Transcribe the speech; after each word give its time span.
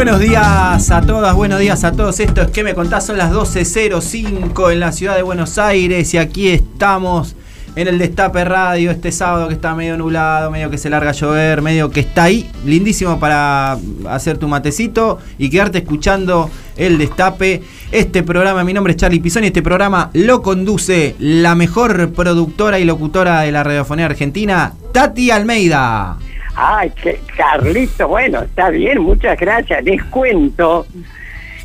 Buenos 0.00 0.18
días 0.18 0.90
a 0.90 1.02
todas, 1.02 1.34
buenos 1.34 1.60
días 1.60 1.84
a 1.84 1.92
todos. 1.92 2.20
Esto 2.20 2.40
es 2.40 2.50
que 2.50 2.64
me 2.64 2.72
contás, 2.72 3.04
son 3.04 3.18
las 3.18 3.30
12.05 3.32 4.72
en 4.72 4.80
la 4.80 4.92
ciudad 4.92 5.14
de 5.14 5.20
Buenos 5.20 5.58
Aires 5.58 6.14
y 6.14 6.16
aquí 6.16 6.48
estamos 6.48 7.36
en 7.76 7.86
el 7.86 7.98
Destape 7.98 8.46
Radio 8.46 8.92
este 8.92 9.12
sábado 9.12 9.46
que 9.48 9.52
está 9.52 9.74
medio 9.74 9.98
nublado, 9.98 10.50
medio 10.50 10.70
que 10.70 10.78
se 10.78 10.88
larga 10.88 11.10
a 11.10 11.12
llover, 11.12 11.60
medio 11.60 11.90
que 11.90 12.00
está 12.00 12.22
ahí, 12.24 12.50
lindísimo 12.64 13.20
para 13.20 13.76
hacer 14.08 14.38
tu 14.38 14.48
matecito 14.48 15.18
y 15.36 15.50
quedarte 15.50 15.76
escuchando 15.76 16.50
el 16.78 16.96
Destape. 16.96 17.62
Este 17.92 18.22
programa, 18.22 18.64
mi 18.64 18.72
nombre 18.72 18.92
es 18.94 18.96
Charlie 18.96 19.20
Pisoni, 19.20 19.48
este 19.48 19.60
programa 19.60 20.08
lo 20.14 20.40
conduce 20.40 21.14
la 21.18 21.54
mejor 21.54 22.10
productora 22.12 22.78
y 22.78 22.84
locutora 22.84 23.42
de 23.42 23.52
la 23.52 23.64
radiofonía 23.64 24.06
argentina, 24.06 24.72
Tati 24.94 25.30
Almeida. 25.30 26.16
Ay, 26.62 26.90
que 26.90 27.18
Carlito, 27.38 28.06
bueno, 28.06 28.42
está 28.42 28.68
bien, 28.68 29.00
muchas 29.00 29.40
gracias. 29.40 29.82
Les 29.82 30.02
cuento 30.04 30.86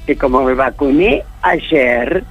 que 0.06 0.16
como 0.16 0.42
me 0.44 0.54
vacuné 0.54 1.22
ayer, 1.42 2.24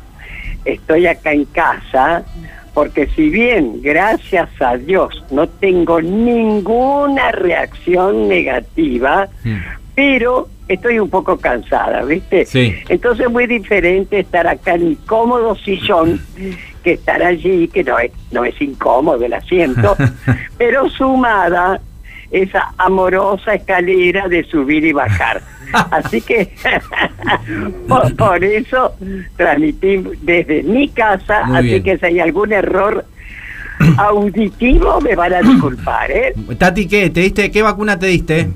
estoy 0.64 1.06
acá 1.06 1.32
en 1.32 1.44
casa, 1.44 2.24
porque 2.72 3.06
si 3.08 3.28
bien, 3.28 3.82
gracias 3.82 4.48
a 4.60 4.78
Dios, 4.78 5.22
no 5.30 5.46
tengo 5.46 6.00
ninguna 6.00 7.32
reacción 7.32 8.28
negativa, 8.28 9.28
Hmm. 9.44 9.58
pero 9.94 10.48
estoy 10.66 10.98
un 10.98 11.10
poco 11.10 11.36
cansada, 11.36 12.02
¿viste? 12.02 12.46
Sí. 12.46 12.74
Entonces 12.88 13.26
es 13.26 13.32
muy 13.32 13.46
diferente 13.46 14.20
estar 14.20 14.46
acá 14.46 14.76
en 14.76 14.88
mi 14.88 14.96
cómodo 14.96 15.54
sillón 15.56 16.18
que 16.82 16.92
estar 16.92 17.22
allí, 17.22 17.68
que 17.68 17.84
no 17.84 17.98
es, 17.98 18.10
no 18.32 18.42
es 18.42 18.58
incómodo 18.58 19.22
el 19.22 19.34
asiento, 19.34 19.94
pero 20.56 20.88
sumada 20.88 21.78
esa 22.42 22.72
amorosa 22.78 23.54
escalera 23.54 24.28
de 24.28 24.44
subir 24.44 24.84
y 24.84 24.92
bajar. 24.92 25.40
Así 25.90 26.20
que 26.20 26.52
por, 27.88 28.14
por 28.16 28.44
eso 28.44 28.94
transmití 29.36 30.02
desde 30.22 30.62
mi 30.62 30.88
casa, 30.88 31.44
Muy 31.44 31.56
así 31.58 31.66
bien. 31.68 31.82
que 31.82 31.98
si 31.98 32.06
hay 32.06 32.20
algún 32.20 32.52
error 32.52 33.05
auditivo 33.98 35.00
me 35.00 35.16
van 35.16 35.32
a 35.34 35.40
disculpar, 35.42 36.10
¿eh? 36.10 36.32
Tati, 36.58 36.86
¿qué? 36.86 37.10
¿Te 37.10 37.20
diste, 37.20 37.50
¿Qué 37.50 37.62
vacuna 37.62 37.98
te 37.98 38.06
diste? 38.06 38.50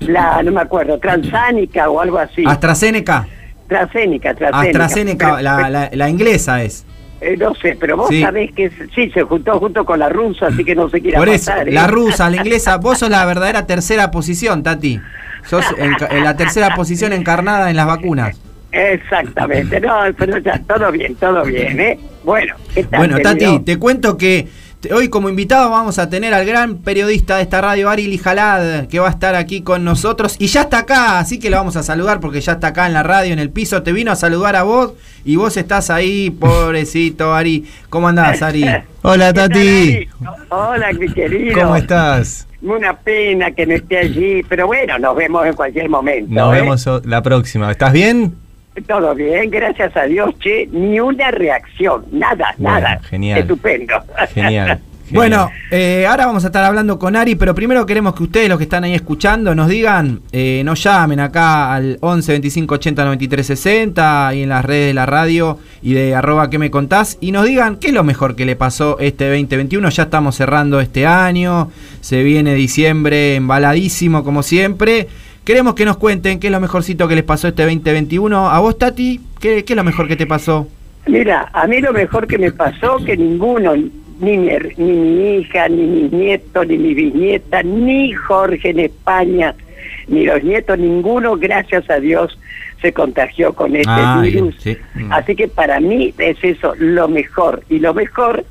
La, 0.00 0.42
no 0.42 0.50
me 0.52 0.60
acuerdo, 0.60 0.98
transánica 0.98 1.88
o 1.88 2.00
algo 2.00 2.18
así. 2.18 2.42
AstraZeneca. 2.46 3.26
AstraZeneca, 3.68 4.34
Pero- 4.36 5.40
la, 5.42 5.70
la- 5.70 5.90
la 5.92 6.08
inglesa 6.10 6.62
es. 6.64 6.84
Eh, 7.20 7.36
no 7.38 7.54
sé, 7.54 7.76
pero 7.78 7.98
vos 7.98 8.08
Sí. 8.08 8.22
sabés 8.22 8.50
que 8.52 8.70
sí, 8.94 9.10
se 9.10 9.22
juntó 9.22 9.58
junto 9.58 9.84
con 9.84 9.98
la 9.98 10.08
rusa, 10.08 10.46
así 10.46 10.64
que 10.64 10.74
no 10.74 10.88
se 10.88 11.00
quiere 11.02 11.18
Por 11.18 11.28
eso, 11.28 11.50
matar, 11.50 11.68
¿eh? 11.68 11.72
la 11.72 11.86
rusa, 11.86 12.30
la 12.30 12.36
inglesa, 12.38 12.76
vos 12.78 12.98
sos 12.98 13.10
la 13.10 13.24
verdadera 13.26 13.66
tercera 13.66 14.10
posición, 14.10 14.62
Tati. 14.62 15.00
Sos 15.44 15.64
en, 15.78 15.92
en 16.10 16.24
la 16.24 16.36
tercera 16.36 16.74
posición 16.74 17.12
encarnada 17.12 17.68
en 17.70 17.76
las 17.76 17.86
vacunas. 17.86 18.40
Exactamente, 18.72 19.80
no, 19.80 19.98
pero 20.16 20.38
ya, 20.38 20.60
todo 20.66 20.90
bien, 20.92 21.14
todo 21.16 21.42
bien, 21.44 21.78
¿eh? 21.80 21.98
Bueno, 22.24 22.54
¿qué 22.74 22.84
tal, 22.84 22.98
Bueno, 23.00 23.18
Tati, 23.18 23.60
te 23.60 23.78
cuento 23.78 24.16
que 24.16 24.48
hoy 24.92 25.08
como 25.08 25.28
invitado 25.28 25.70
vamos 25.70 25.98
a 25.98 26.08
tener 26.08 26.32
al 26.32 26.46
gran 26.46 26.78
periodista 26.78 27.36
de 27.36 27.42
esta 27.42 27.60
radio, 27.60 27.90
Ari 27.90 28.06
Lijalad, 28.06 28.86
que 28.86 28.98
va 28.98 29.08
a 29.08 29.10
estar 29.10 29.34
aquí 29.34 29.60
con 29.60 29.84
nosotros. 29.84 30.36
Y 30.38 30.46
ya 30.46 30.62
está 30.62 30.78
acá, 30.78 31.18
así 31.18 31.38
que 31.38 31.50
lo 31.50 31.58
vamos 31.58 31.76
a 31.76 31.82
saludar 31.82 32.20
porque 32.20 32.40
ya 32.40 32.52
está 32.52 32.68
acá 32.68 32.86
en 32.86 32.94
la 32.94 33.02
radio, 33.02 33.32
en 33.32 33.38
el 33.38 33.50
piso. 33.50 33.82
Te 33.82 33.92
vino 33.92 34.10
a 34.10 34.16
saludar 34.16 34.56
a 34.56 34.62
vos 34.62 34.94
y 35.24 35.36
vos 35.36 35.56
estás 35.56 35.90
ahí, 35.90 36.30
pobrecito 36.30 37.34
Ari. 37.34 37.66
¿Cómo 37.90 38.08
andás, 38.08 38.40
Ari? 38.42 38.64
Hola 39.02 39.28
¿Qué 39.28 39.34
tal, 39.34 39.48
Tati? 39.50 40.08
Hola, 40.48 40.92
mi 40.92 41.12
querido. 41.12 41.60
¿cómo 41.60 41.76
estás? 41.76 42.46
Una 42.62 42.94
pena 42.94 43.50
que 43.52 43.66
no 43.66 43.74
esté 43.74 43.98
allí, 43.98 44.42
pero 44.48 44.66
bueno, 44.66 44.98
nos 44.98 45.16
vemos 45.16 45.46
en 45.46 45.54
cualquier 45.54 45.88
momento. 45.88 46.32
Nos 46.32 46.54
¿eh? 46.54 46.60
vemos 46.60 46.88
la 47.04 47.22
próxima. 47.22 47.70
¿Estás 47.70 47.92
bien? 47.92 48.34
Todo 48.86 49.14
bien, 49.14 49.50
gracias 49.50 49.96
a 49.96 50.04
Dios, 50.04 50.34
che, 50.38 50.68
ni 50.72 51.00
una 51.00 51.30
reacción, 51.30 52.04
nada, 52.12 52.54
Bueno, 52.56 52.80
nada. 52.80 53.00
genial. 53.02 53.40
Estupendo. 53.40 53.94
Genial. 54.34 54.80
Bueno, 55.12 55.50
eh, 55.72 56.06
ahora 56.08 56.26
vamos 56.26 56.44
a 56.44 56.46
estar 56.46 56.62
hablando 56.62 56.96
con 56.96 57.16
Ari, 57.16 57.34
pero 57.34 57.52
primero 57.52 57.84
queremos 57.84 58.14
que 58.14 58.22
ustedes, 58.22 58.48
los 58.48 58.58
que 58.58 58.64
están 58.64 58.84
ahí 58.84 58.94
escuchando, 58.94 59.56
nos 59.56 59.68
digan, 59.68 60.20
eh, 60.30 60.62
nos 60.64 60.84
llamen 60.84 61.18
acá 61.18 61.74
al 61.74 61.98
11 62.00 62.30
25 62.30 62.76
80 62.76 63.04
93 63.06 63.44
60 63.44 64.34
y 64.34 64.42
en 64.44 64.48
las 64.50 64.64
redes 64.64 64.86
de 64.86 64.94
la 64.94 65.06
radio 65.06 65.58
y 65.82 65.94
de 65.94 66.14
arroba 66.14 66.48
que 66.48 66.60
me 66.60 66.70
contás 66.70 67.18
y 67.20 67.32
nos 67.32 67.44
digan 67.44 67.76
qué 67.76 67.88
es 67.88 67.92
lo 67.92 68.04
mejor 68.04 68.36
que 68.36 68.44
le 68.46 68.54
pasó 68.54 68.98
este 69.00 69.28
2021. 69.28 69.88
Ya 69.88 70.04
estamos 70.04 70.36
cerrando 70.36 70.78
este 70.80 71.06
año, 71.08 71.72
se 72.02 72.22
viene 72.22 72.54
diciembre 72.54 73.34
embaladísimo 73.34 74.22
como 74.22 74.44
siempre. 74.44 75.08
Queremos 75.44 75.74
que 75.74 75.84
nos 75.84 75.96
cuenten 75.96 76.38
qué 76.38 76.48
es 76.48 76.52
lo 76.52 76.60
mejorcito 76.60 77.08
que 77.08 77.14
les 77.14 77.24
pasó 77.24 77.48
este 77.48 77.62
2021. 77.64 78.50
A 78.50 78.58
vos, 78.60 78.78
Tati, 78.78 79.20
¿qué, 79.40 79.64
qué 79.64 79.72
es 79.72 79.76
lo 79.76 79.84
mejor 79.84 80.06
que 80.06 80.16
te 80.16 80.26
pasó? 80.26 80.68
Mira, 81.06 81.48
a 81.52 81.66
mí 81.66 81.80
lo 81.80 81.92
mejor 81.92 82.26
que 82.26 82.38
me 82.38 82.52
pasó 82.52 82.98
que 82.98 83.16
ninguno, 83.16 83.74
ni 83.74 83.90
mi, 84.36 84.50
ni 84.76 84.92
mi 84.92 85.36
hija, 85.38 85.68
ni 85.68 85.82
mis 85.86 86.12
nietos, 86.12 86.66
ni 86.68 86.76
mi 86.78 86.94
bisnieta, 86.94 87.62
ni 87.62 88.12
Jorge 88.12 88.70
en 88.70 88.80
España, 88.80 89.54
ni 90.08 90.24
los 90.26 90.44
nietos, 90.44 90.78
ninguno, 90.78 91.36
gracias 91.36 91.88
a 91.90 91.98
Dios, 91.98 92.38
se 92.82 92.92
contagió 92.92 93.54
con 93.54 93.74
este 93.74 93.90
Ah, 93.90 94.20
bien, 94.22 94.34
virus. 94.48 94.56
sí. 94.62 94.76
Así 95.10 95.34
que 95.34 95.48
para 95.48 95.80
mí 95.80 96.14
es 96.18 96.36
eso 96.42 96.74
lo 96.78 97.08
mejor. 97.08 97.62
Y 97.70 97.78
lo 97.78 97.94
mejor 97.94 98.44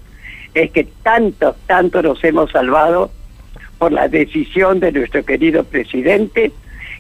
es 0.55 0.71
que 0.71 0.87
tanto, 1.03 1.55
tanto 1.67 2.01
nos 2.01 2.21
hemos 2.23 2.51
salvado 2.51 3.11
por 3.77 3.91
la 3.91 4.07
decisión 4.07 4.79
de 4.79 4.91
nuestro 4.91 5.23
querido 5.23 5.63
presidente 5.63 6.51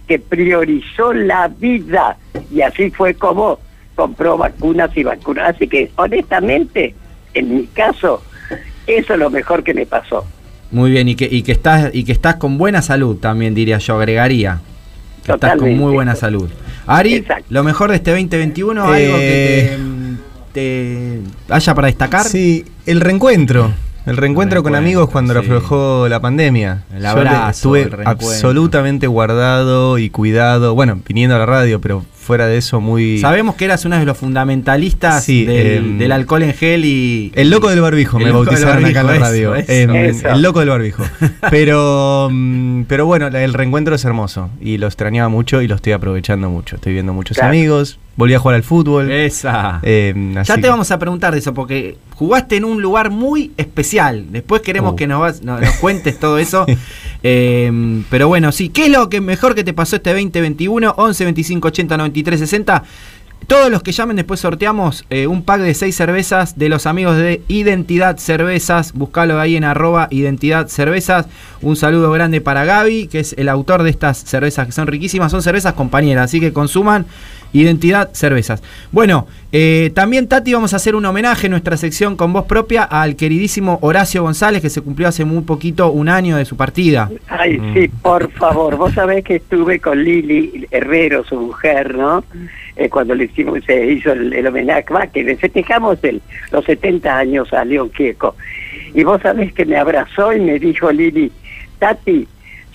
que 0.09 0.17
priorizó 0.17 1.13
la 1.13 1.47
vida 1.47 2.17
y 2.51 2.61
así 2.61 2.89
fue 2.89 3.13
como 3.13 3.59
compró 3.93 4.37
vacunas 4.37 4.89
y 4.97 5.03
vacunas. 5.03 5.55
Así 5.55 5.67
que 5.67 5.91
honestamente, 5.97 6.95
en 7.35 7.55
mi 7.55 7.67
caso, 7.67 8.23
eso 8.87 9.13
es 9.13 9.19
lo 9.19 9.29
mejor 9.29 9.63
que 9.63 9.75
me 9.75 9.85
pasó. 9.85 10.25
Muy 10.71 10.89
bien, 10.89 11.07
y 11.09 11.15
que, 11.15 11.25
y 11.29 11.43
que 11.43 11.51
estás 11.51 11.91
y 11.93 12.03
que 12.05 12.11
estás 12.11 12.35
con 12.37 12.57
buena 12.57 12.81
salud 12.81 13.17
también 13.17 13.53
diría 13.53 13.77
yo, 13.77 13.97
agregaría. 13.97 14.61
Que 15.23 15.33
estás 15.33 15.57
con 15.57 15.75
muy 15.77 15.93
buena 15.93 16.15
salud. 16.15 16.49
Ari, 16.87 17.15
Exacto. 17.17 17.45
lo 17.49 17.63
mejor 17.63 17.91
de 17.91 17.97
este 17.97 18.09
2021, 18.09 18.81
algo 18.81 18.95
que 18.95 19.59
Eh, 19.73 19.77
te, 20.53 21.19
te 21.47 21.53
haya 21.53 21.75
para 21.75 21.85
destacar. 21.85 22.23
Sí, 22.23 22.65
el 22.87 22.99
reencuentro. 22.99 23.71
El 24.05 24.17
reencuentro 24.17 24.63
con 24.63 24.73
reencuentro, 24.73 24.77
amigos 24.77 25.09
cuando 25.11 25.33
sí. 25.33 25.39
aflojó 25.39 26.07
la 26.09 26.19
pandemia. 26.19 26.83
El 26.95 27.03
Yo 27.03 27.09
abrazo, 27.09 27.73
le- 27.73 27.81
estuve 27.81 28.01
el 28.01 28.07
absolutamente 28.07 29.07
guardado 29.07 29.97
y 29.97 30.09
cuidado. 30.09 30.73
Bueno, 30.75 30.99
viniendo 31.07 31.35
a 31.35 31.39
la 31.39 31.45
radio, 31.45 31.79
pero 31.81 32.03
fuera 32.13 32.47
de 32.47 32.57
eso 32.57 32.79
muy... 32.79 33.19
Sabemos 33.19 33.55
que 33.55 33.65
eras 33.65 33.85
uno 33.85 33.97
de 33.97 34.05
los 34.05 34.17
fundamentalistas 34.17 35.23
Sí, 35.23 35.45
del, 35.45 35.67
em, 35.77 35.97
del 35.97 36.11
alcohol 36.11 36.43
en 36.43 36.53
gel 36.53 36.85
y... 36.85 37.31
El 37.35 37.49
loco 37.49 37.69
del 37.69 37.81
barbijo, 37.81 38.19
me 38.19 38.31
bautizaron 38.31 38.85
acá 38.85 39.01
en 39.01 39.07
la 39.07 39.15
radio. 39.15 39.55
eso, 39.55 39.71
Em, 39.71 39.95
eso. 39.95 40.29
El 40.29 40.41
loco 40.41 40.59
del 40.59 40.69
barbijo. 40.69 41.03
Pero, 41.49 42.29
mm, 42.31 42.83
pero 42.83 43.05
bueno, 43.05 43.29
la- 43.29 43.43
el 43.43 43.53
reencuentro 43.53 43.95
es 43.95 44.05
hermoso. 44.05 44.49
Y 44.61 44.77
lo 44.77 44.87
extrañaba 44.87 45.29
mucho 45.29 45.61
y 45.61 45.67
lo 45.67 45.75
estoy 45.75 45.93
aprovechando 45.93 46.49
mucho. 46.49 46.75
Estoy 46.75 46.93
viendo 46.93 47.13
muchos 47.13 47.35
Claro. 47.37 47.49
amigos. 47.49 47.99
Volví 48.19 48.33
a 48.33 48.39
jugar 48.39 48.55
al 48.55 48.63
fútbol. 48.63 49.09
Esa. 49.09 49.79
Em, 49.81 50.33
ya 50.43 50.55
te 50.55 50.61
que- 50.61 50.67
vamos 50.67 50.91
a 50.91 50.99
preguntar 50.99 51.31
de 51.33 51.39
eso, 51.39 51.53
porque 51.53 51.97
jugaste 52.15 52.57
en 52.57 52.65
un 52.65 52.81
lugar 52.81 53.11
muy 53.11 53.51
especial. 53.55 54.25
Después 54.29 54.61
queremos 54.61 54.91
Uh. 54.91 54.95
que 54.97 55.07
nos, 55.07 55.21
vas- 55.21 55.41
no- 55.41 55.57
nos 55.59 55.75
cuentes 55.75 56.19
todo 56.19 56.37
eso. 56.37 56.65
Eh, 57.21 57.69
pero 58.09 58.29
bueno, 58.29 58.53
sí, 58.53 58.69
¿qué 58.69 58.85
es 58.85 58.91
lo 58.91 59.09
que 59.09 59.19
mejor 59.19 59.53
que 59.53 59.65
te 59.65 59.73
pasó 59.73 59.97
este 59.97 60.11
2021? 60.13 60.93
11 60.95 61.25
25 61.25 61.67
80 61.67 61.97
93 61.97 62.39
60. 62.39 62.83
Todos 63.49 63.71
los 63.71 63.81
que 63.81 63.91
llamen 63.91 64.15
después 64.15 64.41
sorteamos 64.41 65.05
eh, 65.09 65.25
un 65.25 65.41
pack 65.41 65.61
de 65.61 65.73
seis 65.73 65.95
cervezas 65.95 66.59
de 66.59 66.69
los 66.69 66.85
amigos 66.85 67.17
de 67.17 67.41
Identidad 67.47 68.17
Cervezas. 68.17 68.93
Buscalo 68.93 69.39
ahí 69.39 69.55
en 69.55 69.63
arroba 69.63 70.07
Identidad 70.11 70.67
Cervezas. 70.67 71.27
Un 71.63 71.75
saludo 71.75 72.11
grande 72.11 72.41
para 72.41 72.63
Gaby, 72.63 73.07
que 73.07 73.19
es 73.19 73.33
el 73.39 73.49
autor 73.49 73.81
de 73.81 73.89
estas 73.89 74.19
cervezas 74.19 74.67
que 74.67 74.71
son 74.71 74.85
riquísimas. 74.85 75.31
Son 75.31 75.41
cervezas 75.41 75.73
compañeras, 75.73 76.25
así 76.25 76.39
que 76.39 76.53
consuman 76.53 77.07
Identidad 77.51 78.11
Cervezas. 78.13 78.61
Bueno, 78.91 79.25
eh, 79.51 79.91
también 79.95 80.27
Tati 80.27 80.53
vamos 80.53 80.73
a 80.73 80.75
hacer 80.75 80.95
un 80.95 81.03
homenaje 81.07 81.47
en 81.47 81.51
nuestra 81.51 81.75
sección 81.75 82.15
con 82.15 82.31
voz 82.31 82.45
propia 82.45 82.83
al 82.83 83.15
queridísimo 83.15 83.79
Horacio 83.81 84.21
González, 84.21 84.61
que 84.61 84.69
se 84.69 84.81
cumplió 84.81 85.07
hace 85.07 85.25
muy 85.25 85.41
poquito 85.41 85.89
un 85.89 86.07
año 86.07 86.37
de 86.37 86.45
su 86.45 86.55
partida. 86.55 87.09
Ay, 87.27 87.59
sí, 87.73 87.87
por 87.87 88.31
favor. 88.33 88.77
Vos 88.77 88.93
sabés 88.93 89.23
que 89.23 89.37
estuve 89.37 89.79
con 89.79 90.03
Lili 90.03 90.67
Herrero, 90.69 91.25
su 91.25 91.39
mujer, 91.39 91.97
¿no? 91.97 92.23
Eh, 92.79 92.87
cuando 92.89 93.13
le 93.13 93.25
hicimos, 93.25 93.61
se 93.65 93.87
hizo 93.87 94.13
el, 94.13 94.47
homenaje, 94.47 94.85
va, 94.93 95.05
que 95.07 95.21
le 95.21 95.35
festejamos 95.35 96.01
el, 96.01 96.21
los 96.49 96.63
70 96.63 97.13
años 97.13 97.51
a 97.51 97.65
León 97.65 97.89
Quieco. 97.89 98.37
Y 98.93 99.03
vos 99.03 99.21
sabés 99.21 99.51
que 99.51 99.65
me 99.65 99.75
abrazó 99.75 100.31
y 100.31 100.39
me 100.39 100.57
dijo 100.59 100.89
Lili, 100.89 101.29
Tati, 101.77 102.25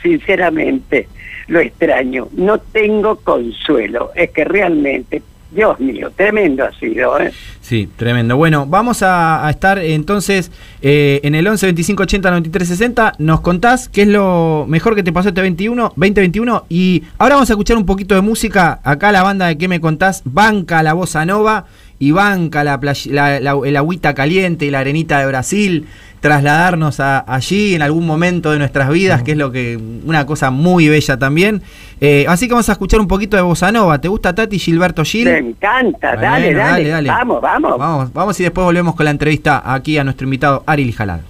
sinceramente, 0.02 1.08
lo 1.48 1.60
extraño, 1.60 2.28
no 2.32 2.58
tengo 2.58 3.16
consuelo. 3.16 4.10
Es 4.14 4.30
que 4.32 4.44
realmente, 4.44 5.22
Dios 5.54 5.78
mío, 5.80 6.10
tremendo 6.16 6.64
ha 6.64 6.72
sido, 6.72 7.18
¿eh? 7.20 7.32
Sí, 7.60 7.88
tremendo. 7.96 8.36
Bueno, 8.36 8.66
vamos 8.66 9.02
a, 9.02 9.46
estar 9.48 9.78
entonces 9.78 10.50
eh, 10.82 11.20
en 11.22 11.34
el 11.34 11.46
11 11.46 11.66
25 11.66 12.02
80 12.02 12.30
93 12.30 12.68
60. 12.68 13.12
Nos 13.18 13.40
contás 13.40 13.88
qué 13.88 14.02
es 14.02 14.08
lo 14.08 14.66
mejor 14.68 14.94
que 14.94 15.02
te 15.02 15.12
pasó 15.12 15.28
este 15.28 15.40
21, 15.40 15.92
2021. 15.96 16.66
Y 16.68 17.04
ahora 17.18 17.36
vamos 17.36 17.48
a 17.50 17.52
escuchar 17.54 17.76
un 17.76 17.86
poquito 17.86 18.14
de 18.14 18.20
música. 18.20 18.80
Acá 18.84 19.12
la 19.12 19.22
banda 19.22 19.46
de 19.46 19.56
qué 19.56 19.68
me 19.68 19.80
contás, 19.80 20.22
banca 20.24 20.82
la 20.82 20.92
bossa 20.92 21.24
nova 21.24 21.66
y 21.98 22.10
banca 22.10 22.64
la, 22.64 22.78
play- 22.80 23.10
la- 23.10 23.40
la- 23.40 23.58
el 23.64 23.76
agüita 23.76 24.12
caliente 24.14 24.66
y 24.66 24.70
la 24.70 24.80
arenita 24.80 25.20
de 25.20 25.26
Brasil. 25.26 25.86
Trasladarnos 26.28 27.00
a- 27.00 27.22
allí 27.28 27.74
en 27.74 27.82
algún 27.82 28.06
momento 28.06 28.50
de 28.50 28.58
nuestras 28.58 28.88
vidas, 28.88 29.22
que 29.22 29.32
es 29.32 29.36
lo 29.36 29.52
que 29.52 29.78
una 30.06 30.24
cosa 30.24 30.50
muy 30.50 30.88
bella 30.88 31.18
también. 31.18 31.60
Eh, 32.00 32.24
así 32.26 32.46
que 32.46 32.54
vamos 32.54 32.66
a 32.70 32.72
escuchar 32.72 32.98
un 32.98 33.06
poquito 33.08 33.36
de 33.36 33.42
bossa 33.42 33.70
nova. 33.70 34.00
¿Te 34.00 34.08
gusta 34.08 34.34
Tati 34.34 34.58
Gilberto 34.58 35.04
Gil? 35.04 35.26
Me 35.26 35.36
encanta, 35.36 36.16
dale, 36.16 36.54
Bueno, 36.54 36.60
dale, 36.90 37.08
vamos, 37.10 37.42
vamos. 37.42 37.78
Vamos, 37.78 38.12
vamos 38.14 38.40
y 38.40 38.42
después 38.44 38.64
volvemos 38.64 38.94
con 38.94 39.04
la 39.04 39.10
entrevista 39.10 39.62
aquí 39.70 39.98
a 39.98 40.04
nuestro 40.04 40.24
invitado 40.24 40.64
Ari 40.66 40.90
Jalal. 40.92 41.20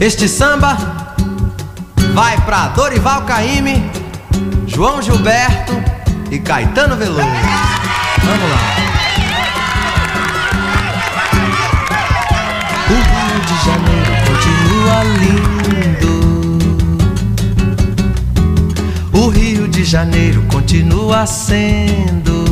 Este 0.00 0.28
samba 0.28 0.76
vai 2.12 2.36
pra 2.44 2.68
Dorival 2.68 3.24
Caymmi, 3.24 3.90
João 4.66 5.00
Gilberto 5.00 5.72
e 6.30 6.38
Caetano 6.38 6.96
Veloso. 6.96 7.73
Vamos 8.26 8.50
lá. 8.50 8.58
O 12.88 12.94
Rio 13.12 13.38
de 13.46 13.56
Janeiro 13.66 14.12
continua 14.26 14.98
lindo. 15.20 16.14
O 19.12 19.28
Rio 19.28 19.68
de 19.68 19.84
Janeiro 19.84 20.42
continua 20.50 21.26
sendo. 21.26 22.44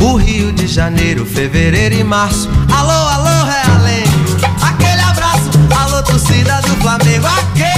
O 0.00 0.16
Rio 0.16 0.52
de 0.52 0.66
Janeiro, 0.68 1.26
fevereiro 1.26 1.96
e 1.96 2.04
março. 2.04 2.48
Alô, 2.72 2.90
alô, 2.90 3.44
Realengo. 3.44 4.36
Aquele 4.62 5.02
abraço, 5.02 5.50
alô, 5.76 6.02
torcida 6.04 6.60
do 6.62 6.76
Flamengo. 6.76 7.26
Aquele 7.26 7.75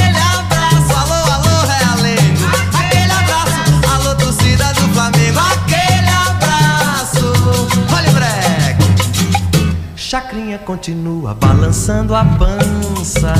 Continua 10.56 11.34
balançando 11.34 12.14
a 12.14 12.24
pança. 12.24 13.34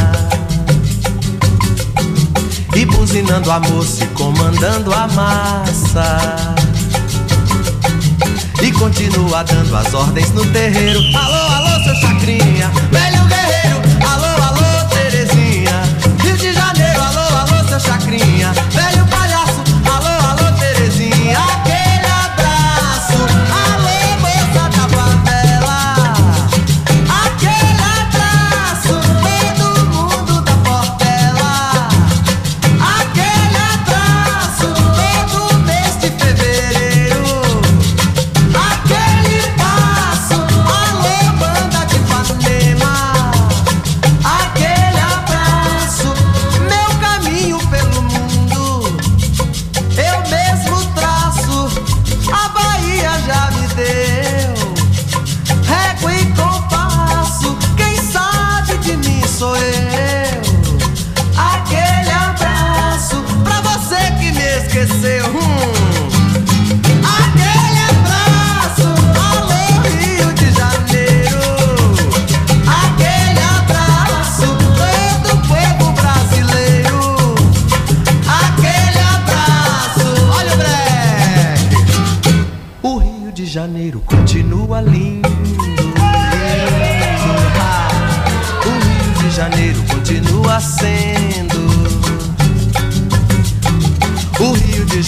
E 2.76 2.84
buzinando 2.84 3.50
a 3.50 3.58
moça 3.60 4.04
e 4.04 4.06
comandando 4.08 4.92
a 4.92 5.08
massa. 5.08 6.18
E 8.62 8.70
continua 8.72 9.42
dando 9.42 9.74
as 9.74 9.94
ordens 9.94 10.30
no 10.32 10.44
terreiro. 10.52 11.00
Alô, 11.16 11.54
alô, 11.54 11.84
seu 11.84 11.94
Chacrinha, 11.94 12.70
velho 12.92 13.24
guerreiro. 13.24 13.80
Alô, 14.06 14.42
alô, 14.42 14.88
Terezinha. 14.90 15.82
Rio 16.22 16.36
de 16.36 16.52
Janeiro, 16.52 17.00
alô, 17.00 17.38
alô, 17.38 17.68
seu 17.68 17.80
Chacrinha, 17.80 18.52
velho 18.70 19.06
palhaço. 19.06 19.62
Alô, 19.86 20.28
alô, 20.28 20.58
Terezinha. 20.58 21.38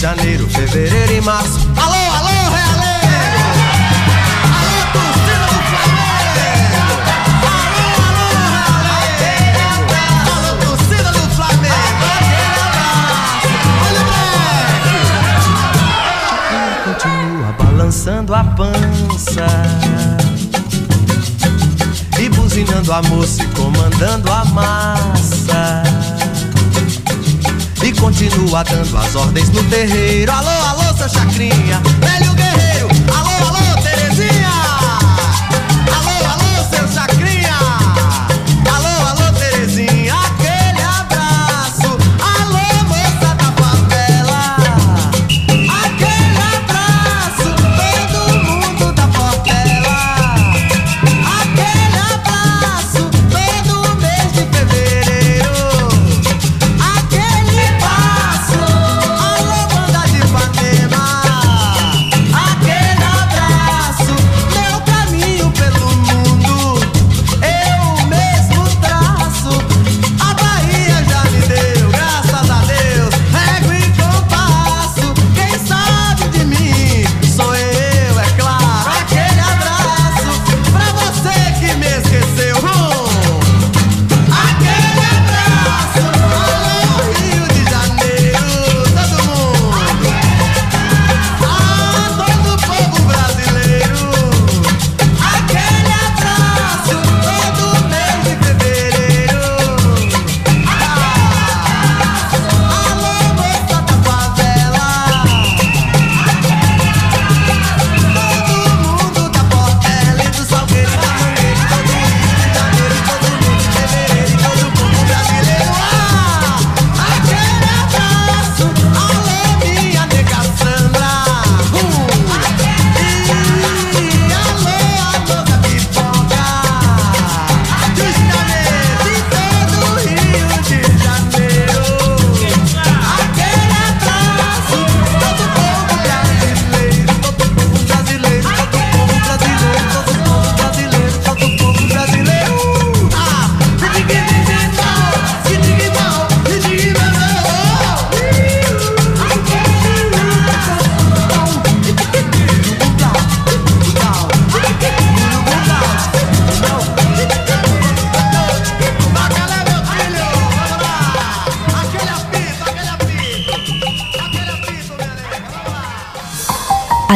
Janeiro, 0.01 0.49
fevereiro 0.49 1.13
e 1.13 1.21
março. 1.21 1.59
Alô, 1.77 1.93
alô, 1.93 2.49
Realengo! 2.49 3.51
Alô, 4.57 4.81
torcida 4.93 5.45
do 5.45 5.61
Flamengo! 5.69 6.81
Alô, 7.45 7.85
alô, 8.09 8.29
Realengo! 9.19 9.93
Alô, 10.33 10.49
torcida 10.65 11.11
do 11.11 11.23
Flamengo! 11.35 12.09
Continua 16.83 17.51
balançando 17.59 18.33
a 18.33 18.43
pança 18.43 19.45
E 22.19 22.27
buzinando 22.29 22.91
a 22.91 23.03
moça 23.03 23.43
e 23.43 23.47
comandando 23.49 24.31
a 24.31 24.45
massa 24.45 25.83
continua 28.01 28.63
dando 28.63 28.97
as 28.97 29.15
ordens 29.15 29.49
no 29.49 29.63
terreiro. 29.65 30.31
Alô, 30.31 30.49
alô, 30.49 30.97
seu 30.97 31.07
Chacrinha, 31.07 31.79
velho 31.99 32.33
guerreiro. 32.33 32.70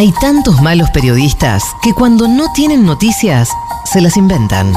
Hay 0.06 0.12
tantos 0.22 0.62
malos 0.62 0.92
periodistas 0.92 1.64
que 1.82 1.92
cuando 1.92 2.28
no 2.28 2.54
tienen 2.54 2.86
noticias, 2.86 3.50
se 3.92 4.02
las 4.02 4.18
inventan. 4.18 4.72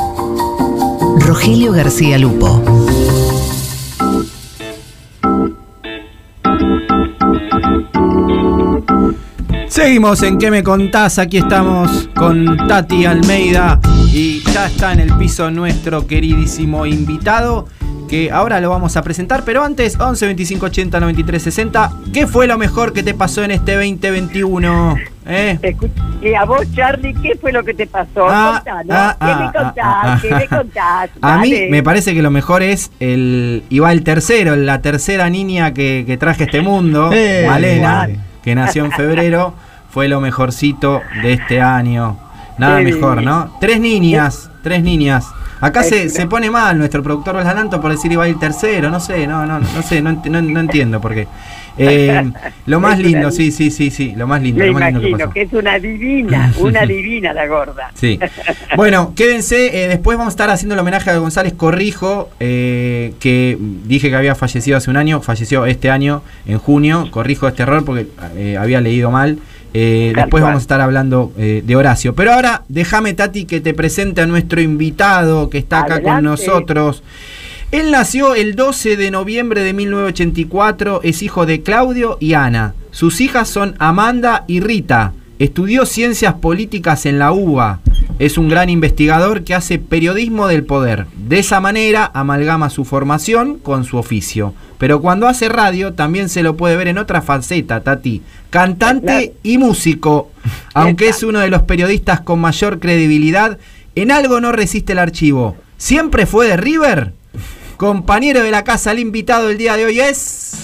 Rogelio 1.18 1.70
García 1.72 2.16
Lupo. 2.16 2.62
Seguimos 9.68 10.22
en 10.22 10.38
¿Qué 10.38 10.50
me 10.50 10.62
contás? 10.62 11.18
Aquí 11.18 11.36
estamos 11.36 12.08
con 12.16 12.66
Tati 12.66 13.04
Almeida 13.04 13.78
y 14.10 14.42
ya 14.50 14.68
está 14.68 14.94
en 14.94 15.00
el 15.00 15.12
piso 15.18 15.50
nuestro 15.50 16.06
queridísimo 16.06 16.86
invitado 16.86 17.66
que 18.08 18.30
ahora 18.32 18.62
lo 18.62 18.70
vamos 18.70 18.96
a 18.96 19.02
presentar, 19.02 19.44
pero 19.44 19.62
antes 19.62 20.00
11 20.00 20.24
25 20.24 20.64
80 20.64 21.00
93 21.00 21.42
60, 21.42 21.92
¿qué 22.14 22.26
fue 22.26 22.46
lo 22.46 22.56
mejor 22.56 22.94
que 22.94 23.02
te 23.02 23.12
pasó 23.12 23.44
en 23.44 23.50
este 23.50 23.74
2021? 23.74 24.96
¿Eh? 25.30 25.58
Y 26.22 26.34
a 26.34 26.44
vos, 26.44 26.62
Charlie, 26.74 27.12
¿qué 27.14 27.36
fue 27.40 27.52
lo 27.52 27.62
que 27.62 27.74
te 27.74 27.86
pasó? 27.86 28.26
Ah, 28.28 28.62
Contanos. 28.64 28.86
ah, 28.90 29.16
¿Qué 29.20 29.26
me 29.26 29.32
ah, 29.44 29.52
contás? 29.52 29.84
ah, 29.84 30.18
¿Qué 30.22 30.28
ah, 30.32 30.36
me 30.38 30.44
ah. 30.44 30.56
contás? 30.56 31.10
A 31.20 31.38
mí 31.38 31.54
me 31.70 31.82
parece 31.82 32.14
que 32.14 32.22
lo 32.22 32.30
mejor 32.30 32.62
es 32.62 32.90
el. 32.98 33.62
Iba 33.68 33.92
el 33.92 34.02
tercero, 34.02 34.56
la 34.56 34.80
tercera 34.80 35.28
niña 35.28 35.74
que, 35.74 36.04
que 36.06 36.16
traje 36.16 36.44
a 36.44 36.46
este 36.46 36.62
mundo, 36.62 37.10
Eh, 37.12 37.44
Malena, 37.46 38.08
igual. 38.08 38.24
que 38.42 38.54
nació 38.54 38.84
en 38.86 38.92
febrero, 38.92 39.52
fue 39.90 40.08
lo 40.08 40.20
mejorcito 40.20 41.02
de 41.22 41.34
este 41.34 41.60
año. 41.60 42.18
Nada 42.56 42.78
Qué 42.78 42.84
mejor. 42.92 43.22
¿no? 43.22 43.54
Tres 43.60 43.78
niñas, 43.80 44.50
tres 44.62 44.82
niñas. 44.82 45.26
Acá 45.60 45.82
se, 45.82 45.88
Excelente. 46.04 46.14
se 46.20 46.26
pone 46.28 46.50
mal 46.50 46.78
nuestro 46.78 47.02
productor 47.02 47.34
Balanto 47.34 47.80
por 47.80 47.90
decir 47.90 48.10
iba 48.12 48.22
a 48.24 48.28
ir 48.28 48.38
tercero, 48.38 48.90
no 48.90 49.00
sé, 49.00 49.26
no, 49.26 49.44
no, 49.44 49.58
no 49.58 49.82
sé, 49.82 50.00
no, 50.00 50.10
ent- 50.10 50.26
no- 50.30 50.40
no 50.40 50.60
entiendo 50.60 51.00
por 51.00 51.14
qué. 51.14 51.26
Eh, 51.78 52.30
lo 52.66 52.80
más 52.80 52.98
lindo, 52.98 53.30
sí, 53.30 53.50
sí, 53.52 53.70
sí, 53.70 53.90
sí, 53.90 54.14
lo 54.16 54.26
más 54.26 54.42
lindo, 54.42 54.60
Me 54.60 54.66
lo 54.66 54.72
más 54.74 54.82
lindo 54.92 55.00
que 55.00 55.08
imagino 55.08 55.26
pasó. 55.26 55.34
que 55.34 55.42
es 55.42 55.52
una 55.52 55.78
divina, 55.78 56.52
una 56.58 56.84
divina 56.86 57.32
la 57.32 57.46
gorda. 57.46 57.90
Sí. 57.94 58.18
Bueno, 58.76 59.12
quédense. 59.14 59.84
eh, 59.84 59.88
después 59.88 60.18
vamos 60.18 60.32
a 60.32 60.34
estar 60.34 60.50
haciendo 60.50 60.74
el 60.74 60.80
homenaje 60.80 61.10
a 61.10 61.16
González 61.18 61.52
Corrijo, 61.54 62.28
eh, 62.40 63.14
que 63.20 63.56
dije 63.84 64.10
que 64.10 64.16
había 64.16 64.34
fallecido 64.34 64.76
hace 64.76 64.90
un 64.90 64.96
año, 64.96 65.20
falleció 65.22 65.66
este 65.66 65.90
año, 65.90 66.22
en 66.46 66.58
junio. 66.58 67.08
Corrijo 67.10 67.48
este 67.48 67.62
error 67.62 67.84
porque 67.84 68.06
eh, 68.36 68.56
había 68.58 68.80
leído 68.80 69.10
mal. 69.10 69.38
Eh, 69.74 70.12
después 70.16 70.42
vamos 70.42 70.60
a 70.60 70.62
estar 70.62 70.80
hablando 70.80 71.30
eh, 71.36 71.62
de 71.64 71.76
Horacio. 71.76 72.14
Pero 72.14 72.32
ahora 72.32 72.62
déjame, 72.68 73.12
Tati, 73.12 73.44
que 73.44 73.60
te 73.60 73.74
presente 73.74 74.22
a 74.22 74.26
nuestro 74.26 74.60
invitado 74.62 75.50
que 75.50 75.58
está 75.58 75.80
acá 75.80 76.00
con 76.02 76.24
nosotros. 76.24 77.02
Él 77.70 77.90
nació 77.90 78.34
el 78.34 78.56
12 78.56 78.96
de 78.96 79.10
noviembre 79.10 79.62
de 79.62 79.74
1984, 79.74 81.00
es 81.04 81.22
hijo 81.22 81.44
de 81.44 81.62
Claudio 81.62 82.16
y 82.18 82.32
Ana. 82.32 82.72
Sus 82.92 83.20
hijas 83.20 83.46
son 83.46 83.74
Amanda 83.78 84.44
y 84.46 84.60
Rita. 84.60 85.12
Estudió 85.38 85.84
ciencias 85.84 86.32
políticas 86.32 87.04
en 87.04 87.18
la 87.18 87.30
UBA. 87.30 87.80
Es 88.18 88.38
un 88.38 88.48
gran 88.48 88.70
investigador 88.70 89.44
que 89.44 89.54
hace 89.54 89.78
periodismo 89.78 90.48
del 90.48 90.64
poder. 90.64 91.04
De 91.14 91.40
esa 91.40 91.60
manera 91.60 92.10
amalgama 92.14 92.70
su 92.70 92.86
formación 92.86 93.58
con 93.58 93.84
su 93.84 93.98
oficio. 93.98 94.54
Pero 94.78 95.02
cuando 95.02 95.28
hace 95.28 95.50
radio 95.50 95.92
también 95.92 96.30
se 96.30 96.42
lo 96.42 96.56
puede 96.56 96.74
ver 96.74 96.88
en 96.88 96.96
otra 96.96 97.20
faceta, 97.20 97.82
Tati. 97.82 98.22
Cantante 98.48 99.34
y 99.42 99.58
músico. 99.58 100.30
Aunque 100.72 101.10
es 101.10 101.22
uno 101.22 101.40
de 101.40 101.50
los 101.50 101.64
periodistas 101.64 102.22
con 102.22 102.40
mayor 102.40 102.80
credibilidad, 102.80 103.58
en 103.94 104.10
algo 104.10 104.40
no 104.40 104.52
resiste 104.52 104.94
el 104.94 105.00
archivo. 105.00 105.58
¿Siempre 105.76 106.24
fue 106.24 106.48
de 106.48 106.56
River? 106.56 107.17
Compañero 107.78 108.42
de 108.42 108.50
la 108.50 108.64
casa, 108.64 108.90
el 108.90 108.98
invitado 108.98 109.46
del 109.46 109.56
día 109.56 109.76
de 109.76 109.84
hoy 109.84 110.00
es. 110.00 110.56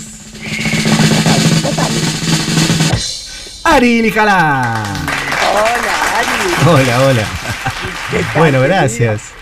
Ari 3.62 4.02
Lijala. 4.02 4.82
Hola, 5.52 6.18
Ari. 6.18 6.68
Hola, 6.68 7.06
hola. 7.06 7.28
¿Qué 8.10 8.18
tal, 8.18 8.26
Bueno, 8.36 8.60
gracias. 8.62 9.32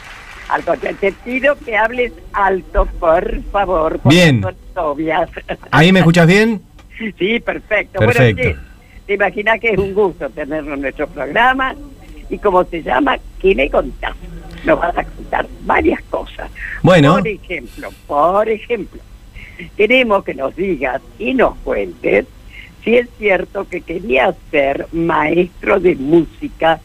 Al 0.51 0.63
contrario, 0.65 0.99
te 1.01 1.13
pido 1.13 1.57
que 1.65 1.75
hables 1.75 2.13
alto, 2.35 2.85
por 3.01 3.43
favor. 3.45 3.99
por 4.01 4.13
Bien. 4.13 4.45
¿Ahí 5.71 5.93
me 5.93 6.01
escuchas 6.01 6.27
bien? 6.27 6.61
Sí, 7.19 7.41
perfecto. 7.41 8.01
Perfecto. 8.01 8.43
Bueno, 8.43 8.61
sí, 8.61 8.97
te 9.07 9.15
imaginas 9.15 9.59
que 9.59 9.71
es 9.71 9.79
un 9.79 9.95
gusto 9.95 10.29
tenerlo 10.29 10.75
en 10.75 10.83
nuestro 10.83 11.09
programa. 11.09 11.75
Y 12.29 12.37
como 12.37 12.65
se 12.65 12.83
llama, 12.83 13.17
¿qué 13.41 13.55
me 13.55 13.71
contás? 13.71 14.13
Nos 14.65 14.79
vas 14.79 14.97
a 14.97 15.05
contar 15.05 15.47
varias 15.63 16.03
cosas. 16.05 16.51
Bueno. 16.83 17.15
Por 17.15 17.29
ejemplo, 17.29 17.91
por 18.07 18.49
ejemplo, 18.49 19.01
queremos 19.77 20.25
que 20.25 20.35
nos 20.35 20.55
digas 20.55 21.01
y 21.19 21.35
nos 21.35 21.57
cuentes 21.59 22.27
si 22.85 22.97
es 22.97 23.09
cierto 23.19 23.67
que 23.69 23.81
querías 23.81 24.35
ser 24.51 24.87
maestro 24.93 25.79
de 25.79 25.95
música 25.95 26.81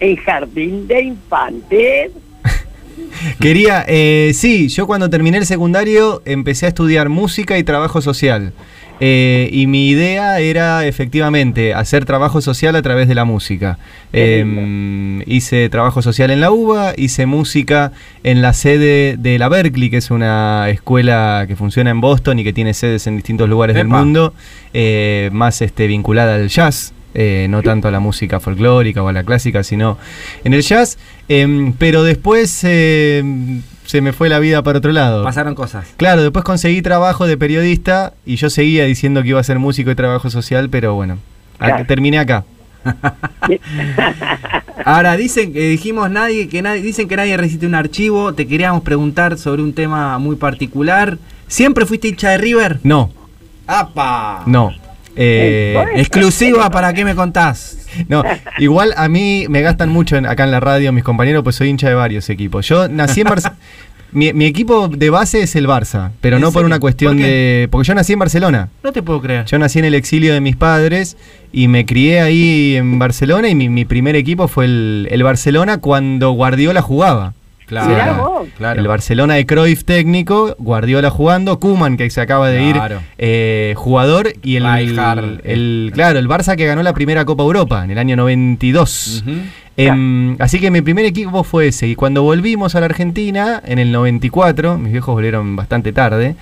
en 0.00 0.16
jardín 0.16 0.86
de 0.88 1.02
infantes. 1.02 2.12
Quería, 3.40 3.84
eh, 3.86 4.32
sí, 4.34 4.68
yo 4.68 4.86
cuando 4.86 5.10
terminé 5.10 5.38
el 5.38 5.46
secundario 5.46 6.22
empecé 6.24 6.66
a 6.66 6.68
estudiar 6.70 7.08
música 7.08 7.58
y 7.58 7.64
trabajo 7.64 8.00
social. 8.00 8.52
Eh, 9.00 9.48
y 9.52 9.66
mi 9.66 9.88
idea 9.88 10.38
era 10.38 10.86
efectivamente 10.86 11.74
hacer 11.74 12.04
trabajo 12.04 12.40
social 12.40 12.76
a 12.76 12.82
través 12.82 13.08
de 13.08 13.14
la 13.14 13.24
música. 13.24 13.78
Eh, 14.12 15.22
hice 15.26 15.68
trabajo 15.70 16.02
social 16.02 16.30
en 16.30 16.40
la 16.40 16.52
UBA, 16.52 16.94
hice 16.96 17.26
música 17.26 17.92
en 18.22 18.42
la 18.42 18.52
sede 18.52 19.16
de 19.16 19.38
la 19.38 19.48
Berkeley, 19.48 19.90
que 19.90 19.96
es 19.96 20.10
una 20.10 20.68
escuela 20.70 21.46
que 21.48 21.56
funciona 21.56 21.90
en 21.90 22.00
Boston 22.00 22.38
y 22.38 22.44
que 22.44 22.52
tiene 22.52 22.74
sedes 22.74 23.06
en 23.06 23.16
distintos 23.16 23.48
lugares 23.48 23.74
del 23.74 23.88
mundo, 23.88 24.34
eh, 24.72 25.30
más 25.32 25.62
este, 25.62 25.86
vinculada 25.86 26.36
al 26.36 26.48
jazz. 26.48 26.92
eh, 27.14 27.46
no 27.50 27.62
tanto 27.62 27.88
a 27.88 27.90
la 27.90 28.00
música 28.00 28.40
folclórica 28.40 29.02
o 29.02 29.08
a 29.08 29.12
la 29.12 29.22
clásica, 29.22 29.62
sino 29.62 29.98
en 30.44 30.54
el 30.54 30.62
jazz. 30.62 30.96
Em, 31.28 31.72
pero 31.74 32.02
después 32.04 32.64
em, 32.64 33.62
se 33.92 34.00
me 34.00 34.14
fue 34.14 34.30
la 34.30 34.38
vida 34.38 34.62
para 34.62 34.78
otro 34.78 34.90
lado. 34.90 35.22
Pasaron 35.22 35.54
cosas. 35.54 35.86
Claro, 35.98 36.22
después 36.22 36.46
conseguí 36.46 36.80
trabajo 36.80 37.26
de 37.26 37.36
periodista 37.36 38.14
y 38.24 38.36
yo 38.36 38.48
seguía 38.48 38.86
diciendo 38.86 39.22
que 39.22 39.28
iba 39.28 39.40
a 39.40 39.44
ser 39.44 39.58
músico 39.58 39.90
y 39.90 39.94
trabajo 39.94 40.30
social, 40.30 40.70
pero 40.70 40.94
bueno, 40.94 41.18
terminé 41.86 42.18
acá. 42.18 42.42
Ahora 44.86 45.14
dicen 45.18 45.52
que 45.52 45.68
dijimos 45.68 46.10
nadie 46.10 46.48
que 46.48 46.62
nadie 46.62 46.80
dicen 46.80 47.06
que 47.06 47.16
nadie 47.16 47.36
resiste 47.36 47.66
un 47.66 47.74
archivo. 47.74 48.32
Te 48.32 48.46
queríamos 48.46 48.82
preguntar 48.82 49.36
sobre 49.36 49.62
un 49.62 49.74
tema 49.74 50.18
muy 50.18 50.36
particular. 50.36 51.18
¿Siempre 51.46 51.84
fuiste 51.84 52.08
hincha 52.08 52.30
de 52.30 52.38
River? 52.38 52.80
No, 52.84 53.10
¡Apa! 53.66 54.42
no. 54.46 54.72
Eh. 55.16 55.76
Exclusiva 55.96 56.70
para 56.70 56.92
qué 56.92 57.04
me 57.04 57.14
contás. 57.14 57.78
no, 58.08 58.22
igual 58.58 58.94
a 58.96 59.08
mí 59.08 59.46
me 59.48 59.60
gastan 59.62 59.88
mucho 59.90 60.16
en- 60.16 60.26
acá 60.26 60.44
en 60.44 60.50
la 60.50 60.60
radio 60.60 60.92
mis 60.92 61.04
compañeros, 61.04 61.42
pues 61.42 61.56
soy 61.56 61.68
hincha 61.68 61.88
de 61.88 61.94
varios 61.94 62.28
equipos. 62.30 62.66
Yo 62.68 62.88
nací 62.88 63.20
en 63.22 63.28
Barcelona. 63.28 63.58
Mi, 64.14 64.30
mi 64.34 64.44
equipo 64.44 64.88
de 64.88 65.08
base 65.08 65.40
es 65.40 65.56
el 65.56 65.66
Barça, 65.66 66.10
pero 66.20 66.36
¿En 66.36 66.42
no 66.42 66.52
por 66.52 66.66
una 66.66 66.78
cuestión 66.78 67.16
de... 67.16 67.66
Porque 67.70 67.88
yo 67.88 67.94
nací 67.94 68.12
en 68.12 68.18
Barcelona. 68.18 68.68
No 68.84 68.92
te 68.92 69.02
puedo 69.02 69.22
creer. 69.22 69.46
Yo 69.46 69.58
nací 69.58 69.78
en 69.78 69.86
el 69.86 69.94
exilio 69.94 70.34
de 70.34 70.42
mis 70.42 70.54
padres 70.54 71.16
y 71.50 71.66
me 71.68 71.86
crié 71.86 72.20
ahí 72.20 72.76
en 72.76 72.98
Barcelona 72.98 73.48
y 73.48 73.54
mi, 73.54 73.70
mi 73.70 73.86
primer 73.86 74.14
equipo 74.14 74.48
fue 74.48 74.66
el, 74.66 75.08
el 75.10 75.22
Barcelona 75.22 75.78
cuando 75.78 76.30
Guardiola 76.32 76.82
jugaba. 76.82 77.32
Mirá 77.72 78.12
vos. 78.12 78.48
El 78.76 78.86
Barcelona 78.86 79.34
de 79.34 79.46
Cruyff 79.46 79.84
técnico, 79.84 80.54
Guardiola 80.58 81.10
jugando, 81.10 81.58
Kuman 81.58 81.96
que 81.96 82.08
se 82.10 82.20
acaba 82.20 82.48
de 82.50 82.72
Claro. 82.72 82.96
ir 82.96 83.00
eh, 83.18 83.74
jugador 83.76 84.32
y 84.42 84.56
el, 84.56 84.62
claro, 85.94 86.18
el 86.18 86.28
Barça 86.28 86.56
que 86.56 86.66
ganó 86.66 86.82
la 86.82 86.92
primera 86.92 87.24
Copa 87.24 87.42
Europa 87.42 87.82
en 87.84 87.90
el 87.90 87.98
año 87.98 88.16
92. 88.16 89.24
Ujú. 89.26 89.36
Em, 89.78 90.36
así 90.38 90.60
que 90.60 90.70
mi 90.70 90.82
primer 90.82 91.06
equipo 91.06 91.44
fue 91.44 91.68
ese. 91.68 91.88
Y 91.88 91.94
cuando 91.94 92.22
volvimos 92.22 92.74
a 92.74 92.80
la 92.80 92.86
Argentina, 92.86 93.62
en 93.64 93.78
el 93.78 93.90
94, 93.90 94.76
mis 94.76 94.92
viejos 94.92 95.14
volvieron 95.14 95.56
bastante 95.56 95.92
tarde, 95.94 96.36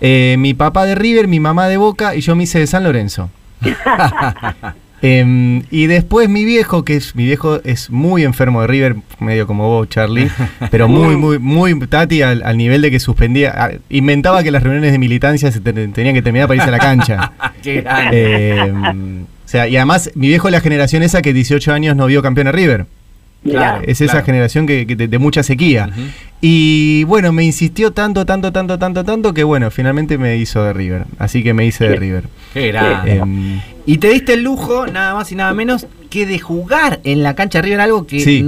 eh, 0.00 0.34
mi 0.38 0.52
papá 0.52 0.84
de 0.84 0.96
River, 0.96 1.28
mi 1.28 1.38
mamá 1.38 1.68
de 1.68 1.76
Boca 1.76 2.16
y 2.16 2.20
yo 2.22 2.34
me 2.34 2.42
hice 2.42 2.58
de 2.58 2.66
San 2.66 2.82
Lorenzo. 2.82 3.30
Em, 5.04 5.64
y 5.72 5.86
después 5.86 6.28
mi 6.28 6.44
viejo, 6.44 6.84
que 6.84 6.94
es 6.94 7.16
mi 7.16 7.24
viejo 7.24 7.60
es 7.64 7.90
muy 7.90 8.22
enfermo 8.22 8.60
de 8.60 8.68
River, 8.68 8.96
medio 9.18 9.48
como 9.48 9.66
vos, 9.68 9.88
Charlie, 9.88 10.30
pero 10.70 10.86
muy, 10.88 11.16
muy, 11.16 11.38
muy 11.40 11.78
Tati 11.88 12.22
al, 12.22 12.42
al 12.44 12.56
nivel 12.56 12.82
de 12.82 12.90
que 12.92 13.00
suspendía, 13.00 13.72
inventaba 13.90 14.44
que 14.44 14.52
las 14.52 14.62
reuniones 14.62 14.92
de 14.92 14.98
militancia 14.98 15.50
se 15.50 15.60
te- 15.60 15.72
tenían 15.88 16.14
que 16.14 16.22
terminar 16.22 16.46
para 16.46 16.56
irse 16.58 16.68
a 16.68 16.72
la 16.72 16.78
cancha. 16.78 17.32
Em, 17.64 19.22
o 19.22 19.26
sea, 19.52 19.66
y 19.68 19.76
además 19.76 20.10
mi 20.14 20.28
viejo 20.28 20.48
es 20.48 20.52
la 20.52 20.60
generación 20.60 21.02
esa 21.02 21.20
que 21.20 21.32
18 21.32 21.72
años 21.72 21.96
no 21.96 22.06
vio 22.06 22.22
campeón 22.22 22.46
a 22.46 22.52
River. 22.52 22.86
Claro. 23.44 23.82
Es 23.86 24.00
esa 24.00 24.22
generación 24.22 24.66
que, 24.66 24.86
que 24.86 24.94
de, 24.96 25.08
de 25.08 25.18
mucha 25.18 25.42
sequía. 25.42 25.90
Y 26.40 27.04
bueno, 27.04 27.32
me 27.32 27.44
insistió 27.44 27.92
tanto, 27.92 28.26
tanto, 28.26 28.52
tanto, 28.52 28.78
tanto, 28.78 29.04
tanto 29.04 29.32
que 29.34 29.44
bueno, 29.44 29.70
finalmente 29.70 30.18
me 30.18 30.36
hizo 30.36 30.62
de 30.64 30.72
River. 30.72 31.04
Así 31.18 31.42
que 31.42 31.54
me 31.54 31.64
hice 31.66 31.88
de. 31.88 31.96
River. 31.96 32.24
Qué 32.52 32.68
grande. 32.68 33.16
Em, 33.16 33.60
Y 33.86 33.98
te 33.98 34.08
diste 34.10 34.34
el 34.34 34.42
lujo, 34.42 34.86
nada 34.86 35.14
más 35.14 35.30
y 35.32 35.34
nada 35.36 35.52
menos, 35.54 35.86
que 36.10 36.26
de 36.26 36.38
jugar 36.38 37.00
en 37.04 37.22
la 37.22 37.34
cancha 37.34 37.58
de 37.58 37.62
River, 37.62 37.80
algo 37.80 38.06
que 38.06 38.20
Sí. 38.20 38.42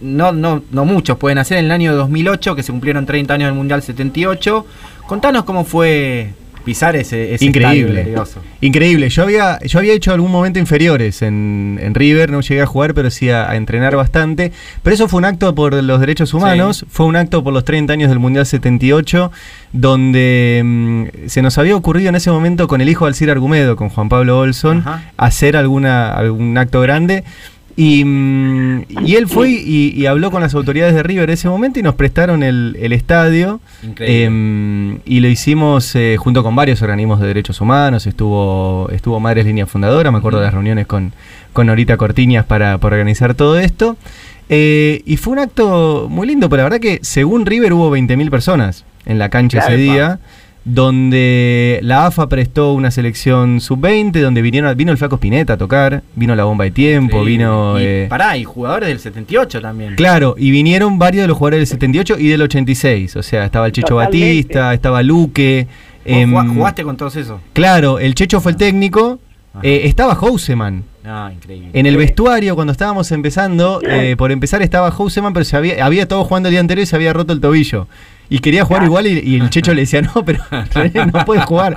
no, 0.00 0.32
no, 0.32 0.62
no 0.70 0.84
muchos 0.84 1.18
pueden 1.18 1.38
hacer 1.38 1.58
en 1.58 1.66
el 1.66 1.70
año 1.72 1.94
2008, 1.94 2.54
que 2.54 2.62
se 2.62 2.72
cumplieron 2.72 3.06
30 3.06 3.34
años 3.34 3.48
del 3.48 3.54
Mundial 3.56 3.82
78. 3.82 4.66
Contanos 5.06 5.44
cómo 5.44 5.64
fue 5.64 6.32
pisar 6.62 6.96
ese, 6.96 7.34
ese 7.34 7.44
Increíble. 7.44 8.14
Increíble. 8.60 9.08
Yo 9.08 9.22
había, 9.22 9.58
yo 9.60 9.78
había 9.78 9.92
hecho 9.92 10.12
algún 10.12 10.30
momento 10.30 10.58
inferiores 10.58 11.22
en, 11.22 11.78
en 11.82 11.94
River, 11.94 12.30
no 12.30 12.40
llegué 12.40 12.62
a 12.62 12.66
jugar, 12.66 12.94
pero 12.94 13.10
sí 13.10 13.30
a, 13.30 13.50
a 13.50 13.56
entrenar 13.56 13.96
bastante. 13.96 14.52
Pero 14.82 14.94
eso 14.94 15.08
fue 15.08 15.18
un 15.18 15.24
acto 15.24 15.54
por 15.54 15.74
los 15.82 16.00
derechos 16.00 16.32
humanos, 16.34 16.86
fue 16.88 17.06
un 17.06 17.16
acto 17.16 17.42
por 17.44 17.52
los 17.52 17.64
30 17.64 17.92
años 17.92 18.08
del 18.08 18.18
Mundial 18.18 18.46
78, 18.46 19.30
donde 19.72 20.62
mm, 20.64 21.28
se 21.28 21.42
nos 21.42 21.58
había 21.58 21.76
ocurrido 21.76 22.08
en 22.08 22.14
ese 22.16 22.30
momento 22.30 22.68
con 22.68 22.80
el 22.80 22.88
hijo 22.88 23.04
de 23.04 23.10
Alcir 23.10 23.30
Argumedo, 23.30 23.76
con 23.76 23.88
Juan 23.88 24.08
Pablo 24.08 24.38
Olson, 24.38 24.78
Ajá. 24.78 25.02
hacer 25.16 25.56
alguna, 25.56 26.12
algún 26.14 26.56
acto 26.58 26.80
grande. 26.80 27.24
Y, 27.76 28.04
mm, 28.04 28.84
y 29.04 29.16
él 29.16 29.28
fue 29.28 29.50
y, 29.50 29.92
y 29.96 30.06
habló 30.06 30.30
con 30.30 30.42
las 30.42 30.54
autoridades 30.54 30.94
de 30.94 31.02
River 31.02 31.30
en 31.30 31.34
ese 31.34 31.48
momento 31.48 31.78
y 31.78 31.82
nos 31.82 31.94
prestaron 31.94 32.42
el, 32.42 32.76
el 32.80 32.92
estadio. 32.92 33.60
Increíble. 33.82 34.24
Em, 34.24 34.98
y 35.04 35.20
lo 35.20 35.28
hicimos 35.28 35.94
eh, 35.94 36.16
junto 36.18 36.42
con 36.42 36.54
varios 36.54 36.82
organismos 36.82 37.20
de 37.20 37.26
derechos 37.26 37.60
humanos. 37.60 38.06
Estuvo 38.06 38.88
estuvo 38.90 39.20
Madres 39.20 39.46
Línea 39.46 39.66
Fundadora, 39.66 40.10
me 40.10 40.18
acuerdo 40.18 40.38
de 40.38 40.46
las 40.46 40.54
reuniones 40.54 40.86
con, 40.86 41.12
con 41.52 41.66
Norita 41.66 41.96
Cortiñas 41.96 42.44
para, 42.44 42.78
para 42.78 42.96
organizar 42.96 43.34
todo 43.34 43.58
esto. 43.58 43.96
Eh, 44.48 45.02
y 45.06 45.16
fue 45.16 45.32
un 45.32 45.38
acto 45.38 46.08
muy 46.10 46.26
lindo, 46.26 46.48
pero 46.50 46.58
la 46.58 46.64
verdad 46.64 46.80
que 46.80 46.98
según 47.02 47.46
River 47.46 47.72
hubo 47.72 47.96
20.000 47.96 48.30
personas 48.30 48.84
en 49.06 49.18
la 49.18 49.28
cancha 49.30 49.60
Claro, 49.60 49.74
ese 49.74 49.98
pa. 49.98 50.18
Donde 50.64 51.80
la 51.82 52.06
AFA 52.06 52.28
prestó 52.28 52.72
una 52.72 52.90
selección 52.92 53.60
sub-20, 53.60 54.20
donde 54.20 54.42
vinieron, 54.42 54.76
vino 54.76 54.92
el 54.92 54.98
Flaco 54.98 55.16
Spinetta 55.16 55.54
a 55.54 55.56
tocar, 55.56 56.02
vino 56.14 56.36
la 56.36 56.44
bomba 56.44 56.64
de 56.64 56.70
tiempo, 56.70 57.24
vino. 57.24 57.80
Y, 57.80 57.84
eh, 57.84 58.06
pará, 58.08 58.36
y 58.36 58.44
jugadores 58.44 58.88
del 58.88 59.00
78 59.00 59.60
también. 59.60 59.96
Claro, 59.96 60.36
y 60.38 60.52
vinieron 60.52 60.98
varios 60.98 61.22
de 61.22 61.28
los 61.28 61.36
jugadores 61.36 61.60
del 61.60 61.66
78 61.66 62.16
y 62.18 62.28
del 62.28 62.42
86. 62.42 63.16
O 63.16 63.22
sea, 63.22 63.44
estaba 63.44 63.66
el 63.66 63.72
Checho 63.72 63.88
Totalmente. 63.88 64.18
Batista, 64.18 64.74
estaba 64.74 65.02
Luque. 65.02 65.66
¿Vos 66.04 66.12
em, 66.14 66.54
jugaste 66.54 66.84
con 66.84 66.96
todos 66.96 67.16
esos? 67.16 67.40
Claro, 67.52 67.98
el 67.98 68.14
Checho 68.14 68.40
fue 68.40 68.52
el 68.52 68.56
técnico. 68.56 69.18
Ajá. 69.54 69.60
eh, 69.66 69.82
estaba 69.84 70.14
Houseman. 70.14 70.84
Ah, 71.04 71.30
increíble. 71.34 71.70
En 71.72 71.86
el 71.86 71.96
vestuario, 71.96 72.54
cuando 72.54 72.70
estábamos 72.70 73.10
empezando, 73.10 73.80
eh, 73.82 74.14
por 74.16 74.30
empezar 74.30 74.62
estaba 74.62 74.90
Houseman, 74.92 75.32
pero 75.32 75.44
se 75.44 75.56
había, 75.56 75.84
había 75.84 76.06
todo 76.06 76.24
jugando 76.24 76.48
el 76.48 76.52
día 76.52 76.60
anterior 76.60 76.84
y 76.84 76.86
se 76.86 76.94
había 76.94 77.12
roto 77.12 77.32
el 77.32 77.40
tobillo. 77.40 77.88
Y 78.34 78.38
quería 78.38 78.64
jugar 78.64 78.84
igual 78.84 79.06
y, 79.06 79.18
y 79.20 79.36
el 79.40 79.50
Checho 79.50 79.74
le 79.74 79.82
decía, 79.82 80.00
no, 80.02 80.24
pero 80.24 80.42
René, 80.74 81.06
no 81.12 81.24
puedes 81.24 81.44
jugar. 81.44 81.76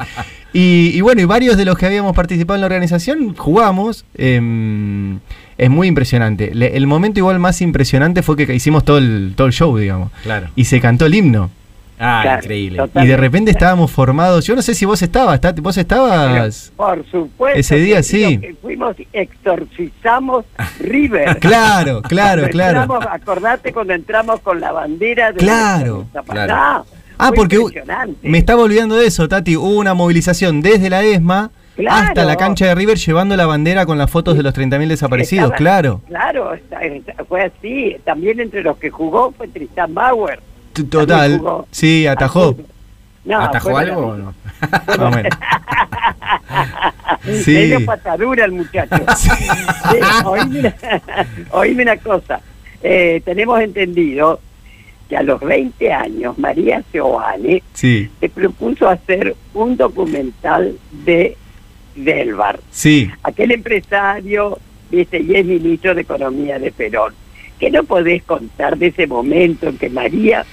Y, 0.53 0.91
y 0.93 1.01
bueno, 1.01 1.21
y 1.21 1.25
varios 1.25 1.57
de 1.57 1.65
los 1.65 1.77
que 1.77 1.85
habíamos 1.85 2.15
participado 2.15 2.55
en 2.55 2.61
la 2.61 2.67
organización 2.67 3.35
jugamos. 3.35 4.05
em, 4.17 5.19
es 5.57 5.69
muy 5.69 5.87
impresionante. 5.87 6.51
Le- 6.53 6.75
el 6.77 6.87
momento 6.87 7.19
igual 7.19 7.39
más 7.39 7.61
impresionante 7.61 8.21
fue 8.23 8.35
que 8.37 8.53
hicimos 8.55 8.83
todo 8.85 8.97
el, 8.99 9.33
todo 9.35 9.47
el 9.47 9.53
show, 9.53 9.77
digamos. 9.77 10.11
Claro. 10.23 10.47
Y 10.55 10.65
se 10.65 10.79
cantó 10.79 11.05
el 11.05 11.15
himno. 11.15 11.49
Ah, 11.99 12.19
Claro, 12.23 12.41
increíble. 12.43 12.83
Y 12.95 13.07
de 13.07 13.17
repente 13.17 13.51
estábamos 13.51 13.89
formados. 13.91 14.45
Yo 14.45 14.55
no 14.55 14.61
sé 14.61 14.73
si 14.75 14.85
vos 14.85 15.01
estabas, 15.01 15.39
Tati, 15.39 15.61
vos 15.61 15.77
estabas. 15.77 16.71
Por 16.75 17.05
supuesto. 17.09 17.59
Ese 17.59 17.77
día 17.77 18.03
sí. 18.03 18.39
fuimos, 18.61 18.95
exorcizamos 19.13 20.45
River. 20.79 21.37
Claro, 21.39 22.01
claro, 22.01 22.41
Cuando 22.41 22.49
claro. 22.51 22.81
entramos, 22.81 23.05
acordate 23.09 23.73
cuando 23.73 23.93
entramos 23.93 24.39
con 24.41 24.59
la 24.59 24.71
bandera 24.71 25.31
de 25.31 25.37
Claro, 25.37 26.05
la 26.13 26.23
claro. 26.23 26.85
Ah, 27.17 27.31
porque 27.33 27.57
me 28.23 28.37
estaba 28.37 28.63
olvidando 28.63 28.95
de 28.97 29.07
eso, 29.07 29.27
Tati. 29.29 29.55
Hubo 29.55 29.77
una 29.77 29.93
movilización 29.93 30.61
desde 30.61 30.89
la 30.89 31.01
ESMA 31.03 31.51
Claro. 31.77 32.07
hasta 32.07 32.23
la 32.23 32.37
cancha 32.37 32.67
de 32.67 32.75
River 32.75 32.97
llevando 32.97 33.35
la 33.35 33.45
bandera 33.45 33.85
con 33.85 33.97
las 33.97 34.09
fotos 34.09 34.37
de 34.37 34.43
los 34.43 34.53
30.000 34.53 34.87
desaparecidos, 34.87 35.45
Estaba- 35.51 35.57
claro. 35.57 36.01
Claro, 36.07 36.51
fue 37.27 37.43
así. 37.43 37.97
También 38.05 38.39
entre 38.39 38.63
los 38.63 38.77
que 38.77 38.89
jugó 38.89 39.33
fue 39.35 39.47
Tristan 39.49 39.93
Bauer. 39.93 40.39
Total, 40.89 41.41
sí, 41.71 42.05
atajó. 42.07 42.55
No, 43.23 43.41
¿Atajó 43.41 43.77
algo 43.77 44.07
o 44.07 44.17
no? 44.17 44.33
Sí. 47.43 47.73
Patadura 47.85 48.45
el 48.45 48.51
muchacho. 48.51 48.95
Sí, 49.17 49.29
oíme, 50.25 50.59
una, 50.59 50.75
oíme 51.51 51.83
una 51.83 51.97
cosa. 51.97 52.39
Eh, 52.81 53.21
tenemos 53.25 53.59
entendido 53.61 54.39
que 55.09 55.17
a 55.17 55.23
los 55.23 55.39
20 55.39 55.91
años 55.93 56.37
María 56.37 56.83
Seoane 56.91 57.61
Sí, 57.73 58.09
se 58.19 58.29
propuso 58.29 58.89
hacer 58.89 59.35
un 59.53 59.77
documental 59.77 60.77
de 61.05 61.37
Delbar, 61.95 62.59
sí. 62.71 63.09
aquel 63.23 63.51
empresario, 63.51 64.59
viste, 64.91 65.19
y 65.21 65.35
es 65.35 65.45
ministro 65.45 65.95
de 65.95 66.01
Economía 66.01 66.59
de 66.59 66.71
Perón. 66.71 67.13
¿Qué 67.59 67.71
no 67.71 67.83
podés 67.85 68.23
contar 68.23 68.77
de 68.77 68.87
ese 68.87 69.07
momento 69.07 69.69
en 69.69 69.77
que 69.77 69.89
María 69.89 70.45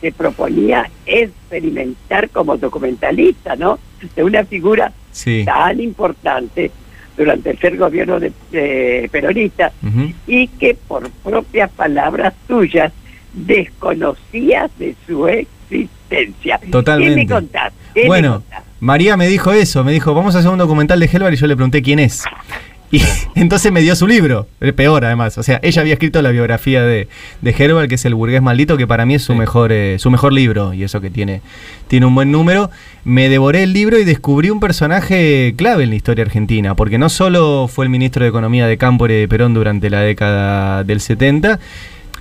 se 0.00 0.12
proponía 0.12 0.88
experimentar 1.06 2.30
como 2.30 2.56
documentalista, 2.56 3.56
¿no? 3.56 3.78
De 4.16 4.24
una 4.24 4.44
figura 4.44 4.92
Sí. 5.12 5.44
tan 5.44 5.80
importante 5.80 6.70
durante 7.16 7.50
el 7.50 7.58
ser 7.58 7.76
gobierno 7.76 8.18
de, 8.20 8.32
de 8.50 9.08
peronista 9.12 9.72
y 10.26 10.46
que 10.48 10.74
por 10.74 11.10
propias 11.10 11.70
palabras 11.70 12.32
suyas 12.48 12.92
desconocías 13.34 14.70
de 14.78 14.94
su 15.06 15.26
existencia. 15.28 16.60
Totalmente. 16.70 17.14
¿Qué 17.14 17.20
me 17.20 17.28
contás? 17.28 17.72
¿Qué 17.94 18.02
me 18.02 18.06
Bueno, 18.08 18.32
contás? 18.34 18.62
María 18.80 19.16
me 19.16 19.26
dijo 19.28 19.52
eso, 19.52 19.84
me 19.84 19.92
dijo, 19.92 20.14
vamos 20.14 20.34
a 20.34 20.38
hacer 20.38 20.50
un 20.50 20.58
documental 20.58 20.98
de 21.00 21.06
Helvar 21.12 21.32
y 21.34 21.36
yo 21.36 21.46
le 21.46 21.54
pregunté 21.56 21.82
quién 21.82 21.98
es. 21.98 22.24
Y 22.92 23.00
entonces 23.36 23.70
me 23.70 23.80
dio 23.82 23.94
su 23.94 24.06
libro, 24.06 24.48
el 24.60 24.74
peor 24.74 25.04
además. 25.04 25.38
O 25.38 25.42
sea, 25.42 25.60
ella 25.62 25.82
había 25.82 25.94
escrito 25.94 26.20
la 26.22 26.30
biografía 26.30 26.82
de, 26.82 27.08
de 27.40 27.50
Herbal, 27.56 27.88
que 27.88 27.94
es 27.94 28.04
El 28.04 28.14
burgués 28.14 28.42
maldito, 28.42 28.76
que 28.76 28.86
para 28.86 29.06
mí 29.06 29.14
es 29.14 29.22
su, 29.22 29.32
Sí. 29.32 29.38
mejor, 29.38 29.70
eh, 29.72 29.98
su 29.98 30.10
mejor 30.10 30.32
libro, 30.32 30.74
y 30.74 30.82
eso 30.82 31.00
que 31.00 31.10
tiene, 31.10 31.40
tiene 31.88 32.06
un 32.06 32.14
buen 32.14 32.32
número. 32.32 32.70
Me 33.04 33.28
devoré 33.28 33.62
el 33.62 33.72
libro 33.72 33.98
y 33.98 34.04
descubrí 34.04 34.50
un 34.50 34.60
personaje 34.60 35.54
clave 35.56 35.84
en 35.84 35.90
la 35.90 35.96
historia 35.96 36.24
argentina, 36.24 36.74
porque 36.74 36.98
no 36.98 37.08
solo 37.08 37.68
fue 37.68 37.84
el 37.84 37.90
ministro 37.90 38.24
de 38.24 38.28
Economía 38.30 38.66
de 38.66 38.76
Cámpora 38.76 39.12
y 39.14 39.20
de 39.20 39.28
Perón 39.28 39.54
durante 39.54 39.88
la 39.88 40.00
década 40.00 40.82
del 40.84 41.00
70, 41.00 41.60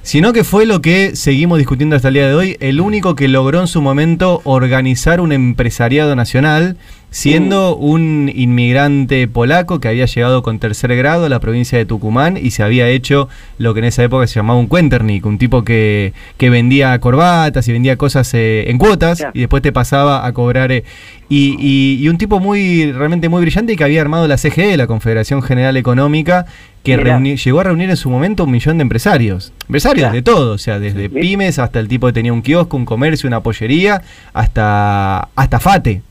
sino 0.01 0.33
que 0.33 0.43
fue 0.43 0.65
lo 0.65 0.81
que 0.81 1.15
seguimos 1.15 1.57
discutiendo 1.57 1.95
hasta 1.95 2.07
el 2.07 2.13
día 2.13 2.27
de 2.27 2.33
hoy, 2.33 2.57
el 2.61 2.79
único 2.79 3.15
que 3.15 3.27
logró 3.27 3.59
en 3.59 3.67
su 3.67 3.81
momento 3.81 4.41
organizar 4.45 5.19
un 5.19 5.31
empresariado 5.31 6.15
nacional, 6.15 6.77
siendo 7.11 7.75
un 7.75 8.31
inmigrante 8.33 9.27
polaco 9.27 9.79
que 9.79 9.87
había 9.87 10.05
llegado 10.05 10.43
con 10.43 10.59
tercer 10.59 10.95
grado 10.95 11.25
a 11.25 11.29
la 11.29 11.39
provincia 11.39 11.77
de 11.77 11.85
Tucumán 11.85 12.37
y 12.41 12.51
se 12.51 12.61
había 12.63 12.87
hecho 12.89 13.29
lo 13.57 13.73
que 13.73 13.79
en 13.79 13.85
esa 13.85 14.03
época 14.03 14.27
se 14.27 14.35
llamaba 14.35 14.59
un 14.59 14.67
cuenternik, 14.67 15.25
un 15.25 15.37
tipo 15.37 15.63
que, 15.63 16.13
que 16.37 16.49
vendía 16.49 16.97
corbatas 16.99 17.67
y 17.67 17.71
vendía 17.71 17.95
cosas 17.97 18.31
eh, 18.33 18.65
en 18.69 18.77
cuotas 18.77 19.19
y 19.33 19.39
después 19.39 19.61
te 19.63 19.71
pasaba 19.71 20.25
a 20.25 20.31
cobrar... 20.33 20.71
eh, 20.71 20.83
y, 21.31 21.55
y- 21.59 22.03
y 22.03 22.09
un 22.09 22.17
tipo 22.17 22.39
muy 22.39 22.91
realmente 22.91 23.29
muy 23.29 23.41
brillante 23.41 23.73
y 23.73 23.75
que 23.75 23.83
había 23.83 24.01
armado 24.01 24.27
la 24.27 24.35
CGE, 24.37 24.75
la 24.77 24.87
Confederación 24.87 25.43
General 25.43 25.77
Económica, 25.77 26.47
que 26.83 26.95
reuni- 27.19 27.37
llegó 27.37 27.59
a 27.59 27.63
reunir 27.65 27.87
en 27.91 27.97
su 27.97 28.09
momento 28.09 28.45
un 28.45 28.51
millón 28.51 28.79
de 28.79 28.81
empresarios. 28.81 29.53
Empresarios 29.67 30.11
de 30.11 30.21
todo, 30.23 30.53
o 30.53 30.57
sea, 30.57 30.79
desde 30.79 31.07
pymes 31.21 31.59
hasta 31.59 31.79
el 31.79 31.87
tipo 31.87 32.07
que 32.07 32.13
tenía 32.13 32.33
un 32.33 32.41
kiosco, 32.41 32.77
un 32.77 32.85
comercio, 32.85 33.27
una 33.27 33.41
pollería, 33.43 34.01
hasta, 34.33 35.29
hasta 35.35 35.59
FATE, 35.59 36.01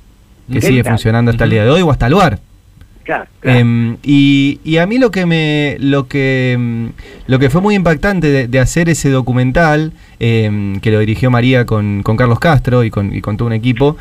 que 0.48 0.60
¿Qué 0.60 0.66
sigue 0.66 0.82
tal? 0.82 0.92
funcionando 0.92 1.30
hasta 1.30 1.44
el 1.44 1.50
día 1.50 1.64
de 1.64 1.70
hoy, 1.70 1.82
o 1.82 1.90
hasta 1.90 2.08
Luar. 2.08 2.38
Claro, 3.04 3.24
claro. 3.40 3.58
Em, 3.58 3.96
y, 4.02 4.60
y 4.64 4.76
a 4.76 4.86
mí 4.86 4.98
lo 4.98 5.10
que 5.10 5.24
me 5.24 5.76
lo 5.80 6.08
que 6.08 6.52
em, 6.52 6.92
lo 7.26 7.38
que 7.38 7.48
fue 7.48 7.62
muy 7.62 7.74
impactante 7.74 8.26
de, 8.30 8.48
de 8.48 8.60
hacer 8.60 8.90
ese 8.90 9.08
documental 9.08 9.92
em, 10.20 10.78
que 10.80 10.90
lo 10.90 10.98
dirigió 10.98 11.30
María 11.30 11.64
con, 11.64 12.02
con 12.02 12.16
Carlos 12.18 12.38
Castro 12.38 12.84
y 12.84 12.90
con, 12.90 13.14
y 13.14 13.22
con 13.22 13.38
todo 13.38 13.46
un 13.46 13.54
equipo 13.54 13.96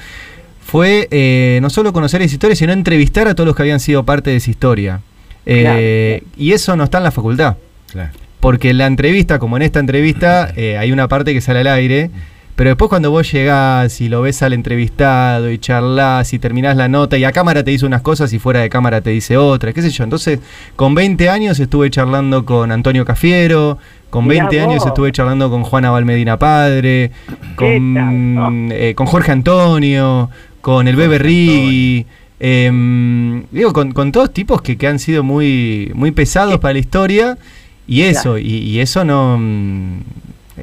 fue 0.66 1.08
eh, 1.12 1.60
no 1.62 1.70
solo 1.70 1.94
conocer 1.94 2.22
esa 2.22 2.34
historia 2.36 2.56
sino 2.58 2.74
entrevistar 2.74 3.30
a 3.30 3.34
todos 3.36 3.48
los 3.48 3.56
que 3.56 3.62
habían 3.62 3.80
sido 3.80 4.04
parte 4.04 4.32
de 4.32 4.36
esa 4.38 4.50
historia 4.50 5.00
Eh, 5.46 6.24
y 6.36 6.52
eso 6.52 6.76
no 6.76 6.84
está 6.84 6.98
en 6.98 7.06
la 7.06 7.12
facultad 7.12 7.56
Claro. 7.90 8.12
porque 8.42 8.72
en 8.72 8.78
la 8.80 8.88
entrevista, 8.88 9.40
como 9.40 9.56
en 9.56 9.64
esta 9.64 9.80
entrevista, 9.80 10.52
eh, 10.58 10.78
hay 10.78 10.92
una 10.92 11.08
parte 11.08 11.34
que 11.34 11.40
sale 11.40 11.62
al 11.62 11.68
aire, 11.68 12.10
pero 12.58 12.72
después 12.72 12.90
cuando 12.90 13.12
vos 13.12 13.32
llegás 13.32 14.02
y 14.02 14.10
lo 14.10 14.24
ves 14.24 14.42
al 14.42 14.52
entrevistado 14.52 15.52
y 15.52 15.60
charlas 15.60 16.34
y 16.34 16.40
terminás 16.40 16.76
la 16.76 16.88
nota 16.88 17.16
y 17.16 17.24
a 17.24 17.32
cámara 17.32 17.64
te 17.64 17.70
dice 17.70 17.86
unas 17.86 18.02
cosas 18.02 18.34
y 18.34 18.40
fuera 18.40 18.62
de 18.62 18.68
cámara 18.68 19.00
te 19.00 19.12
dice 19.12 19.38
otras, 19.38 19.76
qué 19.76 19.84
sé 19.84 19.92
yo. 19.92 20.04
Entonces, 20.04 20.40
con 20.76 20.96
20 20.96 21.30
años 21.30 21.60
estuve 21.60 21.92
charlando 21.92 22.46
con 22.46 22.72
Antonio 22.72 23.06
Cafiero, 23.06 23.78
con 24.10 24.26
Mirá 24.26 24.48
20 24.50 24.62
años 24.62 24.86
estuve 24.88 25.12
charlando 25.12 25.52
con 25.52 25.62
Juana 25.62 25.92
Valmedina 25.92 26.40
Padre, 26.40 27.12
con, 27.56 28.70
eh, 28.72 28.96
con 28.96 29.06
Jorge 29.06 29.32
Antonio, 29.34 30.32
con 30.60 30.88
el 30.88 30.96
Bebe 30.96 31.20
Rigui. 31.20 32.08
em, 32.40 33.44
digo, 33.52 33.72
con, 33.72 33.92
con 33.92 34.12
todos 34.12 34.34
tipos 34.34 34.64
que, 34.64 34.78
que 34.78 34.88
han 34.88 34.98
sido 34.98 35.22
muy, 35.22 35.92
muy 35.94 36.10
pesados 36.10 36.58
para 36.58 36.74
la 36.74 36.80
historia 36.80 37.38
y 37.86 38.02
eso, 38.02 38.40
y, 38.40 38.48
y 38.48 38.80
eso 38.80 39.06
no... 39.06 39.40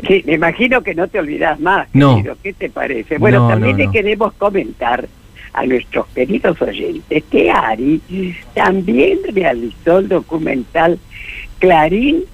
Sí, 0.06 0.22
me 0.26 0.34
imagino 0.34 0.82
que 0.82 0.94
no 0.94 1.06
te 1.08 1.18
olvidas 1.20 1.58
más, 1.60 1.88
No. 1.92 2.16
querido. 2.16 2.36
¿Qué 2.42 2.52
te 2.52 2.68
parece? 2.70 3.18
Bueno, 3.18 3.40
No, 3.40 3.48
también 3.48 3.76
no, 3.76 3.84
le 3.84 3.90
queremos 3.90 4.32
comentar 4.34 5.06
a 5.52 5.64
nuestros 5.66 6.06
queridos 6.08 6.60
oyentes 6.60 7.22
que 7.30 7.50
Ari 7.50 8.34
también 8.54 9.18
realizó 9.32 9.98
el 9.98 10.08
documental 10.08 10.98
Clarín, 11.60 12.24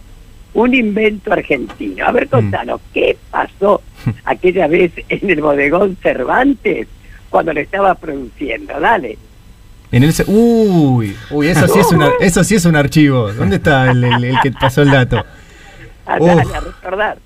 un 0.55 0.75
invento 0.75 1.33
argentino. 1.33 2.07
A 2.07 2.12
ver, 2.12 2.27
Mm. 2.27 2.31
contanos, 2.31 2.81
¿qué 2.94 3.16
pasó 3.31 3.83
aquella 4.25 4.66
vez 4.66 4.92
en 5.09 5.31
el 5.31 5.40
bodegón 5.42 5.96
Cervantes 6.03 6.88
cuando 7.29 7.53
lo 7.53 7.61
estaba 7.61 7.94
produciendo. 7.94 8.81
Dale. 8.81 9.16
En 9.92 10.03
el, 10.03 10.12
uy, 10.27 11.14
uy, 11.31 11.49
eso 11.49 11.68
sí 11.68 11.79
es 11.79 11.92
una, 11.92 12.11
eso 12.20 12.42
sí 12.42 12.55
es 12.55 12.64
un 12.64 12.75
archivo. 12.77 13.33
¿Dónde 13.33 13.57
está 13.57 13.90
el, 13.90 14.03
el- 14.03 14.25
el 14.25 14.40
que 14.40 14.51
pasó 14.53 14.83
el 14.83 14.90
dato? 14.90 15.25
A, 16.07 16.16
Uf. 16.18 16.27
dale, 16.27 16.42
a 16.55 16.61
recordar. 16.61 17.18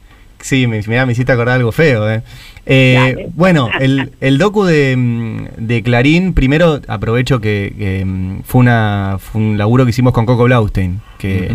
Sí, 0.44 0.66
me, 0.66 0.83
mirá, 0.87 1.07
me 1.07 1.12
hiciste 1.12 1.33
acordar 1.33 1.57
algo 1.57 1.72
feo, 1.72 2.11
¿eh? 2.11 2.20
Eh, 2.66 3.30
bueno, 3.35 3.70
el, 3.80 4.12
el 4.20 4.37
docu 4.37 4.64
de, 4.64 4.94
mm, 4.94 5.46
de 5.57 5.83
Clarín, 5.83 6.35
primero 6.35 6.83
aprovecho 6.87 7.40
que, 7.40 7.74
que, 7.78 8.04
mm, 8.04 8.42
fue, 8.44 8.61
una, 8.61 9.16
fue 9.18 9.40
un 9.40 9.57
laburo 9.57 9.85
que 9.85 9.90
hicimos 9.90 10.12
con 10.12 10.26
Coco 10.26 10.44
Blaustein, 10.44 11.00
que, 11.16 11.50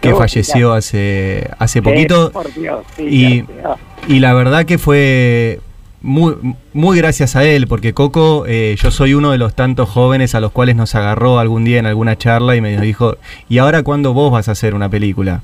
que 0.00 0.14
falleció 0.14 0.72
hace, 0.72 1.50
hace 1.58 1.82
poquito. 1.82 2.28
Sí, 2.28 2.32
por 2.32 2.54
Dios, 2.54 2.86
sí, 2.96 3.02
y-. 3.02 3.44
Y 4.06 4.20
la 4.20 4.34
verdad 4.34 4.66
que 4.66 4.78
fue 4.78 5.58
muy, 6.00 6.36
muy 6.72 6.96
gracias 6.96 7.34
a 7.34 7.42
él, 7.42 7.66
porque 7.66 7.92
Coco, 7.92 8.44
eh, 8.46 8.76
yo 8.80 8.92
soy 8.92 9.14
uno 9.14 9.32
de 9.32 9.38
los 9.38 9.54
tantos 9.54 9.88
jóvenes 9.88 10.36
a 10.36 10.40
los 10.40 10.52
cuales 10.52 10.76
nos 10.76 10.94
agarró 10.94 11.40
algún 11.40 11.64
día 11.64 11.80
en 11.80 11.86
alguna 11.86 12.16
charla 12.16 12.54
y 12.54 12.60
me 12.60 12.80
dijo, 12.80 13.16
¿y 13.48 13.58
ahora 13.58 13.82
cuándo 13.82 14.14
vos 14.14 14.30
vas 14.30 14.48
a 14.48 14.52
hacer 14.52 14.76
una 14.76 14.88
película? 14.88 15.42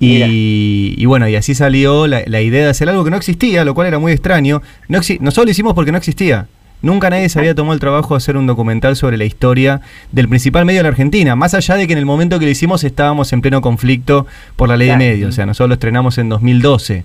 Y, 0.00 0.94
y 0.96 1.04
bueno, 1.06 1.28
y 1.28 1.36
así 1.36 1.54
salió 1.54 2.06
la, 2.06 2.22
la 2.26 2.40
idea 2.40 2.64
de 2.64 2.70
hacer 2.70 2.88
algo 2.88 3.04
que 3.04 3.10
no 3.10 3.16
existía, 3.16 3.64
lo 3.64 3.74
cual 3.74 3.86
era 3.86 3.98
muy 3.98 4.12
extraño. 4.12 4.62
No 4.88 4.98
exi- 4.98 5.18
nosotros 5.20 5.46
lo 5.46 5.50
hicimos 5.50 5.74
porque 5.74 5.92
no 5.92 5.98
existía. 5.98 6.46
Nunca 6.82 7.10
nadie 7.10 7.28
se 7.28 7.38
había 7.38 7.54
tomado 7.54 7.74
el 7.74 7.80
trabajo 7.80 8.14
de 8.14 8.16
hacer 8.18 8.38
un 8.38 8.46
documental 8.46 8.96
sobre 8.96 9.18
la 9.18 9.26
historia 9.26 9.82
del 10.12 10.28
principal 10.30 10.64
medio 10.64 10.78
de 10.78 10.84
la 10.84 10.88
Argentina, 10.88 11.36
más 11.36 11.52
allá 11.52 11.74
de 11.74 11.86
que 11.86 11.92
en 11.92 11.98
el 11.98 12.06
momento 12.06 12.38
que 12.38 12.46
lo 12.46 12.50
hicimos 12.50 12.82
estábamos 12.84 13.34
en 13.34 13.42
pleno 13.42 13.60
conflicto 13.60 14.26
por 14.56 14.70
la 14.70 14.78
ley 14.78 14.88
Claro. 14.88 15.04
de 15.04 15.10
medios, 15.10 15.28
o 15.28 15.32
sea, 15.32 15.44
nosotros 15.44 15.68
lo 15.68 15.74
estrenamos 15.74 16.16
en 16.16 16.30
2012. 16.30 17.04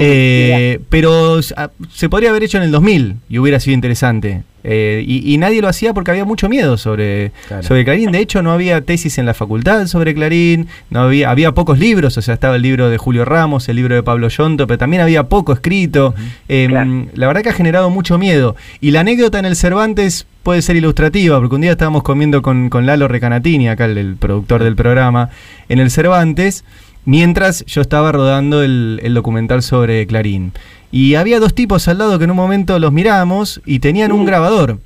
Eh, 0.00 0.80
pero 0.90 1.40
ah, 1.56 1.70
se 1.92 2.08
podría 2.08 2.30
haber 2.30 2.42
hecho 2.42 2.58
en 2.58 2.64
el 2.64 2.70
2000 2.70 3.16
y 3.28 3.38
hubiera 3.38 3.60
sido 3.60 3.74
interesante. 3.74 4.42
Eh, 4.64 5.02
y, 5.06 5.32
y 5.32 5.38
nadie 5.38 5.62
lo 5.62 5.68
hacía 5.68 5.94
porque 5.94 6.10
había 6.10 6.24
mucho 6.24 6.48
miedo 6.48 6.76
sobre, 6.76 7.30
Claro. 7.46 7.62
sobre 7.62 7.84
Clarín. 7.84 8.10
De 8.12 8.18
hecho, 8.18 8.42
no 8.42 8.50
había 8.52 8.80
tesis 8.82 9.16
en 9.16 9.24
la 9.24 9.32
facultad 9.32 9.86
sobre 9.86 10.14
Clarín, 10.14 10.66
no 10.90 11.00
había, 11.02 11.30
había 11.30 11.52
pocos 11.52 11.78
libros, 11.78 12.18
o 12.18 12.22
sea, 12.22 12.34
estaba 12.34 12.56
el 12.56 12.62
libro 12.62 12.90
de 12.90 12.98
Julio 12.98 13.24
Ramos, 13.24 13.68
el 13.68 13.76
libro 13.76 13.94
de 13.94 14.02
Pablo 14.02 14.28
Yonto, 14.28 14.66
pero 14.66 14.76
también 14.76 15.00
había 15.02 15.24
poco 15.28 15.52
escrito. 15.52 16.14
Eh, 16.48 16.66
Claro. 16.68 17.06
La 17.14 17.26
verdad 17.28 17.42
que 17.42 17.48
ha 17.50 17.54
generado 17.54 17.88
mucho 17.88 18.18
miedo. 18.18 18.56
Y 18.80 18.90
la 18.90 19.00
anécdota 19.00 19.38
en 19.38 19.46
el 19.46 19.56
Cervantes 19.56 20.26
puede 20.42 20.60
ser 20.60 20.76
ilustrativa, 20.76 21.38
porque 21.38 21.54
un 21.54 21.60
día 21.62 21.72
estábamos 21.72 22.02
comiendo 22.02 22.42
con, 22.42 22.68
con 22.68 22.84
Lalo 22.84 23.06
Recanatini, 23.08 23.68
acá 23.68 23.84
el, 23.86 23.96
el 23.96 24.16
productor 24.16 24.64
del 24.64 24.76
programa, 24.76 25.30
en 25.68 25.78
el 25.78 25.90
Cervantes, 25.90 26.64
mientras 27.04 27.64
yo 27.66 27.80
estaba 27.80 28.12
rodando 28.12 28.62
el, 28.62 29.00
el 29.02 29.14
documental 29.14 29.62
sobre 29.62 30.06
Clarín. 30.06 30.52
Y 30.90 31.14
había 31.16 31.38
dos 31.40 31.54
tipos 31.54 31.86
al 31.88 31.98
lado 31.98 32.18
que 32.18 32.24
en 32.24 32.30
un 32.30 32.36
momento 32.36 32.78
los 32.78 32.92
miramos 32.92 33.60
y 33.66 33.78
tenían 33.80 34.12
un 34.12 34.22
Mm. 34.22 34.26
grabador. 34.26 34.78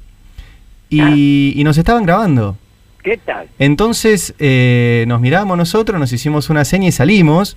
Y, 0.91 1.55
y 1.57 1.65
nos 1.65 1.79
estaban 1.79 2.05
grabando. 2.05 2.57
¿Qué 3.03 3.17
tal? 3.17 3.47
Entonces 3.59 4.35
eh, 4.39 5.05
nos 5.09 5.21
miramos 5.21 5.57
nosotros, 5.57 5.99
nos 5.99 6.13
hicimos 6.13 6.51
una 6.51 6.65
seña 6.65 6.89
y 6.89 6.93
salimos 6.93 7.57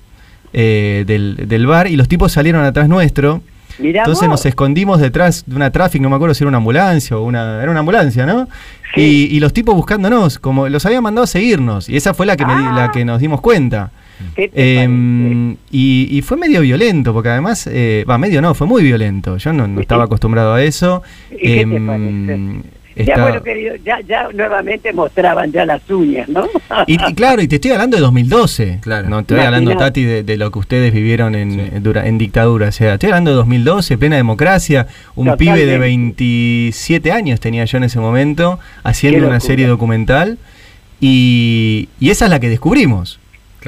eh, 0.53 1.03
del, 1.05 1.47
del 1.47 1.67
bar 1.67 1.87
y 1.87 1.97
los 1.97 2.07
tipos 2.07 2.31
salieron 2.31 2.63
atrás 2.63 2.87
nuestro. 2.87 3.41
Mirá 3.77 4.01
Entonces 4.03 4.21
vos. 4.29 4.39
nos 4.39 4.45
escondimos 4.45 5.01
detrás 5.01 5.43
de 5.45 5.55
una 5.55 5.69
tráfico, 5.69 6.01
no 6.03 6.09
me 6.09 6.15
acuerdo 6.15 6.33
si 6.33 6.43
era 6.45 6.47
una 6.47 6.57
ambulancia 6.59 7.17
o 7.17 7.23
una. 7.23 7.61
Era 7.61 7.69
una 7.71 7.81
ambulancia, 7.81 8.25
¿no? 8.25 8.47
Sí. 8.95 9.01
Y, 9.31 9.35
y 9.35 9.39
los 9.41 9.51
tipos 9.51 9.75
buscándonos, 9.75 10.39
como 10.39 10.69
los 10.69 10.85
habían 10.85 11.03
mandado 11.03 11.25
a 11.25 11.27
seguirnos. 11.27 11.89
Y 11.89 11.97
esa 11.97 12.13
fue 12.13 12.25
la 12.25 12.37
que, 12.37 12.45
me 12.45 12.53
Ah. 12.53 12.73
la 12.73 12.91
que 12.91 13.03
nos 13.03 13.19
dimos 13.19 13.41
cuenta. 13.41 13.91
¿Qué 14.35 14.47
te 14.47 14.55
parece? 14.55 14.81
Em, 14.83 15.51
y, 15.71 16.07
y 16.11 16.21
fue 16.21 16.37
medio 16.37 16.61
violento, 16.61 17.13
porque 17.13 17.29
además, 17.29 17.67
eh, 17.71 18.05
va, 18.09 18.17
medio 18.17 18.41
no, 18.41 18.53
fue 18.55 18.67
muy 18.67 18.83
violento. 18.83 19.37
Yo 19.37 19.53
no, 19.53 19.67
no 19.67 19.81
estaba 19.81 20.05
acostumbrado 20.05 20.53
a 20.53 20.63
eso. 20.63 21.03
¿Y 21.31 21.37
qué 21.37 21.55
te 21.55 21.61
Em? 21.61 22.63
Ya, 22.97 23.01
está- 23.03 23.21
bueno, 23.23 23.43
querido, 23.43 23.75
ya, 23.83 23.99
ya 24.07 24.29
nuevamente 24.33 24.93
mostraban 24.93 25.51
ya 25.51 25.65
las 25.65 25.81
uñas, 25.89 26.29
¿no? 26.29 26.47
y, 26.87 26.93
y 26.93 27.13
claro, 27.13 27.41
y 27.41 27.47
te 27.49 27.55
estoy 27.55 27.71
hablando 27.71 27.97
de 27.97 28.01
2012. 28.01 28.79
Claro. 28.81 29.09
No 29.09 29.19
estoy 29.19 29.41
hablando. 29.41 29.75
Tati, 29.75 30.05
de, 30.05 30.23
de 30.23 30.37
lo 30.37 30.49
que 30.49 30.59
ustedes 30.59 30.93
vivieron 30.93 31.35
en, 31.35 31.51
Sí. 31.51 31.61
en 31.73 31.83
dura- 31.83 32.07
en 32.07 32.17
dictadura. 32.17 32.69
O 32.69 32.71
sea, 32.71 32.93
estoy 32.93 33.09
hablando 33.09 33.31
de 33.31 33.35
2012, 33.35 33.97
plena 33.97 34.15
democracia. 34.15 34.87
Un 35.15 35.35
pibe 35.35 35.65
de 35.65 35.73
Totalmente. 35.73 36.23
27 36.23 37.11
años 37.11 37.41
tenía 37.41 37.65
yo 37.65 37.77
en 37.79 37.83
ese 37.83 37.99
momento, 37.99 38.59
haciendo 38.83 39.27
una 39.27 39.41
serie 39.41 39.67
documental. 39.67 40.37
Y, 41.01 41.89
y 41.99 42.09
esa 42.11 42.25
es 42.25 42.31
la 42.31 42.39
que 42.39 42.47
descubrimos. 42.49 43.19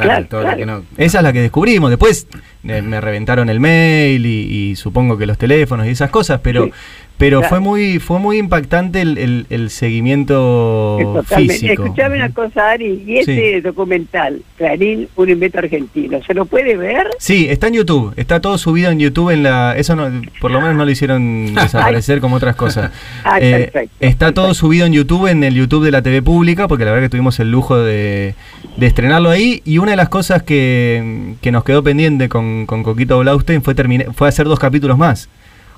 Claro, 0.04 0.10
Claro, 0.10 0.26
todo 0.30 0.42
claro. 0.42 0.56
lo 0.56 0.60
que 0.60 0.66
no. 0.66 0.84
Esa 0.98 1.18
es 1.20 1.24
la 1.24 1.34
que 1.34 1.42
descubrimos. 1.42 1.90
Después 1.90 2.28
eh, 2.64 2.82
me 2.82 3.02
reventaron 3.02 3.50
el 3.50 3.60
mail 3.60 4.26
y, 4.26 4.70
y 4.72 4.76
supongo 4.76 5.18
que 5.18 5.26
los 5.26 5.38
teléfonos 5.38 5.88
y 5.88 5.90
esas 5.90 6.10
cosas, 6.12 6.40
pero, 6.44 6.66
Sí, 6.66 6.72
pero 7.18 7.40
claro. 7.40 7.50
fue 7.56 7.60
muy 7.60 8.00
fue 8.00 8.20
muy 8.20 8.38
impactante 8.38 9.02
el, 9.02 9.18
el- 9.18 9.46
el 9.50 9.70
seguimiento 9.72 10.98
Totalmente. 11.02 11.54
físico. 11.54 11.84
Escuchame 11.86 12.16
una 12.18 12.30
cosa, 12.32 12.72
Ari, 12.72 13.04
y 13.06 13.18
ese 13.18 13.62
documental, 13.62 14.42
Clarín, 14.58 15.08
un 15.16 15.30
invento 15.30 15.60
argentino, 15.60 16.20
¿se 16.26 16.34
lo 16.34 16.46
puede 16.46 16.76
ver? 16.78 17.08
Sí, 17.20 17.48
está 17.50 17.68
en 17.68 17.74
YouTube, 17.76 18.14
está 18.18 18.40
todo 18.40 18.58
subido 18.58 18.92
en 18.92 19.00
YouTube 19.00 19.30
en 19.32 19.44
la 19.44 19.76
eso 19.78 19.96
no, 19.96 20.10
por 20.40 20.52
lo 20.52 20.62
menos 20.62 20.76
no 20.76 20.86
lo 20.86 20.92
hicieron 20.92 21.54
desaparecer 21.56 22.20
como 22.20 22.36
otras 22.38 22.56
cosas. 22.56 22.92
Ah, 23.24 23.40
Eh, 23.42 23.70
perfecto, 23.72 23.96
está 24.00 24.32
todo 24.34 24.54
subido 24.54 24.86
en 24.86 24.94
YouTube 24.94 25.28
en 25.28 25.44
el 25.44 25.54
YouTube 25.56 25.84
de 25.86 25.92
la 25.92 26.02
TV 26.02 26.22
pública 26.22 26.68
porque 26.68 26.86
la 26.86 26.92
verdad 26.92 27.06
que 27.06 27.10
tuvimos 27.10 27.40
el 27.40 27.52
lujo 27.52 27.78
de, 27.78 28.36
de 28.78 28.86
estrenarlo 28.88 29.30
ahí 29.30 29.62
y 29.66 29.78
una 29.80 29.92
de 29.92 29.98
las 29.98 30.10
cosas 30.10 30.44
que, 30.44 31.34
que 31.42 31.52
nos 31.52 31.64
quedó 31.64 31.84
pendiente 31.84 32.30
con, 32.30 32.66
con 32.66 32.84
Coquito 32.84 33.20
Blaustein 33.20 33.62
fue 33.62 33.76
fue 34.14 34.28
hacer 34.28 34.48
dos 34.48 34.60
capítulos 34.60 34.98
más. 34.98 35.30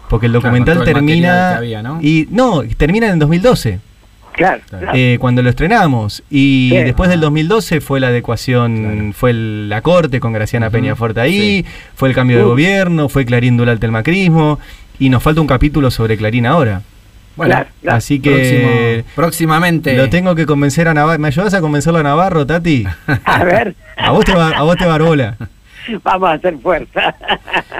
Porque 0.09 0.25
el 0.25 0.33
documental 0.33 0.79
el 0.79 0.83
termina 0.85 1.51
que 1.51 1.57
había, 1.57 1.83
¿no? 1.83 1.99
y 2.01 2.27
no, 2.31 2.63
termina 2.77 3.07
en 3.07 3.19
2012. 3.19 3.79
Claro, 4.33 4.61
eh, 4.93 5.17
cuando 5.19 5.41
lo 5.43 5.49
estrenamos. 5.49 6.23
Y 6.29 6.69
Sí. 6.71 6.77
después 6.77 7.09
del 7.09 7.19
2012 7.19 7.81
fue 7.81 7.99
la 7.99 8.07
adecuación, 8.07 8.77
Claro. 8.77 9.13
fue 9.13 9.31
el- 9.31 9.69
la 9.69 9.81
corte 9.81 10.19
con 10.21 10.31
Graciana 10.31 10.67
Ujú, 10.67 10.73
Peñaforte 10.77 11.19
ahí, 11.19 11.63
sí. 11.63 11.65
fue 11.95 12.07
el 12.09 12.15
cambio 12.15 12.37
de 12.37 12.43
Uh. 12.45 12.47
gobierno, 12.49 13.09
fue 13.09 13.25
Clarín 13.25 13.57
durante 13.57 13.85
el 13.85 13.91
macrismo, 13.91 14.57
y 14.97 15.09
nos 15.09 15.21
falta 15.21 15.41
un 15.41 15.47
capítulo 15.47 15.91
sobre 15.91 16.15
Clarín 16.17 16.45
ahora. 16.45 16.81
Bueno, 17.35 17.53
Claro, 17.53 17.69
claro. 17.81 17.97
Así 17.97 18.19
que 18.19 18.31
próximo- 18.31 19.13
próximamente. 19.15 19.93
lo 19.95 20.09
tengo 20.09 20.35
que 20.35 20.45
convencer 20.45 20.87
a 20.87 20.93
Navarro. 20.93 21.19
¿Me 21.19 21.27
ayudas 21.27 21.53
a 21.53 21.61
convencerlo 21.61 21.99
a 21.99 22.03
Navarro, 22.03 22.45
Tati? 22.45 22.85
A 23.25 23.43
ver, 23.43 23.75
A 23.97 24.11
vos 24.11 24.23
te 24.25 24.33
va, 24.33 24.49
a 24.49 24.63
vos 24.63 24.75
te 24.77 24.85
va 24.85 24.97
bola. 24.97 25.35
vamos 26.03 26.29
a 26.29 26.33
hacer 26.33 26.57
fuerza. 26.59 27.15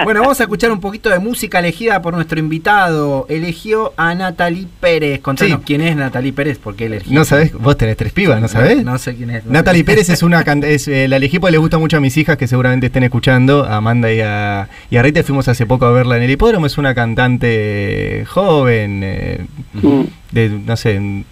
Bueno, 0.06 0.22
vamos 0.22 0.40
a 0.40 0.44
escuchar 0.44 0.72
un 0.72 0.80
poquito 0.80 1.10
de 1.10 1.20
música 1.20 1.60
elegida 1.60 2.02
por 2.02 2.14
nuestro 2.14 2.40
invitado. 2.40 3.26
Eligió 3.28 3.92
a 3.98 4.16
Natalie 4.16 4.66
Pérez. 4.80 5.20
Contanos 5.20 5.58
Sí. 5.60 5.64
quién 5.66 5.82
es 5.82 5.94
Natalie 5.98 6.32
Pérez, 6.32 6.58
por 6.58 6.76
qué 6.76 6.86
elegí. 6.86 7.14
No 7.14 7.26
sabés, 7.26 7.52
vos 7.54 7.76
tenés 7.76 7.98
tres 7.98 8.14
pibas, 8.14 8.40
¿no 8.40 8.48
sabés? 8.48 8.82
No, 8.86 8.98
sé 8.98 9.16
quién 9.16 9.30
es. 9.32 9.46
Natalie 9.46 9.84
Pérez 9.86 10.10
es 10.10 10.24
una 10.24 10.46
can- 10.46 10.64
es, 10.64 10.88
eh, 10.88 11.10
la 11.10 11.18
elegí 11.18 11.40
porque 11.40 11.52
le 11.52 11.58
gusta 11.58 11.78
mucho 11.80 11.98
a 11.98 12.00
mis 12.00 12.16
hijas 12.16 12.38
que 12.38 12.48
seguramente 12.48 12.86
estén 12.86 13.04
escuchando, 13.04 13.66
a 13.66 13.76
Amanda 13.76 14.12
y 14.14 14.22
a, 14.22 14.70
y 14.90 14.96
a 14.96 15.02
Rita. 15.04 15.22
Fuimos 15.24 15.50
hace 15.50 15.66
poco 15.66 15.86
a 15.86 15.92
verla 15.92 16.16
en 16.16 16.24
el 16.24 16.32
hipódromo. 16.32 16.66
Es 16.66 16.78
una 16.78 16.96
cantante 16.96 18.24
joven, 18.28 19.02
eh, 19.04 19.46
Mm. 19.74 20.02
de 20.32 20.50
no 20.50 20.78
sé, 20.78 21.24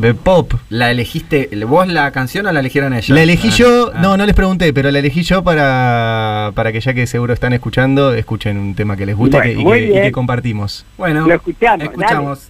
de 0.00 0.14
pop. 0.14 0.52
¿La 0.70 0.90
elegiste 0.90 1.48
vos 1.66 1.86
la 1.88 2.10
canción 2.10 2.46
o 2.46 2.52
la 2.52 2.60
eligieron 2.60 2.92
ellos? 2.92 3.10
La 3.10 3.22
elegí 3.22 3.48
Ah, 3.48 3.56
yo, 3.56 3.92
ah. 3.94 3.98
no, 4.00 4.16
no 4.16 4.26
les 4.26 4.34
pregunté, 4.34 4.72
pero 4.72 4.90
la 4.90 4.98
elegí 4.98 5.22
yo 5.22 5.42
para, 5.44 6.52
para 6.54 6.72
que 6.72 6.80
ya 6.80 6.94
que 6.94 7.06
seguro 7.06 7.32
están 7.32 7.52
escuchando, 7.52 8.12
escuchen 8.14 8.56
un 8.58 8.74
tema 8.74 8.96
que 8.96 9.06
les 9.06 9.16
guste 9.16 9.38
y 9.38 9.40
que- 9.40 9.52
y, 9.52 9.56
muy 9.64 9.78
que, 9.78 9.84
y 9.84 9.88
bien. 9.88 10.02
que 10.04 10.12
compartimos. 10.12 10.84
Bueno, 10.98 11.26
Lo 11.26 11.34
escuchamos, 11.34 12.48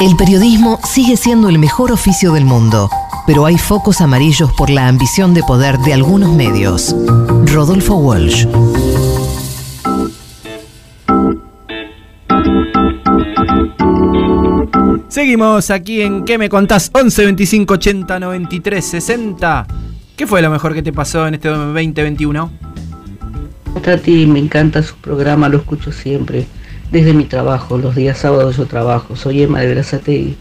El 0.00 0.14
periodismo 0.14 0.78
sigue 0.84 1.16
siendo 1.16 1.48
el 1.48 1.58
mejor 1.58 1.90
oficio 1.90 2.32
del 2.32 2.44
mundo, 2.44 2.88
pero 3.26 3.46
hay 3.46 3.58
focos 3.58 4.00
amarillos 4.00 4.52
por 4.52 4.70
la 4.70 4.86
ambición 4.86 5.34
de 5.34 5.42
poder 5.42 5.76
de 5.78 5.92
algunos 5.92 6.30
medios. 6.36 6.94
Rodolfo 7.52 7.96
Walsh. 7.96 8.46
Seguimos 15.08 15.68
aquí 15.72 16.02
en 16.02 16.24
¿Qué 16.24 16.38
me 16.38 16.48
contás? 16.48 16.92
11 16.94 17.24
25 17.24 17.74
80 17.74 18.20
93 18.20 18.84
60. 18.84 19.66
¿Qué 20.16 20.28
fue 20.28 20.40
lo 20.42 20.50
mejor 20.50 20.74
que 20.74 20.82
te 20.84 20.92
pasó 20.92 21.26
en 21.26 21.34
este 21.34 21.48
2021? 21.48 22.50
Tati, 23.82 24.26
me 24.26 24.38
encanta 24.38 24.80
su 24.80 24.94
programa, 24.94 25.48
lo 25.48 25.58
escucho 25.58 25.90
siempre. 25.90 26.46
Desde 26.90 27.12
mi 27.12 27.24
trabajo, 27.24 27.78
los 27.78 27.94
días 27.94 28.18
sábados 28.18 28.56
yo 28.56 28.66
trabajo. 28.66 29.16
Soy 29.16 29.42
Emma 29.42 29.60
de 29.60 29.74
Brazate 29.74 30.36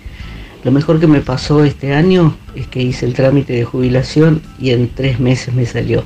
lo 0.68 0.74
mejor 0.74 1.00
que 1.00 1.08
me 1.08 1.22
pasó 1.22 1.64
este 1.64 1.94
año 1.94 2.36
es 2.54 2.68
que 2.68 2.82
hice 2.82 3.06
el 3.06 3.14
trámite 3.14 3.54
de 3.54 3.64
jubilación 3.64 4.42
y 4.60 4.72
en 4.72 4.90
tres 4.94 5.18
meses 5.18 5.54
me 5.54 5.66
salió. 5.66 6.04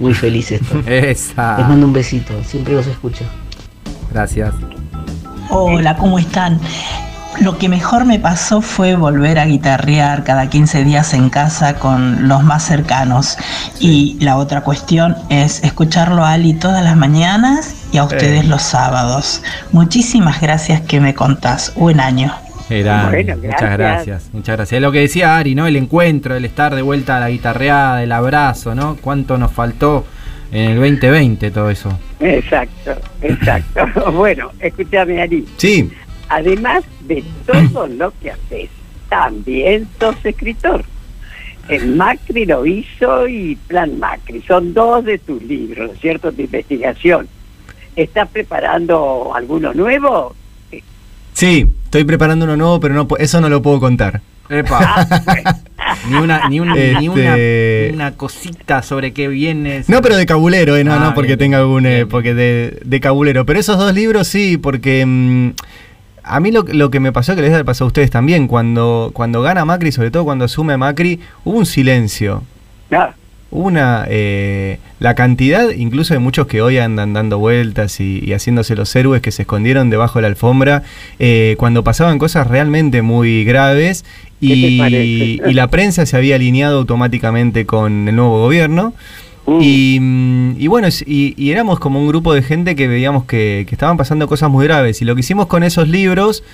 Muy 0.00 0.12
feliz 0.12 0.50
estoy. 0.50 0.82
Les 0.86 1.30
Esa. 1.30 1.58
mando 1.68 1.86
un 1.86 1.92
besito, 1.92 2.32
siempre 2.44 2.74
los 2.74 2.86
escucho. 2.88 3.24
Gracias. 4.10 4.54
Hola, 5.50 5.96
¿cómo 5.96 6.18
están? 6.18 6.58
Lo 7.42 7.58
que 7.58 7.68
mejor 7.68 8.04
me 8.04 8.20
pasó 8.20 8.60
fue 8.60 8.94
volver 8.94 9.38
a 9.40 9.46
guitarrear 9.46 10.22
cada 10.22 10.48
15 10.48 10.84
días 10.84 11.12
en 11.12 11.28
casa 11.28 11.74
con 11.74 12.28
los 12.28 12.44
más 12.44 12.64
cercanos. 12.64 13.36
Y 13.80 14.16
la 14.20 14.36
otra 14.36 14.60
cuestión 14.60 15.16
es 15.28 15.64
escucharlo 15.64 16.24
a 16.24 16.32
Ali 16.34 16.54
todas 16.54 16.84
las 16.84 16.96
mañanas 16.96 17.74
y 17.92 17.98
a 17.98 18.04
ustedes 18.04 18.44
Eh. 18.44 18.48
los 18.48 18.62
sábados. 18.62 19.42
Muchísimas 19.72 20.40
gracias 20.40 20.82
que 20.82 21.00
me 21.00 21.14
contás. 21.14 21.72
Buen 21.74 21.98
año. 21.98 22.32
Era, 22.70 23.08
Bueno, 23.10 23.34
muchas 23.36 23.42
gracias. 23.60 23.78
gracias, 23.78 24.30
muchas 24.32 24.56
gracias. 24.56 24.76
Es 24.78 24.82
lo 24.82 24.92
que 24.92 25.00
decía 25.00 25.36
Ari, 25.36 25.56
¿no? 25.56 25.66
El 25.66 25.74
encuentro, 25.76 26.36
el 26.36 26.44
estar 26.44 26.74
de 26.76 26.82
vuelta 26.82 27.16
a 27.16 27.20
la 27.20 27.28
guitarreada, 27.28 28.02
el 28.04 28.12
abrazo, 28.12 28.74
¿no? 28.76 28.96
¿Cuánto 29.00 29.36
nos 29.36 29.50
faltó 29.50 30.06
en 30.52 30.70
el 30.70 30.76
2020 30.76 31.50
todo 31.50 31.70
eso? 31.70 31.98
Exacto, 32.20 32.92
exacto. 33.20 34.12
bueno, 34.12 34.50
escúchame, 34.60 35.20
Ari. 35.20 35.44
Sí, 35.56 35.90
Además 36.36 36.82
de 37.06 37.22
todo 37.46 37.86
lo 37.86 38.12
que 38.22 38.30
haces, 38.30 38.70
también 39.08 39.86
sos 40.00 40.16
escritor. 40.24 40.84
El 41.68 41.94
Macri 41.94 42.46
lo 42.46 42.64
hizo 42.66 43.28
y 43.28 43.56
Plan 43.68 43.98
Macri. 43.98 44.42
Son 44.48 44.72
dos 44.74 45.04
de 45.04 45.18
tus 45.18 45.42
libros, 45.42 45.88
¿no 45.88 45.92
es 45.94 46.00
cierto?, 46.00 46.32
de 46.32 46.44
investigación. 46.44 47.28
¿Estás 47.94 48.28
preparando 48.30 49.32
alguno 49.34 49.74
nuevo? 49.74 50.34
sí, 51.34 51.66
estoy 51.84 52.04
preparando 52.04 52.44
uno 52.44 52.56
nuevo, 52.56 52.80
pero 52.80 52.94
no, 52.94 53.06
eso 53.18 53.40
no 53.40 53.48
lo 53.48 53.60
puedo 53.62 53.78
contar. 53.80 54.20
Epa. 54.48 55.06
ni 56.10 56.16
una, 56.16 56.48
ni, 56.48 56.60
un- 56.60 56.72
ni 56.72 57.08
una, 57.08 57.30
Este- 57.36 57.86
ni 57.90 57.94
una 57.94 58.12
cosita 58.16 58.82
sobre 58.82 59.12
qué 59.12 59.28
viene. 59.28 59.82
No, 59.88 60.02
pero 60.02 60.16
de 60.16 60.26
cabulero, 60.26 60.76
eh, 60.76 60.84
no, 60.84 60.94
Ah, 60.94 60.98
no 60.98 61.14
porque 61.14 61.28
bien, 61.36 61.38
tenga 61.38 61.58
algún, 61.58 61.86
eh, 61.86 62.06
porque 62.06 62.34
de, 62.34 62.80
de 62.84 63.00
cabulero. 63.00 63.46
Pero 63.46 63.60
esos 63.60 63.78
dos 63.78 63.94
libros 63.94 64.26
sí, 64.28 64.58
porque 64.58 65.04
mm, 65.06 65.50
a 66.24 66.40
mí 66.40 66.50
lo, 66.50 66.62
lo 66.62 66.90
que 66.90 67.00
me 67.00 67.12
pasó, 67.12 67.34
que 67.34 67.42
les 67.42 67.52
ha 67.54 67.64
pasado 67.64 67.86
a 67.86 67.88
ustedes 67.88 68.10
también, 68.10 68.48
cuando, 68.48 69.10
cuando 69.12 69.42
gana 69.42 69.64
Macri, 69.64 69.92
sobre 69.92 70.10
todo 70.10 70.24
cuando 70.24 70.44
asume 70.44 70.76
Macri, 70.76 71.20
hubo 71.44 71.58
un 71.58 71.66
silencio. 71.66 72.42
Hubo 73.50 73.66
una. 73.66 74.06
eh, 74.08 74.78
la 74.98 75.14
cantidad, 75.14 75.70
incluso 75.70 76.14
de 76.14 76.20
muchos 76.20 76.46
que 76.46 76.62
hoy 76.62 76.78
andan 76.78 77.12
dando 77.12 77.38
vueltas 77.38 78.00
y, 78.00 78.20
y 78.24 78.32
haciéndose 78.32 78.76
los 78.76 78.94
héroes 78.96 79.20
que 79.20 79.30
se 79.30 79.42
escondieron 79.42 79.90
debajo 79.90 80.18
de 80.18 80.22
la 80.22 80.28
alfombra, 80.28 80.84
eh, 81.18 81.56
cuando 81.58 81.84
pasaban 81.84 82.18
cosas 82.18 82.46
realmente 82.46 83.02
muy 83.02 83.44
graves 83.44 84.04
y 84.40 85.38
la 85.52 85.68
prensa 85.68 86.06
se 86.06 86.16
había 86.16 86.36
alineado 86.36 86.78
automáticamente 86.78 87.66
con 87.66 88.08
el 88.08 88.16
nuevo 88.16 88.40
gobierno. 88.40 88.94
Mm. 89.46 89.58
Y, 89.60 89.98
mm, 90.00 90.56
y 90.58 90.66
bueno, 90.68 90.88
y, 91.06 91.34
y 91.36 91.50
éramos 91.50 91.78
como 91.78 92.00
un 92.00 92.08
grupo 92.08 92.32
de 92.34 92.42
gente 92.42 92.76
que 92.76 92.88
veíamos 92.88 93.24
que, 93.24 93.64
que 93.68 93.74
estaban 93.74 93.96
pasando 93.96 94.26
cosas 94.28 94.50
muy 94.50 94.66
graves. 94.66 95.02
Y 95.02 95.04
lo 95.04 95.14
que 95.14 95.20
hicimos 95.20 95.46
con 95.46 95.62
esos 95.62 95.88
libros 95.88 96.44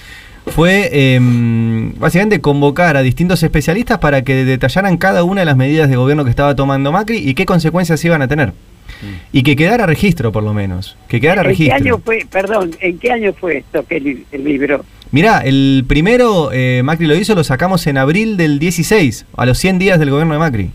fue 0.49 1.15
em, 1.15 1.95
básicamente 1.99 2.41
convocar 2.41 2.97
a 2.97 3.03
distintos 3.03 3.43
especialistas 3.43 3.99
para 3.99 4.23
que 4.23 4.45
detallaran 4.45 4.97
cada 4.97 5.25
una 5.25 5.43
de 5.43 5.47
las 5.47 5.57
medidas 5.57 5.89
de 5.89 5.97
gobierno 5.97 6.25
que 6.25 6.31
estaba 6.31 6.57
tomando 6.57 6.93
Macri 6.93 7.19
y 7.19 7.35
qué 7.35 7.47
consecuencias 7.47 8.05
iban 8.05 8.23
a 8.23 8.29
tener. 8.29 8.53
Y 9.33 9.45
que 9.45 9.55
quedara 9.55 9.87
registro, 9.87 10.33
por 10.33 10.43
lo 10.43 10.53
menos. 10.55 10.97
Que 11.09 11.21
quedara 11.21 11.49
¿En 11.49 11.57
qué 11.57 11.73
año 11.73 12.01
fue, 12.05 12.27
perdón, 12.29 12.71
en 12.81 12.99
qué 12.99 13.13
año 13.13 13.33
fue 13.33 13.59
esto, 13.59 13.87
que 13.87 13.99
el, 13.99 14.25
el 14.33 14.45
libro? 14.45 14.85
Mirá, 15.13 15.41
el 15.41 15.85
primero 15.87 16.51
eh, 16.53 16.83
Macri 16.83 17.07
lo 17.07 17.15
hizo, 17.15 17.35
lo 17.35 17.45
sacamos 17.45 17.87
en 17.87 17.97
abril 17.97 18.37
del 18.37 18.59
16, 18.59 19.27
a 19.37 19.47
los 19.47 19.59
100 19.59 19.79
días 19.79 19.99
del 20.01 20.11
gobierno 20.11 20.33
de 20.33 20.41
Macri. 20.41 20.71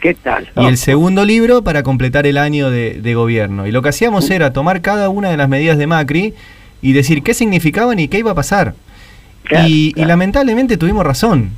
¿Qué 0.00 0.14
tal? 0.14 0.48
Y 0.56 0.66
el 0.66 0.78
segundo 0.78 1.24
libro 1.24 1.62
para 1.62 1.82
completar 1.82 2.26
el 2.26 2.38
año 2.38 2.70
de, 2.70 3.00
de 3.00 3.14
gobierno. 3.14 3.66
Y 3.66 3.72
lo 3.72 3.82
que 3.82 3.90
hacíamos 3.90 4.30
era 4.30 4.52
tomar 4.52 4.80
cada 4.80 5.08
una 5.08 5.30
de 5.30 5.36
las 5.36 5.48
medidas 5.48 5.76
de 5.76 5.86
Macri 5.86 6.34
y 6.82 6.92
decir 6.92 7.22
qué 7.22 7.34
significaban 7.34 7.98
y 7.98 8.08
qué 8.08 8.18
iba 8.18 8.30
a 8.30 8.34
pasar. 8.34 8.74
Claro, 9.44 9.68
y, 9.68 9.92
lamentablemente 9.96 10.76
tuvimos 10.76 11.04
razón. 11.04 11.50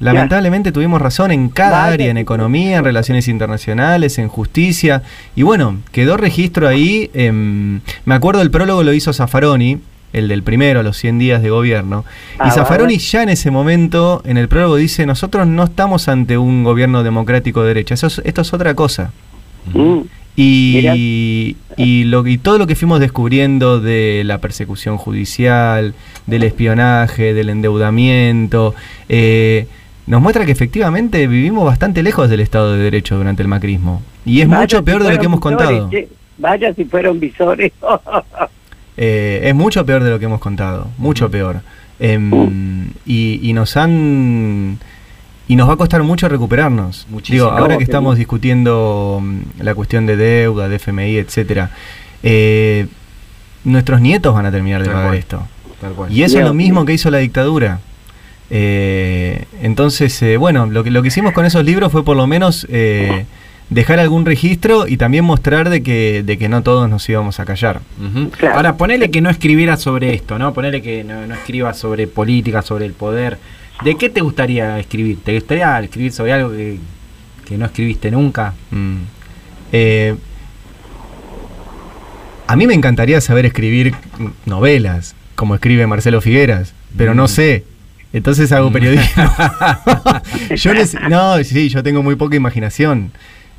Lamentablemente 0.00 0.72
tuvimos 0.72 1.00
razón 1.00 1.30
en 1.30 1.48
cada 1.48 1.84
área, 1.84 2.10
en 2.10 2.18
economía, 2.18 2.78
en 2.78 2.84
relaciones 2.84 3.28
internacionales, 3.28 4.18
en 4.18 4.28
justicia. 4.28 5.02
Y 5.36 5.42
bueno, 5.42 5.78
quedó 5.92 6.16
registro 6.16 6.68
ahí. 6.68 7.10
em, 7.14 7.80
me 8.04 8.14
acuerdo 8.14 8.42
el 8.42 8.50
prólogo 8.50 8.82
lo 8.82 8.92
hizo 8.92 9.12
Zaffaroni, 9.12 9.80
el 10.14 10.28
del 10.28 10.42
primero, 10.42 10.80
a 10.80 10.82
los 10.82 10.96
100 10.96 11.18
días 11.18 11.42
de 11.42 11.50
gobierno. 11.50 12.04
Ah, 12.38 12.48
y 12.48 12.50
Zaffaroni 12.52 12.94
vale. 12.94 12.98
ya 13.04 13.22
en 13.22 13.28
ese 13.28 13.50
momento, 13.50 14.22
en 14.24 14.38
el 14.38 14.48
prólogo, 14.48 14.76
dice, 14.76 15.04
nosotros 15.04 15.46
no 15.46 15.64
estamos 15.64 16.08
ante 16.08 16.38
un 16.38 16.64
gobierno 16.64 17.02
democrático 17.02 17.60
de 17.62 17.68
derecha, 17.68 17.94
Eso 17.94 18.06
es- 18.06 18.22
esto 18.24 18.40
es 18.40 18.52
otra 18.54 18.74
cosa. 18.74 19.12
Mm. 19.72 19.98
Y, 20.36 21.56
y, 21.76 22.04
lo, 22.04 22.26
y 22.26 22.38
todo 22.38 22.58
lo 22.58 22.66
que 22.66 22.74
fuimos 22.74 22.98
descubriendo 22.98 23.80
de 23.80 24.22
la 24.24 24.38
persecución 24.38 24.96
judicial, 24.96 25.94
del 26.26 26.42
espionaje, 26.42 27.34
del 27.34 27.50
endeudamiento, 27.50 28.74
eh, 29.08 29.68
nos 30.06 30.20
muestra 30.20 30.44
que 30.44 30.52
efectivamente 30.52 31.26
vivimos 31.28 31.64
bastante 31.64 32.02
lejos 32.02 32.28
del 32.28 32.40
Estado 32.40 32.72
de 32.72 32.82
Derecho 32.82 33.16
durante 33.16 33.42
el 33.42 33.48
macrismo. 33.48 34.02
Y 34.26 34.40
es 34.40 34.48
Vaya 34.48 34.60
mucho 34.62 34.78
si 34.78 34.82
peor 34.82 35.02
de 35.04 35.12
lo 35.12 35.18
que 35.20 35.26
hemos 35.26 35.38
visores, 35.40 35.58
contado. 35.68 35.90
che. 35.90 36.08
Vaya 36.36 36.74
si 36.74 36.84
fueron 36.84 37.20
visores. 37.20 37.72
Eh, 38.96 39.40
es 39.44 39.54
mucho 39.54 39.84
peor 39.84 40.02
de 40.04 40.10
lo 40.10 40.18
que 40.18 40.26
hemos 40.26 40.40
contado, 40.40 40.88
mucho 40.98 41.30
peor. 41.30 41.60
Em, 41.98 42.90
y, 43.06 43.40
y 43.42 43.52
nos 43.52 43.76
han 43.76 44.78
y 45.46 45.56
nos 45.56 45.68
va 45.68 45.74
a 45.74 45.76
costar 45.76 46.02
mucho 46.02 46.28
recuperarnos. 46.28 47.06
Muchísimo. 47.10 47.44
Digo, 47.46 47.58
ahora 47.58 47.76
que 47.76 47.84
estamos 47.84 48.16
discutiendo 48.16 49.20
mm, 49.22 49.62
la 49.62 49.74
cuestión 49.74 50.06
de 50.06 50.16
deuda, 50.16 50.68
de 50.68 50.76
FMI, 50.76 51.16
etcétera, 51.16 51.70
eh, 52.22 52.86
nuestros 53.64 54.00
nietos 54.00 54.34
van 54.34 54.46
a 54.46 54.50
terminar 54.50 54.80
de 54.80 54.86
Tal 54.86 54.94
pagar 54.94 55.08
cual. 55.10 55.18
esto. 55.18 55.46
Tal 55.80 55.92
cual. 55.92 56.12
Y 56.12 56.22
eso 56.22 56.38
es 56.38 56.44
lo 56.44 56.54
mismo 56.54 56.80
mío. 56.80 56.86
que 56.86 56.92
hizo 56.94 57.10
la 57.10 57.18
dictadura. 57.18 57.80
Eh, 58.50 59.44
entonces, 59.62 60.20
eh, 60.22 60.36
bueno, 60.36 60.66
lo 60.66 60.84
que, 60.84 60.90
lo 60.90 61.02
que 61.02 61.08
hicimos 61.08 61.32
con 61.32 61.44
esos 61.44 61.64
libros 61.64 61.92
fue 61.92 62.04
por 62.04 62.16
lo 62.16 62.26
menos 62.26 62.66
eh, 62.70 63.26
dejar 63.70 63.98
algún 63.98 64.24
registro 64.26 64.86
y 64.86 64.96
también 64.96 65.24
mostrar 65.24 65.70
de 65.70 65.82
que, 65.82 66.22
de 66.24 66.38
que 66.38 66.48
no 66.48 66.62
todos 66.62 66.88
nos 66.88 67.08
íbamos 67.08 67.40
a 67.40 67.44
callar. 67.44 67.80
Ujú. 68.00 68.30
Claro. 68.30 68.56
Ahora, 68.56 68.76
ponele 68.76 69.10
que 69.10 69.20
no 69.20 69.30
escribiera 69.30 69.76
sobre 69.76 70.14
esto, 70.14 70.38
¿no? 70.38 70.52
Ponele 70.54 70.82
que 70.82 71.02
no, 71.04 71.26
no 71.26 71.34
escriba 71.34 71.72
sobre 71.74 72.06
política, 72.06 72.62
sobre 72.62 72.84
el 72.86 72.92
poder. 72.92 73.38
¿De 73.82 73.96
qué 73.96 74.08
te 74.10 74.20
gustaría 74.20 74.78
escribir? 74.78 75.18
¿Te 75.24 75.34
gustaría 75.34 75.80
escribir 75.80 76.12
sobre 76.12 76.32
algo 76.32 76.50
que, 76.50 76.78
que 77.46 77.58
no 77.58 77.64
escribiste 77.66 78.10
nunca? 78.10 78.54
Mm. 78.70 78.96
Eh, 79.72 80.14
a 82.46 82.56
mí 82.56 82.66
me 82.66 82.74
encantaría 82.74 83.20
saber 83.20 83.46
escribir 83.46 83.94
novelas, 84.46 85.14
como 85.34 85.54
escribe 85.54 85.86
Marcelo 85.86 86.20
Figueras, 86.20 86.74
pero 86.96 87.14
no 87.14 87.24
Mm. 87.24 87.28
sé. 87.28 87.64
Entonces 88.12 88.52
hago 88.52 88.70
periodismo. 88.70 89.24
yo 90.54 90.72
nece- 90.72 91.08
no, 91.08 91.42
sí, 91.42 91.68
yo 91.68 91.82
tengo 91.82 92.02
muy 92.02 92.14
poca 92.14 92.36
imaginación. 92.36 93.10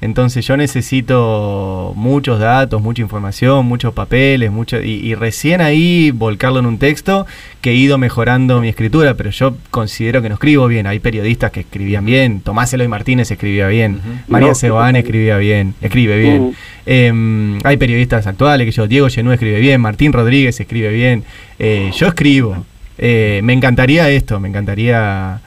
Entonces 0.02 0.46
yo 0.46 0.58
necesito 0.58 1.94
muchos 1.96 2.40
datos, 2.40 2.82
mucha 2.82 3.02
información, 3.02 3.66
muchos 3.66 3.94
papeles, 3.94 4.52
mucho, 4.52 4.82
y, 4.82 4.92
y 4.92 5.16
recién 5.16 5.62
ahí 5.62 6.12
volcarlo 6.12 6.60
en 6.60 6.66
un 6.66 6.78
texto 6.78 7.26
que 7.62 7.72
he 7.72 7.76
ido 7.76 7.98
mejorando 7.98 8.62
mi 8.62 8.70
escritura, 8.70 9.16
pero 9.16 9.30
yo 9.32 9.56
considero 9.72 10.22
que 10.22 10.30
no 10.30 10.36
escribo 10.36 10.68
bien. 10.68 10.86
Hay 10.86 11.00
periodistas 11.00 11.52
que 11.52 11.62
escribían 11.62 12.06
bien, 12.06 12.42
Tomás 12.42 12.74
Eloy 12.74 12.88
Martínez 12.88 13.32
escribía 13.32 13.68
bien. 13.68 14.02
María 14.28 14.52
No, 14.62 14.88
escribía 14.90 15.38
bien, 15.38 15.74
escribe 15.82 16.18
bien. 16.20 16.50
Mm. 16.50 16.54
Eh, 16.86 17.60
hay 17.64 17.78
periodistas 17.78 18.28
actuales 18.28 18.66
que 18.66 18.72
yo, 18.72 18.88
Diego 18.88 19.10
Genú 19.10 19.32
escribe 19.32 19.60
bien, 19.60 19.82
Martín 19.82 20.14
Rodríguez 20.14 20.60
escribe 20.60 20.90
bien, 20.90 21.24
eh, 21.58 21.92
yo 21.96 22.08
escribo. 22.08 22.66
Eh, 22.98 23.42
me 23.44 23.54
encantaría 23.54 24.10
esto, 24.10 24.40
me 24.40 24.50
encantaría 24.50 25.42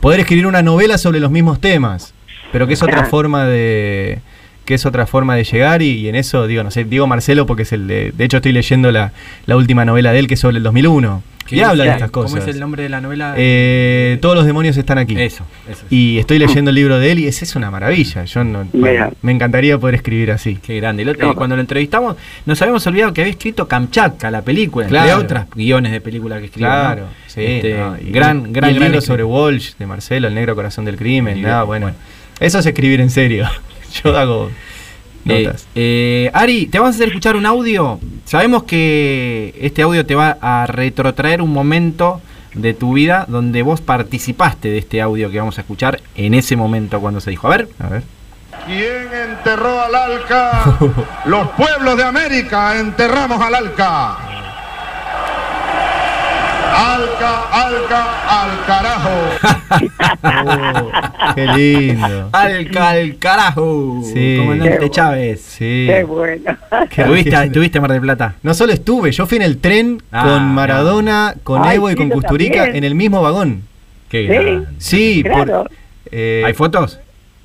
poder 0.00 0.20
escribir 0.20 0.46
una 0.46 0.62
novela 0.62 0.98
sobre 0.98 1.20
los 1.20 1.30
mismos 1.30 1.60
temas, 1.60 2.14
pero 2.52 2.66
que 2.66 2.74
es 2.74 2.82
otra 2.82 3.04
forma 3.06 3.44
de 3.46 4.18
que 4.64 4.74
es 4.74 4.84
otra 4.84 5.06
forma 5.06 5.34
de 5.34 5.44
llegar 5.44 5.80
y, 5.80 5.92
y 5.92 6.08
en 6.08 6.14
eso 6.14 6.46
digo, 6.46 6.62
no 6.62 6.70
sé, 6.70 6.84
digo 6.84 7.06
Marcelo 7.06 7.46
porque 7.46 7.62
es 7.62 7.72
el 7.72 7.86
de, 7.86 8.12
de 8.12 8.24
hecho 8.24 8.36
estoy 8.36 8.52
leyendo 8.52 8.92
la, 8.92 9.12
la 9.46 9.56
última 9.56 9.86
novela 9.86 10.12
de 10.12 10.18
él 10.18 10.26
que 10.26 10.34
es 10.34 10.40
sobre 10.40 10.58
el 10.58 10.62
2001 10.62 11.22
y 11.50 11.60
habla 11.60 11.84
de 11.84 11.90
estas 11.92 12.10
cosas. 12.10 12.32
¿Cómo 12.32 12.42
es 12.42 12.54
el 12.54 12.60
nombre 12.60 12.82
de 12.82 12.90
la 12.90 13.00
novela? 13.00 13.32
Eh, 13.38 14.18
todos 14.20 14.34
los 14.34 14.44
demonios 14.44 14.76
están 14.76 14.98
aquí. 14.98 15.18
Eso, 15.18 15.44
eso. 15.66 15.86
Y 15.88 16.18
estoy 16.18 16.38
leyendo 16.38 16.68
el 16.68 16.74
libro 16.74 16.98
de 16.98 17.10
él 17.10 17.20
y 17.20 17.26
es, 17.26 17.40
es 17.40 17.56
una 17.56 17.70
maravilla. 17.70 18.24
Yo 18.26 18.44
no, 18.44 18.68
Mira. 18.74 19.10
me 19.22 19.32
encantaría 19.32 19.78
poder 19.78 19.94
escribir 19.94 20.30
así. 20.30 20.56
Qué 20.56 20.76
grande. 20.76 21.04
El 21.04 21.08
otro- 21.08 21.30
eh, 21.30 21.34
cuando 21.34 21.56
lo 21.56 21.62
entrevistamos, 21.62 22.16
nos 22.44 22.60
habíamos 22.60 22.86
olvidado 22.86 23.14
que 23.14 23.22
había 23.22 23.30
escrito 23.30 23.66
Kamchatka, 23.66 24.30
la 24.30 24.42
película, 24.42 24.84
entre 24.88 25.00
Claro. 25.00 25.20
otras 25.22 25.46
guiones 25.54 25.92
de 25.92 26.02
películas 26.02 26.40
que 26.40 26.44
escribió. 26.46 26.68
Claro, 26.68 27.00
¿no? 27.04 27.08
sí. 27.28 27.40
Este, 27.42 27.78
no, 27.78 27.96
y- 27.98 28.10
gran, 28.10 28.46
y 28.46 28.52
gran, 28.52 28.68
el 28.70 28.76
gran 28.76 28.90
libro 28.92 29.00
sobre 29.00 29.24
Walsh 29.24 29.72
de 29.78 29.86
Marcelo, 29.86 30.28
El 30.28 30.34
negro 30.34 30.54
corazón 30.54 30.84
del 30.84 30.96
crimen. 30.98 31.38
Y- 31.38 31.40
nada, 31.40 31.62
bueno. 31.62 31.86
bueno. 31.86 31.98
Eso 32.40 32.58
es 32.58 32.66
escribir 32.66 33.00
en 33.00 33.10
serio. 33.10 33.46
Yo 34.04 34.16
hago 34.16 34.50
Eh, 35.26 35.44
notas. 35.44 35.66
eh, 35.74 36.30
Ari, 36.32 36.66
te 36.66 36.78
vamos 36.78 36.94
a 36.94 36.96
hacer 36.96 37.08
escuchar 37.08 37.36
un 37.36 37.46
audio. 37.46 37.98
Sabemos 38.24 38.62
que 38.64 39.54
este 39.60 39.82
audio 39.82 40.06
te 40.06 40.14
va 40.14 40.38
a 40.40 40.66
retrotraer 40.66 41.42
un 41.42 41.52
momento 41.52 42.20
de 42.54 42.74
tu 42.74 42.94
vida 42.94 43.24
donde 43.28 43.62
vos 43.62 43.80
participaste 43.80 44.68
de 44.70 44.78
este 44.78 45.00
audio 45.02 45.30
que 45.30 45.38
vamos 45.38 45.58
a 45.58 45.60
escuchar 45.62 46.00
en 46.16 46.34
ese 46.34 46.56
momento 46.56 47.00
cuando 47.00 47.20
se 47.20 47.30
dijo. 47.30 47.46
A 47.46 47.50
ver. 47.56 47.68
a 47.78 47.88
ver. 47.88 48.02
¿Quién 48.66 49.30
enterró 49.30 49.80
al 49.80 49.94
Alca? 49.94 50.76
Los 51.26 51.48
pueblos 51.50 51.96
de 51.96 52.04
América 52.04 52.78
enterramos 52.78 53.40
al 53.40 53.54
Alca. 53.54 54.16
Alca, 56.76 57.42
Alca, 57.52 58.42
al 58.42 58.66
carajo. 58.66 59.10
Oh, 60.20 61.34
qué 61.34 61.46
lindo. 61.46 62.28
Al, 62.32 62.76
al 62.76 63.18
carajo, 63.18 64.00
Sí. 64.04 64.36
comandante 64.38 64.78
Qué 64.78 64.90
Chávez. 64.90 65.40
Sí. 65.42 65.84
Qué 65.88 66.04
bueno. 66.04 66.56
Qué 66.90 67.04
¿Tuviste, 67.04 67.50
tuviste 67.50 67.80
Mar 67.80 67.92
del 67.92 68.00
Plata? 68.00 68.34
No 68.42 68.54
solo 68.54 68.72
estuve, 68.72 69.12
yo 69.12 69.26
fui 69.26 69.36
en 69.36 69.42
el 69.42 69.58
tren 69.58 70.02
Ah, 70.10 70.24
con 70.24 70.44
Maradona, 70.54 71.34
con 71.44 71.62
Ay, 71.64 71.76
Evo 71.76 71.90
y 71.90 71.94
con 71.96 72.08
Custurica 72.10 72.56
también. 72.64 72.76
en 72.76 72.84
el 72.84 72.94
mismo 72.94 73.20
vagón. 73.22 73.62
Qué 74.08 74.64
Sí. 74.78 75.22
Sí, 75.22 75.24
por- 75.30 75.70
eh, 76.10 76.42
¿Hay 76.44 76.54
fotos? 76.54 76.98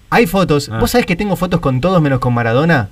hay 0.10 0.28
fotos. 0.28 0.70
Ah. 0.72 0.80
¿Vos 0.80 0.91
sabés 0.91 1.06
que 1.06 1.16
tengo 1.16 1.36
fotos 1.36 1.60
con 1.60 1.82
todos 1.82 2.02
menos 2.02 2.20
con 2.20 2.34
Maradona? 2.34 2.89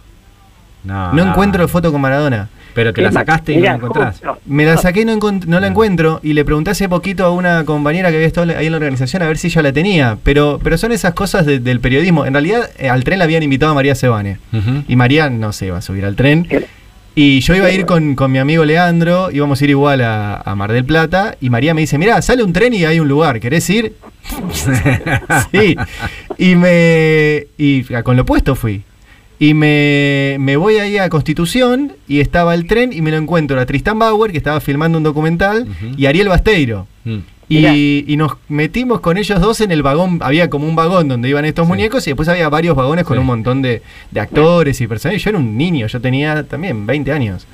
No, 0.83 1.13
No 1.13 1.23
encuentro 1.23 1.67
foto 1.67 1.91
con 1.91 2.01
Maradona. 2.01 2.49
Pero 2.73 2.93
te 2.93 3.01
la 3.01 3.11
sacaste 3.11 3.51
y 3.51 3.55
no 3.55 3.61
Mira, 3.61 3.71
la 3.73 3.77
encontrás. 3.77 4.15
justo. 4.19 4.37
Me 4.45 4.65
la 4.65 4.77
saqué 4.77 5.01
y 5.01 5.05
no, 5.05 5.13
encont- 5.13 5.45
no 5.45 5.59
la 5.59 5.67
encuentro. 5.67 6.19
Y 6.23 6.33
le 6.33 6.45
pregunté 6.45 6.71
hace 6.71 6.87
poquito 6.87 7.25
a 7.25 7.31
una 7.31 7.65
compañera 7.65 8.09
que 8.09 8.15
había 8.15 8.27
estado 8.27 8.51
ahí 8.57 8.65
en 8.67 8.71
la 8.71 8.77
organización 8.77 9.21
a 9.23 9.27
ver 9.27 9.37
si 9.37 9.47
ella 9.47 9.61
la 9.61 9.73
tenía. 9.73 10.17
Pero, 10.23 10.59
pero 10.63 10.77
son 10.77 10.91
esas 10.91 11.13
cosas 11.13 11.45
de- 11.45 11.59
del 11.59 11.79
periodismo. 11.79 12.25
En 12.25 12.33
realidad, 12.33 12.69
eh, 12.79 12.89
al 12.89 13.03
tren 13.03 13.19
la 13.19 13.25
habían 13.25 13.43
invitado 13.43 13.71
a 13.71 13.75
María 13.75 13.95
Sebane. 13.95 14.37
Y 14.87 14.95
María 14.95 15.29
no 15.29 15.51
se 15.53 15.67
iba 15.67 15.77
a 15.77 15.81
subir 15.81 16.05
al 16.05 16.15
tren. 16.15 16.47
Y 17.13 17.41
yo 17.41 17.53
iba 17.55 17.65
a 17.65 17.71
ir 17.71 17.85
con, 17.85 18.15
con 18.15 18.31
mi 18.31 18.37
amigo 18.37 18.63
Leandro, 18.63 19.31
íbamos 19.31 19.59
a 19.59 19.63
ir 19.65 19.71
igual 19.71 19.99
a, 20.01 20.35
a 20.37 20.55
Mar 20.55 20.71
del 20.71 20.85
Plata, 20.85 21.35
y 21.41 21.49
María 21.49 21.73
me 21.73 21.81
dice, 21.81 21.97
mirá, 21.97 22.21
sale 22.21 22.41
un 22.41 22.53
tren 22.53 22.73
y 22.73 22.85
hay 22.85 23.01
un 23.01 23.09
lugar, 23.09 23.41
¿querés 23.41 23.69
ir? 23.69 23.95
sí. 25.51 25.75
Y 26.37 26.55
me. 26.55 27.47
Y 27.57 27.93
a- 27.93 28.03
con 28.03 28.15
lo 28.15 28.25
puesto 28.25 28.55
fui. 28.55 28.83
Y 29.41 29.55
me, 29.55 30.35
me 30.39 30.55
voy 30.55 30.75
ahí 30.75 30.97
a 30.99 31.09
Constitución 31.09 31.93
y 32.07 32.19
estaba 32.19 32.53
el 32.53 32.67
tren 32.67 32.93
y 32.93 33.01
me 33.01 33.09
lo 33.09 33.17
encuentro 33.17 33.59
a 33.59 33.65
Tristan 33.65 33.97
Bauer, 33.97 34.31
que 34.31 34.37
estaba 34.37 34.59
filmando 34.61 34.99
un 34.99 35.03
documental, 35.03 35.63
Ujú. 35.63 35.95
y 35.97 36.05
Ariel 36.05 36.27
Basteiro. 36.27 36.85
Mm. 37.05 37.17
Y, 37.49 38.05
y 38.07 38.17
nos 38.17 38.33
metimos 38.49 39.01
con 39.01 39.17
ellos 39.17 39.41
dos 39.41 39.59
en 39.61 39.71
el 39.71 39.81
vagón, 39.81 40.19
había 40.21 40.47
como 40.51 40.67
un 40.67 40.75
vagón 40.75 41.07
donde 41.07 41.27
iban 41.27 41.43
estos 41.45 41.65
Sí. 41.65 41.69
muñecos 41.69 42.05
y 42.05 42.11
después 42.11 42.29
había 42.29 42.47
varios 42.49 42.75
vagones 42.75 43.03
con 43.03 43.17
Sí. 43.17 43.19
un 43.21 43.25
montón 43.25 43.63
de, 43.63 43.81
de 44.11 44.19
actores 44.19 44.79
y 44.79 44.85
personajes. 44.85 45.23
Yo 45.23 45.31
era 45.31 45.39
un 45.39 45.57
niño, 45.57 45.87
yo 45.87 45.99
tenía 45.99 46.43
también 46.43 46.85
20 46.85 47.11
años. 47.11 47.47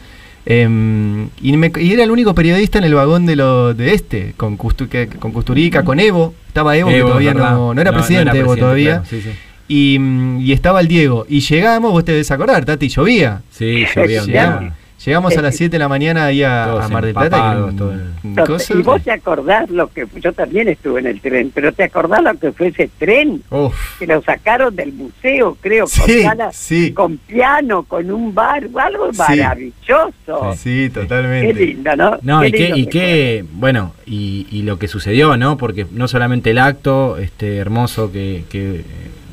Em, 0.45 1.29
y, 1.41 1.55
me- 1.57 1.71
y 1.79 1.91
era 1.93 2.03
el 2.03 2.11
único 2.11 2.35
periodista 2.35 2.77
en 2.77 2.83
el 2.83 2.93
vagón 2.95 3.25
de 3.25 3.35
lo 3.37 3.73
de 3.73 3.93
este, 3.93 4.33
con, 4.37 4.57
Custu- 4.57 4.87
que- 4.89 5.07
con 5.07 5.31
Custurica, 5.31 5.83
con 5.83 5.99
Evo. 5.99 6.33
Estaba 6.47 6.75
Evo, 6.77 6.89
que 6.89 6.99
todavía 6.99 7.33
no, 7.33 7.73
no 7.73 7.81
era 7.81 7.91
presidente 7.93 8.37
Evo 8.37 8.53
presidente, 8.53 8.61
todavía. 8.61 8.91
claro, 9.01 9.05
sí, 9.09 9.21
sí. 9.21 9.29
Y, 9.67 9.99
y 10.39 10.53
estaba 10.53 10.79
el 10.81 10.87
Diego. 10.87 11.25
Y 11.27 11.41
llegamos, 11.41 11.91
vos 11.91 12.05
te 12.05 12.13
debes 12.13 12.31
acordar, 12.31 12.63
Tati, 12.65 12.87
llovía. 12.89 13.41
Sí, 13.51 13.85
llovía 13.95 14.21
un 14.21 14.27
Llegamos, 14.27 14.59
día. 14.61 14.75
llegamos 15.05 15.37
a 15.37 15.41
las 15.41 15.55
7 15.57 15.71
de 15.71 15.79
la 15.79 15.87
mañana 15.89 16.25
ahí 16.25 16.41
a, 16.43 16.87
Mar 16.89 17.03
del 17.05 17.13
Plata. 17.13 17.53
y 17.57 17.61
un- 17.61 17.75
todo 17.77 17.91
el- 17.91 18.79
y 18.79 18.81
vos 18.83 19.01
te 19.03 19.11
acordás 19.11 19.69
lo 19.69 19.87
que 19.91 20.05
yo 20.21 20.31
también 20.33 20.67
estuve 20.67 20.99
en 21.01 21.07
el 21.07 21.19
tren, 21.21 21.51
pero 21.53 21.71
te 21.73 21.83
acordás 21.83 22.21
lo 22.23 22.33
que 22.37 22.51
fue 22.51 22.67
ese 22.67 22.89
tren 22.97 23.41
Uf. 23.49 23.73
que 23.99 24.07
lo 24.07 24.21
sacaron 24.21 24.75
del 24.75 24.93
museo, 24.93 25.57
creo, 25.61 25.85
con, 25.85 26.05
Sí, 26.05 26.21
sala- 26.23 26.51
sí. 26.53 26.91
con 26.93 27.17
piano, 27.17 27.83
con 27.83 28.09
un 28.11 28.33
bar, 28.33 28.67
algo 28.75 29.11
Sí. 29.13 29.19
maravilloso. 29.19 30.53
Sí, 30.57 30.89
Qué 30.93 31.01
totalmente. 31.01 31.53
lindo, 31.65 31.95
¿no? 31.95 32.17
No, 32.21 32.45
y 32.45 32.51
qué, 32.51 32.71
y 32.75 32.87
qué, 32.87 33.45
bueno, 33.53 33.93
y, 34.05 34.47
y 34.51 34.63
lo 34.63 34.77
que 34.79 34.87
sucedió, 34.87 35.37
¿no? 35.37 35.57
Porque 35.57 35.85
no 35.91 36.07
solamente 36.07 36.51
el 36.51 36.57
acto 36.59 37.17
este 37.17 37.57
hermoso 37.57 38.11
que, 38.11 38.43
que 38.49 38.83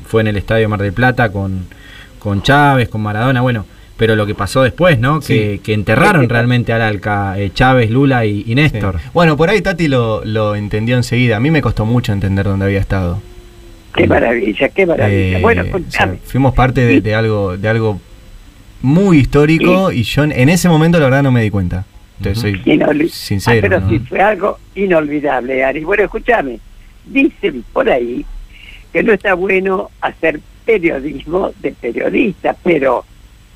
fue 0.07 0.21
en 0.21 0.27
el 0.27 0.37
Estadio 0.37 0.67
Mar 0.69 0.81
del 0.81 0.93
Plata 0.93 1.31
con, 1.31 1.65
con 2.19 2.41
Chávez, 2.41 2.89
con 2.89 3.01
Maradona, 3.01 3.41
bueno, 3.41 3.65
pero 3.97 4.15
lo 4.15 4.25
que 4.25 4.35
pasó 4.35 4.61
después, 4.63 4.99
¿no? 4.99 5.19
Que, 5.21 5.53
Sí. 5.53 5.59
que 5.63 5.73
enterraron 5.73 6.27
realmente 6.27 6.73
al 6.73 6.81
Alca, 6.81 7.39
eh, 7.39 7.51
Chávez, 7.53 7.89
Lula 7.89 8.25
y, 8.25 8.39
y 8.41 8.43
Sí. 8.43 8.55
Néstor. 8.55 8.99
Bueno, 9.13 9.37
por 9.37 9.49
ahí 9.49 9.61
Tati 9.61 9.87
lo, 9.87 10.23
lo 10.25 10.55
entendió 10.55 10.97
enseguida. 10.97 11.37
A 11.37 11.39
mí 11.39 11.49
me 11.51 11.61
costó 11.61 11.85
mucho 11.85 12.11
entender 12.11 12.45
dónde 12.45 12.65
había 12.65 12.79
estado. 12.79 13.21
Qué 13.95 14.05
maravilla, 14.07 14.67
qué 14.69 14.85
maravilla. 14.85 15.37
Eh, 15.37 15.41
bueno, 15.41 15.61
o 15.61 15.65
sea, 15.65 15.71
contame. 15.71 16.17
fuimos 16.25 16.53
parte 16.53 16.81
de, 16.85 16.99
de 16.99 17.15
algo 17.15 17.55
de 17.55 17.69
algo 17.69 18.01
muy 18.81 19.19
histórico 19.19 19.91
y 19.91 20.03
yo 20.03 20.23
en, 20.25 20.31
en 20.33 20.49
ese 20.49 20.67
momento 20.67 20.99
la 20.99 21.05
verdad 21.05 21.23
no 21.23 21.31
me 21.31 21.41
di 21.41 21.49
cuenta. 21.49 21.85
Entonces 22.17 22.41
soy 22.41 22.61
Inolvi- 22.65 23.09
sincero. 23.09 23.57
Ah, 23.57 23.61
pero 23.61 23.79
¿no? 23.79 23.89
sí 23.89 23.99
fue 23.99 24.19
algo 24.21 24.59
inolvidable, 24.75 25.63
Ari. 25.63 25.83
Bueno, 25.85 26.03
escúchame, 26.03 26.59
dicen 27.05 27.63
por 27.73 27.89
ahí 27.89 28.25
que 28.95 29.03
no 29.03 29.11
está 29.11 29.33
bueno 29.33 29.91
hacer 29.99 30.39
periodismo 30.65 31.51
de 31.59 31.73
periodista, 31.73 32.55
pero 32.63 33.03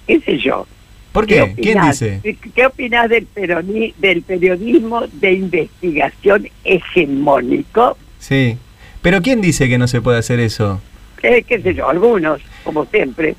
qué 0.06 0.20
sé 0.20 0.38
yo. 0.38 0.68
¿Por 1.14 1.26
qué? 1.26 1.54
¿Quién 1.56 1.78
opinás? 1.78 1.98
dice? 2.02 2.20
¿Qué- 2.22 2.36
¿Qué 2.54 2.66
opinás 2.66 3.08
del, 3.10 3.26
peroni- 3.34 3.94
del 3.96 4.22
periodismo 4.22 5.06
de 5.14 5.32
investigación 5.32 6.50
hegemónico? 6.66 7.98
Sí. 8.20 8.58
Pero 9.02 9.22
¿quién 9.22 9.40
dice 9.40 9.70
que 9.70 9.78
no 9.78 9.88
se 9.88 10.02
puede 10.02 10.18
hacer 10.20 10.42
eso? 10.42 10.82
Eh, 11.24 11.44
qué 11.48 11.62
sé 11.62 11.74
yo, 11.74 11.88
algunos, 11.90 12.42
como 12.66 12.84
siempre. 12.88 13.36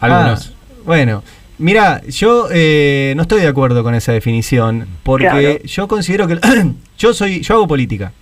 Algunos. 0.00 0.48
Ah, 0.48 0.80
bueno, 0.84 1.22
mira, 1.58 2.02
yo 2.08 2.48
eh, 2.52 3.12
no 3.14 3.22
estoy 3.22 3.42
de 3.42 3.46
acuerdo 3.48 3.84
con 3.84 3.94
esa 3.94 4.10
definición 4.12 4.88
porque 5.04 5.26
Claro. 5.28 5.58
yo 5.62 5.86
considero 5.86 6.26
que 6.26 6.38
yo 6.98 7.14
soy, 7.14 7.40
yo 7.42 7.54
hago 7.54 7.68
política. 7.68 8.12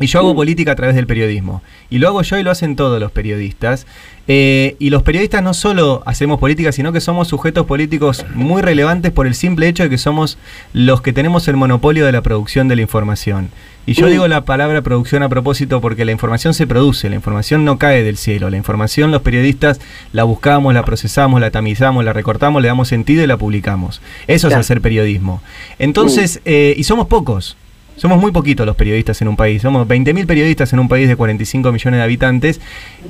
Y 0.00 0.06
yo 0.06 0.20
Mm. 0.20 0.24
hago 0.24 0.34
política 0.34 0.72
a 0.72 0.74
través 0.76 0.96
del 0.96 1.06
periodismo. 1.06 1.62
Y 1.90 1.98
lo 1.98 2.08
hago 2.08 2.22
yo 2.22 2.38
y 2.38 2.42
lo 2.42 2.50
hacen 2.50 2.74
todos 2.74 2.98
los 2.98 3.12
periodistas. 3.12 3.86
Eh, 4.28 4.76
y 4.78 4.90
los 4.90 5.02
periodistas 5.02 5.42
no 5.42 5.54
solo 5.54 6.02
hacemos 6.06 6.38
política, 6.40 6.72
sino 6.72 6.92
que 6.92 7.00
somos 7.00 7.28
sujetos 7.28 7.66
políticos 7.66 8.24
muy 8.34 8.62
relevantes 8.62 9.10
por 9.12 9.26
el 9.26 9.34
simple 9.34 9.66
hecho 9.68 9.82
de 9.82 9.90
que 9.90 9.98
somos 9.98 10.38
los 10.72 11.02
que 11.02 11.12
tenemos 11.12 11.48
el 11.48 11.56
monopolio 11.56 12.06
de 12.06 12.12
la 12.12 12.22
producción 12.22 12.68
de 12.68 12.76
la 12.76 12.82
información. 12.82 13.50
Y 13.86 13.94
yo 13.94 14.06
Mm. 14.06 14.10
digo 14.10 14.28
la 14.28 14.44
palabra 14.44 14.82
producción 14.82 15.22
a 15.22 15.28
propósito 15.28 15.80
porque 15.80 16.04
la 16.04 16.12
información 16.12 16.54
se 16.54 16.66
produce, 16.66 17.08
la 17.10 17.16
información 17.16 17.64
no 17.64 17.76
cae 17.78 18.02
del 18.04 18.16
cielo. 18.18 18.48
La 18.50 18.56
información 18.56 19.10
los 19.10 19.22
periodistas 19.22 19.80
la 20.12 20.22
buscamos, 20.24 20.72
la 20.74 20.84
procesamos, 20.84 21.40
la 21.40 21.50
tamizamos, 21.50 22.04
la 22.04 22.12
recortamos, 22.12 22.62
le 22.62 22.68
damos 22.68 22.88
sentido 22.88 23.24
y 23.24 23.26
la 23.26 23.36
publicamos. 23.36 24.00
Eso 24.28 24.48
es 24.48 24.54
hacer 24.54 24.80
periodismo. 24.80 25.42
Entonces, 25.78 26.40
eh, 26.44 26.74
y 26.76 26.84
somos 26.84 27.06
pocos. 27.08 27.56
Somos 28.00 28.18
muy 28.18 28.32
poquitos 28.32 28.64
los 28.64 28.76
periodistas 28.76 29.20
en 29.20 29.28
un 29.28 29.36
país. 29.36 29.60
Somos 29.60 29.86
20.000 29.86 30.24
periodistas 30.24 30.72
en 30.72 30.78
un 30.78 30.88
país 30.88 31.06
de 31.06 31.16
45 31.16 31.70
millones 31.70 31.98
de 31.98 32.02
habitantes 32.02 32.58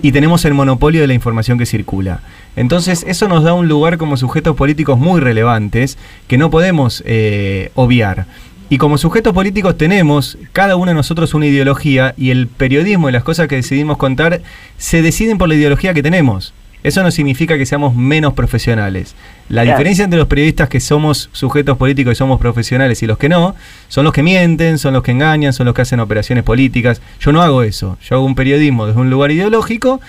y 0.03 0.11
tenemos 0.11 0.45
el 0.45 0.53
monopolio 0.53 1.01
de 1.01 1.07
la 1.07 1.15
información 1.15 1.59
que 1.59 1.65
circula. 1.65 2.23
Entonces, 2.57 3.05
eso 3.07 3.29
nos 3.29 3.45
da 3.45 3.53
un 3.53 3.69
lugar 3.69 3.99
como 3.99 4.17
sujetos 4.17 4.57
políticos 4.57 4.99
muy 4.99 5.21
relevantes 5.21 5.97
que 6.27 6.39
no 6.39 6.51
podemos 6.51 7.05
eh, 7.07 7.71
obviar. 7.77 8.27
Y 8.69 8.79
como 8.79 8.99
sujetos 8.99 9.33
políticos 9.33 9.79
tenemos 9.79 10.37
cada 10.53 10.75
uno 10.75 10.91
de 10.91 10.97
nosotros 10.97 11.35
una 11.35 11.47
ideología 11.47 12.13
y 12.17 12.31
el 12.31 12.49
periodismo 12.49 13.09
y 13.09 13.13
las 13.13 13.23
cosas 13.23 13.47
que 13.47 13.55
decidimos 13.55 13.97
contar 13.97 14.43
se 14.77 15.03
deciden 15.03 15.39
por 15.39 15.49
la 15.49 15.55
ideología 15.55 15.95
que 15.95 16.03
tenemos. 16.03 16.53
Eso 16.83 17.03
no 17.03 17.11
significa 17.11 17.59
que 17.59 17.67
seamos 17.67 17.95
menos 17.95 18.33
profesionales. 18.33 19.15
La 19.49 19.63
Claro. 19.63 19.79
diferencia 19.79 20.05
entre 20.05 20.19
los 20.19 20.29
periodistas 20.29 20.69
que 20.69 20.81
somos 20.81 21.29
sujetos 21.33 21.77
políticos 21.77 22.13
y 22.13 22.17
somos 22.17 22.41
profesionales 22.41 23.03
y 23.03 23.07
los 23.07 23.19
que 23.19 23.29
no, 23.29 23.55
son 23.89 24.05
los 24.05 24.13
que 24.15 24.23
mienten, 24.23 24.79
son 24.79 24.95
los 24.95 25.03
que 25.03 25.11
engañan, 25.11 25.53
son 25.53 25.67
los 25.67 25.75
que 25.75 25.83
hacen 25.83 26.01
operaciones 26.01 26.45
políticas. 26.45 27.03
Yo 27.21 27.33
no 27.33 27.43
hago 27.43 27.63
eso. 27.63 27.99
Yo 28.09 28.17
hago 28.17 28.25
un 28.25 28.35
periodismo 28.35 28.87
desde 28.87 29.01
un 29.01 29.11
lugar 29.11 29.31
ideológico 29.31 30.01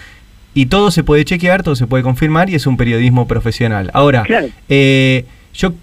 y 0.53 0.67
todo 0.67 0.91
se 0.91 1.03
puede 1.03 1.25
chequear, 1.25 1.63
todo 1.63 1.75
se 1.75 1.87
puede 1.87 2.03
confirmar 2.03 2.49
y 2.49 2.55
es 2.55 2.67
un 2.67 2.77
periodismo 2.77 3.27
profesional. 3.27 3.89
Ahora, 3.93 4.23
Claro. 4.23 4.47
eh, 4.69 5.25
yo, 5.53 5.73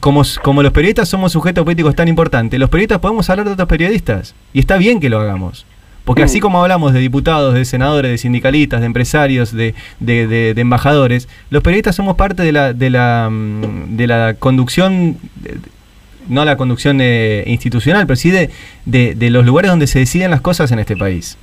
como, 0.00 0.22
como 0.42 0.62
los 0.62 0.72
periodistas 0.72 1.08
somos 1.08 1.32
sujetos 1.32 1.64
políticos 1.64 1.94
tan 1.94 2.08
importantes, 2.08 2.58
los 2.60 2.70
periodistas 2.70 2.98
podemos 2.98 3.28
hablar 3.30 3.46
de 3.46 3.52
otros 3.52 3.68
periodistas 3.68 4.34
y 4.52 4.60
está 4.60 4.76
bien 4.76 5.00
que 5.00 5.08
lo 5.10 5.20
hagamos. 5.20 5.66
Porque 6.06 6.22
así 6.22 6.38
Mm. 6.38 6.40
como 6.40 6.62
hablamos 6.62 6.94
de 6.94 7.00
diputados, 7.00 7.52
de 7.52 7.64
senadores, 7.66 8.10
de 8.10 8.16
sindicalistas, 8.16 8.80
de 8.80 8.86
empresarios, 8.86 9.52
de, 9.52 9.74
de- 10.00 10.26
de- 10.26 10.54
de 10.54 10.60
embajadores, 10.62 11.28
los 11.50 11.62
periodistas 11.62 11.96
somos 11.96 12.16
parte 12.16 12.42
de 12.42 12.52
la, 12.52 12.72
de 12.72 12.88
la, 12.88 13.28
mm, 13.30 13.96
de 13.98 14.06
la 14.06 14.34
conducción, 14.38 15.18
de- 15.42 15.58
no 16.28 16.44
la 16.44 16.56
conducción 16.56 16.98
eh, 17.00 17.44
institucional, 17.46 18.06
pero 18.06 18.16
sí 18.16 18.30
de, 18.30 18.50
de- 18.84 19.14
de 19.14 19.30
los 19.30 19.44
lugares 19.44 19.70
donde 19.70 19.86
se 19.86 19.98
deciden 20.00 20.30
las 20.30 20.40
cosas 20.40 20.72
en 20.72 20.78
este 20.78 20.96
país. 20.96 21.36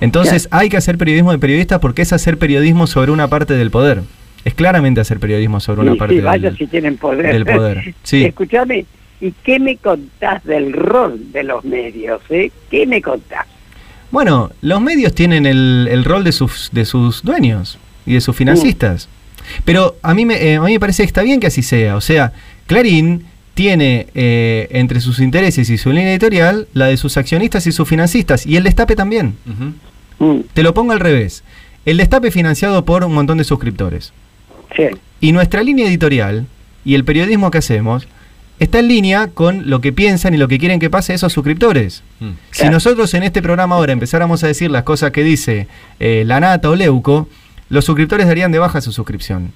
Entonces 0.00 0.48
hay 0.50 0.68
que 0.68 0.76
hacer 0.76 0.98
periodismo 0.98 1.32
de 1.32 1.38
periodistas 1.38 1.78
porque 1.80 2.02
es 2.02 2.12
hacer 2.12 2.36
periodismo 2.38 2.86
sobre 2.86 3.10
una 3.12 3.28
parte 3.28 3.54
del 3.54 3.70
poder. 3.70 4.02
Es 4.44 4.54
claramente 4.54 5.00
hacer 5.00 5.18
periodismo 5.20 5.60
sobre 5.60 5.82
una 5.82 5.92
Sí, 5.92 5.98
parte 5.98 6.14
sí, 6.14 6.20
vaya 6.20 6.48
del, 6.50 6.58
si 6.58 6.66
tienen 6.66 6.96
poder. 6.96 7.32
del 7.32 7.44
poder. 7.44 7.94
Sí. 8.02 8.24
Escúchame, 8.32 8.86
¿y 9.20 9.32
qué 9.44 9.58
me 9.60 9.76
contás 9.76 10.42
del 10.44 10.72
rol 10.72 11.30
de 11.32 11.42
los 11.44 11.64
medios? 11.64 12.22
Eh? 12.30 12.50
¿Qué 12.70 12.86
me 12.86 13.02
contás? 13.02 13.46
Bueno, 14.10 14.50
los 14.60 14.80
medios 14.80 15.14
tienen 15.14 15.46
el, 15.46 15.88
el 15.90 16.04
rol 16.04 16.24
de 16.24 16.32
sus, 16.32 16.70
de 16.72 16.84
sus 16.84 17.22
dueños 17.22 17.78
y 18.06 18.14
de 18.14 18.20
sus 18.20 18.34
financistas. 18.36 19.08
Pero 19.64 19.96
a 20.02 20.14
mí, 20.14 20.24
me, 20.26 20.34
eh, 20.34 20.56
a 20.56 20.62
mí 20.62 20.72
me 20.72 20.80
parece 20.80 21.02
que 21.02 21.06
está 21.08 21.22
bien 21.22 21.40
que 21.40 21.46
así 21.46 21.62
sea. 21.62 21.96
O 21.96 22.00
sea, 22.00 22.32
Clarín 22.66 23.24
tiene 23.54 24.06
eh, 24.14 24.68
entre 24.70 25.00
sus 25.00 25.18
intereses 25.20 25.68
y 25.70 25.78
su 25.78 25.90
línea 25.90 26.10
editorial 26.10 26.68
la 26.72 26.86
de 26.86 26.96
sus 26.96 27.16
accionistas 27.16 27.66
y 27.66 27.72
sus 27.72 27.88
financistas. 27.88 28.46
Y 28.46 28.56
el 28.56 28.64
destape 28.64 28.96
también. 28.96 29.36
Mm, 30.18 30.40
Te 30.54 30.62
lo 30.62 30.74
pongo 30.74 30.92
al 30.92 31.00
revés. 31.00 31.42
El 31.84 31.96
destape 31.96 32.30
financiado 32.30 32.84
por 32.84 33.04
un 33.04 33.12
montón 33.14 33.38
de 33.38 33.44
suscriptores. 33.44 34.12
sí, 34.76 34.84
Y 35.20 35.32
nuestra 35.32 35.62
línea 35.62 35.86
editorial 35.86 36.46
y 36.84 36.94
el 36.94 37.04
periodismo 37.04 37.50
que 37.50 37.58
hacemos 37.58 38.06
está 38.60 38.78
en 38.78 38.86
línea 38.88 39.26
con 39.28 39.68
lo 39.68 39.80
que 39.80 39.92
piensan 39.92 40.34
y 40.34 40.36
lo 40.36 40.46
que 40.46 40.58
quieren 40.58 40.78
que 40.78 40.88
pase 40.90 41.12
esos 41.14 41.32
suscriptores. 41.32 42.02
Mm. 42.20 42.28
Si 42.52 42.58
Claro. 42.60 42.72
nosotros 42.72 43.12
en 43.14 43.24
este 43.24 43.42
programa 43.42 43.74
ahora 43.74 43.92
empezáramos 43.92 44.44
a 44.44 44.46
decir 44.46 44.70
las 44.70 44.84
cosas 44.84 45.10
que 45.10 45.24
dice 45.24 45.66
eh, 45.98 46.22
la 46.26 46.38
Nata 46.40 46.70
o 46.70 46.76
Leuco, 46.76 47.28
los 47.70 47.84
suscriptores 47.84 48.26
darían 48.26 48.50
de 48.52 48.58
baja 48.58 48.80
su 48.80 48.90
suscripción. 48.92 49.52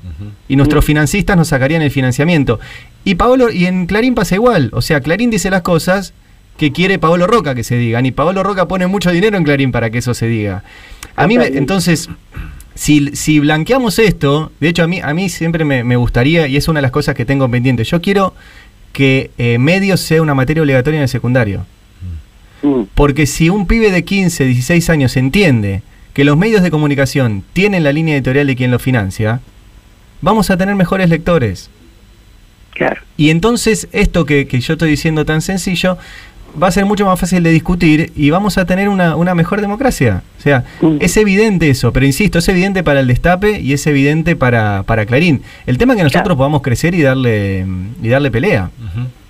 Y 0.49 0.55
nuestros 0.57 0.85
financistas 0.85 1.37
nos 1.37 1.49
sacarían 1.49 1.83
el 1.83 1.91
financiamiento. 1.91 2.61
Y 3.05 3.17
Paolo, 3.17 3.51
y 3.51 3.67
en 3.67 3.87
Clarín 3.87 4.15
pasa 4.15 4.37
igual. 4.37 4.71
O 4.73 4.83
sea, 4.83 5.01
Clarín 5.01 5.31
dice 5.31 5.51
las 5.51 5.63
cosas 5.63 6.13
que 6.57 6.71
quiere 6.71 7.01
Paolo 7.01 7.27
Roca 7.27 7.57
que 7.57 7.65
se 7.65 7.77
digan. 7.77 8.07
Y 8.07 8.13
Paolo 8.13 8.45
Roca 8.45 8.69
pone 8.69 8.87
mucho 8.87 9.11
dinero 9.11 9.37
en 9.37 9.43
Clarín 9.43 9.73
para 9.73 9.91
que 9.91 9.99
eso 9.99 10.15
se 10.15 10.27
diga. 10.29 10.63
A 11.17 11.27
mí, 11.27 11.39
me- 11.39 11.49
entonces, 11.49 12.09
si, 12.77 13.15
si 13.17 13.41
blanqueamos 13.41 13.99
esto, 13.99 14.53
de 14.61 14.69
hecho 14.69 14.85
a 14.85 14.87
mí, 14.87 15.01
a 15.03 15.13
mí 15.13 15.29
siempre 15.29 15.65
me, 15.65 15.83
me 15.83 15.97
gustaría, 15.97 16.47
y 16.47 16.57
es 16.57 16.69
una 16.69 16.79
de 16.79 16.83
las 16.83 16.91
cosas 16.93 17.17
que 17.17 17.25
tengo 17.25 17.49
pendiente, 17.51 17.83
yo 17.83 18.01
quiero 18.01 18.33
que 18.95 19.31
eh, 19.37 19.59
medios 19.59 20.01
sea 20.01 20.23
una 20.23 20.35
materia 20.35 20.63
obligatoria 20.63 20.99
en 20.99 21.03
el 21.03 21.09
secundario. 21.11 21.67
mm, 22.63 22.85
Porque 22.95 23.27
si 23.27 23.51
un 23.51 23.67
pibe 23.67 23.91
de 23.91 24.05
15, 24.05 24.45
16 24.47 24.89
años 24.89 25.17
entiende 25.19 25.83
que 26.15 26.25
los 26.25 26.39
medios 26.39 26.63
de 26.63 26.71
comunicación 26.71 27.45
tienen 27.53 27.83
la 27.85 27.93
línea 27.93 28.15
editorial 28.15 28.47
de 28.47 28.57
quien 28.57 28.71
los 28.71 28.81
financia, 28.81 29.41
vamos 30.23 30.49
a 30.49 30.57
tener 30.57 30.75
mejores 30.77 31.11
lectores. 31.11 31.69
claro. 32.71 33.03
Y 33.17 33.31
entonces 33.31 33.89
esto 33.93 34.25
que, 34.25 34.47
que 34.47 34.61
yo 34.61 34.75
estoy 34.75 34.91
diciendo 34.91 35.25
tan 35.25 35.43
sencillo 35.43 35.99
va 36.61 36.69
a 36.69 36.71
ser 36.71 36.85
mucho 36.87 37.05
más 37.07 37.19
fácil 37.19 37.43
de 37.43 37.51
discutir 37.51 38.13
y 38.17 38.31
vamos 38.31 38.59
a 38.59 38.65
tener 38.65 38.89
una, 38.89 39.17
una 39.17 39.35
mejor 39.35 39.61
democracia. 39.61 40.23
O 40.39 40.43
sea, 40.43 40.65
Mm. 40.81 40.97
es 41.01 41.17
evidente 41.17 41.71
eso, 41.71 41.93
pero 41.93 42.05
insisto, 42.07 42.39
es 42.39 42.49
evidente 42.49 42.83
para 42.83 43.01
el 43.01 43.07
destape 43.07 43.61
y 43.61 43.73
es 43.73 43.87
evidente 43.87 44.37
para, 44.37 44.83
para 44.85 45.07
Clarín. 45.07 45.43
El 45.67 45.79
tema 45.79 45.95
es 45.95 45.99
que 45.99 46.03
nosotros 46.05 46.23
Claro. 46.25 46.37
podamos 46.37 46.63
crecer 46.63 46.95
y 46.95 47.03
darle, 47.03 47.67
y 48.03 48.09
darle 48.09 48.31
pelea. 48.31 48.71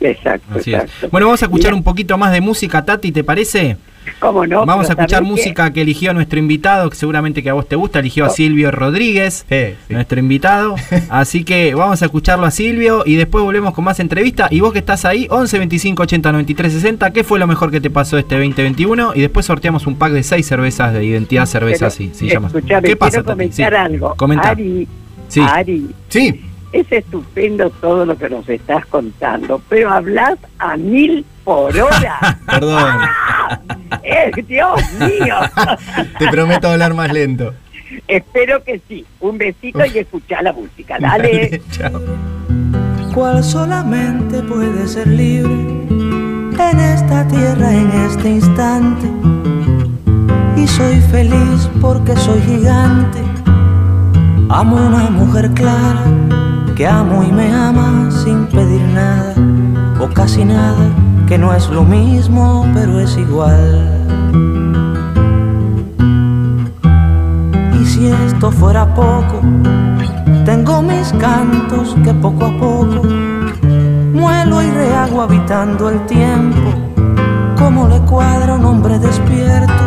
Exacto, 0.01 0.59
Así 0.59 0.75
es. 0.75 0.83
Bueno, 1.11 1.27
vamos 1.29 1.41
a 1.43 1.47
escuchar 1.47 1.71
Mira, 1.71 1.77
un 1.77 1.83
poquito 1.85 2.19
más 2.19 2.33
de 2.33 2.41
música, 2.41 2.85
Tati, 2.85 3.11
¿te 3.13 3.25
parece? 3.25 3.77
¿Cómo 4.19 4.47
no? 4.47 4.65
Vamos 4.67 4.89
a 4.89 4.93
escuchar 4.93 5.23
música 5.23 5.73
que 5.73 5.83
eligió 5.83 6.13
nuestro 6.15 6.39
invitado, 6.39 6.91
que 6.91 6.97
seguramente 6.97 7.43
que 7.43 7.51
a 7.51 7.55
vos 7.55 7.69
te 7.69 7.77
gusta, 7.77 7.99
eligió 8.01 8.25
a. 8.27 8.31
Silvio 8.31 8.71
Rodríguez, 8.71 9.45
Sí, 9.49 9.75
sí. 9.89 9.95
nuestro 9.95 10.19
invitado. 10.19 10.75
Así 11.09 11.45
que 11.45 11.75
vamos 11.75 12.03
a 12.03 12.07
escucharlo 12.07 12.47
a 12.47 12.51
Silvio 12.51 13.03
y 13.07 13.17
después 13.17 13.45
volvemos 13.45 13.75
con 13.75 13.85
más 13.85 14.01
entrevista. 14.01 14.49
Y 14.51 14.61
vos 14.61 14.73
que 14.73 14.79
estás 14.81 15.05
ahí, 15.05 15.27
11 15.31 15.59
25 15.59 16.03
80 16.03 16.33
93 16.33 16.73
60, 16.73 17.11
¿qué 17.13 17.25
fue 17.25 17.39
lo 17.39 17.47
mejor 17.47 17.71
que 17.71 17.81
te 17.81 17.91
pasó 17.91 18.19
este 18.19 18.35
2021? 18.37 19.13
Y 19.15 19.21
después 19.21 19.47
sorteamos 19.47 19.87
un 19.87 19.97
pack 19.97 20.13
de 20.13 20.23
6 20.23 20.47
cervezas 20.47 20.93
de 20.93 21.05
identidad 21.05 21.47
cerveza, 21.47 21.89
Pero, 21.97 22.47
escuchame, 22.47 22.89
¿Qué 22.89 22.97
pasa, 22.97 23.23
comentar 23.23 23.73
Sí. 23.73 23.77
algo. 23.79 24.15
Comenta. 24.17 24.51
Ari, 24.51 24.89
Sí. 25.29 25.41
Ari, 25.41 25.87
Sí, 26.09 26.41
es 26.75 26.91
estupendo 26.91 27.71
todo 27.71 28.05
lo 28.05 28.19
que 28.19 28.29
nos 28.29 28.49
estás 28.49 28.85
contando, 28.87 29.63
pero 29.69 29.91
hablas 29.91 30.37
a 30.59 30.77
mil 30.77 31.25
por 31.45 31.77
hora. 31.79 32.41
perdón. 32.47 32.99
¡Eh, 34.03 34.33
Dios 34.49 34.81
mío! 34.95 35.37
Te 36.19 36.29
prometo 36.29 36.69
hablar 36.69 36.93
más 36.95 37.13
lento. 37.13 37.55
Espero 38.09 38.65
que 38.65 38.81
sí. 38.89 39.07
Un 39.21 39.39
besito 39.39 39.85
y 39.87 39.99
escuchá 39.99 40.43
la 40.43 40.53
música. 40.53 40.99
Dale. 40.99 41.63
Chao. 41.71 42.01
cual 43.15 43.45
solamente 43.45 44.43
puede 44.43 44.89
ser 44.89 45.07
libre 45.07 45.53
en 45.53 46.81
esta 46.81 47.29
tierra, 47.29 47.73
en 47.73 47.91
este 48.09 48.31
instante. 48.31 49.07
Y 50.57 50.67
soy 50.67 51.01
feliz 51.03 51.71
porque 51.81 52.17
soy 52.17 52.41
gigante. 52.41 53.21
Amo 54.49 54.77
una 54.77 55.09
mujer 55.11 55.51
clara 55.53 56.44
que 56.75 56.87
amo 56.89 57.23
y 57.23 57.31
me 57.31 57.55
ama 57.55 58.11
sin 58.11 58.47
pedir 58.47 58.83
nada 58.93 59.35
o 60.01 60.09
casi 60.09 60.45
nada, 60.45 60.91
que 61.27 61.39
no 61.39 61.55
es 61.55 61.69
lo 61.71 61.85
mismo, 61.85 62.67
pero 62.75 62.99
es 62.99 63.17
igual. 63.17 64.01
Y 67.81 67.87
si 67.87 68.09
esto 68.09 68.51
fuera 68.51 68.93
poco, 68.93 69.41
tengo 70.45 70.83
mis 70.83 71.13
cantos 71.13 71.95
que 72.03 72.13
poco 72.15 72.47
a 72.47 72.59
poco 72.59 73.03
muelo 74.13 74.63
y 74.63 74.71
rehago 74.71 75.23
habitando 75.23 75.91
el 75.91 76.05
tiempo, 76.07 76.73
como 77.57 77.89
le 77.89 78.01
cuadra 78.01 78.55
un 78.55 78.65
hombre 78.65 78.99
despierto. 78.99 79.85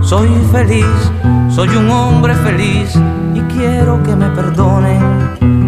Soy 0.00 0.28
feliz, 0.52 1.10
soy 1.48 1.68
un 1.70 1.90
hombre 1.90 2.34
feliz 2.34 2.94
y 3.34 3.40
quiero 3.54 4.02
que 4.02 4.14
me 4.14 4.28
perdonen 4.30 5.25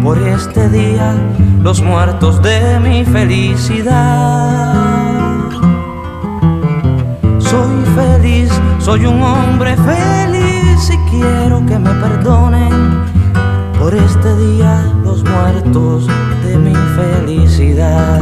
por 0.09 0.17
este 0.27 0.67
día 0.69 1.13
los 1.61 1.83
muertos 1.83 2.41
de 2.41 2.79
mi 2.79 3.05
felicidad. 3.05 4.73
Soy 7.37 7.85
feliz, 7.93 8.49
soy 8.79 9.05
un 9.05 9.21
hombre 9.21 9.75
feliz 9.77 10.89
y 10.89 10.97
quiero 11.11 11.63
que 11.67 11.77
me 11.77 11.91
perdonen 11.91 13.03
por 13.77 13.93
este 13.93 14.35
día 14.35 14.83
los 15.03 15.23
muertos 15.23 16.07
de 16.43 16.57
mi 16.57 16.73
felicidad. 16.97 18.19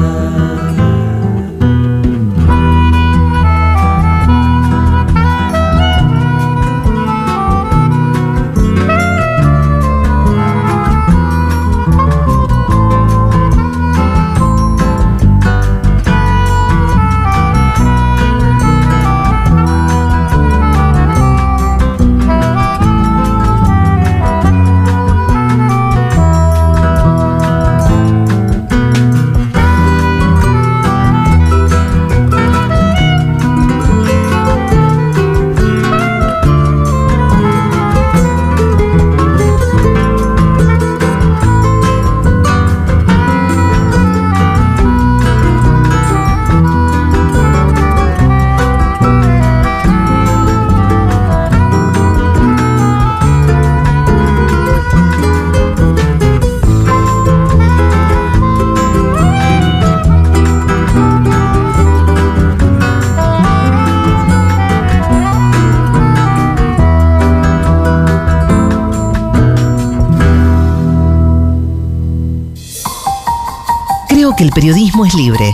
Que 74.37 74.43
el 74.43 74.51
periodismo 74.51 75.03
es 75.03 75.15
libre 75.15 75.51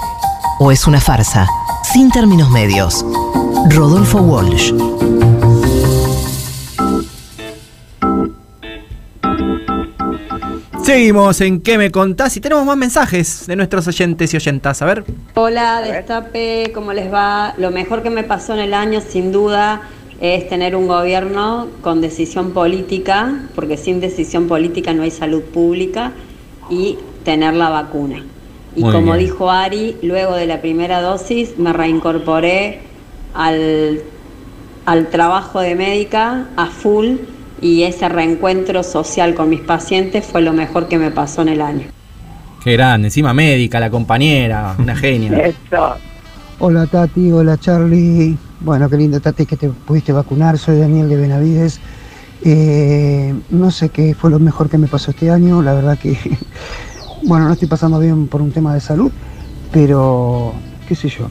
o 0.59 0.69
es 0.69 0.87
una 0.87 0.99
farsa, 0.99 1.47
sin 1.93 2.11
términos 2.11 2.49
medios. 2.49 3.05
Rodolfo 3.69 4.19
Walsh. 4.19 4.73
Seguimos 10.83 11.39
en 11.39 11.61
¿Qué 11.61 11.77
me 11.77 11.91
contás? 11.91 12.35
Y 12.35 12.41
tenemos 12.41 12.65
más 12.65 12.75
mensajes 12.75 13.47
de 13.47 13.55
nuestros 13.55 13.87
oyentes 13.87 14.33
y 14.33 14.37
oyentas. 14.37 14.81
A 14.81 14.85
ver. 14.85 15.05
Hola, 15.35 15.81
Destape, 15.81 16.71
¿cómo 16.73 16.91
les 16.91 17.11
va? 17.11 17.53
Lo 17.57 17.71
mejor 17.71 18.03
que 18.03 18.09
me 18.09 18.23
pasó 18.23 18.53
en 18.53 18.59
el 18.59 18.73
año, 18.73 18.99
sin 18.99 19.31
duda, 19.31 19.83
es 20.19 20.49
tener 20.49 20.75
un 20.75 20.89
gobierno 20.89 21.67
con 21.81 22.01
decisión 22.01 22.51
política, 22.51 23.33
porque 23.55 23.77
sin 23.77 24.01
decisión 24.01 24.49
política 24.49 24.93
no 24.93 25.03
hay 25.03 25.11
salud 25.11 25.41
pública, 25.41 26.11
y 26.69 26.97
tener 27.23 27.53
la 27.53 27.69
vacuna. 27.69 28.23
Y 28.75 28.81
Muy 28.81 28.91
como 28.91 29.13
bien. 29.13 29.19
dijo 29.19 29.51
Ari, 29.51 29.97
luego 30.01 30.35
de 30.35 30.47
la 30.47 30.61
primera 30.61 31.01
dosis 31.01 31.57
me 31.57 31.73
reincorporé 31.73 32.79
al, 33.33 34.01
al 34.85 35.07
trabajo 35.09 35.59
de 35.59 35.75
médica 35.75 36.47
a 36.55 36.67
full 36.67 37.17
y 37.61 37.83
ese 37.83 38.09
reencuentro 38.09 38.83
social 38.83 39.35
con 39.35 39.49
mis 39.49 39.61
pacientes 39.61 40.25
fue 40.25 40.41
lo 40.41 40.53
mejor 40.53 40.87
que 40.87 40.97
me 40.97 41.11
pasó 41.11 41.43
en 41.43 41.49
el 41.49 41.61
año. 41.61 41.85
Qué 42.63 42.73
grande, 42.73 43.07
encima 43.09 43.33
médica, 43.33 43.79
la 43.79 43.89
compañera, 43.89 44.75
una 44.79 44.95
genia. 44.95 45.37
Eso. 45.71 45.95
Hola 46.59 46.85
Tati, 46.87 47.31
hola 47.31 47.57
Charlie. 47.57 48.37
Bueno, 48.61 48.89
qué 48.89 48.97
lindo 48.97 49.19
Tati 49.19 49.45
que 49.45 49.57
te 49.57 49.69
pudiste 49.69 50.13
vacunar. 50.13 50.57
Soy 50.57 50.79
Daniel 50.79 51.09
de 51.09 51.15
Benavides. 51.17 51.79
Eh, 52.45 53.33
no 53.49 53.71
sé 53.71 53.89
qué 53.89 54.13
fue 54.15 54.29
lo 54.29 54.39
mejor 54.39 54.69
que 54.69 54.77
me 54.77 54.87
pasó 54.87 55.11
este 55.11 55.29
año. 55.29 55.61
La 55.61 55.73
verdad 55.73 55.97
que, 55.97 56.17
bueno, 57.25 57.47
no 57.47 57.53
estoy 57.53 57.67
pasando 57.67 57.99
bien 57.99 58.27
por 58.27 58.41
un 58.41 58.51
tema 58.51 58.73
de 58.73 58.79
salud, 58.79 59.11
pero 59.71 60.53
qué 60.87 60.95
sé 60.95 61.09
yo. 61.09 61.29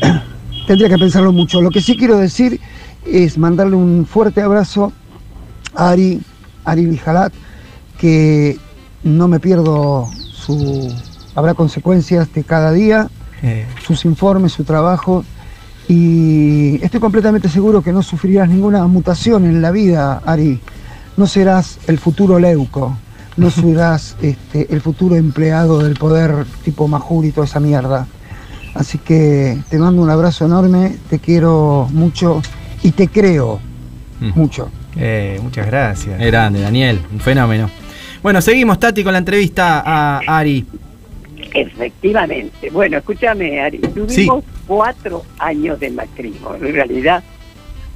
Tendría 0.66 0.88
que 0.88 0.98
pensarlo 0.98 1.32
mucho. 1.32 1.60
Lo 1.60 1.70
que 1.70 1.80
sí 1.80 1.96
quiero 1.96 2.16
decir 2.16 2.60
es 3.04 3.38
mandarle 3.38 3.76
un 3.76 4.06
fuerte 4.06 4.40
abrazo 4.42 4.92
a 5.74 5.90
Ari, 5.90 6.20
Ari 6.64 6.86
Lijalat, 6.86 7.32
que 7.98 8.58
no 9.02 9.28
me 9.28 9.40
pierdo 9.40 10.08
su... 10.32 10.92
Habrá 11.34 11.54
consecuencias 11.54 12.32
de 12.32 12.44
cada 12.44 12.72
día 12.72 13.08
Eh, 13.42 13.66
sus 13.86 14.04
informes, 14.04 14.52
su 14.52 14.64
trabajo 14.64 15.24
y 15.88 16.78
estoy 16.84 17.00
completamente 17.00 17.48
seguro 17.48 17.82
que 17.82 17.90
no 17.90 18.02
sufrirás 18.02 18.48
ninguna 18.50 18.86
mutación 18.86 19.46
en 19.46 19.62
la 19.62 19.70
vida, 19.70 20.20
Ari. 20.26 20.60
No 21.16 21.26
serás 21.26 21.78
el 21.86 21.98
futuro 21.98 22.38
Leuco, 22.38 22.96
no 23.40 23.50
serás 23.50 24.16
este, 24.22 24.72
el 24.72 24.80
futuro 24.80 25.16
empleado 25.16 25.78
del 25.82 25.94
poder 25.94 26.44
tipo 26.64 26.86
Majur 26.88 27.24
y 27.24 27.32
toda 27.32 27.46
esa 27.46 27.58
mierda. 27.60 28.06
Así 28.74 28.98
que 28.98 29.58
te 29.68 29.78
mando 29.78 30.00
un 30.02 30.10
abrazo 30.10 30.44
enorme, 30.46 30.96
te 31.08 31.18
quiero 31.18 31.88
mucho 31.92 32.40
y 32.82 32.92
te 32.92 33.08
creo 33.08 33.58
mucho. 34.34 34.70
eh, 34.96 35.38
muchas 35.42 35.66
gracias. 35.66 36.18
Grande, 36.20 36.60
Daniel, 36.60 37.00
un 37.12 37.20
fenómeno. 37.20 37.68
Bueno, 38.22 38.40
seguimos, 38.40 38.78
Tati, 38.78 39.02
con 39.02 39.12
la 39.12 39.18
entrevista 39.18 39.82
a 39.84 40.18
Ari. 40.26 40.66
Efectivamente. 41.54 42.70
Bueno, 42.70 42.98
escúchame, 42.98 43.60
Ari. 43.60 43.78
Tuvimos 43.78 44.14
Sí. 44.14 44.28
cuatro 44.66 45.22
años 45.38 45.80
de 45.80 45.90
macrismo. 45.90 46.54
En 46.54 46.72
realidad, 46.74 47.22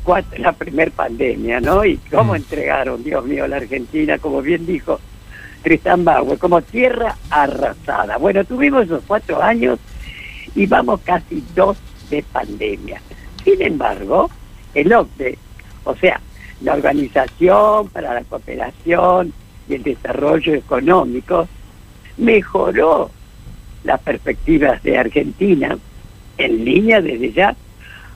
cuatro, 0.03 0.43
la 0.43 0.53
primer 0.53 0.91
pandemia, 0.91 1.61
¿no? 1.61 1.85
Y 1.85 1.99
cómo 2.11 2.33
Mm. 2.33 2.37
entregaron, 2.37 3.05
Dios 3.05 3.25
mío, 3.25 3.47
la 3.47 3.57
Argentina, 3.57 4.19
como 4.19 4.43
bien 4.43 4.67
dijo 4.67 4.99
Tristan 5.65 6.05
Bauer, 6.05 6.39
como 6.39 6.61
tierra 6.63 7.17
arrasada. 7.31 8.19
Bueno, 8.19 8.45
tuvimos 8.45 8.85
esos 8.85 9.03
cuatro 9.07 9.43
años 9.43 9.79
y 10.55 10.67
vamos 10.67 11.01
casi 11.03 11.43
dos 11.55 11.79
de 12.11 12.23
pandemia. 12.23 13.01
Sin 13.43 13.61
embargo, 13.63 14.31
el 14.75 14.93
OCDE, 14.93 15.39
o 15.85 15.97
sea, 15.97 16.21
la 16.61 16.75
Organización 16.75 17.89
para 17.89 18.15
la 18.15 18.23
Cooperación 18.25 19.33
y 19.69 19.75
el 19.75 19.83
Desarrollo 19.83 20.55
Económico, 20.55 21.49
mejoró 22.19 23.11
las 23.85 24.01
perspectivas 24.01 24.83
de 24.83 24.99
Argentina 24.99 25.77
en 26.39 26.65
línea 26.65 27.01
desde 27.01 27.33
ya 27.33 27.57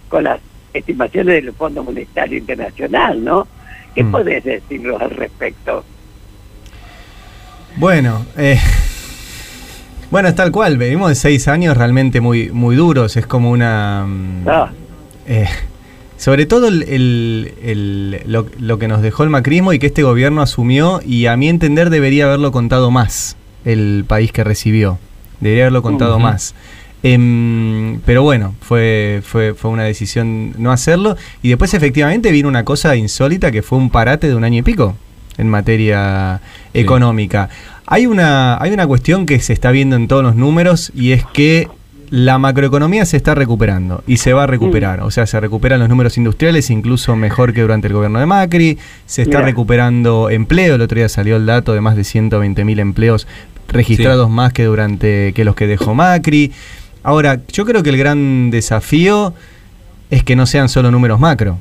con 0.08 0.24
las 0.24 0.40
estimaciones 0.74 1.42
del 1.42 1.52
Fondo 1.54 1.82
Monetario 1.82 2.38
Internacional, 2.38 3.24
¿no? 3.24 3.46
¿Qué 3.94 4.04
Mm. 4.04 4.12
podés 4.12 4.44
decirnos 4.44 5.00
al 5.00 5.10
respecto? 5.10 5.84
Bueno, 7.78 8.24
eh, 8.36 8.58
bueno, 10.10 10.28
es 10.28 10.34
tal 10.34 10.50
cual. 10.50 10.78
Venimos 10.78 11.08
de 11.08 11.14
seis 11.14 11.48
años 11.48 11.76
realmente 11.76 12.20
muy, 12.20 12.50
muy 12.50 12.76
duros. 12.76 13.16
Es 13.16 13.26
como 13.26 13.50
una. 13.50 14.04
mm, 14.06 14.48
Ah. 14.48 14.70
eh, 15.26 15.46
sobre 16.16 16.46
todo 16.46 16.66
el, 16.68 16.82
el- 16.84 17.54
el- 17.62 18.20
lo, 18.26 18.46
lo 18.58 18.78
que 18.80 18.88
nos 18.88 19.02
dejó 19.02 19.22
el 19.22 19.30
macrismo 19.30 19.72
y 19.72 19.78
que 19.78 19.86
este 19.86 20.02
gobierno 20.02 20.42
asumió, 20.42 21.00
y 21.06 21.26
a 21.26 21.36
mi 21.36 21.48
entender 21.48 21.90
debería 21.90 22.24
haberlo 22.24 22.50
contado 22.50 22.90
más 22.90 23.36
el 23.64 24.04
país 24.08 24.32
que 24.32 24.42
recibió. 24.42 24.98
Debería 25.40 25.64
haberlo 25.64 25.82
contado 25.82 26.18
más. 26.18 26.54
Em, 27.04 28.00
pero 28.04 28.24
bueno, 28.24 28.56
fue, 28.60 29.20
fue, 29.24 29.54
fue 29.54 29.70
una 29.70 29.84
decisión 29.84 30.52
no 30.58 30.72
hacerlo. 30.72 31.16
Y 31.42 31.50
después 31.50 31.72
efectivamente 31.74 32.32
vino 32.32 32.48
una 32.48 32.64
cosa 32.64 32.96
insólita 32.96 33.52
que 33.52 33.62
fue 33.62 33.78
un 33.78 33.88
parate 33.90 34.26
de 34.26 34.34
un 34.34 34.42
año 34.42 34.58
y 34.58 34.62
pico 34.62 34.96
en 35.38 35.48
materia 35.48 36.40
Sí. 36.72 36.80
económica. 36.80 37.48
Hay 37.86 38.06
una, 38.06 38.60
hay 38.62 38.72
una 38.72 38.86
cuestión 38.86 39.24
que 39.24 39.40
se 39.40 39.52
está 39.54 39.70
viendo 39.70 39.96
en 39.96 40.08
todos 40.08 40.22
los 40.22 40.36
números 40.36 40.92
y 40.94 41.12
es 41.12 41.24
que 41.32 41.68
la 42.10 42.38
macroeconomía 42.38 43.04
se 43.04 43.16
está 43.18 43.34
recuperando 43.34 44.02
y 44.06 44.16
se 44.18 44.32
va 44.32 44.44
a 44.44 44.46
recuperar. 44.46 45.00
O 45.00 45.10
sea, 45.10 45.26
se 45.26 45.38
recuperan 45.40 45.78
los 45.80 45.88
números 45.88 46.16
industriales 46.16 46.70
incluso 46.70 47.16
mejor 47.16 47.52
que 47.52 47.60
durante 47.62 47.86
el 47.88 47.92
gobierno 47.94 48.18
de 48.18 48.26
Macri. 48.26 48.78
Se 49.06 49.22
está 49.22 49.42
recuperando 49.42 50.30
empleo. 50.30 50.74
El 50.74 50.80
otro 50.82 50.96
día 50.96 51.08
salió 51.08 51.36
el 51.36 51.46
dato 51.46 51.72
de 51.74 51.80
más 51.80 51.96
de 51.96 52.04
120 52.04 52.64
mil 52.64 52.78
empleos 52.78 53.26
registrados 53.68 54.30
más 54.30 54.52
que 54.54 54.64
durante 54.64 55.32
que 55.34 55.44
los 55.44 55.54
que 55.54 55.66
dejó 55.66 55.94
Macri. 55.94 56.52
Ahora, 57.02 57.40
yo 57.52 57.64
creo 57.64 57.82
que 57.82 57.90
el 57.90 57.98
gran 57.98 58.50
desafío 58.50 59.34
es 60.10 60.24
que 60.24 60.34
no 60.36 60.46
sean 60.46 60.68
solo 60.70 60.90
números 60.90 61.20
macro. 61.20 61.58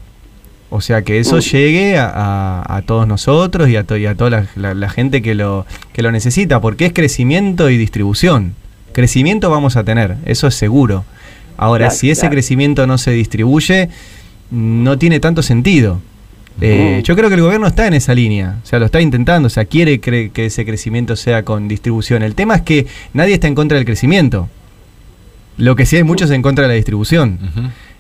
O 0.70 0.82
sea, 0.82 1.01
que 1.01 1.20
eso 1.20 1.38
Mm. 1.38 1.41
llegue 1.41 1.97
a, 1.97 2.09
a- 2.13 2.76
a 2.78 2.82
todos 2.82 3.07
nosotros 3.07 3.70
y 3.70 3.76
a, 3.78 3.84
to- 3.86 3.95
y 3.97 4.05
a 4.05 4.15
toda 4.15 4.30
la, 4.30 4.45
la- 4.55 4.74
la 4.74 4.89
gente 4.89 5.22
que 5.22 5.34
lo, 5.36 5.65
que 5.93 6.01
lo 6.01 6.11
necesita, 6.11 6.59
porque 6.59 6.88
es 6.88 6.93
crecimiento 6.93 7.70
y 7.70 7.78
distribución. 7.78 8.53
Crecimiento 8.93 9.49
vamos 9.49 9.78
a 9.78 9.84
tener, 9.84 10.18
eso 10.26 10.47
es 10.47 10.55
seguro. 10.55 11.05
Ahora, 11.55 11.86
Claro, 11.88 11.95
si 11.99 12.11
ese 12.11 12.22
claro. 12.22 12.34
crecimiento 12.34 12.86
no 12.86 12.97
se 12.97 13.11
distribuye, 13.11 13.89
no 14.51 14.97
tiene 14.97 15.20
tanto 15.20 15.41
sentido. 15.41 16.01
Eh, 16.59 17.01
yo 17.03 17.15
creo 17.15 17.30
que 17.30 17.36
el 17.36 17.41
gobierno 17.41 17.68
está 17.68 17.86
en 17.88 17.93
esa 17.93 18.13
línea, 18.15 18.57
o 18.63 18.65
sea, 18.65 18.80
lo 18.80 18.86
está 18.86 18.99
intentando, 18.99 19.45
o 19.47 19.49
sea, 19.49 19.65
quiere 19.65 20.01
cre- 20.01 20.32
que 20.32 20.47
ese 20.47 20.65
crecimiento 20.65 21.15
sea 21.15 21.43
con 21.43 21.68
distribución. 21.68 22.24
El 22.24 22.34
tema 22.36 22.55
es 22.55 22.61
que 22.63 22.88
nadie 23.13 23.36
está 23.36 23.47
en 23.47 23.53
contra 23.55 23.78
del 23.78 23.86
crecimiento. 23.86 24.49
Lo 25.57 25.76
que 25.76 25.86
sí 25.86 25.95
hay 25.97 26.03
muchos 26.03 26.30
en 26.32 26.41
contra 26.41 26.63
de 26.63 26.70
la 26.70 26.74
distribución. 26.76 27.39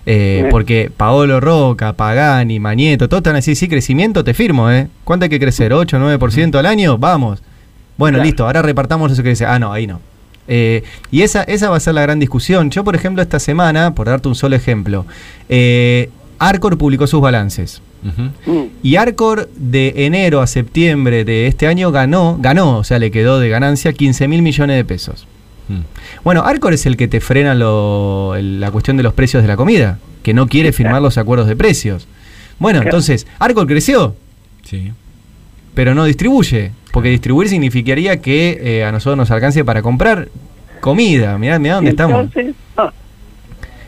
Eh, 0.09 0.43
Sí. 0.43 0.47
porque 0.49 0.89
Paolo 0.95 1.41
Roca, 1.41 1.91
Pagani, 1.91 2.59
Mañeto, 2.61 3.09
todos 3.09 3.19
están 3.19 3.35
así, 3.35 3.55
sí, 3.55 3.67
crecimiento, 3.67 4.23
te 4.23 4.33
firmo, 4.33 4.71
¿eh? 4.71 4.87
¿Cuánto 5.03 5.25
hay 5.25 5.29
que 5.29 5.39
crecer? 5.39 5.73
¿8, 5.73 5.99
9% 5.99 6.57
al 6.57 6.65
año? 6.65 6.97
Vamos. 6.97 7.43
Bueno, 7.97 8.15
Claro. 8.15 8.25
listo, 8.25 8.45
ahora 8.45 8.61
repartamos 8.61 9.11
eso 9.11 9.21
que 9.21 9.29
dice. 9.29 9.45
Ah, 9.45 9.59
no, 9.59 9.73
ahí 9.73 9.85
no. 9.85 9.99
Eh, 10.47 10.83
y 11.11 11.23
esa, 11.23 11.43
esa 11.43 11.69
va 11.69 11.75
a 11.75 11.79
ser 11.81 11.93
la 11.93 12.03
gran 12.03 12.19
discusión. 12.19 12.69
Yo, 12.71 12.85
por 12.85 12.95
ejemplo, 12.95 13.21
esta 13.21 13.37
semana, 13.39 13.93
por 13.95 14.07
darte 14.07 14.29
un 14.29 14.35
solo 14.35 14.55
ejemplo, 14.55 15.05
eh, 15.49 16.09
Arcor 16.39 16.77
publicó 16.77 17.05
sus 17.05 17.19
balances. 17.19 17.81
Mm. 18.03 18.61
Y 18.83 18.95
Arcor 18.95 19.49
de 19.57 20.05
enero 20.05 20.39
a 20.39 20.47
septiembre 20.47 21.25
de 21.25 21.47
este 21.47 21.67
año 21.67 21.91
ganó, 21.91 22.37
ganó, 22.39 22.77
o 22.77 22.83
sea, 22.85 22.99
le 22.99 23.11
quedó 23.11 23.39
de 23.39 23.49
ganancia 23.49 23.91
15 23.91 24.27
mil 24.29 24.41
millones 24.41 24.77
de 24.77 24.85
pesos. 24.85 25.27
Bueno, 26.23 26.43
Arcor 26.43 26.73
es 26.73 26.85
el 26.85 26.95
que 26.97 27.07
te 27.07 27.19
frena 27.21 27.53
lo- 27.55 28.35
el- 28.35 28.59
la 28.59 28.71
cuestión 28.71 28.97
de 28.97 29.03
los 29.03 29.13
precios 29.13 29.43
de 29.43 29.47
la 29.47 29.57
comida, 29.57 29.99
que 30.23 30.33
no 30.33 30.47
quiere 30.47 30.71
firmar 30.71 31.01
los 31.01 31.17
acuerdos 31.17 31.47
de 31.47 31.55
precios. 31.55 32.07
Bueno, 32.59 32.79
Claro. 32.79 32.89
entonces, 32.89 33.27
Arcor 33.39 33.67
creció, 33.67 34.15
Sí. 34.63 34.91
pero 35.73 35.93
no 35.93 36.05
distribuye, 36.05 36.71
porque 36.91 37.09
distribuir 37.09 37.49
significaría 37.49 38.21
que 38.21 38.59
eh, 38.61 38.83
a 38.85 38.91
nosotros 38.91 39.17
nos 39.17 39.29
alcance 39.31 39.63
para 39.65 39.81
comprar 39.81 40.29
comida. 40.81 41.37
Mirá, 41.37 41.59
mirá 41.59 41.75
dónde 41.75 41.91
estamos. 41.91 42.27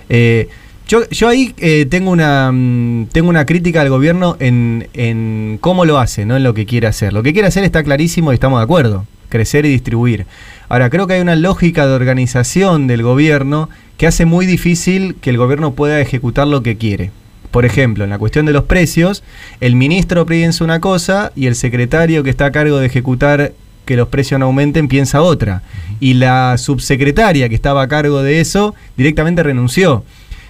Eh, 0.10 0.50
yo, 0.88 1.08
yo 1.10 1.28
ahí 1.28 1.54
eh, 1.60 1.86
tengo 1.90 2.10
una 2.12 2.52
mm, 2.52 3.08
tengo 3.12 3.30
una 3.30 3.46
crítica 3.46 3.82
al 3.82 3.90
gobierno 3.90 4.38
en, 4.40 4.88
en 4.94 5.58
cómo 5.62 5.86
lo 5.86 6.00
hace, 6.00 6.26
no 6.26 6.36
en 6.36 6.44
lo 6.44 6.54
que 6.54 6.66
quiere 6.66 6.88
hacer. 6.88 7.14
Lo 7.14 7.22
que 7.24 7.32
quiere 7.34 7.48
hacer 7.48 7.64
está 7.64 7.84
clarísimo 7.84 8.32
y 8.32 8.36
estamos 8.36 8.60
de 8.60 8.64
acuerdo, 8.64 9.06
crecer 9.30 9.66
y 9.66 9.70
distribuir. 9.70 10.26
Ahora, 10.70 10.92
creo 10.92 11.08
que 11.08 11.16
hay 11.16 11.22
una 11.22 11.36
lógica 11.36 11.88
de 11.88 11.94
organización 11.94 12.86
del 12.86 13.02
gobierno 13.02 13.70
que 13.98 14.06
hace 14.06 14.26
muy 14.26 14.46
difícil 14.46 15.16
que 15.20 15.32
el 15.32 15.38
gobierno 15.38 15.74
pueda 15.74 16.00
ejecutar 16.00 16.48
lo 16.48 16.62
que 16.62 16.78
quiere. 16.78 17.12
Por 17.50 17.66
ejemplo, 17.66 18.04
en 18.04 18.12
la 18.12 18.20
cuestión 18.20 18.46
de 18.46 18.54
los 18.54 18.66
precios, 18.66 19.24
el 19.60 19.76
ministro 19.76 20.28
piensa 20.28 20.64
una 20.64 20.80
cosa 20.80 21.32
y 21.36 21.48
el 21.48 21.56
secretario 21.56 22.24
que 22.24 22.30
está 22.30 22.46
a 22.46 22.52
cargo 22.52 22.78
de 22.78 22.86
ejecutar 22.86 23.54
que 23.86 23.98
los 23.98 24.10
precios 24.10 24.40
no 24.40 24.46
aumenten 24.46 24.88
piensa 24.88 25.24
otra. 25.24 25.64
Y 26.00 26.14
la 26.14 26.56
subsecretaria 26.60 27.50
que 27.50 27.56
estaba 27.56 27.82
a 27.82 27.88
cargo 27.88 28.22
de 28.22 28.40
eso 28.40 28.76
directamente 28.96 29.42
renunció. 29.42 30.04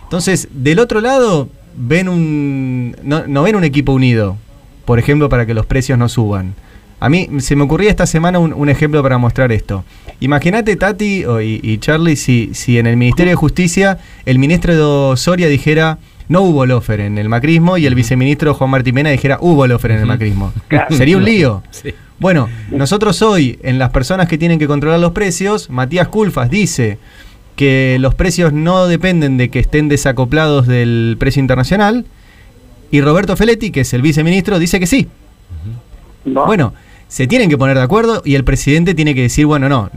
Entonces, 0.03 0.49
del 0.51 0.79
otro 0.79 0.99
lado, 0.99 1.47
ven 1.77 2.09
un 2.09 2.97
no, 3.03 3.25
no 3.25 3.43
ven 3.43 3.55
un 3.55 3.63
equipo 3.63 3.93
unido, 3.93 4.35
por 4.83 4.99
ejemplo, 4.99 5.29
para 5.29 5.45
que 5.45 5.53
los 5.53 5.65
precios 5.65 5.97
no 5.97 6.09
suban. 6.09 6.55
A 6.99 7.09
mí 7.09 7.27
se 7.39 7.55
me 7.55 7.63
ocurría 7.63 7.89
esta 7.89 8.05
semana 8.05 8.39
un, 8.39 8.53
un 8.53 8.69
ejemplo 8.69 9.01
para 9.01 9.17
mostrar 9.17 9.51
esto. 9.51 9.83
Imagínate, 10.19 10.75
Tati 10.75 11.23
y, 11.41 11.59
y 11.63 11.77
Charlie, 11.77 12.15
si, 12.15 12.51
si 12.53 12.77
en 12.77 12.87
el 12.87 12.97
Ministerio 12.97 13.31
de 13.31 13.35
Justicia 13.35 13.99
el 14.25 14.37
ministro 14.37 15.11
de 15.11 15.17
Soria 15.17 15.47
dijera 15.47 15.97
no 16.27 16.41
hubo 16.41 16.65
lofer 16.65 16.99
en 16.99 17.17
el 17.17 17.27
macrismo 17.27 17.77
y 17.77 17.85
el 17.85 17.95
viceministro 17.95 18.53
Juan 18.53 18.69
Martín 18.69 18.95
Mena 18.95 19.09
dijera 19.09 19.39
hubo 19.41 19.65
lofer 19.65 19.91
en 19.91 19.99
el 19.99 20.05
macrismo. 20.05 20.53
Claro. 20.67 20.95
Sería 20.95 21.17
un 21.17 21.25
lío. 21.25 21.63
Bueno, 22.19 22.49
nosotros 22.69 23.21
hoy, 23.21 23.59
en 23.63 23.79
las 23.79 23.91
personas 23.91 24.27
que 24.27 24.37
tienen 24.37 24.59
que 24.59 24.67
controlar 24.67 24.99
los 24.99 25.13
precios, 25.13 25.69
Matías 25.69 26.09
Culfas 26.09 26.49
dice 26.49 26.97
que 27.55 27.95
los 28.01 28.13
precios 28.13 28.51
no 28.51 28.87
dependen 28.87 29.37
de 29.37 29.49
que 29.49 29.59
estén 29.59 29.87
desacoplados 29.87 30.67
del 30.67 31.15
precio 31.17 31.39
internacional 31.39 32.05
y 32.91 32.99
Roberto 32.99 33.37
Feletti, 33.37 33.71
que 33.71 33.81
es 33.81 33.93
el 33.93 34.01
viceministro, 34.01 34.59
dice 34.59 34.81
que 34.81 34.85
sí. 34.85 35.07
Bueno, 36.25 36.73
se 37.09 37.27
tienen 37.27 37.49
que 37.49 37.57
poner 37.57 37.75
de 37.75 37.83
acuerdo 37.83 38.21
y 38.23 38.35
el 38.35 38.45
presidente 38.45 38.93
tiene 38.93 39.13
que 39.13 39.23
decir, 39.23 39.45
bueno, 39.45 39.67
no, 39.67 39.89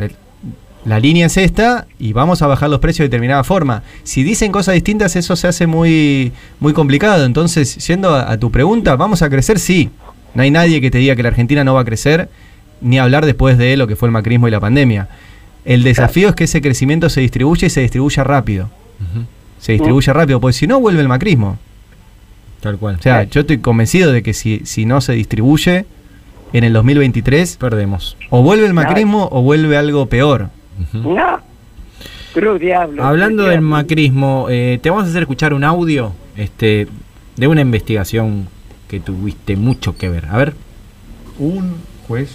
la 0.84 0.98
línea 0.98 1.26
es 1.26 1.36
esta 1.36 1.86
y 1.98 2.12
vamos 2.12 2.42
a 2.42 2.48
bajar 2.48 2.68
los 2.68 2.80
precios 2.80 3.04
de 3.04 3.08
determinada 3.10 3.44
forma. 3.44 3.84
Si 4.02 4.24
dicen 4.24 4.50
cosas 4.50 4.74
distintas, 4.74 5.14
eso 5.14 5.36
se 5.36 5.46
hace 5.46 5.68
muy, 5.68 6.32
muy 6.58 6.72
complicado. 6.72 7.24
Entonces, 7.24 7.86
yendo 7.86 8.14
a, 8.14 8.32
a 8.32 8.38
tu 8.38 8.50
pregunta, 8.50 8.96
¿vamos 8.96 9.22
a 9.22 9.30
crecer? 9.30 9.60
Sí. 9.60 9.90
No 10.34 10.42
hay 10.42 10.50
nadie 10.50 10.80
que 10.80 10.90
te 10.90 10.98
diga 10.98 11.14
que 11.14 11.22
la 11.22 11.28
Argentina 11.28 11.62
no 11.62 11.74
va 11.74 11.82
a 11.82 11.84
crecer, 11.84 12.28
ni 12.80 12.98
hablar 12.98 13.26
después 13.26 13.58
de 13.58 13.76
lo 13.76 13.86
que 13.86 13.94
fue 13.94 14.08
el 14.08 14.12
macrismo 14.12 14.48
y 14.48 14.50
la 14.50 14.60
pandemia. 14.60 15.08
El 15.64 15.82
desafío 15.84 16.30
es 16.30 16.34
que 16.34 16.44
ese 16.44 16.60
crecimiento 16.60 17.08
se 17.08 17.20
distribuya 17.20 17.66
y 17.66 17.70
se 17.70 17.82
distribuya 17.82 18.24
rápido. 18.24 18.70
Se 19.60 19.72
distribuye 19.72 20.12
rápido, 20.12 20.40
porque 20.40 20.54
si 20.54 20.66
no 20.66 20.80
vuelve 20.80 21.02
el 21.02 21.08
macrismo. 21.08 21.58
Tal 22.60 22.78
cual. 22.78 22.96
O 22.98 23.02
sea, 23.02 23.24
yo 23.24 23.42
estoy 23.42 23.58
convencido 23.58 24.10
de 24.10 24.22
que 24.22 24.32
si, 24.32 24.62
si 24.64 24.86
no 24.86 25.00
se 25.00 25.12
distribuye 25.12 25.84
en 26.52 26.64
el 26.64 26.72
2023, 26.72 27.56
perdemos. 27.56 28.16
O 28.30 28.42
vuelve 28.42 28.66
el 28.66 28.74
macrismo 28.74 29.28
o 29.30 29.42
vuelve 29.42 29.76
algo 29.76 30.06
peor. 30.06 30.50
no. 30.92 31.40
Cruz 32.34 32.60
diablo. 32.60 33.04
Hablando 33.04 33.42
cruz 33.42 33.50
del 33.50 33.60
diablo. 33.60 33.76
macrismo, 33.76 34.46
eh, 34.48 34.78
te 34.82 34.88
vamos 34.88 35.04
a 35.04 35.10
hacer 35.10 35.22
escuchar 35.22 35.52
un 35.52 35.64
audio 35.64 36.12
este, 36.36 36.88
de 37.36 37.46
una 37.46 37.60
investigación 37.60 38.48
que 38.88 39.00
tuviste 39.00 39.56
mucho 39.56 39.96
que 39.96 40.08
ver. 40.08 40.26
A 40.26 40.38
ver. 40.38 40.54
un 41.38 41.74
juez 42.08 42.30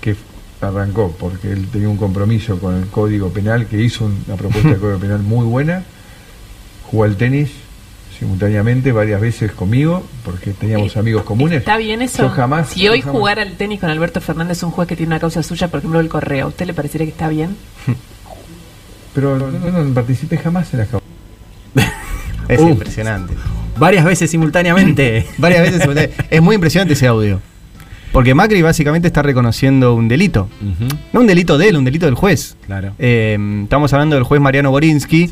que 0.00 0.16
arrancó 0.60 1.14
porque 1.18 1.52
él 1.52 1.68
tenía 1.68 1.88
un 1.88 1.96
compromiso 1.96 2.58
con 2.58 2.76
el 2.76 2.86
Código 2.88 3.30
Penal, 3.30 3.66
que 3.66 3.80
hizo 3.80 4.06
una 4.26 4.36
propuesta 4.36 4.70
de 4.70 4.76
Código 4.80 4.98
Penal 4.98 5.22
muy 5.22 5.44
buena, 5.44 5.84
jugó 6.90 7.04
al 7.04 7.16
tenis 7.16 7.50
simultáneamente 8.26 8.92
varias 8.92 9.20
veces 9.20 9.50
conmigo, 9.50 10.04
porque 10.24 10.52
teníamos 10.52 10.96
amigos 10.96 11.22
comunes. 11.24 11.58
¿Está 11.58 11.76
bien 11.76 12.02
eso? 12.02 12.22
Yo 12.22 12.28
jamás. 12.30 12.68
Si 12.68 12.86
hoy 12.88 13.00
jamás- 13.00 13.12
jugar 13.18 13.40
al 13.40 13.52
tenis 13.56 13.80
con 13.80 13.90
Alberto 13.90 14.20
Fernández, 14.20 14.62
un 14.62 14.70
juez 14.70 14.86
que 14.86 14.94
tiene 14.94 15.08
una 15.08 15.18
causa 15.18 15.42
suya, 15.42 15.66
por 15.68 15.78
ejemplo, 15.78 15.98
el 15.98 16.08
correo, 16.08 16.46
¿a 16.46 16.48
usted 16.48 16.66
le 16.66 16.72
parecería 16.74 17.04
que 17.06 17.10
está 17.10 17.28
bien? 17.28 17.56
Pero 19.14 19.36
no, 19.38 19.48
no, 19.50 19.82
no 19.84 19.94
participé 19.94 20.38
jamás 20.38 20.72
en 20.72 20.78
las 20.80 20.88
causas. 20.88 21.08
Es 22.48 22.60
Uh. 22.60 22.68
impresionante. 22.68 23.34
Varias 23.78 24.04
veces 24.04 24.30
simultáneamente. 24.30 25.26
Varias 25.38 25.62
veces. 25.62 25.80
simultáneamente. 25.80 26.26
es 26.30 26.42
muy 26.42 26.54
impresionante 26.54 26.94
ese 26.94 27.06
audio. 27.08 27.40
Porque 28.12 28.34
Macri 28.34 28.60
básicamente 28.62 29.08
está 29.08 29.22
reconociendo 29.22 29.94
un 29.94 30.06
delito. 30.06 30.48
No 31.12 31.20
un 31.20 31.26
delito 31.26 31.56
de 31.58 31.68
él, 31.70 31.76
un 31.78 31.84
delito 31.84 32.04
del 32.06 32.14
juez. 32.14 32.56
Claro. 32.66 32.92
Eh, 32.98 33.38
estamos 33.64 33.92
hablando 33.94 34.14
del 34.16 34.24
juez 34.24 34.38
Mariano 34.40 34.70
Borinsky, 34.70 35.30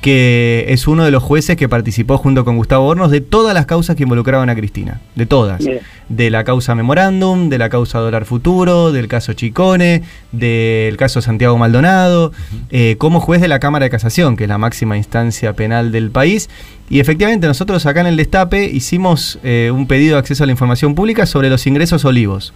que 0.00 0.64
es 0.68 0.88
uno 0.88 1.04
de 1.04 1.10
los 1.10 1.22
jueces 1.22 1.56
que 1.56 1.68
participó 1.68 2.16
junto 2.18 2.44
con 2.44 2.56
Gustavo 2.56 2.86
Hornos 2.86 3.10
de 3.10 3.20
todas 3.20 3.54
las 3.54 3.66
causas 3.66 3.96
que 3.96 4.04
involucraban 4.04 4.48
a 4.48 4.54
Cristina. 4.54 5.00
De 5.14 5.26
todas. 5.26 5.64
Bien. 5.64 5.80
De 6.08 6.30
la 6.30 6.44
causa 6.44 6.74
Memorándum, 6.74 7.48
de 7.48 7.58
la 7.58 7.68
causa 7.68 7.98
Dólar 7.98 8.24
Futuro, 8.24 8.92
del 8.92 9.08
caso 9.08 9.32
Chicone, 9.34 10.02
del 10.32 10.96
caso 10.96 11.20
Santiago 11.20 11.56
Maldonado, 11.58 12.32
eh, 12.70 12.96
como 12.98 13.20
juez 13.20 13.40
de 13.40 13.48
la 13.48 13.60
Cámara 13.60 13.84
de 13.84 13.90
Casación, 13.90 14.36
que 14.36 14.44
es 14.44 14.48
la 14.48 14.58
máxima 14.58 14.96
instancia 14.96 15.52
penal 15.52 15.92
del 15.92 16.10
país. 16.10 16.48
Y 16.88 16.98
efectivamente 16.98 17.46
nosotros 17.46 17.86
acá 17.86 18.00
en 18.00 18.08
el 18.08 18.16
Destape 18.16 18.64
hicimos 18.64 19.38
eh, 19.44 19.70
un 19.72 19.86
pedido 19.86 20.14
de 20.14 20.20
acceso 20.20 20.42
a 20.42 20.46
la 20.46 20.52
información 20.52 20.94
pública 20.94 21.26
sobre 21.26 21.48
los 21.48 21.66
ingresos 21.66 22.04
olivos. 22.04 22.52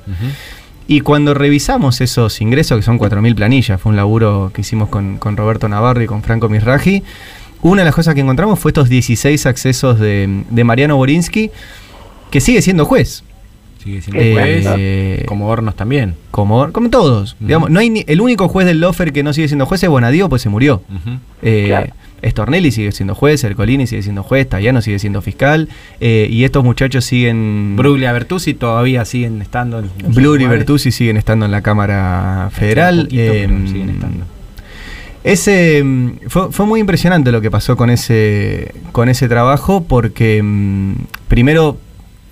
Y 0.87 1.01
cuando 1.01 1.33
revisamos 1.33 2.01
esos 2.01 2.41
ingresos, 2.41 2.79
que 2.79 2.83
son 2.83 2.99
4.000 2.99 3.35
planillas, 3.35 3.81
fue 3.81 3.91
un 3.91 3.97
laburo 3.97 4.51
que 4.53 4.61
hicimos 4.61 4.89
con, 4.89 5.19
Roberto 5.19 5.69
Navarro 5.69 6.03
y 6.03 6.07
con 6.07 6.23
Franco 6.23 6.49
Misraji, 6.49 7.03
una 7.63 7.81
de 7.81 7.87
las 7.87 7.95
cosas 7.95 8.15
que 8.15 8.21
encontramos 8.21 8.59
fue 8.59 8.71
estos 8.71 8.91
16 8.91 9.47
accesos 9.47 9.99
de, 9.99 10.45
de 10.51 10.65
Mariano 10.65 10.97
Borinsky, 10.97 11.51
que 12.31 12.41
sigue 12.41 12.61
siendo 12.61 12.85
juez. 12.85 13.24
Sigue 13.85 14.01
siendo 14.03 14.21
Eh, 14.21 14.33
juez, 14.65 15.27
como 15.27 15.47
Hornos 15.49 15.77
también. 15.77 16.15
Como, 16.31 16.73
como 16.73 16.89
todos. 16.91 17.37
Digamos, 17.39 17.71
no 17.71 17.79
hay 17.81 17.91
ni- 17.91 18.05
el 18.09 18.21
único 18.21 18.49
juez 18.49 18.67
del 18.67 18.81
Lofer 18.81 19.13
que 19.13 19.23
no 19.23 19.33
sigue 19.35 19.47
siendo 19.47 19.67
juez 19.67 19.83
es 19.83 19.89
Bonadío, 19.91 20.29
pues 20.31 20.43
se 20.43 20.49
murió. 20.49 20.83
Eh, 21.43 21.65
Claro. 21.69 21.93
Stornelli 22.27 22.71
sigue 22.73 22.91
siendo 22.93 23.15
juez, 23.15 23.45
Ercolini 23.45 23.87
sigue 23.87 24.03
siendo 24.03 24.23
juez, 24.23 24.49
Tayano 24.49 24.81
sigue 24.81 24.99
siendo 24.99 25.21
fiscal, 25.21 25.69
eh, 26.01 26.27
y 26.31 26.45
estos 26.45 26.65
muchachos 26.65 27.05
siguen... 27.05 27.75
Bruglia 27.77 28.13
Bertuzzi 28.13 28.55
todavía 28.55 29.05
siguen 29.05 29.43
estando 29.43 29.81
en. 29.81 29.85
en 29.99 30.07
sus 30.07 30.15
Blur 30.15 30.41
y 30.41 30.45
lugares. 30.45 30.61
Bertuzzi 30.61 30.91
siguen 30.91 31.19
estando 31.19 31.45
en 31.45 31.51
la 31.53 31.61
Cámara 31.61 32.49
Federal. 32.51 33.03
poquito, 33.03 33.21
em, 33.23 33.67
siguen 33.69 33.91
estando. 33.91 34.25
Ese 35.23 35.83
mm, 35.85 36.11
fue, 36.29 36.51
fue 36.53 36.67
muy 36.67 36.81
impresionante 36.81 37.31
lo 37.33 37.41
que 37.41 37.51
pasó 37.51 37.77
con 37.77 37.91
ese 37.91 38.73
con 38.93 39.09
ese 39.09 39.29
trabajo 39.29 39.85
porque 39.85 40.43
mm, 40.43 40.93
primero 41.29 41.79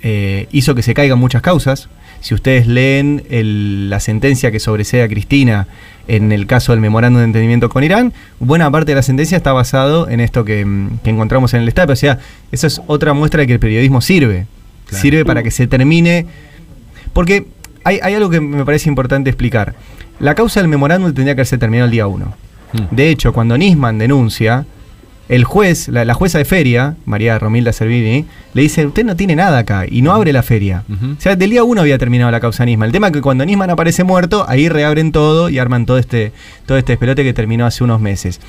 eh, 0.02 0.48
hizo 0.52 0.74
que 0.74 0.82
se 0.82 0.94
caigan 0.94 1.18
muchas 1.18 1.42
causas. 1.42 1.88
Si 2.20 2.34
ustedes 2.34 2.66
leen 2.66 3.24
el- 3.30 3.90
la 3.90 3.98
sentencia 4.00 4.50
que 4.52 4.60
sobresee 4.60 5.02
a 5.02 5.08
Cristina 5.08 5.66
en 6.08 6.30
el 6.32 6.46
caso 6.46 6.72
del 6.72 6.80
memorándum 6.80 7.20
de 7.20 7.26
entendimiento 7.26 7.68
con 7.68 7.82
Irán, 7.84 8.12
buena 8.40 8.70
parte 8.70 8.92
de 8.92 8.96
la 8.96 9.02
sentencia 9.02 9.36
está 9.36 9.52
basado 9.52 10.08
en 10.08 10.20
esto 10.20 10.44
que, 10.44 10.64
mm, 10.64 10.98
que 11.04 11.10
encontramos 11.10 11.54
en 11.54 11.62
el 11.62 11.68
Estado. 11.68 11.92
O 11.92 11.96
sea, 11.96 12.18
eso 12.52 12.66
es 12.66 12.80
otra 12.86 13.12
muestra 13.12 13.40
de 13.40 13.46
que 13.48 13.52
el 13.54 13.60
periodismo 13.60 14.00
sirve. 14.00 14.46
Claro. 14.86 15.02
Sirve 15.02 15.24
para 15.24 15.42
que 15.42 15.50
se 15.50 15.66
termine 15.66 16.26
porque 17.12 17.46
hay, 17.84 17.98
hay 18.02 18.14
algo 18.14 18.30
que 18.30 18.40
me 18.40 18.64
parece 18.64 18.88
importante 18.88 19.30
explicar. 19.30 19.74
La 20.20 20.34
causa 20.34 20.60
del 20.60 20.68
memorándum 20.68 21.12
tendría 21.12 21.34
que 21.34 21.40
haberse 21.40 21.58
terminado 21.58 21.86
el 21.86 21.90
día 21.92 22.06
1. 22.06 22.34
De 22.90 23.10
hecho, 23.10 23.32
cuando 23.32 23.58
Nisman 23.58 23.98
denuncia, 23.98 24.64
el 25.32 25.44
juez, 25.44 25.88
la, 25.88 26.04
la 26.04 26.12
jueza 26.12 26.36
de 26.36 26.44
feria, 26.44 26.96
María 27.06 27.38
Romilda 27.38 27.72
Servini, 27.72 28.26
le 28.52 28.60
dice, 28.60 28.84
usted 28.84 29.02
no 29.02 29.16
tiene 29.16 29.34
nada 29.34 29.56
acá, 29.60 29.86
y 29.90 30.02
no 30.02 30.12
abre 30.12 30.30
la 30.30 30.42
feria. 30.42 30.84
O 30.90 31.18
sea, 31.18 31.36
del 31.36 31.48
día 31.48 31.64
uno 31.64 31.80
había 31.80 31.96
terminado 31.96 32.30
la 32.30 32.38
causa 32.38 32.66
Nisman. 32.66 32.88
El 32.88 32.92
tema 32.92 33.06
es 33.06 33.14
que 33.14 33.22
cuando 33.22 33.46
Nisman 33.46 33.70
aparece 33.70 34.04
muerto, 34.04 34.44
ahí 34.46 34.68
reabren 34.68 35.10
todo 35.10 35.48
y 35.48 35.58
arman 35.58 35.86
todo 35.86 35.96
este, 35.96 36.32
todo 36.66 36.76
este 36.76 36.92
espelote 36.92 37.24
que 37.24 37.32
terminó 37.32 37.64
hace 37.64 37.82
unos 37.82 37.98
meses. 37.98 38.42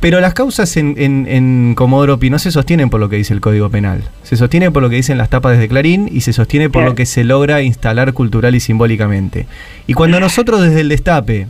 Pero 0.00 0.18
las 0.22 0.32
causas 0.32 0.78
en, 0.78 0.94
en, 0.96 1.26
en 1.28 1.74
Comodoro 1.74 2.18
Pi 2.18 2.30
no 2.30 2.38
se 2.38 2.52
sostienen 2.52 2.88
por 2.88 2.98
lo 2.98 3.10
que 3.10 3.16
dice 3.16 3.34
el 3.34 3.42
Código 3.42 3.68
Penal. 3.68 4.02
Se 4.22 4.38
sostiene 4.38 4.70
por 4.70 4.82
lo 4.82 4.88
que 4.88 4.96
dicen 4.96 5.18
las 5.18 5.28
tapas 5.28 5.58
desde 5.58 5.68
Clarín 5.68 6.08
y 6.10 6.22
se 6.22 6.32
sostiene 6.32 6.70
por 6.70 6.84
lo 6.84 6.94
que 6.94 7.04
se 7.04 7.22
logra 7.22 7.60
instalar 7.60 8.14
cultural 8.14 8.54
y 8.54 8.60
simbólicamente. 8.60 9.46
Y 9.86 9.92
cuando 9.92 10.20
nosotros 10.20 10.62
desde 10.62 10.80
el 10.80 10.88
Destape 10.88 11.48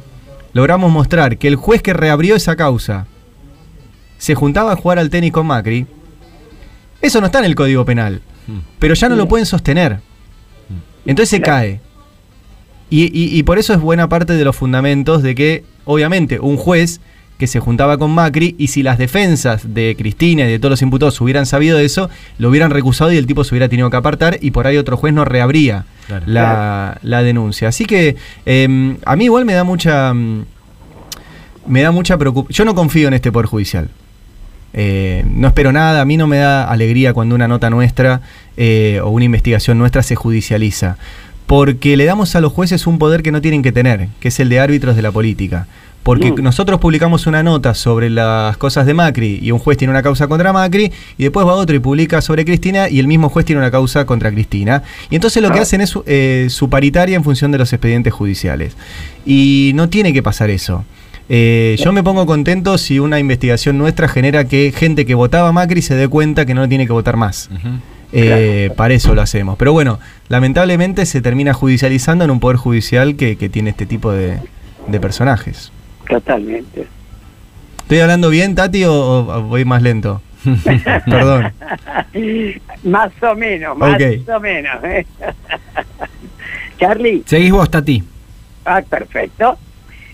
logramos 0.52 0.90
mostrar 0.90 1.38
que 1.38 1.46
el 1.46 1.54
juez 1.54 1.80
que 1.80 1.92
reabrió 1.92 2.34
esa 2.34 2.56
causa 2.56 3.06
se 4.18 4.34
juntaba 4.34 4.72
a 4.72 4.76
jugar 4.76 4.98
al 4.98 5.10
tenis 5.10 5.32
con 5.32 5.46
Macri, 5.46 5.86
eso 7.02 7.20
no 7.20 7.26
está 7.26 7.38
en 7.40 7.44
el 7.46 7.54
Código 7.54 7.84
Penal. 7.84 8.20
Pero 8.78 8.94
ya 8.94 9.08
no 9.08 9.16
lo 9.16 9.26
pueden 9.28 9.44
sostener. 9.46 9.98
Entonces 11.04 11.28
se 11.30 11.40
cae. 11.40 11.80
Y, 12.90 13.04
y- 13.06 13.36
y 13.38 13.42
por 13.42 13.58
eso 13.58 13.72
es 13.74 13.80
buena 13.80 14.08
parte 14.08 14.34
de 14.34 14.44
los 14.44 14.54
fundamentos 14.54 15.22
de 15.22 15.34
que, 15.34 15.64
obviamente, 15.84 16.38
un 16.38 16.56
juez 16.56 17.00
que 17.38 17.46
se 17.48 17.60
juntaba 17.60 17.98
con 17.98 18.12
Macri 18.12 18.54
y 18.58 18.68
si 18.68 18.82
las 18.82 18.96
defensas 18.98 19.74
de 19.74 19.94
Cristina 19.98 20.44
y 20.44 20.50
de 20.52 20.58
todos 20.58 20.70
los 20.70 20.82
imputados 20.82 21.20
hubieran 21.20 21.44
sabido 21.44 21.78
eso, 21.78 22.08
lo 22.38 22.48
hubieran 22.48 22.70
recusado 22.70 23.12
y 23.12 23.16
el 23.18 23.26
tipo 23.26 23.44
se 23.44 23.54
hubiera 23.54 23.68
tenido 23.68 23.90
que 23.90 23.96
apartar 23.96 24.38
y 24.40 24.52
por 24.52 24.66
ahí 24.66 24.76
otro 24.78 24.96
juez 24.96 25.12
no 25.12 25.24
reabría 25.24 25.84
Claro. 26.06 26.24
la, 26.28 26.98
la 27.02 27.22
denuncia. 27.24 27.68
Así 27.68 27.84
que 27.84 28.16
eh, 28.46 28.96
a 29.04 29.16
mí 29.16 29.24
igual 29.24 29.44
me 29.44 29.52
da 29.54 29.64
mucha... 29.64 30.14
mm, 30.14 30.44
Me 31.66 31.82
da 31.82 31.90
mucha 31.90 32.16
preocupación. 32.16 32.54
Yo 32.56 32.64
no 32.64 32.74
confío 32.76 33.08
en 33.08 33.14
este 33.14 33.30
Poder 33.32 33.46
Judicial. 33.46 33.90
Eh, 34.78 35.24
no 35.32 35.48
espero 35.48 35.72
nada, 35.72 36.02
a 36.02 36.04
mí 36.04 36.18
no 36.18 36.26
me 36.26 36.36
da 36.36 36.64
alegría 36.64 37.14
cuando 37.14 37.34
una 37.34 37.48
nota 37.48 37.70
nuestra 37.70 38.20
eh, 38.58 39.00
o 39.02 39.08
una 39.08 39.24
investigación 39.24 39.78
nuestra 39.78 40.02
se 40.02 40.16
judicializa, 40.16 40.98
porque 41.46 41.96
le 41.96 42.04
damos 42.04 42.36
a 42.36 42.42
los 42.42 42.52
jueces 42.52 42.86
un 42.86 42.98
poder 42.98 43.22
que 43.22 43.32
no 43.32 43.40
tienen 43.40 43.62
que 43.62 43.72
tener, 43.72 44.08
que 44.20 44.28
es 44.28 44.38
el 44.38 44.50
de 44.50 44.60
árbitros 44.60 44.94
de 44.94 45.02
la 45.02 45.10
política. 45.10 45.66
Porque 46.02 46.30
nosotros 46.30 46.78
publicamos 46.78 47.26
una 47.26 47.42
nota 47.42 47.74
sobre 47.74 48.10
las 48.10 48.56
cosas 48.58 48.86
de 48.86 48.94
Macri 48.94 49.40
y 49.42 49.50
un 49.50 49.58
juez 49.58 49.76
tiene 49.76 49.90
una 49.90 50.04
causa 50.04 50.28
contra 50.28 50.52
Macri 50.52 50.92
y 51.18 51.22
después 51.24 51.44
va 51.44 51.54
otro 51.54 51.74
y 51.74 51.80
publica 51.80 52.20
sobre 52.20 52.44
Cristina 52.44 52.88
y 52.88 53.00
el 53.00 53.08
mismo 53.08 53.28
juez 53.28 53.44
tiene 53.44 53.60
una 53.60 53.72
causa 53.72 54.06
contra 54.06 54.30
Cristina. 54.30 54.84
Y 55.10 55.16
entonces 55.16 55.42
lo 55.42 55.50
que 55.50 55.58
hacen 55.58 55.80
es 55.80 55.98
eh, 56.06 56.46
su 56.48 56.70
paritaria 56.70 57.16
en 57.16 57.24
función 57.24 57.50
de 57.50 57.58
los 57.58 57.72
expedientes 57.72 58.12
judiciales. 58.12 58.76
Y 59.26 59.72
no 59.74 59.88
tiene 59.88 60.12
que 60.12 60.22
pasar 60.22 60.48
eso. 60.48 60.84
Eh, 61.28 61.76
yo 61.78 61.92
me 61.92 62.02
pongo 62.04 62.24
contento 62.26 62.78
si 62.78 62.98
una 63.00 63.18
investigación 63.18 63.78
nuestra 63.78 64.06
genera 64.08 64.44
que 64.46 64.72
gente 64.72 65.04
que 65.06 65.14
votaba 65.14 65.48
a 65.48 65.52
Macri 65.52 65.82
se 65.82 65.94
dé 65.94 66.06
cuenta 66.08 66.46
que 66.46 66.54
no 66.54 66.68
tiene 66.68 66.86
que 66.86 66.92
votar 66.92 67.16
más. 67.16 67.50
Eh, 68.12 68.70
Para 68.76 68.94
eso 68.94 69.14
lo 69.14 69.22
hacemos. 69.22 69.56
Pero 69.58 69.72
bueno, 69.72 69.98
lamentablemente 70.28 71.04
se 71.06 71.20
termina 71.20 71.52
judicializando 71.52 72.24
en 72.24 72.30
un 72.30 72.38
poder 72.40 72.56
judicial 72.56 73.16
que, 73.16 73.36
que 73.36 73.48
tiene 73.48 73.70
este 73.70 73.86
tipo 73.86 74.12
de, 74.12 74.38
de 74.86 75.00
personajes. 75.00 75.72
Totalmente. 76.08 76.86
¿Estoy 77.78 77.98
hablando 77.98 78.30
bien, 78.30 78.54
Tati, 78.54 78.84
o, 78.84 78.92
o 78.92 79.42
voy 79.42 79.64
más 79.64 79.82
lento? 79.82 80.22
Perdón. 81.06 81.52
más 82.84 83.10
o 83.22 83.34
menos, 83.34 83.76
más 83.76 84.00
o 84.28 84.40
menos. 84.40 84.84
¿eh? 84.84 85.04
Charlie. 86.78 87.22
Seguís 87.26 87.50
vos, 87.50 87.68
Tati. 87.70 88.02
Ah, 88.64 88.82
perfecto. 88.88 89.58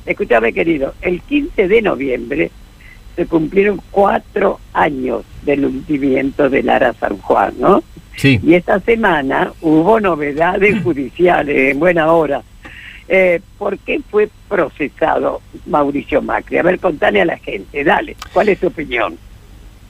Escúchame, 0.07 0.53
querido, 0.53 0.94
el 1.00 1.20
15 1.22 1.68
de 1.68 1.82
noviembre 1.82 2.50
se 3.16 3.26
cumplieron 3.26 3.80
cuatro 3.90 4.59
años 4.72 5.24
del 5.42 5.66
hundimiento 5.66 6.48
de 6.48 6.62
Lara 6.62 6.94
San 6.94 7.18
Juan, 7.18 7.55
¿no? 7.59 7.82
Sí. 8.16 8.40
Y 8.42 8.55
esta 8.55 8.80
semana 8.80 9.53
hubo 9.61 10.00
novedades 10.00 10.82
judiciales 10.82 11.72
en 11.72 11.78
buena 11.78 12.12
hora. 12.12 12.42
Eh, 13.09 13.40
¿Por 13.59 13.78
qué 13.78 14.00
fue 14.11 14.30
procesado 14.48 15.42
Mauricio 15.66 16.22
Macri? 16.22 16.59
A 16.59 16.62
ver, 16.62 16.78
contale 16.78 17.20
a 17.20 17.24
la 17.24 17.36
gente, 17.36 17.84
dale, 17.84 18.16
¿cuál 18.32 18.48
es 18.48 18.59
tu 18.59 18.68
opinión? 18.68 19.18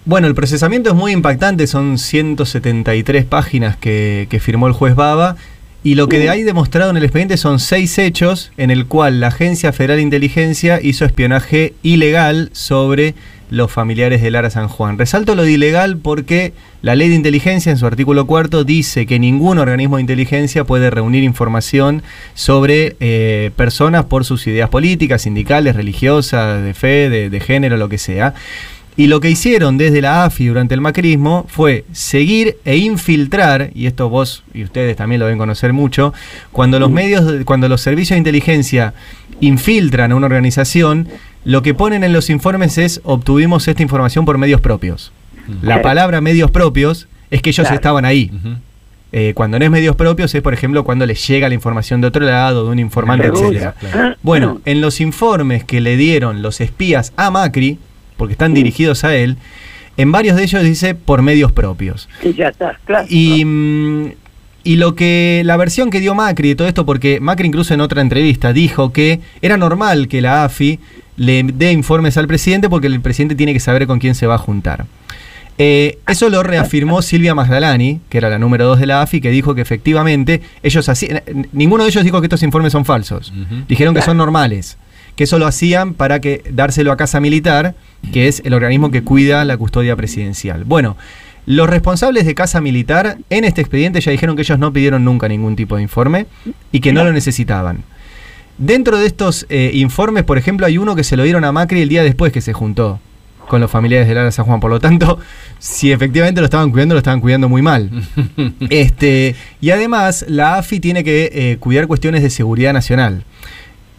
Bueno, 0.04 0.26
el 0.26 0.34
procesamiento 0.34 0.90
es 0.90 0.96
muy 0.96 1.12
impactante, 1.12 1.68
son 1.68 1.98
173 1.98 3.24
páginas 3.24 3.76
que, 3.76 4.26
que 4.28 4.40
firmó 4.40 4.66
el 4.66 4.72
juez 4.72 4.96
Baba. 4.96 5.36
Y 5.84 5.96
lo 5.96 6.08
que 6.08 6.20
de 6.20 6.30
ahí 6.30 6.44
demostrado 6.44 6.90
en 6.90 6.96
el 6.96 7.02
expediente 7.02 7.36
son 7.36 7.58
seis 7.58 7.98
hechos 7.98 8.52
en 8.56 8.70
el 8.70 8.86
cual 8.86 9.18
la 9.18 9.28
Agencia 9.28 9.72
Federal 9.72 9.96
de 9.96 10.02
Inteligencia 10.02 10.80
hizo 10.80 11.04
espionaje 11.04 11.74
ilegal 11.82 12.50
sobre 12.52 13.16
los 13.50 13.70
familiares 13.70 14.22
de 14.22 14.30
Lara 14.30 14.48
San 14.48 14.68
Juan. 14.68 14.96
Resalto 14.96 15.34
lo 15.34 15.42
de 15.42 15.50
ilegal 15.50 15.98
porque 15.98 16.54
la 16.82 16.94
ley 16.94 17.08
de 17.08 17.16
inteligencia 17.16 17.70
en 17.70 17.78
su 17.78 17.86
artículo 17.86 18.28
cuarto 18.28 18.62
dice 18.62 19.06
que 19.06 19.18
ningún 19.18 19.58
organismo 19.58 19.96
de 19.96 20.02
inteligencia 20.02 20.64
puede 20.64 20.88
reunir 20.88 21.24
información 21.24 22.02
sobre 22.34 22.96
eh, 23.00 23.50
personas 23.56 24.04
por 24.04 24.24
sus 24.24 24.46
ideas 24.46 24.70
políticas, 24.70 25.22
sindicales, 25.22 25.74
religiosas, 25.74 26.62
de 26.62 26.74
fe, 26.74 27.10
de, 27.10 27.28
de 27.28 27.40
género, 27.40 27.76
lo 27.76 27.88
que 27.88 27.98
sea. 27.98 28.34
Y 28.96 29.06
lo 29.06 29.20
que 29.20 29.30
hicieron 29.30 29.78
desde 29.78 30.02
la 30.02 30.24
AFI 30.24 30.46
durante 30.48 30.74
el 30.74 30.80
macrismo 30.82 31.46
fue 31.48 31.84
seguir 31.92 32.58
e 32.66 32.76
infiltrar, 32.76 33.70
y 33.74 33.86
esto 33.86 34.10
vos 34.10 34.44
y 34.52 34.64
ustedes 34.64 34.96
también 34.96 35.18
lo 35.18 35.24
deben 35.26 35.38
conocer 35.38 35.72
mucho, 35.72 36.12
cuando 36.52 36.78
los 36.78 36.90
medios, 36.90 37.24
de- 37.26 37.44
cuando 37.46 37.68
los 37.68 37.80
servicios 37.80 38.16
de 38.16 38.18
inteligencia 38.18 38.92
infiltran 39.40 40.12
a 40.12 40.14
una 40.16 40.26
organización, 40.26 41.08
lo 41.44 41.62
que 41.62 41.72
ponen 41.74 42.04
en 42.04 42.12
los 42.12 42.28
informes 42.30 42.76
es 42.78 43.00
obtuvimos 43.04 43.66
esta 43.66 43.82
información 43.82 44.24
por 44.24 44.36
medios 44.38 44.60
propios. 44.60 45.10
La 45.62 45.82
palabra 45.82 46.20
medios 46.20 46.50
propios 46.50 47.08
es 47.30 47.42
que 47.42 47.50
ellos 47.50 47.64
Claro. 47.64 47.74
estaban 47.74 48.04
ahí. 48.04 48.30
Eh, 49.14 49.32
cuando 49.34 49.58
no 49.58 49.64
es 49.64 49.70
medios 49.70 49.96
propios 49.96 50.34
es, 50.34 50.40
por 50.42 50.54
ejemplo, 50.54 50.84
cuando 50.84 51.04
les 51.04 51.26
llega 51.26 51.48
la 51.48 51.54
información 51.54 52.00
de 52.00 52.06
otro 52.06 52.24
lado, 52.24 52.64
de 52.64 52.70
un 52.70 52.78
informante, 52.78 53.28
claro. 53.30 54.16
Bueno, 54.22 54.60
en 54.64 54.80
los 54.80 55.00
informes 55.00 55.64
que 55.64 55.80
le 55.80 55.96
dieron 55.96 56.40
los 56.42 56.60
espías 56.60 57.12
a 57.16 57.30
Macri, 57.30 57.78
porque 58.16 58.32
están 58.32 58.54
dirigidos 58.54 59.04
a 59.04 59.14
él, 59.14 59.36
en 59.96 60.12
varios 60.12 60.36
de 60.36 60.44
ellos 60.44 60.62
dice 60.62 60.94
por 60.94 61.22
medios 61.22 61.52
propios. 61.52 62.08
Y 62.22 62.32
ya 62.34 62.48
está, 62.48 62.78
claro. 62.84 63.06
Y, 63.08 63.44
mm, 63.44 64.12
y 64.64 64.76
lo 64.76 64.94
que 64.94 65.42
la 65.44 65.56
versión 65.56 65.90
que 65.90 66.00
dio 66.00 66.14
Macri 66.14 66.50
de 66.50 66.54
todo 66.54 66.68
esto, 66.68 66.86
porque 66.86 67.20
Macri 67.20 67.48
incluso 67.48 67.74
en 67.74 67.80
otra 67.80 68.00
entrevista 68.00 68.52
dijo 68.52 68.92
que 68.92 69.20
era 69.40 69.56
normal 69.56 70.08
que 70.08 70.20
la 70.20 70.44
AFI 70.44 70.78
le 71.16 71.42
dé 71.42 71.72
informes 71.72 72.16
al 72.16 72.26
presidente 72.26 72.68
porque 72.68 72.86
el 72.86 73.00
presidente 73.00 73.34
tiene 73.34 73.52
que 73.52 73.60
saber 73.60 73.86
con 73.86 73.98
quién 73.98 74.14
se 74.14 74.26
va 74.26 74.36
a 74.36 74.38
juntar. 74.38 74.86
Eh, 75.58 75.98
eso 76.08 76.28
lo 76.30 76.42
reafirmó 76.42 77.02
Silvia 77.02 77.34
Magdalani, 77.34 78.00
que 78.08 78.18
era 78.18 78.30
la 78.30 78.38
número 78.38 78.66
2 78.66 78.80
de 78.80 78.86
la 78.86 79.02
AFI, 79.02 79.20
que 79.20 79.30
dijo 79.30 79.54
que 79.54 79.60
efectivamente 79.60 80.40
ellos 80.62 80.88
hacían. 80.88 81.22
Ninguno 81.52 81.84
de 81.84 81.90
ellos 81.90 82.04
dijo 82.04 82.20
que 82.20 82.26
estos 82.26 82.42
informes 82.42 82.72
son 82.72 82.84
falsos. 82.84 83.32
Dijeron 83.68 83.94
que 83.94 84.02
son 84.02 84.16
normales. 84.16 84.78
Que 85.16 85.24
eso 85.24 85.38
lo 85.38 85.46
hacían 85.46 85.94
para 85.94 86.20
que 86.20 86.42
dárselo 86.50 86.92
a 86.92 86.96
Casa 86.96 87.20
Militar, 87.20 87.74
que 88.12 88.28
es 88.28 88.42
el 88.44 88.54
organismo 88.54 88.90
que 88.90 89.02
cuida 89.02 89.44
la 89.44 89.56
custodia 89.56 89.94
presidencial. 89.96 90.64
Bueno, 90.64 90.96
los 91.44 91.68
responsables 91.68 92.24
de 92.24 92.34
Casa 92.34 92.60
Militar 92.60 93.18
en 93.28 93.44
este 93.44 93.60
expediente 93.60 94.00
ya 94.00 94.12
dijeron 94.12 94.36
que 94.36 94.42
ellos 94.42 94.58
no 94.58 94.72
pidieron 94.72 95.04
nunca 95.04 95.28
ningún 95.28 95.56
tipo 95.56 95.76
de 95.76 95.82
informe 95.82 96.26
y 96.70 96.80
que 96.80 96.92
no 96.92 97.04
lo 97.04 97.12
necesitaban. 97.12 97.84
Dentro 98.58 98.98
de 98.98 99.06
estos 99.06 99.46
eh, 99.48 99.70
informes, 99.74 100.24
por 100.24 100.38
ejemplo, 100.38 100.66
hay 100.66 100.78
uno 100.78 100.94
que 100.94 101.04
se 101.04 101.16
lo 101.16 101.24
dieron 101.24 101.44
a 101.44 101.52
Macri 101.52 101.82
el 101.82 101.88
día 101.88 102.02
después 102.02 102.32
que 102.32 102.40
se 102.40 102.52
juntó 102.52 103.00
con 103.48 103.60
los 103.60 103.70
familiares 103.70 104.06
de 104.08 104.14
Lara 104.14 104.30
San 104.30 104.44
Juan. 104.44 104.60
Por 104.60 104.70
lo 104.70 104.78
tanto, 104.78 105.18
si 105.58 105.90
efectivamente 105.90 106.40
lo 106.40 106.44
estaban 106.44 106.70
cuidando, 106.70 106.94
lo 106.94 106.98
estaban 106.98 107.20
cuidando 107.20 107.48
muy 107.48 107.60
mal. 107.60 107.90
este, 108.70 109.34
y 109.60 109.70
además, 109.70 110.24
la 110.28 110.56
AFI 110.56 110.80
tiene 110.80 111.02
que 111.02 111.30
eh, 111.32 111.56
cuidar 111.58 111.86
cuestiones 111.86 112.22
de 112.22 112.30
seguridad 112.30 112.72
nacional. 112.72 113.24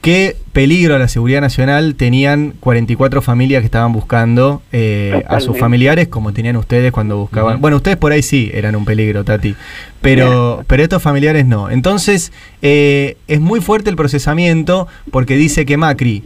¿Qué 0.04 0.36
peligro 0.52 0.96
a 0.96 1.00
la 1.00 1.08
seguridad 1.08 1.40
nacional 1.40 1.96
tenían 1.96 2.56
44 2.60 3.22
familias 3.22 3.62
que 3.62 3.68
estaban 3.68 3.94
buscando 3.94 4.62
eh, 4.74 5.24
a 5.30 5.40
sus 5.40 5.58
familiares 5.58 6.10
como 6.10 6.34
tenían 6.34 6.58
ustedes 6.58 6.92
cuando 6.92 7.16
buscaban? 7.16 7.62
Bueno, 7.62 7.78
ustedes 7.78 7.96
por 7.96 8.12
ahí 8.12 8.22
sí 8.22 8.52
eran 8.54 8.76
un 8.76 8.84
peligro, 8.84 9.24
Tati, 9.24 9.56
pero, 10.02 10.66
pero 10.68 10.84
estos 10.84 11.02
familiares 11.02 11.46
no. 11.46 11.70
Entonces, 11.70 12.34
eh, 12.62 13.16
es 13.30 13.40
muy 13.40 13.62
fuerte 13.62 13.90
el 13.90 13.96
procesamiento 13.96 14.90
porque 15.10 15.38
dice 15.38 15.66
que 15.66 15.78
Macri 15.78 16.26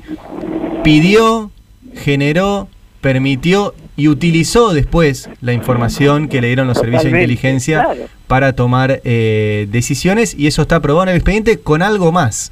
pidió, 0.84 1.52
generó, 1.94 2.70
permitió 3.00 3.76
y 3.96 4.08
utilizó 4.08 4.74
después 4.74 5.30
la 5.40 5.54
información 5.54 6.30
que 6.30 6.42
le 6.42 6.48
dieron 6.48 6.66
los 6.66 6.80
servicios 6.80 7.12
de 7.12 7.20
inteligencia 7.20 7.84
claro. 7.84 8.17
Para 8.28 8.54
tomar 8.54 9.02
eh, 9.04 9.68
decisiones 9.72 10.36
y 10.38 10.48
eso 10.48 10.62
está 10.62 10.78
aprobado 10.78 11.04
en 11.04 11.10
el 11.10 11.16
expediente 11.16 11.60
con 11.60 11.82
algo 11.82 12.12
más. 12.12 12.52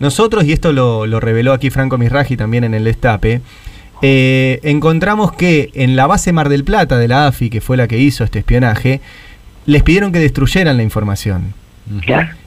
Nosotros, 0.00 0.44
y 0.44 0.52
esto 0.52 0.72
lo, 0.72 1.06
lo 1.06 1.20
reveló 1.20 1.52
aquí 1.52 1.70
Franco 1.70 1.98
Misraji 1.98 2.36
también 2.36 2.64
en 2.64 2.74
el 2.74 2.84
destape, 2.84 3.40
eh, 4.02 4.60
encontramos 4.62 5.32
que 5.32 5.70
en 5.74 5.96
la 5.96 6.06
base 6.06 6.32
Mar 6.32 6.48
del 6.48 6.64
Plata 6.64 6.98
de 6.98 7.08
la 7.08 7.26
AFI, 7.26 7.50
que 7.50 7.60
fue 7.60 7.76
la 7.76 7.88
que 7.88 7.98
hizo 7.98 8.24
este 8.24 8.40
espionaje, 8.40 9.00
les 9.64 9.82
pidieron 9.82 10.12
que 10.12 10.18
destruyeran 10.18 10.76
la 10.76 10.82
información. 10.82 11.54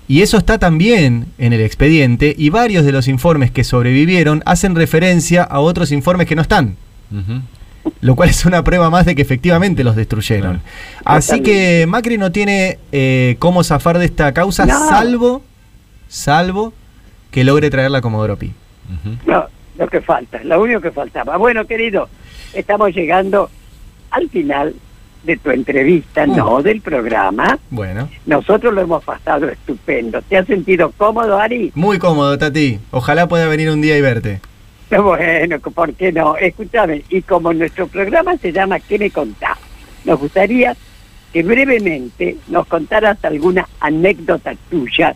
Y 0.07 0.21
eso 0.21 0.37
está 0.37 0.57
también 0.57 1.27
en 1.37 1.53
el 1.53 1.61
expediente 1.61 2.35
y 2.37 2.49
varios 2.49 2.85
de 2.85 2.91
los 2.91 3.07
informes 3.07 3.51
que 3.51 3.63
sobrevivieron 3.63 4.41
hacen 4.45 4.75
referencia 4.75 5.43
a 5.43 5.59
otros 5.59 5.91
informes 5.91 6.27
que 6.27 6.35
no 6.35 6.41
están. 6.41 6.75
Lo 8.01 8.15
cual 8.15 8.29
es 8.29 8.45
una 8.45 8.63
prueba 8.63 8.89
más 8.89 9.05
de 9.05 9.15
que 9.15 9.21
efectivamente 9.21 9.83
los 9.83 9.95
destruyeron. 9.95 10.61
Así 11.05 11.41
que 11.41 11.85
Macri 11.87 12.17
no 12.17 12.31
tiene 12.31 12.79
eh, 12.91 13.35
cómo 13.39 13.63
zafar 13.63 13.97
de 13.99 14.05
esta 14.05 14.33
causa, 14.33 14.65
No. 14.65 14.89
salvo, 14.89 15.41
salvo 16.07 16.73
que 17.31 17.43
logre 17.43 17.69
traer 17.69 17.91
la 17.91 18.01
Comodoro 18.01 18.37
Pi. 18.37 18.53
No, 19.25 19.45
lo 19.77 19.87
que 19.87 20.01
falta, 20.01 20.43
lo 20.43 20.61
único 20.61 20.81
que 20.81 20.91
faltaba. 20.91 21.37
Bueno, 21.37 21.65
querido, 21.65 22.09
estamos 22.53 22.93
llegando 22.93 23.49
al 24.11 24.29
final 24.29 24.73
de 25.23 25.37
tu 25.37 25.51
entrevista, 25.51 26.23
Uh. 26.25 26.35
no 26.35 26.61
del 26.63 26.81
programa. 26.81 27.59
Bueno. 27.69 28.09
Nosotros 28.25 28.73
lo 28.73 28.81
hemos 28.81 29.03
pasado 29.03 29.47
estupendo. 29.49 30.21
¿Te 30.23 30.37
has 30.37 30.47
sentido 30.47 30.91
cómodo, 30.97 31.37
Ari? 31.37 31.71
Muy 31.75 31.99
cómodo, 31.99 32.37
Tati. 32.37 32.79
Ojalá 32.91 33.27
pueda 33.27 33.47
venir 33.47 33.69
un 33.69 33.81
día 33.81 33.97
y 33.97 34.01
verte. 34.01 34.39
Bueno, 34.97 35.59
¿por 35.59 35.93
qué 35.93 36.11
no? 36.11 36.35
Escúchame, 36.35 37.03
y 37.09 37.21
como 37.21 37.53
nuestro 37.53 37.87
programa 37.87 38.35
se 38.37 38.51
llama 38.51 38.79
¿Qué 38.79 38.97
me 38.97 39.11
contás? 39.11 39.57
Nos 40.03 40.19
gustaría 40.19 40.75
que 41.31 41.43
brevemente 41.43 42.37
nos 42.47 42.65
contaras 42.65 43.23
alguna 43.23 43.67
anécdota 43.79 44.53
tuya 44.69 45.15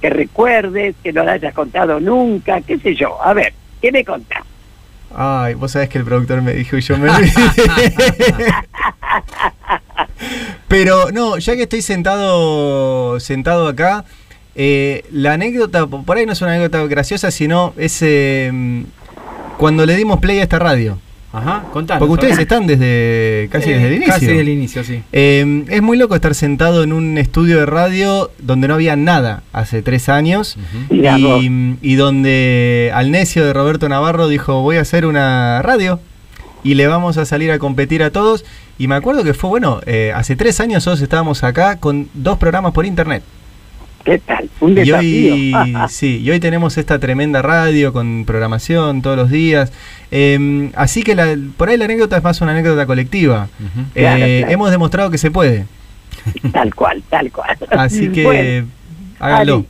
que 0.00 0.10
recuerdes, 0.10 0.94
que 1.02 1.12
no 1.12 1.24
la 1.24 1.32
hayas 1.32 1.54
contado 1.54 1.98
nunca, 2.00 2.60
qué 2.60 2.78
sé 2.78 2.94
yo. 2.94 3.22
A 3.22 3.32
ver, 3.32 3.52
¿qué 3.80 3.90
me 3.90 4.04
contás? 4.04 4.42
Ay, 5.14 5.54
vos 5.54 5.72
sabés 5.72 5.88
que 5.88 5.98
el 5.98 6.04
productor 6.04 6.42
me 6.42 6.52
dijo 6.54 6.76
y 6.76 6.80
yo 6.80 6.96
me. 6.98 7.08
Pero 10.68 11.10
no, 11.10 11.38
ya 11.38 11.54
que 11.54 11.62
estoy 11.62 11.82
sentado, 11.82 13.20
sentado 13.20 13.68
acá, 13.68 14.04
eh, 14.54 15.04
la 15.10 15.34
anécdota, 15.34 15.86
por 15.86 16.16
ahí 16.16 16.24
no 16.24 16.32
es 16.32 16.40
una 16.40 16.52
anécdota 16.52 16.86
graciosa, 16.86 17.30
sino 17.30 17.74
es 17.76 18.00
eh, 18.02 18.50
cuando 19.58 19.86
le 19.86 19.96
dimos 19.96 20.20
play 20.20 20.38
a 20.38 20.42
esta 20.42 20.58
radio. 20.58 20.98
Ajá, 21.34 21.64
contanos. 21.72 22.00
Porque 22.00 22.12
ustedes 22.12 22.38
están 22.38 22.66
desde 22.66 23.48
casi 23.50 23.70
Eh, 23.70 23.74
desde 23.74 23.86
el 23.86 23.94
inicio. 23.94 24.12
Casi 24.12 24.26
desde 24.26 24.40
el 24.40 24.48
inicio, 24.50 24.84
sí. 24.84 25.02
Eh, 25.12 25.64
es 25.68 25.80
muy 25.80 25.96
loco 25.96 26.14
estar 26.14 26.34
sentado 26.34 26.82
en 26.82 26.92
un 26.92 27.16
estudio 27.16 27.58
de 27.58 27.64
radio 27.64 28.30
donde 28.38 28.68
no 28.68 28.74
había 28.74 28.96
nada 28.96 29.42
hace 29.52 29.80
tres 29.80 30.10
años 30.10 30.58
y 30.90 31.94
donde 31.94 32.90
al 32.94 33.10
necio 33.10 33.46
de 33.46 33.52
Roberto 33.54 33.88
Navarro 33.88 34.28
dijo 34.28 34.60
voy 34.60 34.76
a 34.76 34.82
hacer 34.82 35.06
una 35.06 35.62
radio 35.62 36.00
y 36.62 36.74
le 36.74 36.86
vamos 36.86 37.16
a 37.16 37.24
salir 37.24 37.50
a 37.50 37.58
competir 37.58 38.02
a 38.02 38.10
todos. 38.10 38.44
Y 38.78 38.88
me 38.88 38.94
acuerdo 38.94 39.24
que 39.24 39.32
fue, 39.32 39.48
bueno, 39.48 39.80
eh, 39.86 40.12
hace 40.14 40.36
tres 40.36 40.60
años 40.60 40.74
nosotros 40.86 41.00
estábamos 41.00 41.44
acá 41.44 41.76
con 41.76 42.08
dos 42.14 42.36
programas 42.38 42.72
por 42.72 42.84
internet. 42.84 43.22
¿Qué 44.04 44.18
tal? 44.18 44.50
Un 44.60 44.72
Y 44.72 44.74
desafío. 44.74 45.34
hoy, 45.60 45.74
sí, 45.88 46.18
y 46.24 46.30
hoy 46.30 46.40
tenemos 46.40 46.76
esta 46.78 46.98
tremenda 46.98 47.40
radio 47.42 47.92
con 47.92 48.24
programación 48.24 49.00
todos 49.02 49.16
los 49.16 49.30
días. 49.30 49.72
Eh, 50.10 50.70
así 50.74 51.02
que 51.02 51.14
la- 51.14 51.36
por 51.56 51.68
ahí 51.68 51.76
la 51.76 51.84
anécdota 51.84 52.16
es 52.16 52.22
más 52.24 52.40
una 52.40 52.52
anécdota 52.52 52.86
colectiva. 52.86 53.48
Eh, 53.94 54.00
Claro, 54.00 54.18
claro. 54.18 54.52
Hemos 54.52 54.70
demostrado 54.70 55.10
que 55.10 55.18
se 55.18 55.30
puede. 55.30 55.66
Tal 56.52 56.74
cual, 56.74 57.02
tal 57.08 57.30
cual. 57.32 57.56
Así 57.70 58.08
que 58.10 58.22
Bueno, 58.24 58.68
hágalo. 59.18 59.66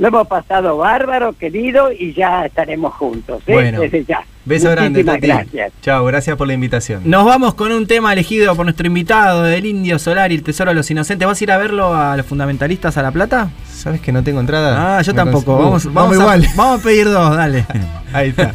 Lo 0.00 0.08
hemos 0.08 0.26
pasado 0.26 0.78
bárbaro, 0.78 1.34
querido, 1.34 1.92
y 1.92 2.12
ya 2.14 2.46
estaremos 2.46 2.92
juntos. 2.94 3.42
¿eh? 3.46 3.52
Bueno, 3.52 3.80
Desde 3.82 4.04
ya. 4.04 4.22
Beso 4.44 4.70
grande, 4.70 5.04
Tati. 5.04 5.26
gracias. 5.26 5.72
Chao, 5.82 6.04
gracias 6.06 6.36
por 6.36 6.46
la 6.48 6.54
invitación. 6.54 7.02
Nos 7.04 7.24
vamos 7.26 7.54
con 7.54 7.70
un 7.70 7.86
tema 7.86 8.12
elegido 8.12 8.56
por 8.56 8.64
nuestro 8.64 8.86
invitado, 8.86 9.46
el 9.46 9.66
Indio 9.66 9.98
Solar 9.98 10.32
y 10.32 10.36
el 10.36 10.42
Tesoro 10.42 10.70
de 10.70 10.74
los 10.74 10.90
Inocentes. 10.90 11.28
¿Vas 11.28 11.40
a 11.40 11.44
ir 11.44 11.52
a 11.52 11.58
verlo 11.58 11.94
a 11.94 12.16
los 12.16 12.24
fundamentalistas 12.26 12.96
a 12.96 13.02
La 13.02 13.12
Plata? 13.12 13.50
¿Sabes 13.70 14.00
que 14.00 14.10
no 14.10 14.24
tengo 14.24 14.40
entrada? 14.40 14.98
Ah, 14.98 15.02
yo 15.02 15.12
Me 15.12 15.16
tampoco. 15.18 15.52
cons- 15.58 15.60
Vamos, 15.62 15.84
Uh, 15.84 15.90
vamos, 15.92 15.94
vamos 15.94 16.12
a, 16.18 16.36
igual. 16.38 16.46
vamos 16.56 16.80
a 16.80 16.82
pedir 16.82 17.04
dos, 17.10 17.36
dale. 17.36 17.66
Ahí 18.14 18.30
está. 18.30 18.52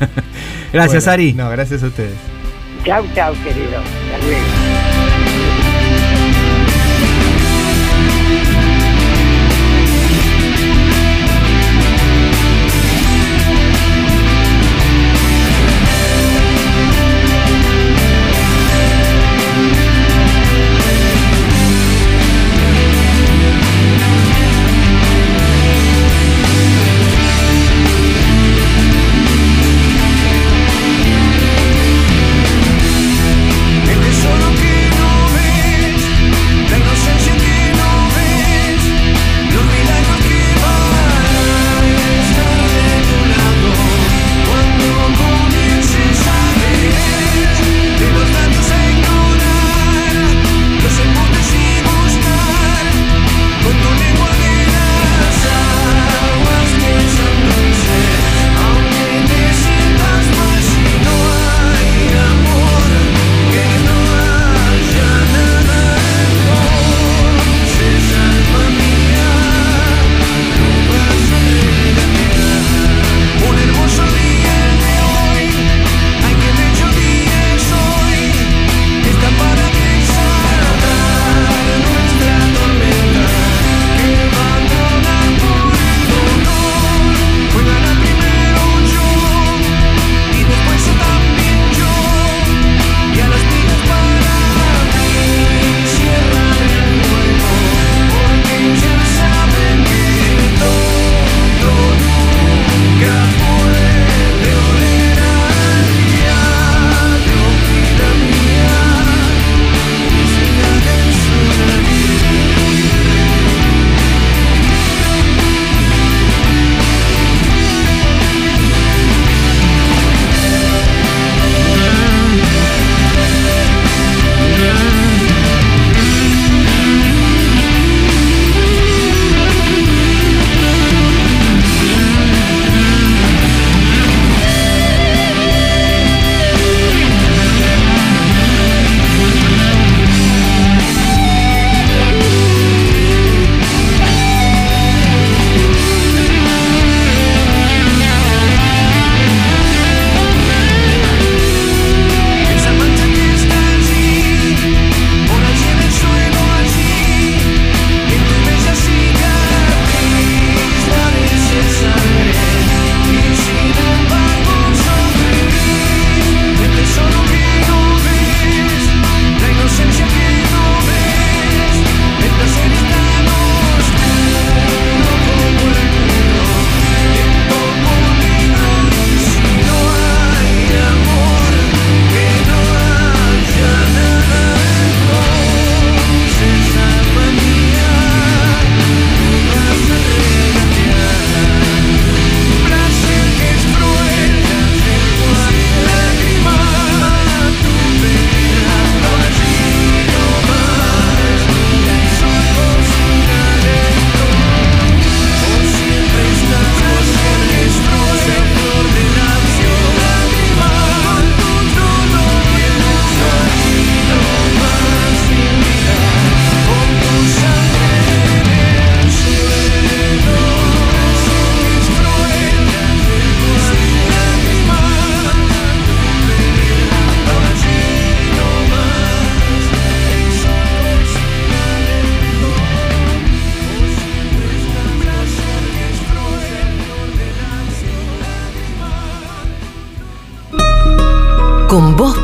Gracias, 0.73 1.05
Bueno, 1.05 1.13
Ari. 1.13 1.33
No, 1.33 1.49
gracias 1.51 1.83
a 1.83 1.85
ustedes. 1.85 2.15
Chau, 2.83 3.03
chau, 3.13 3.33
querido. 3.43 3.77
Hasta 3.79 4.25
luego. 4.25 4.64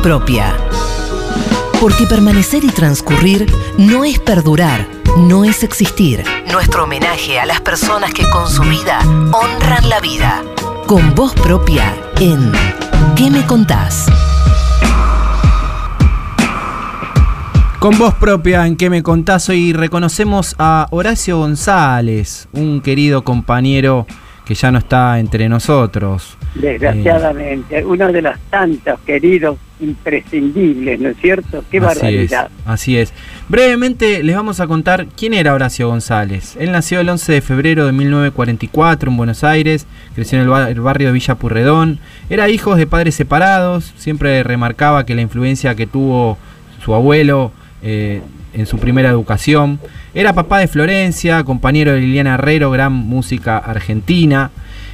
Propia. 0.02 0.56
Porque 1.80 2.06
permanecer 2.06 2.64
y 2.64 2.68
transcurrir 2.68 3.46
no 3.78 4.04
es 4.04 4.18
perdurar, 4.18 4.86
no 5.16 5.44
es 5.44 5.62
existir. 5.62 6.24
Nuestro 6.50 6.84
homenaje 6.84 7.38
a 7.38 7.46
las 7.46 7.60
personas 7.60 8.12
que 8.12 8.24
con 8.30 8.48
su 8.48 8.62
vida 8.62 8.98
honran 9.32 9.88
la 9.88 10.00
vida. 10.00 10.42
Con 10.86 11.14
voz 11.14 11.32
propia 11.34 11.94
en 12.20 12.52
¿Qué 13.16 13.30
me 13.30 13.46
contás? 13.46 14.10
Con 17.78 17.96
voz 17.98 18.14
propia 18.14 18.66
en 18.66 18.76
que 18.76 18.90
me 18.90 19.02
contás 19.02 19.48
hoy 19.48 19.72
reconocemos 19.72 20.56
a 20.58 20.88
Horacio 20.90 21.38
González, 21.38 22.48
un 22.52 22.80
querido 22.80 23.22
compañero 23.22 24.06
que 24.44 24.54
ya 24.54 24.70
no 24.70 24.78
está 24.78 25.18
entre 25.20 25.48
nosotros. 25.48 26.36
Desgraciadamente, 26.54 27.84
uno 27.84 28.12
de 28.12 28.22
los 28.22 28.38
tantos 28.50 29.00
queridos 29.00 29.58
imprescindibles, 29.82 31.00
¿no 31.00 31.10
es 31.10 31.16
cierto? 31.18 31.64
Qué 31.70 31.78
Así 31.78 31.86
es, 31.88 32.00
barbaridad. 32.00 32.50
así 32.64 32.96
es. 32.96 33.12
Brevemente 33.48 34.22
les 34.22 34.36
vamos 34.36 34.60
a 34.60 34.66
contar 34.66 35.06
quién 35.16 35.34
era 35.34 35.54
Horacio 35.54 35.88
González. 35.88 36.56
Él 36.58 36.72
nació 36.72 37.00
el 37.00 37.08
11 37.08 37.32
de 37.32 37.40
febrero 37.40 37.86
de 37.86 37.92
1944 37.92 39.10
en 39.10 39.16
Buenos 39.16 39.44
Aires, 39.44 39.86
creció 40.14 40.40
en 40.40 40.48
el 40.50 40.80
barrio 40.80 41.08
de 41.08 41.12
Villa 41.12 41.34
Purredón, 41.34 41.98
era 42.30 42.48
hijo 42.48 42.76
de 42.76 42.86
padres 42.86 43.14
separados, 43.14 43.92
siempre 43.96 44.42
remarcaba 44.42 45.04
que 45.04 45.14
la 45.14 45.22
influencia 45.22 45.74
que 45.74 45.86
tuvo 45.86 46.38
su 46.84 46.94
abuelo 46.94 47.52
eh, 47.82 48.22
en 48.54 48.66
su 48.66 48.78
primera 48.78 49.08
educación. 49.10 49.80
Era 50.14 50.32
papá 50.34 50.58
de 50.58 50.68
Florencia, 50.68 51.42
compañero 51.44 51.92
de 51.92 52.00
Liliana 52.00 52.34
Herrero, 52.34 52.70
gran 52.70 52.92
música 52.92 53.58
argentina. 53.58 54.50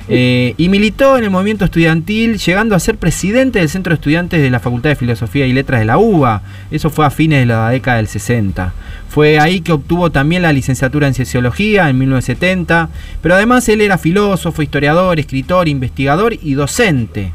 Eh, 0.09 0.54
y 0.56 0.68
militó 0.68 1.18
en 1.18 1.24
el 1.24 1.30
movimiento 1.30 1.64
estudiantil, 1.64 2.38
llegando 2.38 2.74
a 2.74 2.80
ser 2.80 2.96
presidente 2.96 3.59
del 3.59 3.68
Centro 3.68 3.90
de 3.90 3.96
Estudiantes 3.96 4.40
de 4.40 4.50
la 4.50 4.61
Facultad 4.61 4.90
de 4.90 4.96
Filosofía 4.96 5.46
y 5.46 5.52
Letras 5.52 5.80
de 5.80 5.86
la 5.86 5.98
UBA. 5.98 6.42
Eso 6.70 6.90
fue 6.90 7.04
a 7.04 7.11
fines 7.11 7.40
de 7.40 7.46
la 7.46 7.70
década 7.70 7.98
del 7.98 8.09
60. 8.09 8.72
Fue 9.09 9.38
ahí 9.38 9.61
que 9.61 9.72
obtuvo 9.72 10.11
también 10.11 10.42
la 10.42 10.52
licenciatura 10.52 11.06
en 11.06 11.14
Sociología 11.14 11.88
en 11.88 11.98
1970. 11.98 12.88
Pero 13.20 13.34
además 13.34 13.68
él 13.68 13.80
era 13.80 13.98
filósofo, 13.98 14.62
historiador, 14.62 15.18
escritor, 15.18 15.68
investigador 15.68 16.34
y 16.40 16.54
docente. 16.54 17.32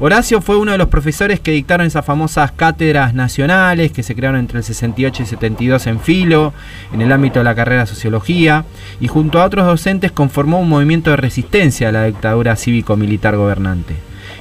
Horacio 0.00 0.40
fue 0.40 0.56
uno 0.56 0.72
de 0.72 0.78
los 0.78 0.88
profesores 0.88 1.38
que 1.38 1.52
dictaron 1.52 1.86
esas 1.86 2.04
famosas 2.04 2.50
cátedras 2.50 3.14
nacionales 3.14 3.92
que 3.92 4.02
se 4.02 4.16
crearon 4.16 4.40
entre 4.40 4.58
el 4.58 4.64
68 4.64 5.22
y 5.22 5.26
72 5.26 5.86
en 5.86 6.00
Filo, 6.00 6.52
en 6.92 7.00
el 7.00 7.12
ámbito 7.12 7.38
de 7.38 7.44
la 7.44 7.54
carrera 7.54 7.86
sociología, 7.86 8.64
y 9.00 9.06
junto 9.06 9.40
a 9.40 9.44
otros 9.44 9.66
docentes 9.66 10.10
conformó 10.10 10.58
un 10.58 10.68
movimiento 10.68 11.10
de 11.10 11.16
resistencia 11.16 11.88
a 11.90 11.92
la 11.92 12.04
dictadura 12.06 12.56
cívico-militar 12.56 13.36
gobernante. 13.36 13.94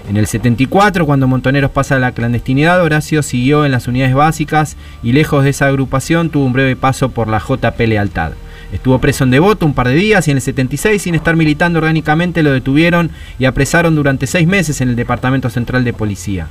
En 0.10 0.18
el 0.18 0.26
74, 0.26 1.06
cuando 1.06 1.28
Montoneros 1.28 1.70
pasa 1.70 1.96
a 1.96 2.00
la 2.00 2.14
clandestinidad, 2.14 2.82
Horacio 2.82 3.22
siguió 3.22 3.64
en 3.64 3.72
las 3.72 3.88
unidades 3.88 4.16
básicas 4.16 4.76
y 5.04 5.14
lejos 5.14 5.44
de 5.44 5.52
esa 5.52 5.68
agrupación 5.68 6.32
tuvo 6.32 6.46
un 6.46 6.54
breve 6.54 6.76
paso 6.76 7.10
por 7.10 7.28
la 7.28 7.40
JP 7.40 7.80
Lealtad. 7.80 8.32
Estuvo 8.74 8.98
preso 9.00 9.24
en 9.24 9.30
Devoto 9.30 9.66
un 9.68 9.74
par 9.76 9.88
de 9.88 9.94
días 9.94 10.28
y 10.28 10.32
en 10.32 10.38
el 10.38 10.42
76, 10.42 11.00
sin 11.02 11.14
estar 11.14 11.36
militando 11.36 11.78
orgánicamente, 11.78 12.42
lo 12.42 12.52
detuvieron 12.52 13.12
y 13.38 13.46
apresaron 13.46 13.96
durante 13.96 14.26
seis 14.26 14.48
meses 14.48 14.82
en 14.82 14.90
el 14.90 14.96
Departamento 14.96 15.50
Central 15.52 15.84
de 15.84 15.94
Policía. 15.94 16.48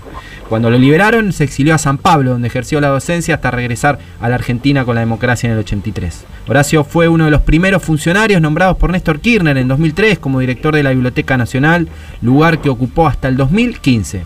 Cuando 0.49 0.71
lo 0.71 0.79
liberaron, 0.79 1.33
se 1.33 1.43
exilió 1.43 1.75
a 1.75 1.79
San 1.79 1.99
Pablo, 1.99 2.31
donde 2.31 2.47
ejerció 2.47 2.81
la 2.81 2.89
docencia 2.89 3.35
hasta 3.35 3.51
regresar 3.51 3.99
a 4.21 4.29
la 4.29 4.37
Argentina 4.37 4.85
con 4.85 4.95
la 4.95 5.01
democracia 5.01 5.49
en 5.49 5.55
el 5.55 5.59
83. 5.59 6.25
Horacio 6.49 6.85
fue 6.85 7.09
uno 7.09 7.25
de 7.25 7.33
los 7.33 7.41
primeros 7.43 7.83
funcionarios 7.83 8.41
nombrados 8.41 8.77
por 8.77 8.91
Néstor 8.93 9.19
Kirchner 9.21 9.59
en 9.59 9.67
2003 9.67 10.19
como 10.21 10.39
director 10.39 10.75
de 10.77 10.85
la 10.85 10.91
Biblioteca 10.91 11.37
Nacional, 11.37 11.89
lugar 12.21 12.61
que 12.61 12.69
ocupó 12.71 13.09
hasta 13.09 13.27
el 13.29 13.37
2015. 13.37 14.23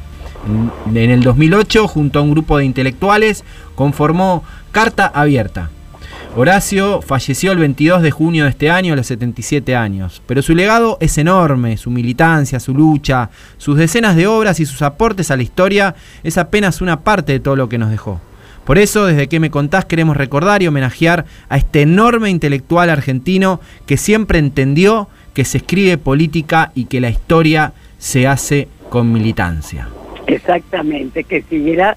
En- 0.94 0.97
el 1.11 1.22
2008, 1.22 1.88
junto 1.88 2.18
a 2.18 2.22
un 2.22 2.30
grupo 2.32 2.59
de 2.59 2.66
intelectuales, 2.66 3.42
conformó 3.74 4.44
Carta 4.70 5.07
Abierta. 5.07 5.70
Horacio 6.39 7.01
falleció 7.01 7.53
el 7.53 7.59
22 7.59 8.03
de 8.03 8.11
junio 8.11 8.45
de 8.45 8.51
este 8.51 8.68
año 8.68 8.93
a 8.93 8.97
los 8.97 9.07
77 9.07 9.74
años, 9.74 10.20
pero 10.26 10.43
su 10.43 10.55
legado 10.55 10.99
es 11.01 11.16
enorme, 11.16 11.78
su 11.78 11.91
militancia, 11.91 12.61
su 12.61 12.74
lucha, 12.74 13.30
sus 13.57 13.78
decenas 13.78 14.16
de 14.16 14.26
obras 14.26 14.61
y 14.61 14.66
sus 14.66 14.82
aportes 14.82 15.30
a 15.30 15.37
la 15.39 15.43
historia 15.43 15.95
es 16.22 16.37
apenas 16.37 16.82
una 16.82 17.01
parte 17.01 17.32
de 17.32 17.41
todo 17.41 17.57
lo 17.57 17.70
que 17.70 17.78
nos 17.78 17.91
dejó. 17.91 18.20
Por 18.66 18.76
eso, 18.76 19.07
desde 19.07 19.28
que 19.28 19.41
me 19.41 19.51
contás, 19.51 19.87
queremos 19.87 20.14
recordar 20.14 20.62
y 20.62 20.66
homenajear 20.66 21.24
a 21.49 21.57
este 21.57 21.80
enorme 21.80 22.28
intelectual 22.28 22.91
argentino 22.91 23.62
que 23.87 23.97
siempre 23.97 24.39
entendió 24.39 25.09
que 25.32 25.47
se 25.47 25.57
escribe 25.57 25.97
política 25.97 26.70
y 26.74 26.84
que 26.84 27.01
la 27.01 27.09
historia 27.09 27.72
se 27.97 28.26
hace 28.26 28.68
con 28.91 29.11
militancia. 29.11 29.89
Exactamente, 30.26 31.24
que 31.24 31.41
siguiera 31.49 31.97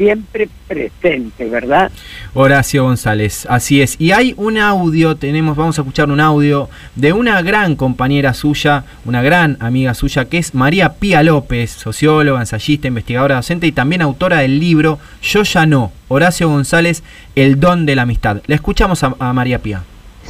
siempre 0.00 0.48
presente, 0.66 1.44
¿verdad? 1.44 1.92
Horacio 2.32 2.84
González, 2.84 3.46
así 3.50 3.82
es. 3.82 3.96
Y 4.00 4.12
hay 4.12 4.32
un 4.38 4.56
audio, 4.56 5.14
tenemos, 5.16 5.58
vamos 5.58 5.78
a 5.78 5.82
escuchar 5.82 6.08
un 6.08 6.20
audio 6.20 6.70
de 6.96 7.12
una 7.12 7.42
gran 7.42 7.76
compañera 7.76 8.32
suya, 8.32 8.84
una 9.04 9.20
gran 9.20 9.58
amiga 9.60 9.92
suya, 9.92 10.24
que 10.24 10.38
es 10.38 10.54
María 10.54 10.94
Pía 10.94 11.22
López, 11.22 11.72
socióloga, 11.72 12.40
ensayista, 12.40 12.88
investigadora 12.88 13.36
docente 13.36 13.66
y 13.66 13.72
también 13.72 14.00
autora 14.00 14.38
del 14.38 14.58
libro 14.58 14.98
Yo 15.22 15.42
ya 15.42 15.66
no, 15.66 15.92
Horacio 16.08 16.48
González, 16.48 17.02
El 17.36 17.60
don 17.60 17.84
de 17.84 17.94
la 17.94 18.02
amistad. 18.02 18.40
Le 18.46 18.54
escuchamos 18.54 19.04
a, 19.04 19.14
a 19.18 19.34
María 19.34 19.58
Pía. 19.58 19.82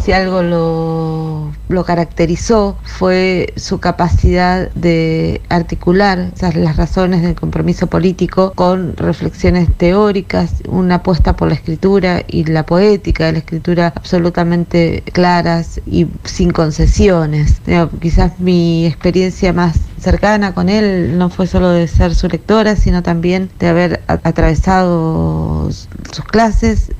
Si 0.05 0.12
algo 0.12 0.42
lo, 0.42 1.53
lo 1.68 1.84
caracterizó 1.84 2.78
fue 2.84 3.53
su 3.57 3.80
capacidad 3.80 4.70
de 4.72 5.42
articular 5.51 6.32
las 6.55 6.76
razones 6.76 7.22
del 7.22 7.34
compromiso 7.34 7.86
político 7.86 8.53
con 8.55 8.96
reflexiones 8.96 9.68
teóricas, 9.76 10.55
una 10.68 10.96
apuesta 10.96 11.36
por 11.36 11.48
la 11.48 11.55
escritura 11.55 12.22
y 12.26 12.44
la 12.44 12.64
poética 12.64 13.26
de 13.26 13.32
la 13.32 13.38
escritura 13.38 13.92
absolutamente 13.94 15.03
claras 15.12 15.80
y 15.86 16.07
sin 16.24 16.51
concesiones. 16.51 17.61
Quizás 18.01 18.40
mi 18.40 18.86
experiencia 18.86 19.53
más 19.53 19.76
cercana 20.01 20.55
con 20.55 20.70
él 20.70 21.18
no 21.18 21.28
fue 21.28 21.46
solo 21.46 21.70
de 21.70 21.86
ser 21.86 22.14
su 22.14 22.26
lectora, 22.26 22.74
sino 22.74 23.03
también 23.03 23.51
de 23.59 23.68
haber 23.68 24.03
atravesado 24.07 25.70
sus 25.70 26.24
clases. 26.24 26.90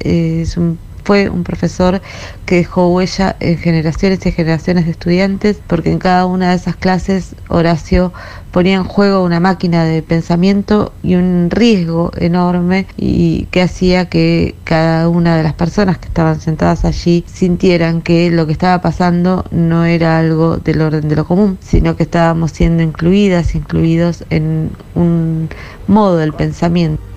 Fue 1.11 1.29
un 1.29 1.43
profesor 1.43 2.01
que 2.47 2.55
dejó 2.55 2.87
huella 2.87 3.35
en 3.41 3.59
generaciones 3.59 4.25
y 4.27 4.31
generaciones 4.31 4.85
de 4.85 4.93
estudiantes, 4.93 5.61
porque 5.67 5.91
en 5.91 5.99
cada 5.99 6.25
una 6.25 6.51
de 6.51 6.55
esas 6.55 6.77
clases 6.77 7.35
Horacio 7.49 8.13
ponía 8.53 8.77
en 8.77 8.85
juego 8.85 9.25
una 9.25 9.41
máquina 9.41 9.83
de 9.83 10.03
pensamiento 10.03 10.93
y 11.03 11.17
un 11.17 11.49
riesgo 11.51 12.13
enorme 12.17 12.87
y 12.97 13.47
que 13.51 13.61
hacía 13.61 14.09
que 14.09 14.55
cada 14.63 15.09
una 15.09 15.37
de 15.37 15.43
las 15.43 15.55
personas 15.55 15.99
que 15.99 16.07
estaban 16.07 16.41
sentadas 16.41 16.85
allí 16.85 17.25
sintieran 17.27 18.03
que 18.03 18.31
lo 18.31 18.47
que 18.47 18.53
estaba 18.53 18.81
pasando 18.81 19.45
no 19.51 19.85
era 19.85 20.17
algo 20.17 20.59
del 20.59 20.81
orden 20.81 21.09
de 21.09 21.17
lo 21.17 21.25
común, 21.25 21.59
sino 21.61 21.97
que 21.97 22.05
estábamos 22.05 22.53
siendo 22.53 22.85
incluidas, 22.85 23.57
incluidos 23.57 24.25
en 24.31 24.71
un 24.95 25.49
modo 25.89 26.19
del 26.19 26.35
pensamiento. 26.35 27.10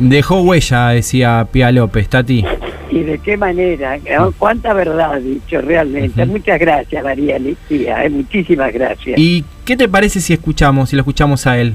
Dejó 0.00 0.40
huella, 0.42 0.88
decía 0.88 1.46
Pía 1.52 1.70
López, 1.70 2.08
Tati. 2.08 2.44
¿Y 2.90 2.98
de 3.00 3.18
qué 3.18 3.36
manera? 3.36 3.98
¿Cuánta 4.38 4.72
verdad 4.72 5.12
ha 5.12 5.18
dicho 5.18 5.60
realmente? 5.60 6.24
Muchas 6.26 6.58
gracias, 6.58 7.04
María 7.04 7.36
Alicia, 7.36 8.04
eh, 8.04 8.10
muchísimas 8.10 8.72
gracias. 8.72 9.18
¿Y 9.18 9.44
qué 9.64 9.76
te 9.76 9.88
parece 9.88 10.20
si 10.20 10.32
escuchamos, 10.32 10.88
si 10.90 10.96
lo 10.96 11.02
escuchamos 11.02 11.46
a 11.46 11.56
él? 11.58 11.74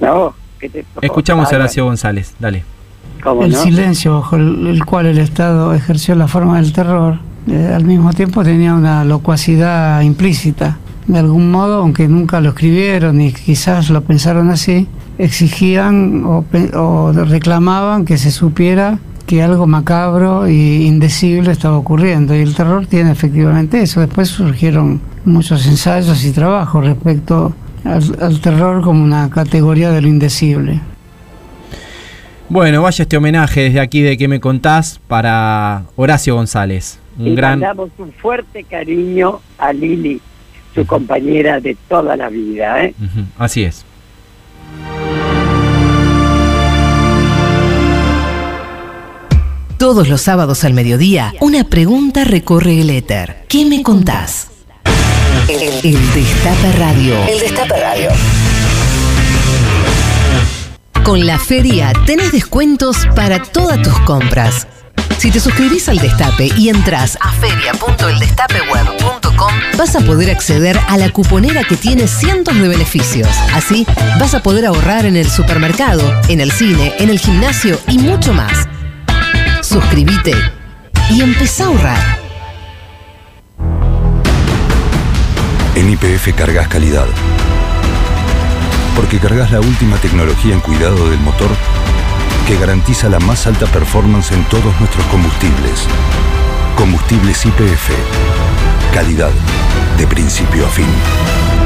No, 0.00 0.34
¿qué 0.58 0.68
te- 0.70 0.84
Escuchamos 1.02 1.52
a. 1.52 1.56
Horacio 1.56 1.84
González, 1.84 2.34
dale. 2.38 2.64
¿Cómo 3.22 3.44
el 3.44 3.50
no? 3.52 3.58
silencio 3.62 4.14
bajo 4.20 4.36
el, 4.36 4.68
el 4.68 4.84
cual 4.84 5.06
el 5.06 5.18
Estado 5.18 5.74
ejerció 5.74 6.14
la 6.14 6.28
forma 6.28 6.60
del 6.60 6.72
terror, 6.72 7.18
eh, 7.50 7.72
al 7.74 7.84
mismo 7.84 8.12
tiempo 8.12 8.42
tenía 8.44 8.72
una 8.74 9.04
locuacidad 9.04 10.00
implícita. 10.02 10.78
De 11.08 11.18
algún 11.18 11.50
modo, 11.50 11.80
aunque 11.80 12.06
nunca 12.06 12.40
lo 12.40 12.50
escribieron 12.50 13.20
y 13.20 13.32
quizás 13.32 13.90
lo 13.90 14.02
pensaron 14.02 14.50
así, 14.50 14.86
exigían 15.18 16.24
o, 16.24 17.12
reclamaban 17.12 18.04
que 18.04 18.16
se 18.18 18.30
supiera 18.30 18.98
que 19.26 19.42
algo 19.42 19.66
macabro 19.66 20.46
e 20.46 20.52
indecible 20.52 21.52
estaba 21.52 21.76
ocurriendo. 21.76 22.34
Y 22.34 22.40
el 22.40 22.54
terror 22.54 22.86
tiene 22.86 23.10
efectivamente 23.10 23.82
eso. 23.82 24.00
Después 24.00 24.28
surgieron 24.28 25.00
muchos 25.24 25.66
ensayos 25.66 26.24
y 26.24 26.32
trabajos 26.32 26.84
respecto 26.84 27.52
al, 27.84 28.02
al 28.22 28.40
terror 28.40 28.82
como 28.82 29.04
una 29.04 29.28
categoría 29.28 29.90
de 29.90 30.00
lo 30.00 30.08
indecible. 30.08 30.80
Bueno, 32.50 32.80
vaya 32.80 33.02
este 33.02 33.16
homenaje 33.18 33.64
desde 33.64 33.80
aquí 33.80 34.00
de 34.00 34.16
que 34.16 34.26
me 34.26 34.40
contás 34.40 34.98
para 35.06 35.82
Horacio 35.96 36.34
González. 36.34 36.98
Un 37.18 37.28
y 37.28 37.34
gran. 37.34 37.60
mandamos 37.60 37.90
un 37.98 38.10
fuerte 38.12 38.64
cariño 38.64 39.40
a 39.58 39.72
Lili, 39.74 40.18
su 40.74 40.86
compañera 40.86 41.60
de 41.60 41.76
toda 41.88 42.16
la 42.16 42.30
vida. 42.30 42.84
¿eh? 42.84 42.94
Así 43.36 43.64
es. 43.64 43.84
Todos 49.78 50.08
los 50.08 50.20
sábados 50.22 50.64
al 50.64 50.74
mediodía, 50.74 51.32
una 51.38 51.62
pregunta 51.62 52.24
recorre 52.24 52.80
el 52.80 52.90
éter. 52.90 53.44
¿Qué 53.48 53.64
me 53.64 53.84
contás? 53.84 54.48
El, 55.46 55.62
el 55.62 56.14
Destape 56.14 56.72
Radio. 56.72 57.14
El 57.28 57.38
Destape 57.38 57.80
Radio. 57.80 58.10
Con 61.04 61.24
la 61.24 61.38
feria 61.38 61.92
tenés 62.06 62.32
descuentos 62.32 63.06
para 63.14 63.40
todas 63.40 63.80
tus 63.80 63.96
compras. 64.00 64.66
Si 65.18 65.30
te 65.30 65.38
suscribís 65.38 65.88
al 65.88 65.98
Destape 65.98 66.50
y 66.56 66.70
entras 66.70 67.16
a 67.20 67.30
feria.eldestapeweb.com, 67.34 69.52
vas 69.76 69.94
a 69.94 70.00
poder 70.00 70.32
acceder 70.32 70.76
a 70.88 70.98
la 70.98 71.10
cuponera 71.10 71.62
que 71.62 71.76
tiene 71.76 72.08
cientos 72.08 72.60
de 72.60 72.66
beneficios. 72.66 73.28
Así, 73.54 73.86
vas 74.18 74.34
a 74.34 74.42
poder 74.42 74.66
ahorrar 74.66 75.06
en 75.06 75.16
el 75.16 75.30
supermercado, 75.30 76.02
en 76.26 76.40
el 76.40 76.50
cine, 76.50 76.94
en 76.98 77.10
el 77.10 77.20
gimnasio 77.20 77.78
y 77.86 77.98
mucho 77.98 78.34
más. 78.34 78.66
Suscríbete 79.68 80.32
y 81.10 81.20
empezá 81.20 81.64
a 81.64 81.66
ahorrar. 81.66 82.18
En 85.74 85.90
IPF 85.90 86.34
cargas 86.34 86.68
calidad. 86.68 87.04
Porque 88.96 89.18
cargas 89.18 89.52
la 89.52 89.60
última 89.60 89.98
tecnología 89.98 90.54
en 90.54 90.60
cuidado 90.60 91.10
del 91.10 91.20
motor 91.20 91.50
que 92.46 92.56
garantiza 92.56 93.10
la 93.10 93.18
más 93.18 93.46
alta 93.46 93.66
performance 93.66 94.32
en 94.32 94.42
todos 94.44 94.74
nuestros 94.80 95.04
combustibles. 95.08 95.86
Combustibles 96.74 97.44
IPF. 97.44 97.90
Calidad 98.94 99.32
de 99.98 100.06
principio 100.06 100.66
a 100.66 100.70
fin. 100.70 101.57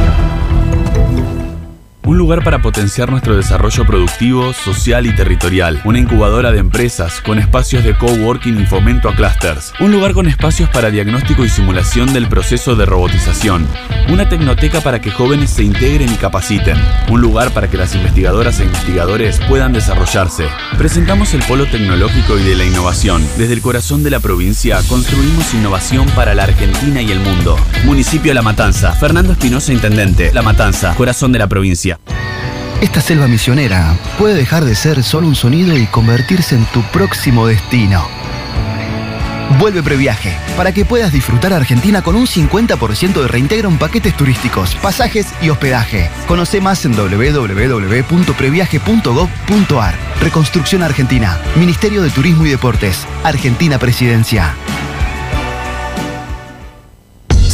Un 2.05 2.19
lugar 2.19 2.43
para 2.43 2.61
potenciar 2.61 3.13
nuestro 3.13 3.37
desarrollo 3.37 3.87
productivo, 3.87 4.53
social 4.53 5.07
y 5.07 5.15
territorial. 5.15 5.81
Una 5.85 6.01
incubadora 6.01 6.51
de 6.51 6.59
empresas 6.59 7.21
con 7.21 7.39
espacios 7.39 7.85
de 7.85 7.97
coworking 7.97 8.61
y 8.61 8.67
fomento 8.67 9.09
a 9.09 9.15
clusters. 9.15 9.73
Un 9.79 9.93
lugar 9.93 10.13
con 10.13 10.27
espacios 10.27 10.69
para 10.71 10.91
diagnóstico 10.91 11.45
y 11.45 11.49
simulación 11.49 12.13
del 12.13 12.29
proceso 12.29 12.75
de 12.75 12.87
robotización. 12.87 13.69
Una 14.09 14.29
tecnoteca 14.29 14.81
para 14.81 15.01
que 15.01 15.13
jóvenes 15.13 15.51
se 15.51 15.63
integren 15.63 16.13
y 16.13 16.17
capaciten. 16.17 16.77
Un 17.09 17.21
lugar 17.21 17.53
para 17.53 17.71
que 17.71 17.77
las 17.77 17.95
investigadoras 17.95 18.59
e 18.59 18.65
investigadores 18.65 19.39
puedan 19.49 19.73
desarrollarse. 19.73 20.49
Presentamos 20.77 21.35
el 21.35 21.43
Polo 21.45 21.67
Tecnológico 21.67 22.37
y 22.37 22.43
de 22.43 22.57
la 22.57 22.65
Innovación. 22.65 23.25
Desde 23.39 23.55
el 23.55 23.63
corazón 23.63 24.03
de 24.03 24.11
la 24.11 24.19
provincia 24.19 24.81
construimos 24.89 25.55
innovación 25.55 26.09
para 26.17 26.35
la 26.35 26.43
Argentina 26.43 27.01
y 27.01 27.13
el 27.13 27.21
mundo. 27.21 27.57
Municipio 27.85 28.35
La 28.35 28.43
Matanza. 28.43 28.91
Fernando 28.91 29.35
Espinosa, 29.35 29.73
Intendente. 29.73 30.33
La 30.35 30.43
Matanza. 30.43 30.97
Corazón 30.97 31.31
de 31.31 31.39
la 31.39 31.47
provincia. 31.47 31.92
Esta 32.81 33.01
selva 33.01 33.29
misionera 33.29 33.95
puede 34.19 34.35
dejar 34.35 34.65
de 34.65 34.75
ser 34.75 35.05
solo 35.05 35.29
un 35.29 35.37
sonido 35.37 35.77
y 35.77 35.87
convertirse 35.87 36.57
en 36.57 36.65
tu 36.67 36.83
próximo 36.91 37.47
destino. 37.47 38.09
Vuelve 39.59 39.83
Previaje 39.83 40.37
para 40.57 40.73
que 40.73 40.85
puedas 40.85 41.13
disfrutar 41.13 41.53
Argentina 41.53 42.03
con 42.03 42.15
un 42.17 42.27
50% 42.27 43.23
de 43.23 43.29
reintegro 43.29 43.69
en 43.69 43.79
paquetes 43.79 44.17
turísticos, 44.17 44.75
pasajes 44.77 45.29
y 45.41 45.51
hospedaje. 45.51 46.11
Conoce 46.27 46.61
más 46.61 46.85
en 46.85 46.97
www.previaje.gov.ar. 46.97 49.95
Reconstrucción 50.21 50.83
Argentina, 50.83 51.39
Ministerio 51.57 52.03
de 52.03 52.11
Turismo 52.11 52.45
y 52.47 52.51
Deportes, 52.51 53.07
Argentina 53.25 53.79
Presidencia. 53.79 54.55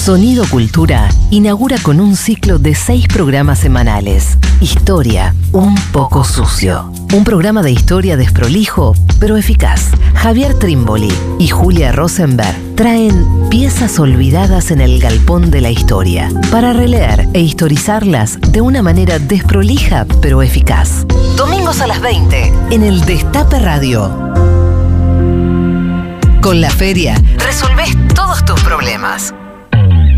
Sonido 0.08 0.46
Cultura 0.48 1.06
inaugura 1.30 1.76
con 1.82 2.00
un 2.00 2.16
ciclo 2.16 2.58
de 2.58 2.74
seis 2.74 3.06
programas 3.08 3.58
semanales. 3.58 4.38
Historia, 4.62 5.34
un 5.52 5.74
poco 5.92 6.24
sucio. 6.24 6.90
Un 7.12 7.24
programa 7.24 7.60
de 7.60 7.72
historia 7.72 8.16
desprolijo, 8.16 8.94
pero 9.20 9.36
eficaz. 9.36 9.90
Javier 10.14 10.54
Trimboli 10.54 11.12
y 11.38 11.48
Julia 11.48 11.92
Rosenberg 11.92 12.56
traen 12.74 13.26
piezas 13.50 13.98
olvidadas 13.98 14.70
en 14.70 14.80
el 14.80 14.98
galpón 14.98 15.50
de 15.50 15.60
la 15.60 15.70
historia 15.70 16.30
para 16.50 16.72
releer 16.72 17.28
e 17.34 17.40
historizarlas 17.40 18.40
de 18.40 18.62
una 18.62 18.80
manera 18.80 19.18
desprolija, 19.18 20.06
pero 20.22 20.40
eficaz. 20.40 21.04
Domingos 21.36 21.82
a 21.82 21.86
las 21.86 22.00
20 22.00 22.50
en 22.70 22.82
el 22.82 23.02
Destape 23.02 23.58
Radio. 23.58 24.10
Con 26.40 26.62
la 26.62 26.70
feria 26.70 27.14
resolvés 27.36 27.94
todos 28.14 28.42
tus 28.46 28.58
problemas. 28.62 29.34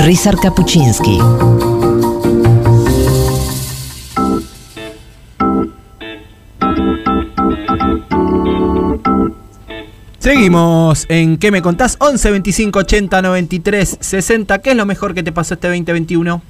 Rizar 0.00 0.36
Kapuczynski. 0.36 1.18
Seguimos 10.28 11.06
en 11.08 11.38
¿Qué 11.38 11.50
me 11.50 11.62
contás? 11.62 11.96
11 11.98 12.32
25 12.32 12.80
80 12.80 13.22
93 13.22 13.96
60. 13.98 14.58
¿Qué 14.58 14.72
es 14.72 14.76
lo 14.76 14.84
mejor 14.84 15.14
que 15.14 15.22
te 15.22 15.32
pasó 15.32 15.54
este 15.54 15.68
2021? 15.68 16.42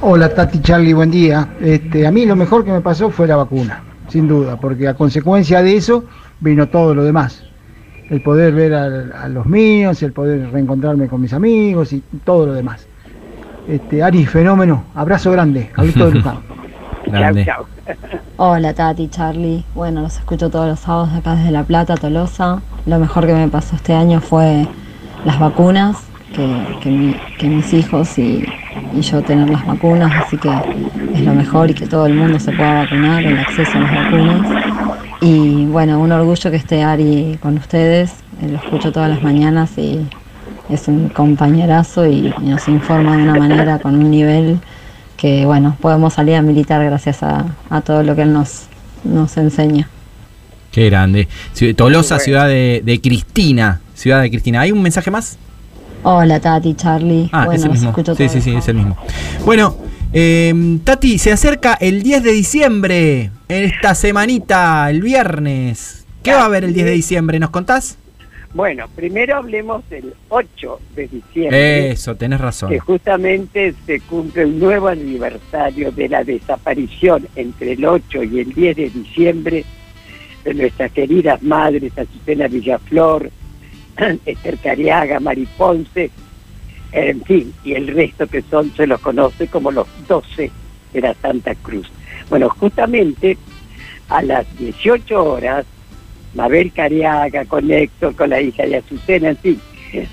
Hola 0.00 0.34
Tati 0.34 0.60
Charlie, 0.60 0.92
buen 0.92 1.12
día. 1.12 1.54
Este, 1.60 2.04
a 2.04 2.10
mí 2.10 2.26
lo 2.26 2.34
mejor 2.34 2.64
que 2.64 2.72
me 2.72 2.80
pasó 2.80 3.08
fue 3.10 3.28
la 3.28 3.36
vacuna, 3.36 3.84
sin 4.08 4.26
duda, 4.26 4.58
porque 4.58 4.88
a 4.88 4.94
consecuencia 4.94 5.62
de 5.62 5.76
eso 5.76 6.02
vino 6.40 6.66
todo 6.66 6.96
lo 6.96 7.04
demás. 7.04 7.44
El 8.10 8.22
poder 8.22 8.52
ver 8.52 8.74
a, 8.74 8.86
a 9.22 9.28
los 9.28 9.46
míos, 9.46 10.02
el 10.02 10.12
poder 10.12 10.50
reencontrarme 10.50 11.06
con 11.06 11.20
mis 11.20 11.32
amigos 11.32 11.92
y 11.92 12.02
todo 12.24 12.46
lo 12.46 12.54
demás. 12.54 12.88
Este, 13.68 14.02
Ari, 14.02 14.26
fenómeno, 14.26 14.86
abrazo 14.96 15.30
grande, 15.30 15.70
Carlito 15.72 16.06
de 16.10 16.14
Luján. 16.16 16.55
Grande. 17.06 17.46
Hola 18.36 18.74
Tati, 18.74 19.08
Charlie. 19.08 19.64
Bueno, 19.74 20.02
los 20.02 20.16
escucho 20.18 20.50
todos 20.50 20.68
los 20.68 20.80
sábados 20.80 21.10
acá 21.14 21.34
desde 21.36 21.50
La 21.50 21.62
Plata, 21.64 21.96
Tolosa. 21.96 22.60
Lo 22.86 22.98
mejor 22.98 23.26
que 23.26 23.34
me 23.34 23.48
pasó 23.48 23.76
este 23.76 23.94
año 23.94 24.20
fue 24.20 24.66
las 25.24 25.38
vacunas, 25.38 25.96
que, 26.34 26.46
que 26.82 26.90
mi- 26.90 27.16
que 27.38 27.48
mis 27.48 27.72
hijos 27.72 28.18
y, 28.18 28.44
y 28.92 29.00
yo 29.00 29.22
tener 29.22 29.48
las 29.48 29.64
vacunas, 29.66 30.12
así 30.24 30.36
que 30.36 30.50
es 31.14 31.20
lo 31.22 31.32
mejor 31.34 31.70
y 31.70 31.74
que 31.74 31.86
todo 31.86 32.06
el 32.06 32.14
mundo 32.14 32.38
se 32.38 32.52
pueda 32.52 32.74
vacunar, 32.84 33.24
el 33.24 33.38
acceso 33.38 33.78
a 33.78 33.80
las 33.80 33.94
vacunas. 33.94 34.64
Y 35.20 35.64
bueno, 35.66 35.98
un 36.00 36.12
orgullo 36.12 36.50
que 36.50 36.56
esté 36.56 36.82
Ari 36.82 37.38
con 37.40 37.56
ustedes, 37.56 38.12
eh, 38.42 38.48
lo 38.50 38.56
escucho 38.58 38.92
todas 38.92 39.08
las 39.08 39.22
mañanas 39.22 39.76
y 39.78 40.06
es 40.68 40.88
un 40.88 41.08
compañerazo 41.08 42.06
y, 42.06 42.34
y 42.42 42.44
nos 42.48 42.68
informa 42.68 43.16
de 43.16 43.22
una 43.22 43.34
manera 43.36 43.78
con 43.78 43.94
un 43.94 44.10
nivel 44.10 44.58
que 45.16 45.46
bueno, 45.46 45.76
podemos 45.80 46.14
salir 46.14 46.34
a 46.34 46.42
militar 46.42 46.84
gracias 46.84 47.22
a, 47.22 47.46
a 47.70 47.80
todo 47.80 48.02
lo 48.02 48.14
que 48.14 48.22
él 48.22 48.32
nos, 48.32 48.64
nos 49.04 49.36
enseña. 49.36 49.88
Qué 50.72 50.90
grande. 50.90 51.26
Tolosa, 51.74 52.18
ciudad 52.18 52.48
de, 52.48 52.82
de 52.84 53.00
Cristina. 53.00 53.80
Ciudad 53.94 54.20
de 54.20 54.30
Cristina. 54.30 54.60
¿Hay 54.60 54.72
un 54.72 54.82
mensaje 54.82 55.10
más? 55.10 55.38
Hola 56.02 56.38
Tati, 56.38 56.74
Charlie. 56.74 57.30
Ah, 57.32 57.46
bueno, 57.46 57.58
es 57.58 57.64
el 57.64 57.70
mismo. 57.72 57.94
Sí, 58.16 58.28
sí, 58.28 58.40
sí, 58.40 58.54
es 58.54 58.68
el 58.68 58.76
mismo. 58.76 58.96
Bueno, 59.44 59.76
eh, 60.12 60.78
Tati, 60.84 61.18
se 61.18 61.32
acerca 61.32 61.74
el 61.74 62.02
10 62.02 62.22
de 62.22 62.32
diciembre, 62.32 63.30
esta 63.48 63.94
semanita, 63.94 64.88
el 64.90 65.00
viernes. 65.00 66.04
¿Qué 66.22 66.32
va 66.32 66.42
a 66.42 66.44
haber 66.44 66.64
el 66.64 66.74
10 66.74 66.86
de 66.86 66.92
diciembre? 66.92 67.38
¿Nos 67.38 67.50
contás? 67.50 67.98
Bueno, 68.56 68.88
primero 68.96 69.36
hablemos 69.36 69.86
del 69.90 70.14
8 70.30 70.80
de 70.94 71.08
diciembre. 71.08 71.90
Eso, 71.90 72.16
tenés 72.16 72.40
razón. 72.40 72.70
que 72.70 72.78
justamente 72.78 73.74
se 73.84 74.00
cumple 74.00 74.46
un 74.46 74.58
nuevo 74.58 74.88
aniversario 74.88 75.92
de 75.92 76.08
la 76.08 76.24
desaparición 76.24 77.28
entre 77.36 77.72
el 77.72 77.84
8 77.84 78.22
y 78.22 78.40
el 78.40 78.54
10 78.54 78.76
de 78.76 78.88
diciembre 78.88 79.64
de 80.42 80.54
nuestras 80.54 80.90
queridas 80.92 81.42
madres 81.42 81.92
Azucena 81.98 82.48
Villaflor, 82.48 83.30
Esther 84.24 84.56
Cariaga, 84.56 85.20
Mari 85.20 85.46
Ponce, 85.58 86.10
en 86.92 87.22
fin, 87.24 87.52
y 87.62 87.74
el 87.74 87.88
resto 87.88 88.26
que 88.26 88.40
son 88.40 88.72
se 88.74 88.86
los 88.86 89.02
conoce 89.02 89.48
como 89.48 89.70
los 89.70 89.86
12 90.08 90.50
de 90.94 91.00
la 91.02 91.12
Santa 91.20 91.54
Cruz. 91.56 91.90
Bueno, 92.30 92.48
justamente 92.48 93.36
a 94.08 94.22
las 94.22 94.46
18 94.56 95.22
horas, 95.22 95.66
Mabel 96.36 96.70
Cariaga 96.72 97.44
con 97.46 97.70
Héctor, 97.70 98.14
con 98.14 98.30
la 98.30 98.40
hija 98.40 98.64
de 98.64 98.76
Azucena, 98.76 99.30
en 99.30 99.36
fin, 99.38 99.60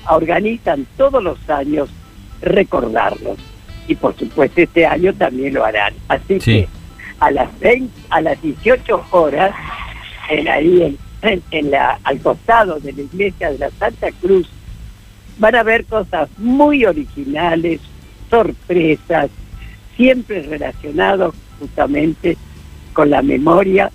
organizan 0.09 0.85
todos 0.97 1.21
los 1.23 1.37
años 1.49 1.89
recordarlos. 2.41 3.37
Y 3.87 3.95
por 3.95 4.15
supuesto 4.17 4.61
este 4.61 4.85
año 4.85 5.13
también 5.13 5.53
lo 5.53 5.65
harán. 5.65 5.93
Así 6.07 6.39
que 6.39 6.67
a 7.19 7.31
las 7.31 7.59
20, 7.59 7.91
a 8.09 8.21
las 8.21 8.41
18 8.41 9.05
horas, 9.11 9.53
en 10.29 10.47
ahí 10.47 10.81
en, 10.81 10.97
en- 11.29 11.43
en 11.51 11.71
la, 11.71 11.99
al 12.03 12.19
costado 12.19 12.79
de 12.79 12.93
la 12.93 13.01
iglesia 13.01 13.51
de 13.51 13.57
la 13.59 13.69
Santa 13.71 14.09
Cruz, 14.21 14.47
van 15.37 15.55
a 15.55 15.63
ver 15.63 15.85
cosas 15.85 16.29
muy 16.37 16.85
originales, 16.85 17.81
sorpresas, 18.29 19.29
siempre 19.97 20.41
relacionados 20.43 21.35
justamente 21.59 22.37
con 22.93 23.09
la 23.09 23.21
memoria, 23.21 23.91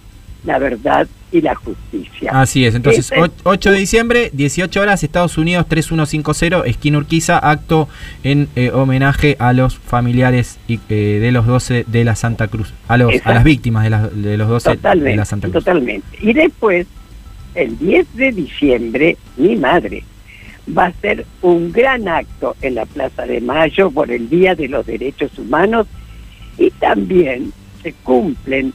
la 0.48 0.58
verdad 0.58 1.06
y 1.30 1.40
la 1.42 1.54
justicia. 1.54 2.32
Así 2.32 2.64
es, 2.64 2.74
entonces 2.74 3.12
Ese- 3.12 3.30
8 3.44 3.70
de 3.70 3.78
diciembre, 3.78 4.30
18 4.32 4.80
horas, 4.80 5.04
Estados 5.04 5.36
Unidos 5.38 5.66
3150, 5.68 6.66
esquina 6.66 6.98
Urquiza, 6.98 7.38
acto 7.38 7.88
en 8.24 8.48
eh, 8.56 8.70
homenaje 8.72 9.36
a 9.38 9.52
los 9.52 9.78
familiares 9.78 10.58
y, 10.66 10.80
eh, 10.88 11.18
de 11.20 11.30
los 11.30 11.46
12 11.46 11.84
de 11.86 12.04
la 12.04 12.16
Santa 12.16 12.48
Cruz, 12.48 12.72
a, 12.88 12.96
los, 12.96 13.12
a 13.24 13.34
las 13.34 13.44
víctimas 13.44 13.84
de, 13.84 14.20
de 14.30 14.36
los 14.38 14.48
12 14.48 14.70
de 14.70 14.76
Totalmente, 14.76 15.16
la 15.16 15.24
Santa 15.26 15.48
Cruz. 15.48 15.64
totalmente. 15.64 16.06
Y 16.20 16.32
después, 16.32 16.86
el 17.54 17.78
10 17.78 18.06
de 18.16 18.32
diciembre, 18.32 19.16
mi 19.36 19.54
madre 19.56 20.04
va 20.76 20.84
a 20.84 20.88
hacer 20.88 21.26
un 21.42 21.72
gran 21.72 22.08
acto 22.08 22.56
en 22.62 22.74
la 22.74 22.86
Plaza 22.86 23.26
de 23.26 23.40
Mayo 23.40 23.90
por 23.90 24.10
el 24.10 24.28
Día 24.28 24.54
de 24.54 24.68
los 24.68 24.84
Derechos 24.86 25.30
Humanos 25.38 25.86
y 26.58 26.70
también 26.72 27.52
se 27.82 27.92
cumplen 28.02 28.72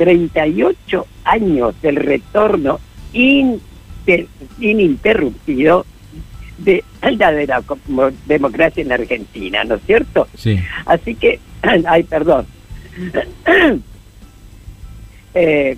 38 0.00 1.06
años 1.24 1.74
del 1.82 1.96
retorno 1.96 2.80
inter- 3.12 4.28
ininterrumpido 4.58 5.84
de 6.56 6.82
la, 7.02 7.32
de 7.32 7.46
la 7.46 7.62
democracia 8.24 8.80
en 8.80 8.88
la 8.88 8.94
Argentina, 8.94 9.62
¿no 9.62 9.74
es 9.74 9.82
cierto? 9.84 10.26
Sí. 10.34 10.58
Así 10.86 11.16
que, 11.16 11.38
ay, 11.86 12.04
perdón. 12.04 12.46
Eh, 15.32 15.76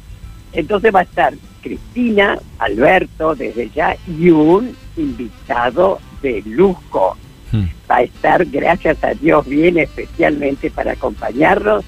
entonces 0.55 0.94
va 0.94 1.01
a 1.01 1.03
estar 1.03 1.35
Cristina, 1.62 2.39
Alberto, 2.59 3.35
desde 3.35 3.69
ya, 3.69 3.94
y 4.09 4.31
un 4.31 4.74
invitado 4.97 6.01
de 6.23 6.43
lujo. 6.47 7.19
Hmm. 7.53 7.66
Va 7.90 7.97
a 7.97 8.03
estar, 8.05 8.47
gracias 8.47 9.05
a 9.05 9.12
Dios, 9.12 9.47
bien 9.47 9.77
especialmente 9.77 10.70
para 10.70 10.93
acompañarnos, 10.93 11.85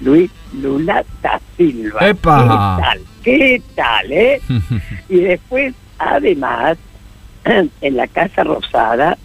Luis 0.00 0.30
Lula 0.52 1.04
da 1.22 1.40
Silva. 1.56 2.08
¡Epa! 2.08 2.42
¿Qué 2.42 2.82
tal? 2.82 3.00
¿Qué 3.22 3.62
tal, 3.74 4.12
eh? 4.12 4.40
Y 5.08 5.20
después, 5.20 5.74
además, 5.98 6.78
en 7.44 7.96
la 7.96 8.06
Casa 8.06 8.44
Rosada, 8.44 9.16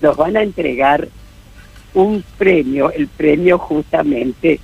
nos 0.00 0.16
van 0.16 0.36
a 0.36 0.42
entregar 0.42 1.08
un 1.94 2.24
premio, 2.38 2.90
el 2.90 3.06
premio 3.06 3.58
justamente 3.58 4.60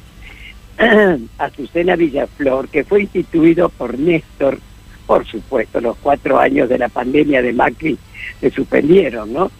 Azucena 1.39 1.97
Villaflor, 1.97 2.69
que 2.69 2.85
fue 2.85 3.03
instituido 3.03 3.69
por 3.69 3.99
Néstor, 3.99 4.59
por 5.07 5.27
supuesto, 5.27 5.81
los 5.81 5.97
cuatro 5.97 6.39
años 6.39 6.69
de 6.69 6.79
la 6.79 6.89
pandemia 6.89 7.43
de 7.43 7.53
Macri 7.53 7.99
se 8.41 8.51
suspendieron, 8.51 9.33
¿no? 9.33 9.51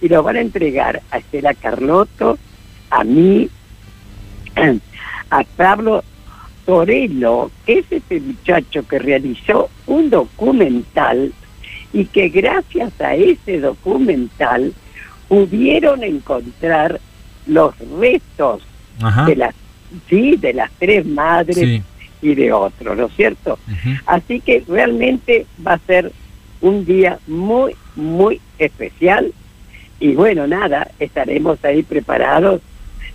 Y 0.00 0.08
lo 0.08 0.22
van 0.22 0.36
a 0.36 0.40
entregar 0.40 1.02
a 1.10 1.18
Estela 1.18 1.54
Carlotto, 1.54 2.38
a 2.90 3.04
mí, 3.04 3.48
a 5.30 5.44
Pablo 5.56 6.02
Torello, 6.64 7.50
que 7.64 7.78
es 7.80 7.86
ese 7.90 8.20
muchacho 8.20 8.86
que 8.86 8.98
realizó 8.98 9.68
un 9.86 10.10
documental 10.10 11.32
y 11.92 12.04
que 12.06 12.28
gracias 12.28 12.92
a 13.00 13.14
ese 13.14 13.60
documental 13.60 14.72
pudieron 15.28 16.02
encontrar 16.02 17.00
los 17.46 17.74
restos 18.00 18.62
Ajá. 19.00 19.24
de 19.26 19.36
las 19.36 19.54
sí 20.08 20.36
de 20.36 20.52
las 20.52 20.70
tres 20.78 21.06
madres 21.06 21.56
Sí. 21.58 21.82
y 22.22 22.34
de 22.34 22.52
otro, 22.52 22.94
¿no 22.96 23.06
es 23.06 23.12
cierto? 23.14 23.58
Así 24.06 24.40
que 24.40 24.64
realmente 24.66 25.46
va 25.64 25.74
a 25.74 25.78
ser 25.78 26.10
un 26.60 26.84
día 26.84 27.18
muy 27.26 27.74
muy 27.94 28.40
especial 28.58 29.32
y 30.00 30.14
bueno 30.14 30.46
nada 30.46 30.90
estaremos 30.98 31.64
ahí 31.64 31.82
preparados 31.82 32.60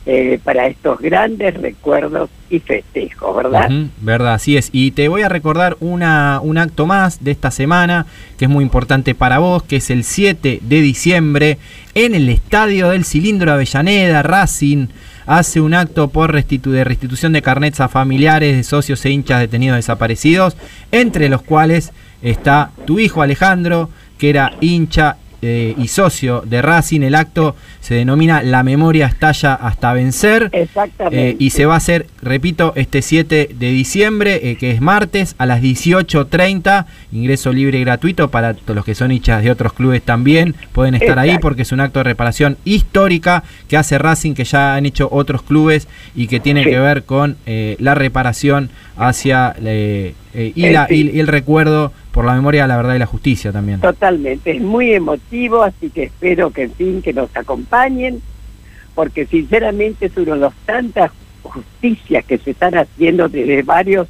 eh, 0.05 0.39
para 0.43 0.67
estos 0.67 0.99
grandes 0.99 1.53
recuerdos 1.61 2.29
y 2.49 2.59
festejos, 2.59 3.35
¿verdad? 3.35 3.71
Ujú, 3.71 3.89
verdad, 4.01 4.33
así 4.33 4.57
es. 4.57 4.69
Y 4.71 4.91
te 4.91 5.07
voy 5.07 5.21
a 5.21 5.29
recordar 5.29 5.77
una, 5.79 6.39
un 6.41 6.57
acto 6.57 6.85
más 6.85 7.23
de 7.23 7.31
esta 7.31 7.51
semana 7.51 8.05
que 8.37 8.45
es 8.45 8.51
muy 8.51 8.63
importante 8.63 9.13
para 9.15 9.39
vos, 9.39 9.63
que 9.63 9.77
es 9.77 9.89
el 9.89 10.03
7 10.03 10.59
de 10.61 10.81
diciembre 10.81 11.57
en 11.93 12.15
el 12.15 12.29
Estadio 12.29 12.89
del 12.89 13.05
Cilindro 13.05 13.51
Avellaneda, 13.51 14.23
Racing 14.23 14.87
hace 15.25 15.61
un 15.61 15.73
acto 15.73 16.09
por 16.09 16.33
de 16.33 16.83
restitución 16.83 17.33
de 17.33 17.41
carnets 17.41 17.79
a 17.79 17.87
familiares 17.87 18.57
de 18.57 18.63
socios 18.63 19.05
e 19.05 19.11
hinchas 19.11 19.39
detenidos 19.39 19.77
desaparecidos, 19.77 20.57
entre 20.91 21.29
los 21.29 21.41
cuales 21.41 21.91
está 22.21 22.71
tu 22.85 22.99
hijo 22.99 23.21
Alejandro, 23.21 23.89
que 24.17 24.29
era 24.29 24.53
hincha 24.61 25.17
eh, 25.41 25.73
y 25.77 25.87
socio 25.87 26.43
de 26.45 26.61
Racing. 26.61 27.01
El 27.01 27.15
acto 27.15 27.55
se 27.79 27.95
denomina 27.95 28.43
La 28.43 28.63
memoria 28.63 29.07
estalla 29.07 29.53
hasta 29.55 29.93
vencer. 29.93 30.49
Exactamente. 30.53 31.29
Eh, 31.31 31.35
y 31.39 31.49
se 31.49 31.65
va 31.65 31.73
a 31.73 31.77
hacer, 31.77 32.07
repito, 32.21 32.73
este 32.75 33.01
7 33.01 33.49
de 33.57 33.71
diciembre, 33.71 34.51
eh, 34.51 34.55
que 34.55 34.71
es 34.71 34.81
martes, 34.81 35.35
a 35.39 35.45
las 35.45 35.61
18.30. 35.61 36.85
Ingreso 37.11 37.51
libre 37.51 37.79
y 37.79 37.81
gratuito 37.83 38.29
para 38.29 38.53
todos 38.53 38.75
los 38.75 38.85
que 38.85 38.95
son 38.95 39.11
hinchas 39.11 39.43
de 39.43 39.51
otros 39.51 39.73
clubes 39.73 40.01
también. 40.01 40.55
Pueden 40.73 40.95
estar 40.95 41.17
ahí 41.19 41.37
porque 41.39 41.63
es 41.63 41.71
un 41.71 41.79
acto 41.79 41.99
de 41.99 42.03
reparación 42.03 42.57
histórica 42.65 43.43
que 43.67 43.77
hace 43.77 43.97
Racing, 43.97 44.33
que 44.33 44.43
ya 44.43 44.75
han 44.75 44.85
hecho 44.85 45.09
otros 45.11 45.41
clubes 45.41 45.87
y 46.15 46.27
que 46.27 46.39
tiene 46.39 46.63
Sí. 46.63 46.69
que 46.69 46.79
ver 46.79 47.03
con 47.03 47.37
la 47.45 47.95
reparación 47.95 48.69
hacia 48.97 49.55
y, 50.33 50.69
la- 50.69 50.87
y 50.89 51.19
el 51.19 51.27
recuerdo 51.27 51.91
por 52.11 52.25
la 52.25 52.33
memoria, 52.33 52.67
la 52.67 52.77
verdad 52.77 52.95
y 52.95 52.99
la 52.99 53.05
justicia 53.05 53.51
también. 53.51 53.79
Totalmente, 53.79 54.51
es 54.51 54.61
muy 54.61 54.93
emotivo, 54.93 55.63
así 55.63 55.89
que 55.89 56.03
espero 56.03 56.51
que 56.51 56.63
en 56.63 56.71
fin 56.73 57.01
que 57.01 57.13
nos 57.13 57.35
acompañen, 57.35 58.21
porque 58.95 59.25
sinceramente 59.25 60.07
es 60.07 60.17
uno 60.17 60.33
de 60.33 60.39
los 60.39 60.53
tantas 60.65 61.11
justicias 61.43 62.25
que 62.25 62.37
se 62.37 62.51
están 62.51 62.75
haciendo 62.77 63.29
desde 63.29 63.63
varios 63.63 64.07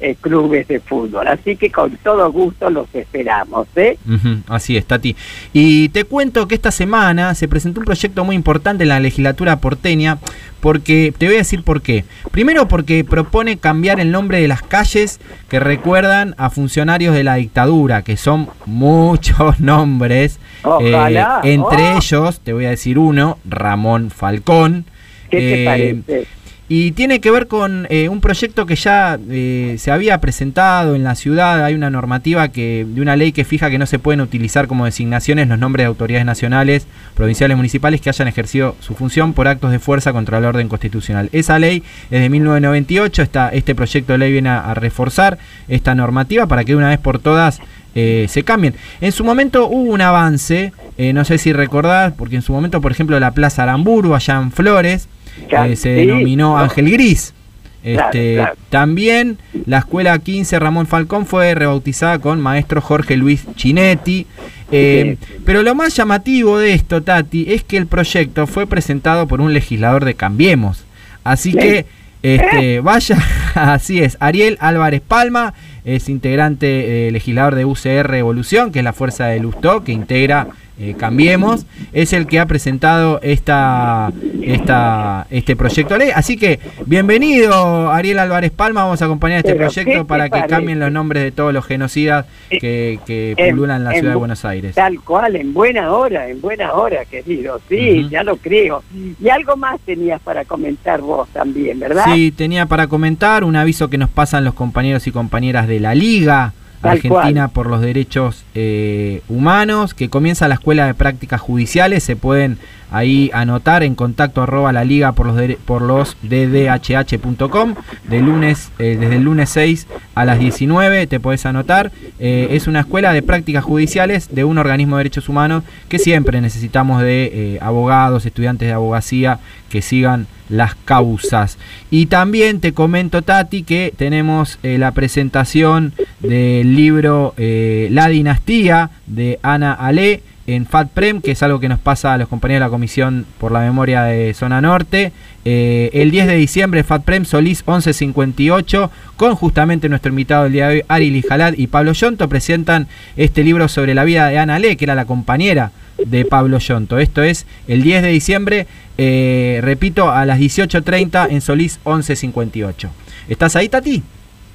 eh, 0.00 0.16
clubes 0.20 0.66
de 0.68 0.80
fútbol. 0.80 1.28
Así 1.28 1.56
que 1.56 1.70
con 1.70 1.96
todo 1.98 2.30
gusto 2.32 2.70
los 2.70 2.86
esperamos, 2.94 3.66
¿eh? 3.76 3.98
Ujú, 4.08 4.38
así 4.48 4.76
es, 4.76 4.86
Tati. 4.86 5.14
Y 5.52 5.88
te 5.90 6.04
cuento 6.04 6.48
que 6.48 6.54
esta 6.54 6.70
semana 6.70 7.34
se 7.34 7.48
presentó 7.48 7.80
un 7.80 7.86
proyecto 7.86 8.24
muy 8.24 8.34
importante 8.36 8.84
en 8.84 8.88
la 8.88 9.00
legislatura 9.00 9.56
porteña, 9.60 10.18
porque 10.60 11.12
te 11.16 11.26
voy 11.26 11.36
a 11.36 11.38
decir 11.38 11.62
por 11.62 11.80
qué. 11.82 12.04
Primero 12.30 12.68
porque 12.68 13.04
propone 13.04 13.58
cambiar 13.58 13.98
el 14.00 14.10
nombre 14.10 14.40
de 14.40 14.48
las 14.48 14.62
calles 14.62 15.20
que 15.48 15.58
recuerdan 15.60 16.34
a 16.38 16.50
funcionarios 16.50 17.14
de 17.14 17.24
la 17.24 17.36
dictadura, 17.36 18.02
que 18.02 18.16
son 18.16 18.48
muchos 18.66 19.60
nombres. 19.60 20.38
Ojalá, 20.62 21.40
Eh, 21.44 21.52
entre 21.54 21.90
oh. 21.92 21.98
ellos, 21.98 22.40
te 22.40 22.52
voy 22.52 22.66
a 22.66 22.70
decir 22.70 22.98
uno, 22.98 23.38
Ramón 23.48 24.10
Falcón. 24.10 24.84
¿Qué 25.30 25.38
te 25.38 25.62
Eh, 25.62 25.64
parece? 25.64 26.26
Y 26.72 26.92
tiene 26.92 27.20
que 27.20 27.32
ver 27.32 27.48
con 27.48 27.88
eh, 27.90 28.08
un 28.08 28.20
proyecto 28.20 28.64
que 28.64 28.76
ya 28.76 29.18
eh, 29.28 29.74
se 29.76 29.90
había 29.90 30.20
presentado 30.20 30.94
en 30.94 31.02
la 31.02 31.16
ciudad. 31.16 31.64
Hay 31.64 31.74
una 31.74 31.90
normativa 31.90 32.46
que 32.50 32.86
de 32.88 33.00
una 33.02 33.16
ley 33.16 33.32
que 33.32 33.44
fija 33.44 33.70
que 33.70 33.78
no 33.78 33.86
se 33.86 33.98
pueden 33.98 34.20
utilizar 34.20 34.68
como 34.68 34.84
designaciones 34.84 35.48
los 35.48 35.58
nombres 35.58 35.82
de 35.82 35.88
autoridades 35.88 36.24
nacionales, 36.24 36.86
provinciales, 37.16 37.56
municipales 37.56 38.00
que 38.00 38.10
hayan 38.10 38.28
ejercido 38.28 38.76
su 38.78 38.94
función 38.94 39.32
por 39.32 39.48
actos 39.48 39.72
de 39.72 39.80
fuerza 39.80 40.12
contra 40.12 40.38
el 40.38 40.44
orden 40.44 40.68
constitucional. 40.68 41.28
Esa 41.32 41.58
ley 41.58 41.82
es 42.08 42.20
de 42.20 42.28
1998. 42.28 43.20
Está, 43.20 43.48
este 43.48 43.74
proyecto 43.74 44.12
de 44.12 44.18
ley 44.18 44.30
viene 44.30 44.50
a, 44.50 44.72
reforzar 44.72 45.38
esta 45.66 45.96
normativa 45.96 46.46
para 46.46 46.62
que 46.62 46.70
de 46.70 46.76
una 46.76 46.90
vez 46.90 47.00
por 47.00 47.18
todas 47.18 47.58
eh, 47.96 48.26
se 48.28 48.44
cambien. 48.44 48.76
En 49.00 49.10
su 49.10 49.24
momento 49.24 49.66
hubo 49.66 49.90
un 49.90 50.02
avance, 50.02 50.72
eh, 50.98 51.12
no 51.14 51.24
sé 51.24 51.38
si 51.38 51.52
recordás, 51.52 52.12
porque 52.12 52.36
en 52.36 52.42
su 52.42 52.52
momento, 52.52 52.80
por 52.80 52.92
ejemplo, 52.92 53.18
la 53.18 53.32
Plaza 53.32 53.64
Aramburu, 53.64 54.14
allá 54.14 54.36
en 54.36 54.52
Flores, 54.52 55.08
eh, 55.48 55.76
se 55.76 55.90
denominó 55.90 56.50
no. 56.50 56.58
Ángel 56.58 56.90
Gris. 56.90 57.34
Este, 57.82 58.34
claro. 58.34 58.54
También 58.68 59.38
la 59.64 59.78
escuela 59.78 60.18
15 60.18 60.58
Ramón 60.58 60.86
Falcón 60.86 61.24
fue 61.24 61.54
rebautizada 61.54 62.18
con 62.18 62.40
maestro 62.40 62.80
Jorge 62.80 63.16
Luis 63.16 63.46
Chinetti. 63.56 64.26
Eh, 64.70 65.16
Pero 65.46 65.62
lo 65.62 65.74
más 65.74 65.96
llamativo 65.96 66.58
de 66.58 66.74
esto, 66.74 67.02
Tati, 67.02 67.52
es 67.52 67.64
que 67.64 67.76
el 67.78 67.86
proyecto 67.86 68.46
fue 68.46 68.66
presentado 68.66 69.26
por 69.26 69.40
un 69.40 69.52
legislador 69.54 70.04
de 70.04 70.14
Cambiemos. 70.14 70.84
Así 71.24 71.52
Sí. 71.52 71.58
que 71.58 71.86
este, 72.22 72.80
vaya, 72.80 73.16
así 73.54 74.00
es. 74.00 74.18
Ariel 74.20 74.58
Álvarez 74.60 75.00
Palma 75.00 75.54
es 75.86 76.10
integrante 76.10 77.08
eh, 77.08 77.10
legislador 77.10 77.54
de 77.54 77.64
UCR 77.64 78.14
Evolución, 78.14 78.72
que 78.72 78.80
es 78.80 78.84
la 78.84 78.92
fuerza 78.92 79.26
de 79.26 79.40
Lustó, 79.40 79.84
que 79.84 79.92
integra 79.92 80.48
eh, 80.80 80.94
Cambiemos. 80.98 81.66
Es 81.92 82.12
el 82.14 82.26
que 82.26 82.40
ha 82.40 82.46
presentado 82.46 83.20
esta, 83.22 84.10
esta, 84.42 85.26
este 85.30 85.54
proyecto 85.54 85.94
de 85.94 86.00
ley. 86.06 86.10
Así 86.14 86.36
que, 86.36 86.58
bienvenido, 86.86 87.90
Ariel 87.90 88.18
Álvarez 88.18 88.50
Palma. 88.50 88.84
Vamos 88.84 89.02
a 89.02 89.04
acompañar 89.04 89.38
este 89.38 89.54
Pero, 89.54 89.68
¿qué 89.70 89.82
proyecto 89.82 90.06
para 90.06 90.24
que 90.24 90.30
parece? 90.30 90.48
cambien 90.48 90.78
los 90.80 90.90
nombres 90.90 91.22
de 91.24 91.32
todos 91.32 91.52
los 91.52 91.64
genocidas 91.66 92.26
que, 92.48 92.98
que 93.06 93.34
En- 93.36 93.50
pululan 93.56 93.78
en 93.78 93.84
la 93.84 93.90
en 93.92 93.96
ciudad 94.00 94.12
de 94.12 94.16
bu- 94.16 94.20
Buenos 94.20 94.44
Aires. 94.44 94.74
Tal 94.74 95.00
cual, 95.02 95.36
en 95.36 95.52
buena 95.52 95.92
hora, 95.92 96.28
en 96.28 96.40
buena 96.40 96.72
hora, 96.72 97.04
querido. 97.04 97.60
Sí, 97.68 98.08
ya 98.10 98.22
lo 98.22 98.36
creo. 98.36 98.82
Y 99.20 99.28
algo 99.28 99.56
más 99.56 99.78
tenías 99.80 100.20
para 100.22 100.44
comentar 100.44 101.00
vos 101.00 101.28
también, 101.30 101.78
¿verdad? 101.78 102.04
Sí, 102.14 102.30
tenía 102.32 102.66
para 102.66 102.86
comentar 102.86 103.44
un 103.44 103.56
aviso 103.56 103.90
que 103.90 103.98
nos 103.98 104.08
pasan 104.10 104.44
los 104.44 104.54
compañeros 104.54 105.06
y 105.06 105.12
compañeras 105.12 105.68
de 105.68 105.80
la 105.80 105.94
liga 105.94 106.52
Tal 106.80 106.92
Argentina 106.92 107.48
por 107.48 107.66
los 107.66 107.80
Derechos 107.80 108.44
eh, 108.54 109.22
Humanos, 109.28 109.94
que 109.94 110.08
comienza 110.08 110.48
la 110.48 110.54
Escuela 110.54 110.86
de 110.86 110.94
Prácticas 110.94 111.40
Judiciales. 111.40 112.02
Se 112.02 112.16
pueden 112.16 112.58
ahí 112.90 113.30
anotar 113.32 113.82
en 113.82 113.94
contacto 113.94 114.42
arroba 114.42 114.72
la 114.72 114.84
liga 114.84 115.12
por 115.12 115.26
los, 115.26 115.36
dere- 115.36 115.56
por 115.64 115.82
los 115.82 116.16
ddhh.com 116.22 117.74
de 118.08 118.20
lunes, 118.20 118.70
eh, 118.78 118.96
desde 118.98 119.16
el 119.16 119.22
lunes 119.22 119.50
6 119.50 119.86
a 120.14 120.24
las 120.24 120.38
19 120.38 121.06
te 121.06 121.20
puedes 121.20 121.46
anotar. 121.46 121.92
Eh, 122.18 122.48
es 122.50 122.66
una 122.66 122.80
escuela 122.80 123.12
de 123.12 123.22
prácticas 123.22 123.64
judiciales 123.64 124.34
de 124.34 124.44
un 124.44 124.58
organismo 124.58 124.96
de 124.96 125.00
derechos 125.04 125.28
humanos 125.28 125.62
que 125.88 125.98
siempre 125.98 126.40
necesitamos 126.40 127.02
de 127.02 127.30
eh, 127.54 127.58
abogados, 127.62 128.26
estudiantes 128.26 128.68
de 128.68 128.74
abogacía 128.74 129.38
que 129.68 129.82
sigan 129.82 130.26
las 130.48 130.74
causas. 130.74 131.58
Y 131.92 132.06
también 132.06 132.58
te 132.60 132.72
comento, 132.72 133.22
Tati, 133.22 133.62
que 133.62 133.94
tenemos 133.96 134.58
la 134.64 134.90
presentación 134.90 135.92
del 136.18 136.74
libro 136.74 137.34
La 137.38 138.08
Dinastía 138.08 138.90
de 139.06 139.38
Ana 139.42 139.72
Ale 139.72 140.22
en 140.46 140.66
FATPREM, 140.66 141.20
que 141.20 141.32
es 141.32 141.42
algo 141.42 141.60
que 141.60 141.68
nos 141.68 141.78
pasa 141.78 142.14
a 142.14 142.18
los 142.18 142.28
compañeros 142.28 142.60
de 142.60 142.66
la 142.66 142.70
Comisión 142.70 143.26
por 143.38 143.52
la 143.52 143.60
Memoria 143.60 144.02
de 144.02 144.34
Zona 144.34 144.60
Norte. 144.60 145.12
Eh, 145.44 145.90
el 145.92 146.10
10 146.10 146.26
de 146.26 146.36
diciembre, 146.36 146.84
FATPREM 146.84 147.24
Solís 147.24 147.64
1158, 147.66 148.90
con 149.16 149.34
justamente 149.36 149.88
nuestro 149.88 150.10
invitado 150.10 150.44
del 150.44 150.52
día 150.52 150.68
de 150.68 150.74
hoy, 150.76 150.84
Ari 150.88 151.10
Lijalad 151.10 151.54
y 151.56 151.66
Pablo 151.68 151.92
Yonto, 151.92 152.28
presentan 152.28 152.88
este 153.16 153.44
libro 153.44 153.68
sobre 153.68 153.94
la 153.94 154.04
vida 154.04 154.28
de 154.28 154.38
Ana 154.38 154.58
Le, 154.58 154.76
que 154.76 154.84
era 154.84 154.94
la 154.94 155.04
compañera 155.04 155.72
de 156.04 156.24
Pablo 156.24 156.58
Yonto. 156.58 156.98
Esto 156.98 157.22
es 157.22 157.46
el 157.68 157.82
10 157.82 158.02
de 158.02 158.08
diciembre, 158.08 158.66
eh, 158.98 159.60
repito, 159.62 160.10
a 160.10 160.24
las 160.26 160.38
18.30 160.38 161.28
en 161.30 161.40
Solís 161.40 161.78
1158. 161.84 162.90
¿Estás 163.28 163.56
ahí, 163.56 163.68
Tati? 163.68 164.02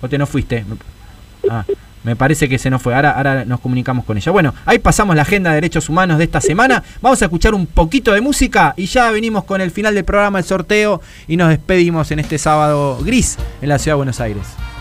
¿O 0.01 0.09
te 0.09 0.17
no 0.17 0.27
fuiste? 0.27 0.65
Ah, 1.49 1.63
me 2.05 2.15
parece 2.15 2.47
que 2.47 2.59
se 2.59 2.69
nos 2.69 2.81
fue. 2.81 2.95
Ahora, 2.95 3.11
ahora 3.11 3.45
nos 3.45 3.59
comunicamos 3.59 4.05
con 4.05 4.17
ella. 4.17 4.31
Bueno, 4.31 4.53
ahí 4.65 4.79
pasamos 4.79 5.15
la 5.15 5.23
agenda 5.23 5.49
de 5.49 5.55
derechos 5.55 5.89
humanos 5.89 6.19
de 6.19 6.25
esta 6.25 6.39
semana. 6.39 6.83
Vamos 7.01 7.21
a 7.21 7.25
escuchar 7.25 7.53
un 7.53 7.65
poquito 7.65 8.13
de 8.13 8.21
música 8.21 8.73
y 8.77 8.85
ya 8.85 9.09
venimos 9.11 9.43
con 9.43 9.59
el 9.59 9.71
final 9.71 9.95
del 9.95 10.05
programa, 10.05 10.37
el 10.37 10.45
sorteo, 10.45 11.01
y 11.27 11.35
nos 11.35 11.49
despedimos 11.49 12.11
en 12.11 12.19
este 12.19 12.37
sábado 12.37 12.99
gris 13.03 13.37
en 13.61 13.69
la 13.69 13.79
ciudad 13.79 13.93
de 13.93 13.97
Buenos 13.97 14.19
Aires. 14.21 14.74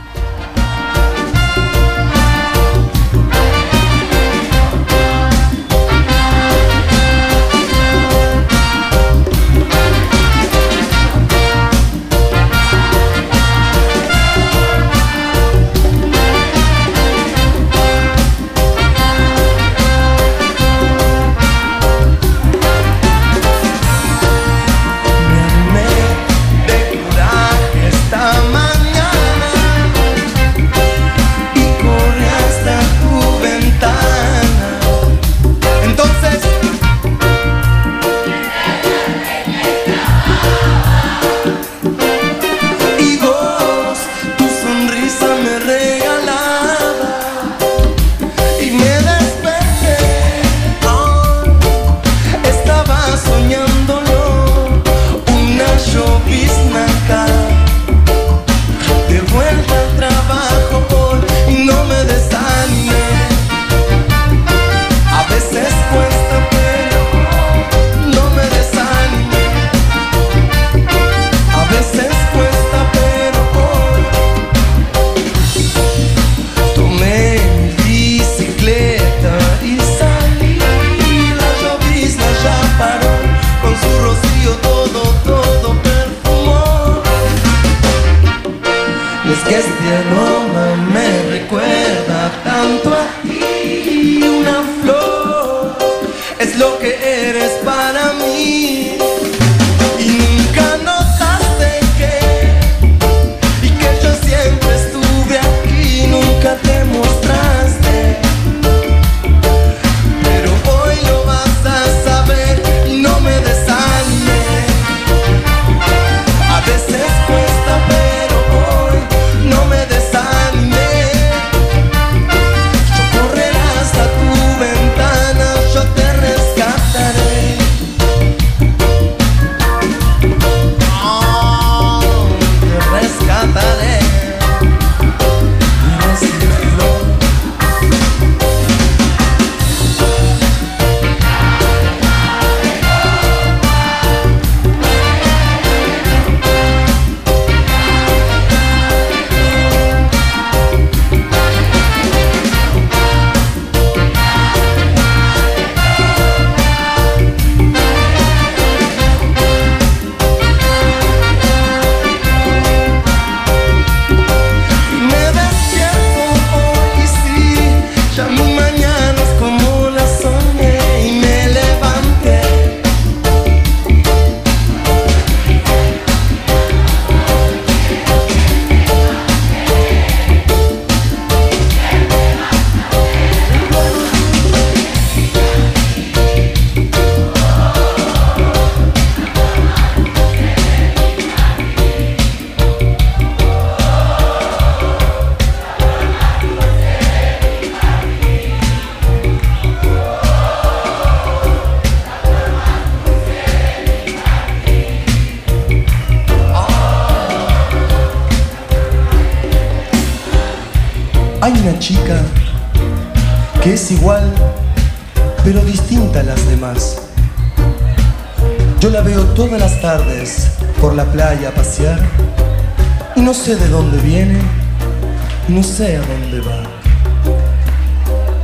No 225.47 225.62
sé 225.62 225.99
a 225.99 226.01
dónde 226.01 226.41
va, 226.41 226.62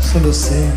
solo 0.00 0.32
sé 0.34 0.68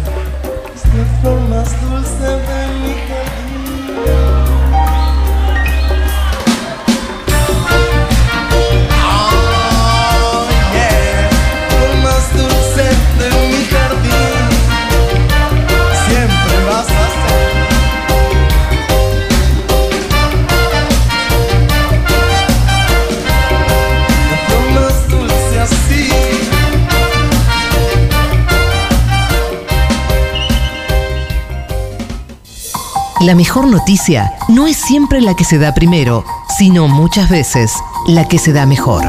La 33.24 33.36
mejor 33.36 33.68
noticia 33.68 34.34
no 34.50 34.68
es 34.68 34.76
siempre 34.76 35.22
la 35.22 35.34
que 35.34 35.46
se 35.46 35.58
da 35.58 35.74
primero, 35.74 36.26
sino 36.58 36.90
muchas 36.90 37.30
veces 37.30 37.72
la 38.06 38.28
que 38.28 38.38
se 38.38 38.52
da 38.52 38.66
mejor. 38.66 39.02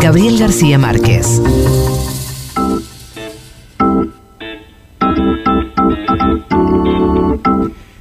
Gabriel 0.00 0.36
García 0.36 0.80
Márquez. 0.80 1.40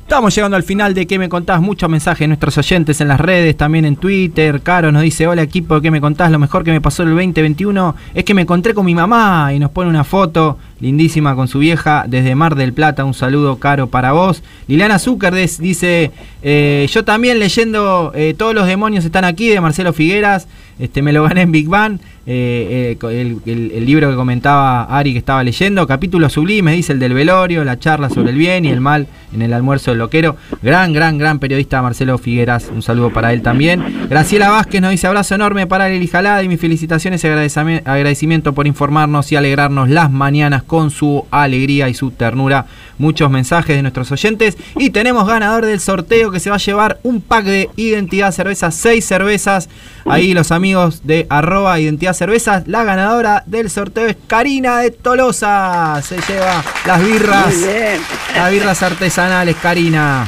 Estamos 0.01 0.35
llegando 0.35 0.57
al 0.57 0.63
final 0.63 0.95
de 0.95 1.05
¿Qué 1.05 1.19
me 1.19 1.29
contás? 1.29 1.61
Muchos 1.61 1.89
mensajes 1.89 2.21
de 2.21 2.27
nuestros 2.29 2.57
oyentes 2.57 2.99
en 2.99 3.07
las 3.07 3.19
redes, 3.19 3.55
también 3.55 3.85
en 3.85 3.97
Twitter. 3.97 4.61
Caro 4.61 4.91
nos 4.91 5.03
dice, 5.03 5.27
hola 5.27 5.43
equipo, 5.43 5.79
¿qué 5.79 5.91
me 5.91 6.01
contás? 6.01 6.31
Lo 6.31 6.39
mejor 6.39 6.63
que 6.63 6.71
me 6.71 6.81
pasó 6.81 7.03
el 7.03 7.09
2021 7.09 7.95
es 8.15 8.23
que 8.23 8.33
me 8.33 8.41
encontré 8.41 8.73
con 8.73 8.85
mi 8.85 8.95
mamá 8.95 9.53
y 9.53 9.59
nos 9.59 9.69
pone 9.69 9.91
una 9.91 10.03
foto 10.03 10.57
lindísima 10.81 11.35
con 11.35 11.47
su 11.47 11.59
vieja 11.59 12.05
desde 12.07 12.35
Mar 12.35 12.55
del 12.55 12.73
Plata. 12.73 13.05
Un 13.05 13.13
saludo, 13.13 13.57
Caro, 13.57 13.87
para 13.87 14.11
vos. 14.11 14.43
Liliana 14.67 14.99
Zucker 14.99 15.33
dice, 15.33 16.11
eh, 16.41 16.87
yo 16.91 17.05
también 17.05 17.39
leyendo 17.39 18.11
eh, 18.15 18.33
Todos 18.37 18.55
los 18.55 18.67
demonios 18.67 19.05
están 19.05 19.23
aquí 19.23 19.47
de 19.47 19.61
Marcelo 19.61 19.93
Figueras. 19.93 20.47
Este, 20.79 21.03
me 21.03 21.13
lo 21.13 21.21
gané 21.23 21.41
en 21.41 21.51
Big 21.51 21.67
Bang, 21.67 21.99
eh, 22.25 22.97
el, 23.03 23.85
libro 23.85 24.09
que 24.09 24.15
comentaba 24.15 24.83
Ari 24.85 25.11
que 25.11 25.19
estaba 25.19 25.43
leyendo, 25.43 25.85
capítulo 25.85 26.27
sublime, 26.27 26.73
dice 26.73 26.93
el 26.93 26.99
del 26.99 27.13
velorio, 27.13 27.63
la 27.63 27.77
charla 27.77 28.09
sobre 28.09 28.31
el 28.31 28.37
bien 28.37 28.65
y 28.65 28.69
el 28.69 28.81
mal 28.81 29.05
en 29.31 29.43
el 29.43 29.53
almuerzo 29.53 29.91
del 29.91 29.99
loquero. 29.99 30.37
Gran, 30.63 30.91
gran, 30.91 31.19
gran 31.19 31.37
periodista 31.37 31.83
Marcelo 31.83 32.17
Figueras, 32.17 32.71
un 32.73 32.81
saludo 32.81 33.11
para 33.11 33.31
él 33.31 33.43
también. 33.43 34.07
Graciela 34.09 34.49
Vázquez 34.49 34.81
nos 34.81 34.89
dice 34.89 35.05
abrazo 35.05 35.35
enorme 35.35 35.67
para 35.67 35.87
Lili 35.87 36.07
Jalada 36.07 36.41
y 36.41 36.47
mis 36.47 36.59
felicitaciones 36.59 37.23
y 37.23 37.27
agradecimiento 37.27 38.53
por 38.53 38.65
informarnos 38.65 39.31
y 39.31 39.35
alegrarnos 39.35 39.87
las 39.87 40.09
mañanas 40.09 40.63
con 40.71 40.89
su 40.89 41.25
alegría 41.31 41.89
y 41.89 41.93
su 41.93 42.11
ternura. 42.11 42.65
Muchos 42.97 43.29
mensajes 43.29 43.75
de 43.75 43.81
nuestros 43.81 44.09
oyentes 44.09 44.55
y 44.77 44.91
tenemos 44.91 45.27
ganador 45.27 45.65
del 45.65 45.81
sorteo 45.81 46.31
que 46.31 46.39
se 46.39 46.49
va 46.49 46.55
a 46.55 46.59
llevar 46.59 46.97
un 47.03 47.19
pack 47.19 47.43
de 47.43 47.69
Identidad 47.75 48.31
Cervezas, 48.31 48.73
seis 48.73 49.03
cervezas. 49.03 49.67
Ahí 50.05 50.33
los 50.33 50.53
amigos 50.53 51.01
de 51.03 51.27
arroba 51.29 51.77
Identidad 51.77 52.13
Cervezas. 52.13 52.69
La 52.69 52.85
ganadora 52.85 53.43
del 53.47 53.69
sorteo 53.69 54.05
es 54.05 54.15
Karina 54.27 54.79
de 54.79 54.91
Tolosa. 54.91 56.01
Se 56.03 56.15
lleva 56.21 56.63
las 56.85 57.03
birras. 57.03 57.53
Muy 57.53 57.65
bien. 57.65 58.01
Las 58.33 58.51
birras 58.51 58.81
artesanales, 58.81 59.57
Karina. 59.57 60.25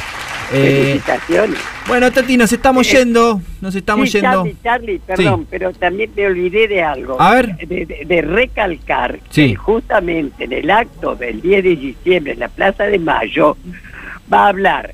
Eh, 0.54 0.86
Felicitaciones. 1.02 1.60
bueno, 1.88 2.12
Tati, 2.12 2.38
nos 2.38 2.52
estamos 2.54 2.88
Eh, 2.94 2.98
yendo. 2.98 3.42
Nos 3.62 3.74
estamos 3.76 4.10
sí, 4.10 4.20
yendo. 4.22 4.30
Charlie, 4.44 4.56
Charlie, 4.64 5.00
perdón, 5.00 5.40
Sí. 5.42 5.48
pero 5.50 5.72
también 5.74 6.12
me 6.16 6.26
olvidé 6.28 6.68
de 6.68 6.84
algo. 6.84 7.20
A 7.22 7.32
ver. 7.36 7.56
De, 7.58 7.86
de- 7.86 8.06
de 8.06 8.22
recalcar 8.22 9.20
Sí. 9.30 9.50
que 9.50 9.56
justamente 9.56 10.44
en 10.44 10.54
el 10.54 10.70
acto 10.70 11.16
del 11.16 11.42
10 11.42 11.64
de 11.64 11.76
diciembre 11.76 12.34
en 12.34 12.40
la 12.40 12.50
Plaza 12.50 12.84
de 12.84 13.00
Mayo 13.00 13.58
va 14.32 14.46
a 14.46 14.48
hablar 14.50 14.94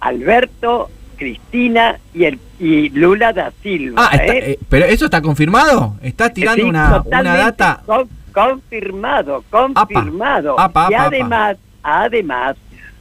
Alberto, 0.00 0.90
Cristina 1.16 1.98
y, 2.14 2.24
el, 2.24 2.38
y 2.58 2.88
Lula 2.90 3.32
da 3.32 3.52
Silva. 3.62 4.08
Ah, 4.10 4.16
está- 4.16 4.32
¿eh? 4.34 4.50
eh, 4.52 4.58
pero 4.68 4.86
eso 4.86 5.04
está 5.04 5.20
confirmado. 5.20 5.96
Estás 6.02 6.32
tirando 6.32 6.66
una, 6.66 7.02
una 7.04 7.22
data. 7.36 7.82
con- 7.84 8.08
confirmado, 8.32 9.44
confirmado. 9.50 10.58
Apa, 10.58 10.88
y 10.90 10.94
apa, 10.94 11.04
además, 11.06 11.56
además, 11.82 12.56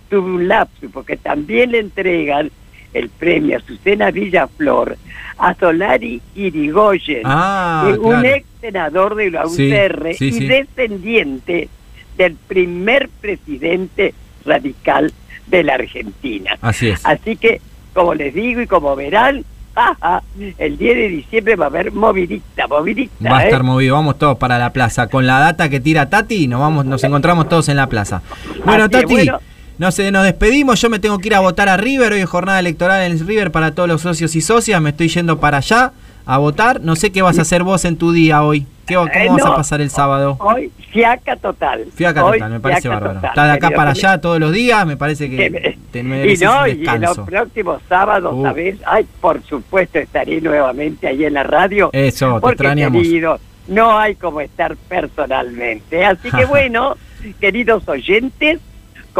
tuve 0.09 0.31
un 0.31 0.47
lapsus, 0.47 0.89
porque 0.91 1.17
también 1.17 1.71
le 1.71 1.79
entregan 1.79 2.51
el 2.93 3.09
premio 3.09 3.57
a 3.57 3.61
Susana 3.61 4.11
Villaflor 4.11 4.97
a 5.37 5.53
Solari 5.55 6.21
Irigoyen, 6.35 7.21
Ah, 7.23 7.87
un 7.97 8.09
claro. 8.09 8.27
ex 8.27 8.45
senador 8.59 9.15
de 9.15 9.31
la 9.31 9.45
UCR 9.45 10.13
sí, 10.15 10.25
y 10.25 10.31
sí. 10.33 10.47
descendiente 10.47 11.69
del 12.17 12.35
primer 12.35 13.09
presidente 13.21 14.13
radical 14.45 15.13
de 15.47 15.63
la 15.63 15.75
Argentina. 15.75 16.57
Así 16.61 16.89
es. 16.89 17.05
Así 17.05 17.37
que, 17.37 17.61
como 17.93 18.13
les 18.15 18.33
digo 18.33 18.61
y 18.61 18.67
como 18.67 18.95
verán, 18.95 19.45
el 20.57 20.77
10 20.77 20.95
de 20.97 21.07
diciembre 21.07 21.55
va 21.55 21.65
a 21.65 21.69
haber 21.69 21.91
movidita, 21.93 22.67
movidita. 22.67 23.29
Va 23.29 23.37
a 23.37 23.43
¿eh? 23.43 23.45
estar 23.45 23.63
movido, 23.63 23.95
vamos 23.95 24.17
todos 24.17 24.37
para 24.37 24.59
la 24.59 24.73
plaza. 24.73 25.07
Con 25.07 25.25
la 25.25 25.39
data 25.39 25.69
que 25.69 25.79
tira 25.79 26.09
Tati, 26.09 26.47
nos 26.47 26.59
vamos, 26.59 26.85
nos 26.85 27.03
encontramos 27.03 27.47
todos 27.47 27.69
en 27.69 27.77
la 27.77 27.87
plaza. 27.87 28.21
Bueno, 28.65 28.83
Así 28.85 28.91
Tati, 28.91 29.13
bueno. 29.13 29.39
No 29.79 29.91
sé, 29.91 30.11
nos 30.11 30.23
despedimos. 30.25 30.79
Yo 30.81 30.89
me 30.89 30.99
tengo 30.99 31.17
que 31.19 31.29
ir 31.29 31.35
a 31.35 31.39
votar 31.39 31.69
a 31.69 31.77
River. 31.77 32.13
Hoy 32.13 32.19
es 32.19 32.29
jornada 32.29 32.59
electoral 32.59 33.01
en 33.11 33.25
River 33.25 33.49
para 33.51 33.71
todos 33.71 33.89
los 33.89 34.01
socios 34.01 34.35
y 34.35 34.41
socias. 34.41 34.81
Me 34.81 34.89
estoy 34.91 35.07
yendo 35.07 35.39
para 35.39 35.57
allá 35.57 35.93
a 36.25 36.37
votar. 36.37 36.81
No 36.81 36.95
sé 36.95 37.11
qué 37.11 37.21
vas 37.21 37.39
a 37.39 37.41
hacer 37.43 37.63
vos 37.63 37.85
en 37.85 37.95
tu 37.97 38.11
día 38.11 38.43
hoy. 38.43 38.67
¿Qué, 38.85 38.95
¿Cómo 38.95 39.07
Eh, 39.07 39.27
vas 39.29 39.45
a 39.45 39.49
no. 39.49 39.55
pasar 39.55 39.81
el 39.81 39.89
sábado? 39.89 40.35
Hoy, 40.39 40.71
fiaca 40.91 41.35
total. 41.37 41.85
Fiaca 41.95 42.25
Hoy, 42.25 42.39
total, 42.39 42.51
me 42.51 42.59
parece 42.59 42.87
bárbaro. 42.89 43.13
total, 43.15 43.29
Estás 43.29 43.45
de 43.47 43.51
acá 43.53 43.69
para 43.75 43.91
allá 43.91 44.19
todos 44.19 44.39
los 44.39 44.51
días, 44.51 44.85
me 44.85 44.97
parece 44.97 45.29
que 45.29 45.37
Que 45.37 45.77
te 45.91 45.99
Y 45.99 46.03
mereces 46.03 46.41
no, 46.47 46.63
un 46.63 46.69
y 46.69 46.87
en 46.87 47.01
los 47.01 47.19
próximos 47.19 47.81
sábados, 47.87 48.33
Uh. 48.35 48.43
¿sabes? 48.43 48.77
Ay, 48.85 49.05
por 49.21 49.41
supuesto, 49.43 49.99
estaré 49.99 50.41
nuevamente 50.41 51.07
ahí 51.07 51.23
en 51.23 51.35
la 51.35 51.43
radio. 51.43 51.89
Eso, 51.93 52.35
te 52.35 52.41
porque, 52.41 52.53
extrañamos. 52.55 53.01
querido, 53.03 53.39
no 53.67 53.97
hay 53.97 54.15
como 54.15 54.41
estar 54.41 54.75
personalmente. 54.75 56.03
Así 56.05 56.29
que 56.31 56.45
bueno, 56.49 56.95
queridos 57.39 57.87
oyentes, 57.87 58.59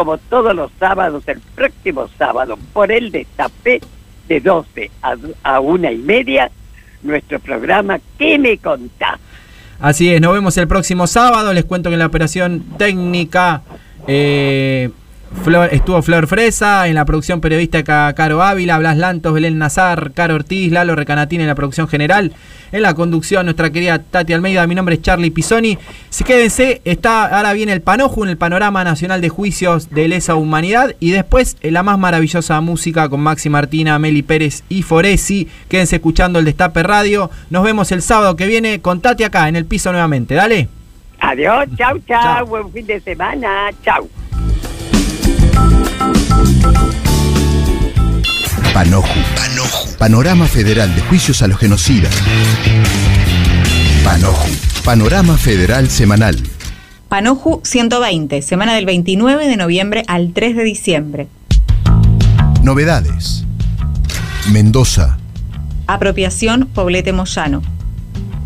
como 0.00 0.16
todos 0.16 0.56
los 0.56 0.70
sábados, 0.80 1.24
el 1.26 1.40
próximo 1.54 2.08
sábado, 2.16 2.58
por 2.72 2.90
el 2.90 3.12
destape 3.12 3.82
de 4.28 4.40
12 4.40 4.90
a, 5.02 5.14
a 5.42 5.60
una 5.60 5.92
y 5.92 5.98
media, 5.98 6.50
nuestro 7.02 7.38
programa 7.38 7.98
¿Qué 8.18 8.38
me 8.38 8.56
contás? 8.56 9.20
Así 9.78 10.10
es, 10.10 10.22
nos 10.22 10.32
vemos 10.32 10.56
el 10.56 10.66
próximo 10.68 11.06
sábado. 11.06 11.52
Les 11.52 11.66
cuento 11.66 11.90
que 11.90 11.96
en 11.96 11.98
la 11.98 12.06
operación 12.06 12.64
técnica 12.78 13.60
eh, 14.06 14.88
estuvo 15.70 16.00
Flor 16.00 16.26
Fresa, 16.26 16.88
en 16.88 16.94
la 16.94 17.04
producción 17.04 17.42
periodística 17.42 18.10
Caro 18.14 18.42
Ávila, 18.42 18.78
Blas 18.78 18.96
Lantos, 18.96 19.34
Belén 19.34 19.58
Nazar, 19.58 20.12
Caro 20.14 20.36
Ortiz, 20.36 20.72
Lalo 20.72 20.96
Recanatín 20.96 21.42
en 21.42 21.46
la 21.46 21.54
producción 21.54 21.88
general. 21.88 22.32
En 22.72 22.82
la 22.82 22.94
conducción, 22.94 23.46
nuestra 23.46 23.70
querida 23.70 23.98
Tati 23.98 24.32
Almeida. 24.32 24.66
Mi 24.66 24.74
nombre 24.74 24.94
es 24.94 25.02
Charlie 25.02 25.30
Pisoni. 25.30 25.78
Si 26.08 26.22
quédense, 26.24 26.80
está, 26.84 27.26
ahora 27.26 27.52
viene 27.52 27.72
el 27.72 27.82
Panojo 27.82 28.22
en 28.22 28.30
el 28.30 28.36
panorama 28.36 28.84
nacional 28.84 29.20
de 29.20 29.28
juicios 29.28 29.90
de 29.90 30.06
lesa 30.08 30.36
humanidad. 30.36 30.94
Y 31.00 31.10
después 31.10 31.56
la 31.62 31.82
más 31.82 31.98
maravillosa 31.98 32.60
música 32.60 33.08
con 33.08 33.20
Maxi 33.20 33.48
Martina, 33.48 33.98
Meli 33.98 34.22
Pérez 34.22 34.62
y 34.68 34.82
Foresi. 34.82 35.48
Quédense 35.68 35.96
escuchando 35.96 36.38
el 36.38 36.44
Destape 36.44 36.82
Radio. 36.82 37.30
Nos 37.50 37.64
vemos 37.64 37.90
el 37.92 38.02
sábado 38.02 38.36
que 38.36 38.46
viene 38.46 38.80
con 38.80 39.00
Tati 39.00 39.24
acá 39.24 39.48
en 39.48 39.56
el 39.56 39.64
piso 39.64 39.90
nuevamente. 39.90 40.34
Dale. 40.34 40.68
Adiós, 41.18 41.66
chau, 41.76 41.98
chau, 42.06 42.46
buen 42.46 42.72
fin 42.72 42.86
de 42.86 43.00
semana, 43.00 43.70
chau. 43.84 44.08
Panoju. 48.74 49.08
Panoju. 49.34 49.96
Panorama 49.98 50.46
Federal 50.46 50.94
de 50.94 51.00
Juicios 51.00 51.42
a 51.42 51.48
los 51.48 51.58
Genocidas. 51.58 52.14
Panoju. 54.04 54.48
Panorama 54.84 55.36
Federal 55.36 55.90
Semanal. 55.90 56.36
Panoju 57.08 57.62
120, 57.64 58.42
semana 58.42 58.74
del 58.74 58.86
29 58.86 59.48
de 59.48 59.56
noviembre 59.56 60.04
al 60.06 60.32
3 60.32 60.54
de 60.54 60.62
diciembre. 60.62 61.26
Novedades. 62.62 63.44
Mendoza. 64.52 65.18
Apropiación 65.88 66.68
Poblete 66.72 67.12
Moyano. 67.12 67.62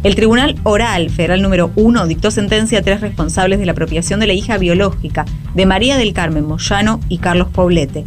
El 0.04 0.14
Tribunal 0.14 0.56
Oral 0.62 1.10
Federal 1.10 1.42
número 1.42 1.70
1 1.76 2.06
dictó 2.06 2.30
sentencia 2.30 2.78
a 2.78 2.82
tres 2.82 3.02
responsables 3.02 3.58
de 3.58 3.66
la 3.66 3.72
apropiación 3.72 4.20
de 4.20 4.26
la 4.26 4.32
hija 4.32 4.56
biológica 4.56 5.26
de 5.54 5.66
María 5.66 5.98
del 5.98 6.14
Carmen 6.14 6.46
Moyano 6.46 7.00
y 7.10 7.18
Carlos 7.18 7.48
Poblete. 7.52 8.04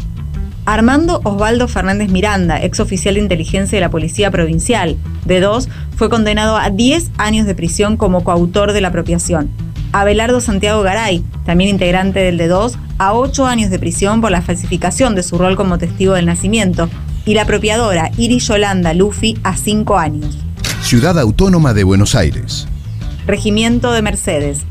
Armando 0.67 1.21
Osvaldo 1.23 1.69
Fernández 1.69 2.09
Miranda, 2.09 2.61
ex 2.61 2.81
oficial 2.81 3.15
de 3.15 3.21
inteligencia 3.21 3.77
de 3.77 3.79
la 3.79 3.89
Policía 3.89 4.31
Provincial, 4.31 4.97
de 5.23 5.39
dos, 5.39 5.69
fue 5.95 6.09
condenado 6.09 6.57
a 6.57 6.69
10 6.69 7.11
años 7.17 7.47
de 7.47 7.55
prisión 7.55 7.95
como 7.95 8.25
coautor 8.25 8.73
de 8.73 8.81
la 8.81 8.89
apropiación. 8.89 9.49
Abelardo 9.93 10.41
Santiago 10.41 10.81
Garay, 10.81 11.23
también 11.45 11.69
integrante 11.69 12.19
del 12.19 12.37
de 12.37 12.49
dos, 12.49 12.77
a 12.97 13.13
8 13.13 13.45
años 13.45 13.71
de 13.71 13.79
prisión 13.79 14.19
por 14.19 14.29
la 14.29 14.41
falsificación 14.41 15.15
de 15.15 15.23
su 15.23 15.37
rol 15.37 15.55
como 15.55 15.77
testigo 15.77 16.15
del 16.15 16.25
nacimiento. 16.25 16.89
Y 17.25 17.33
la 17.33 17.43
apropiadora 17.43 18.11
Iris 18.17 18.49
Yolanda 18.49 18.93
Luffy 18.93 19.39
a 19.43 19.55
5 19.55 19.97
años. 19.97 20.37
Ciudad 20.81 21.17
Autónoma 21.17 21.73
de 21.73 21.85
Buenos 21.85 22.13
Aires. 22.13 22.67
Regimiento 23.25 23.93
de 23.93 24.01
Mercedes. 24.01 24.65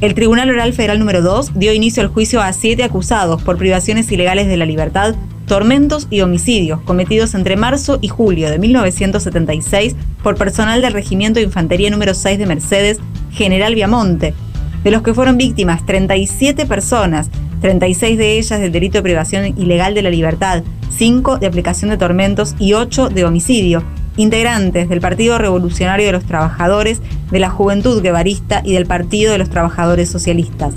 El 0.00 0.14
Tribunal 0.14 0.50
Oral 0.50 0.72
Federal 0.72 0.98
número 0.98 1.22
2 1.22 1.52
dio 1.54 1.72
inicio 1.72 2.02
al 2.02 2.08
juicio 2.08 2.42
a 2.42 2.52
siete 2.52 2.82
acusados 2.82 3.42
por 3.42 3.56
privaciones 3.56 4.10
ilegales 4.10 4.46
de 4.48 4.56
la 4.56 4.66
libertad, 4.66 5.14
tormentos 5.46 6.08
y 6.10 6.20
homicidios 6.20 6.80
cometidos 6.82 7.34
entre 7.34 7.56
marzo 7.56 7.98
y 8.00 8.08
julio 8.08 8.50
de 8.50 8.58
1976 8.58 9.96
por 10.22 10.36
personal 10.36 10.82
del 10.82 10.92
Regimiento 10.92 11.38
de 11.38 11.46
Infantería 11.46 11.90
número 11.90 12.14
6 12.14 12.38
de 12.38 12.46
Mercedes, 12.46 12.98
General 13.30 13.74
Viamonte, 13.74 14.34
de 14.82 14.90
los 14.90 15.02
que 15.02 15.14
fueron 15.14 15.36
víctimas 15.36 15.86
37 15.86 16.66
personas, 16.66 17.30
36 17.60 18.18
de 18.18 18.38
ellas 18.38 18.60
del 18.60 18.72
delito 18.72 18.98
de 18.98 19.02
privación 19.02 19.58
ilegal 19.58 19.94
de 19.94 20.02
la 20.02 20.10
libertad, 20.10 20.62
5 20.90 21.38
de 21.38 21.46
aplicación 21.46 21.90
de 21.90 21.96
tormentos 21.96 22.54
y 22.58 22.74
8 22.74 23.08
de 23.08 23.24
homicidio, 23.24 23.82
integrantes 24.16 24.88
del 24.88 25.00
Partido 25.00 25.38
Revolucionario 25.38 26.06
de 26.06 26.12
los 26.12 26.24
Trabajadores, 26.24 27.00
de 27.30 27.38
la 27.38 27.50
Juventud 27.50 28.02
Guevarista 28.02 28.62
y 28.64 28.72
del 28.74 28.86
Partido 28.86 29.32
de 29.32 29.38
los 29.38 29.50
Trabajadores 29.50 30.08
Socialistas. 30.10 30.74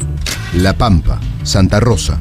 La 0.55 0.73
Pampa, 0.73 1.19
Santa 1.43 1.79
Rosa. 1.79 2.19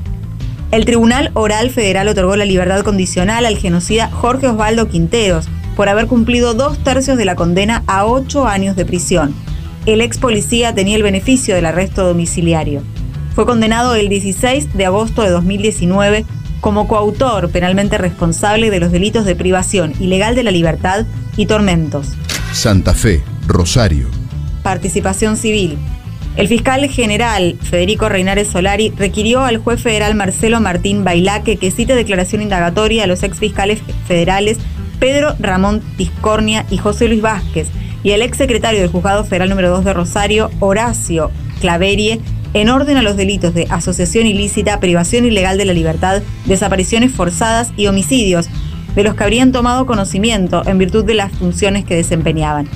El 0.70 0.84
Tribunal 0.84 1.30
Oral 1.32 1.70
Federal 1.70 2.08
otorgó 2.08 2.36
la 2.36 2.44
libertad 2.44 2.82
condicional 2.82 3.46
al 3.46 3.56
genocida 3.56 4.10
Jorge 4.10 4.48
Osvaldo 4.48 4.88
Quinteros 4.88 5.48
por 5.74 5.88
haber 5.88 6.06
cumplido 6.06 6.52
dos 6.52 6.78
tercios 6.84 7.16
de 7.16 7.24
la 7.24 7.36
condena 7.36 7.82
a 7.86 8.04
ocho 8.04 8.46
años 8.46 8.76
de 8.76 8.84
prisión. 8.84 9.34
El 9.86 10.02
ex 10.02 10.18
policía 10.18 10.74
tenía 10.74 10.96
el 10.96 11.02
beneficio 11.02 11.54
del 11.54 11.64
arresto 11.64 12.06
domiciliario. 12.06 12.82
Fue 13.34 13.46
condenado 13.46 13.94
el 13.94 14.10
16 14.10 14.74
de 14.74 14.84
agosto 14.84 15.22
de 15.22 15.30
2019 15.30 16.26
como 16.60 16.86
coautor 16.86 17.50
penalmente 17.50 17.96
responsable 17.96 18.70
de 18.70 18.80
los 18.80 18.92
delitos 18.92 19.24
de 19.24 19.36
privación 19.36 19.94
ilegal 20.00 20.34
de 20.34 20.42
la 20.42 20.50
libertad 20.50 21.06
y 21.36 21.46
tormentos. 21.46 22.08
Santa 22.52 22.92
Fe, 22.92 23.22
Rosario. 23.46 24.08
Participación 24.62 25.36
civil. 25.38 25.78
El 26.38 26.46
fiscal 26.46 26.88
general 26.88 27.56
Federico 27.60 28.08
Reinares 28.08 28.46
Solari 28.46 28.92
requirió 28.96 29.40
al 29.40 29.56
juez 29.56 29.82
federal 29.82 30.14
Marcelo 30.14 30.60
Martín 30.60 31.02
Bailaque 31.02 31.56
que 31.56 31.72
cite 31.72 31.96
declaración 31.96 32.42
indagatoria 32.42 33.02
a 33.02 33.06
los 33.08 33.24
ex 33.24 33.40
fiscales 33.40 33.80
federales 34.06 34.58
Pedro 35.00 35.34
Ramón 35.40 35.82
Tiscornia 35.96 36.64
y 36.70 36.76
José 36.76 37.08
Luis 37.08 37.22
Vázquez 37.22 37.70
y 38.04 38.12
al 38.12 38.22
ex 38.22 38.38
secretario 38.38 38.78
del 38.78 38.88
juzgado 38.88 39.24
federal 39.24 39.48
número 39.48 39.70
2 39.70 39.84
de 39.84 39.92
Rosario, 39.92 40.48
Horacio 40.60 41.32
Claverie, 41.60 42.20
en 42.54 42.68
orden 42.68 42.98
a 42.98 43.02
los 43.02 43.16
delitos 43.16 43.52
de 43.52 43.66
asociación 43.68 44.24
ilícita, 44.28 44.78
privación 44.78 45.24
ilegal 45.24 45.58
de 45.58 45.64
la 45.64 45.72
libertad, 45.72 46.22
desapariciones 46.46 47.10
forzadas 47.10 47.72
y 47.76 47.88
homicidios, 47.88 48.48
de 48.94 49.02
los 49.02 49.16
que 49.16 49.24
habrían 49.24 49.50
tomado 49.50 49.86
conocimiento 49.86 50.62
en 50.66 50.78
virtud 50.78 51.04
de 51.04 51.14
las 51.14 51.32
funciones 51.32 51.84
que 51.84 51.96
desempeñaban. 51.96 52.68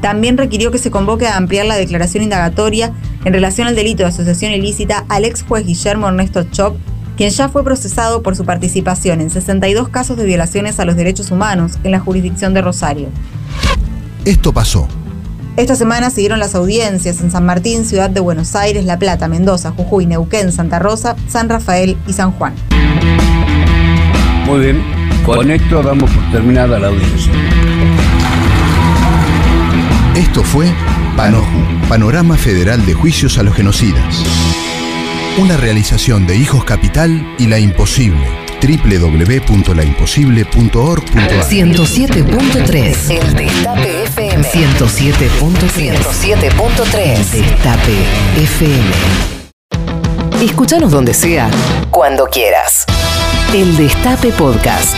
También 0.00 0.38
requirió 0.38 0.70
que 0.70 0.78
se 0.78 0.90
convoque 0.90 1.26
a 1.26 1.36
ampliar 1.36 1.66
la 1.66 1.76
declaración 1.76 2.22
indagatoria 2.22 2.94
en 3.24 3.32
relación 3.32 3.68
al 3.68 3.76
delito 3.76 4.02
de 4.02 4.08
asociación 4.08 4.52
ilícita 4.52 5.04
al 5.08 5.24
ex 5.24 5.42
juez 5.42 5.66
Guillermo 5.66 6.08
Ernesto 6.08 6.44
Chop, 6.44 6.76
quien 7.16 7.30
ya 7.30 7.48
fue 7.48 7.64
procesado 7.64 8.22
por 8.22 8.36
su 8.36 8.44
participación 8.44 9.20
en 9.20 9.30
62 9.30 9.88
casos 9.88 10.16
de 10.16 10.24
violaciones 10.24 10.80
a 10.80 10.84
los 10.84 10.96
derechos 10.96 11.30
humanos 11.30 11.78
en 11.84 11.90
la 11.90 12.00
jurisdicción 12.00 12.54
de 12.54 12.62
Rosario. 12.62 13.08
Esto 14.24 14.52
pasó. 14.52 14.88
Esta 15.56 15.74
semana 15.74 16.08
siguieron 16.10 16.38
las 16.38 16.54
audiencias 16.54 17.20
en 17.20 17.30
San 17.30 17.44
Martín, 17.44 17.84
Ciudad 17.84 18.08
de 18.08 18.20
Buenos 18.20 18.54
Aires, 18.54 18.84
La 18.84 18.98
Plata, 18.98 19.28
Mendoza, 19.28 19.72
Jujuy, 19.72 20.06
Neuquén, 20.06 20.52
Santa 20.52 20.78
Rosa, 20.78 21.16
San 21.28 21.48
Rafael 21.48 21.98
y 22.06 22.12
San 22.14 22.32
Juan. 22.32 22.54
Muy 24.46 24.60
bien, 24.60 24.82
con 25.26 25.50
esto 25.50 25.82
damos 25.82 26.10
por 26.10 26.32
terminada 26.32 26.78
la 26.78 26.88
audiencia. 26.88 27.32
Esto 30.14 30.42
fue 30.42 30.72
Panoju, 31.16 31.44
Panorama 31.90 32.36
Federal 32.36 32.86
de 32.86 32.94
Juicios 32.94 33.36
a 33.38 33.42
los 33.42 33.56
Genocidas. 33.56 34.22
Una 35.38 35.56
realización 35.56 36.24
de 36.24 36.36
Hijos 36.36 36.64
Capital 36.64 37.34
y 37.36 37.48
La 37.48 37.58
Imposible 37.58 38.28
www.laimposible.org.ar 38.62 41.50
107.3 41.50 43.10
El 43.10 43.34
Destape 43.34 44.04
FM 44.04 44.44
107.3 44.44 45.98
107.3 45.98 47.24
Destape 47.24 47.96
FM 48.36 48.90
Escúchanos 50.44 50.92
donde 50.92 51.12
sea, 51.12 51.50
cuando 51.90 52.26
quieras. 52.26 52.86
El 53.52 53.76
Destape 53.76 54.30
Podcast. 54.30 54.94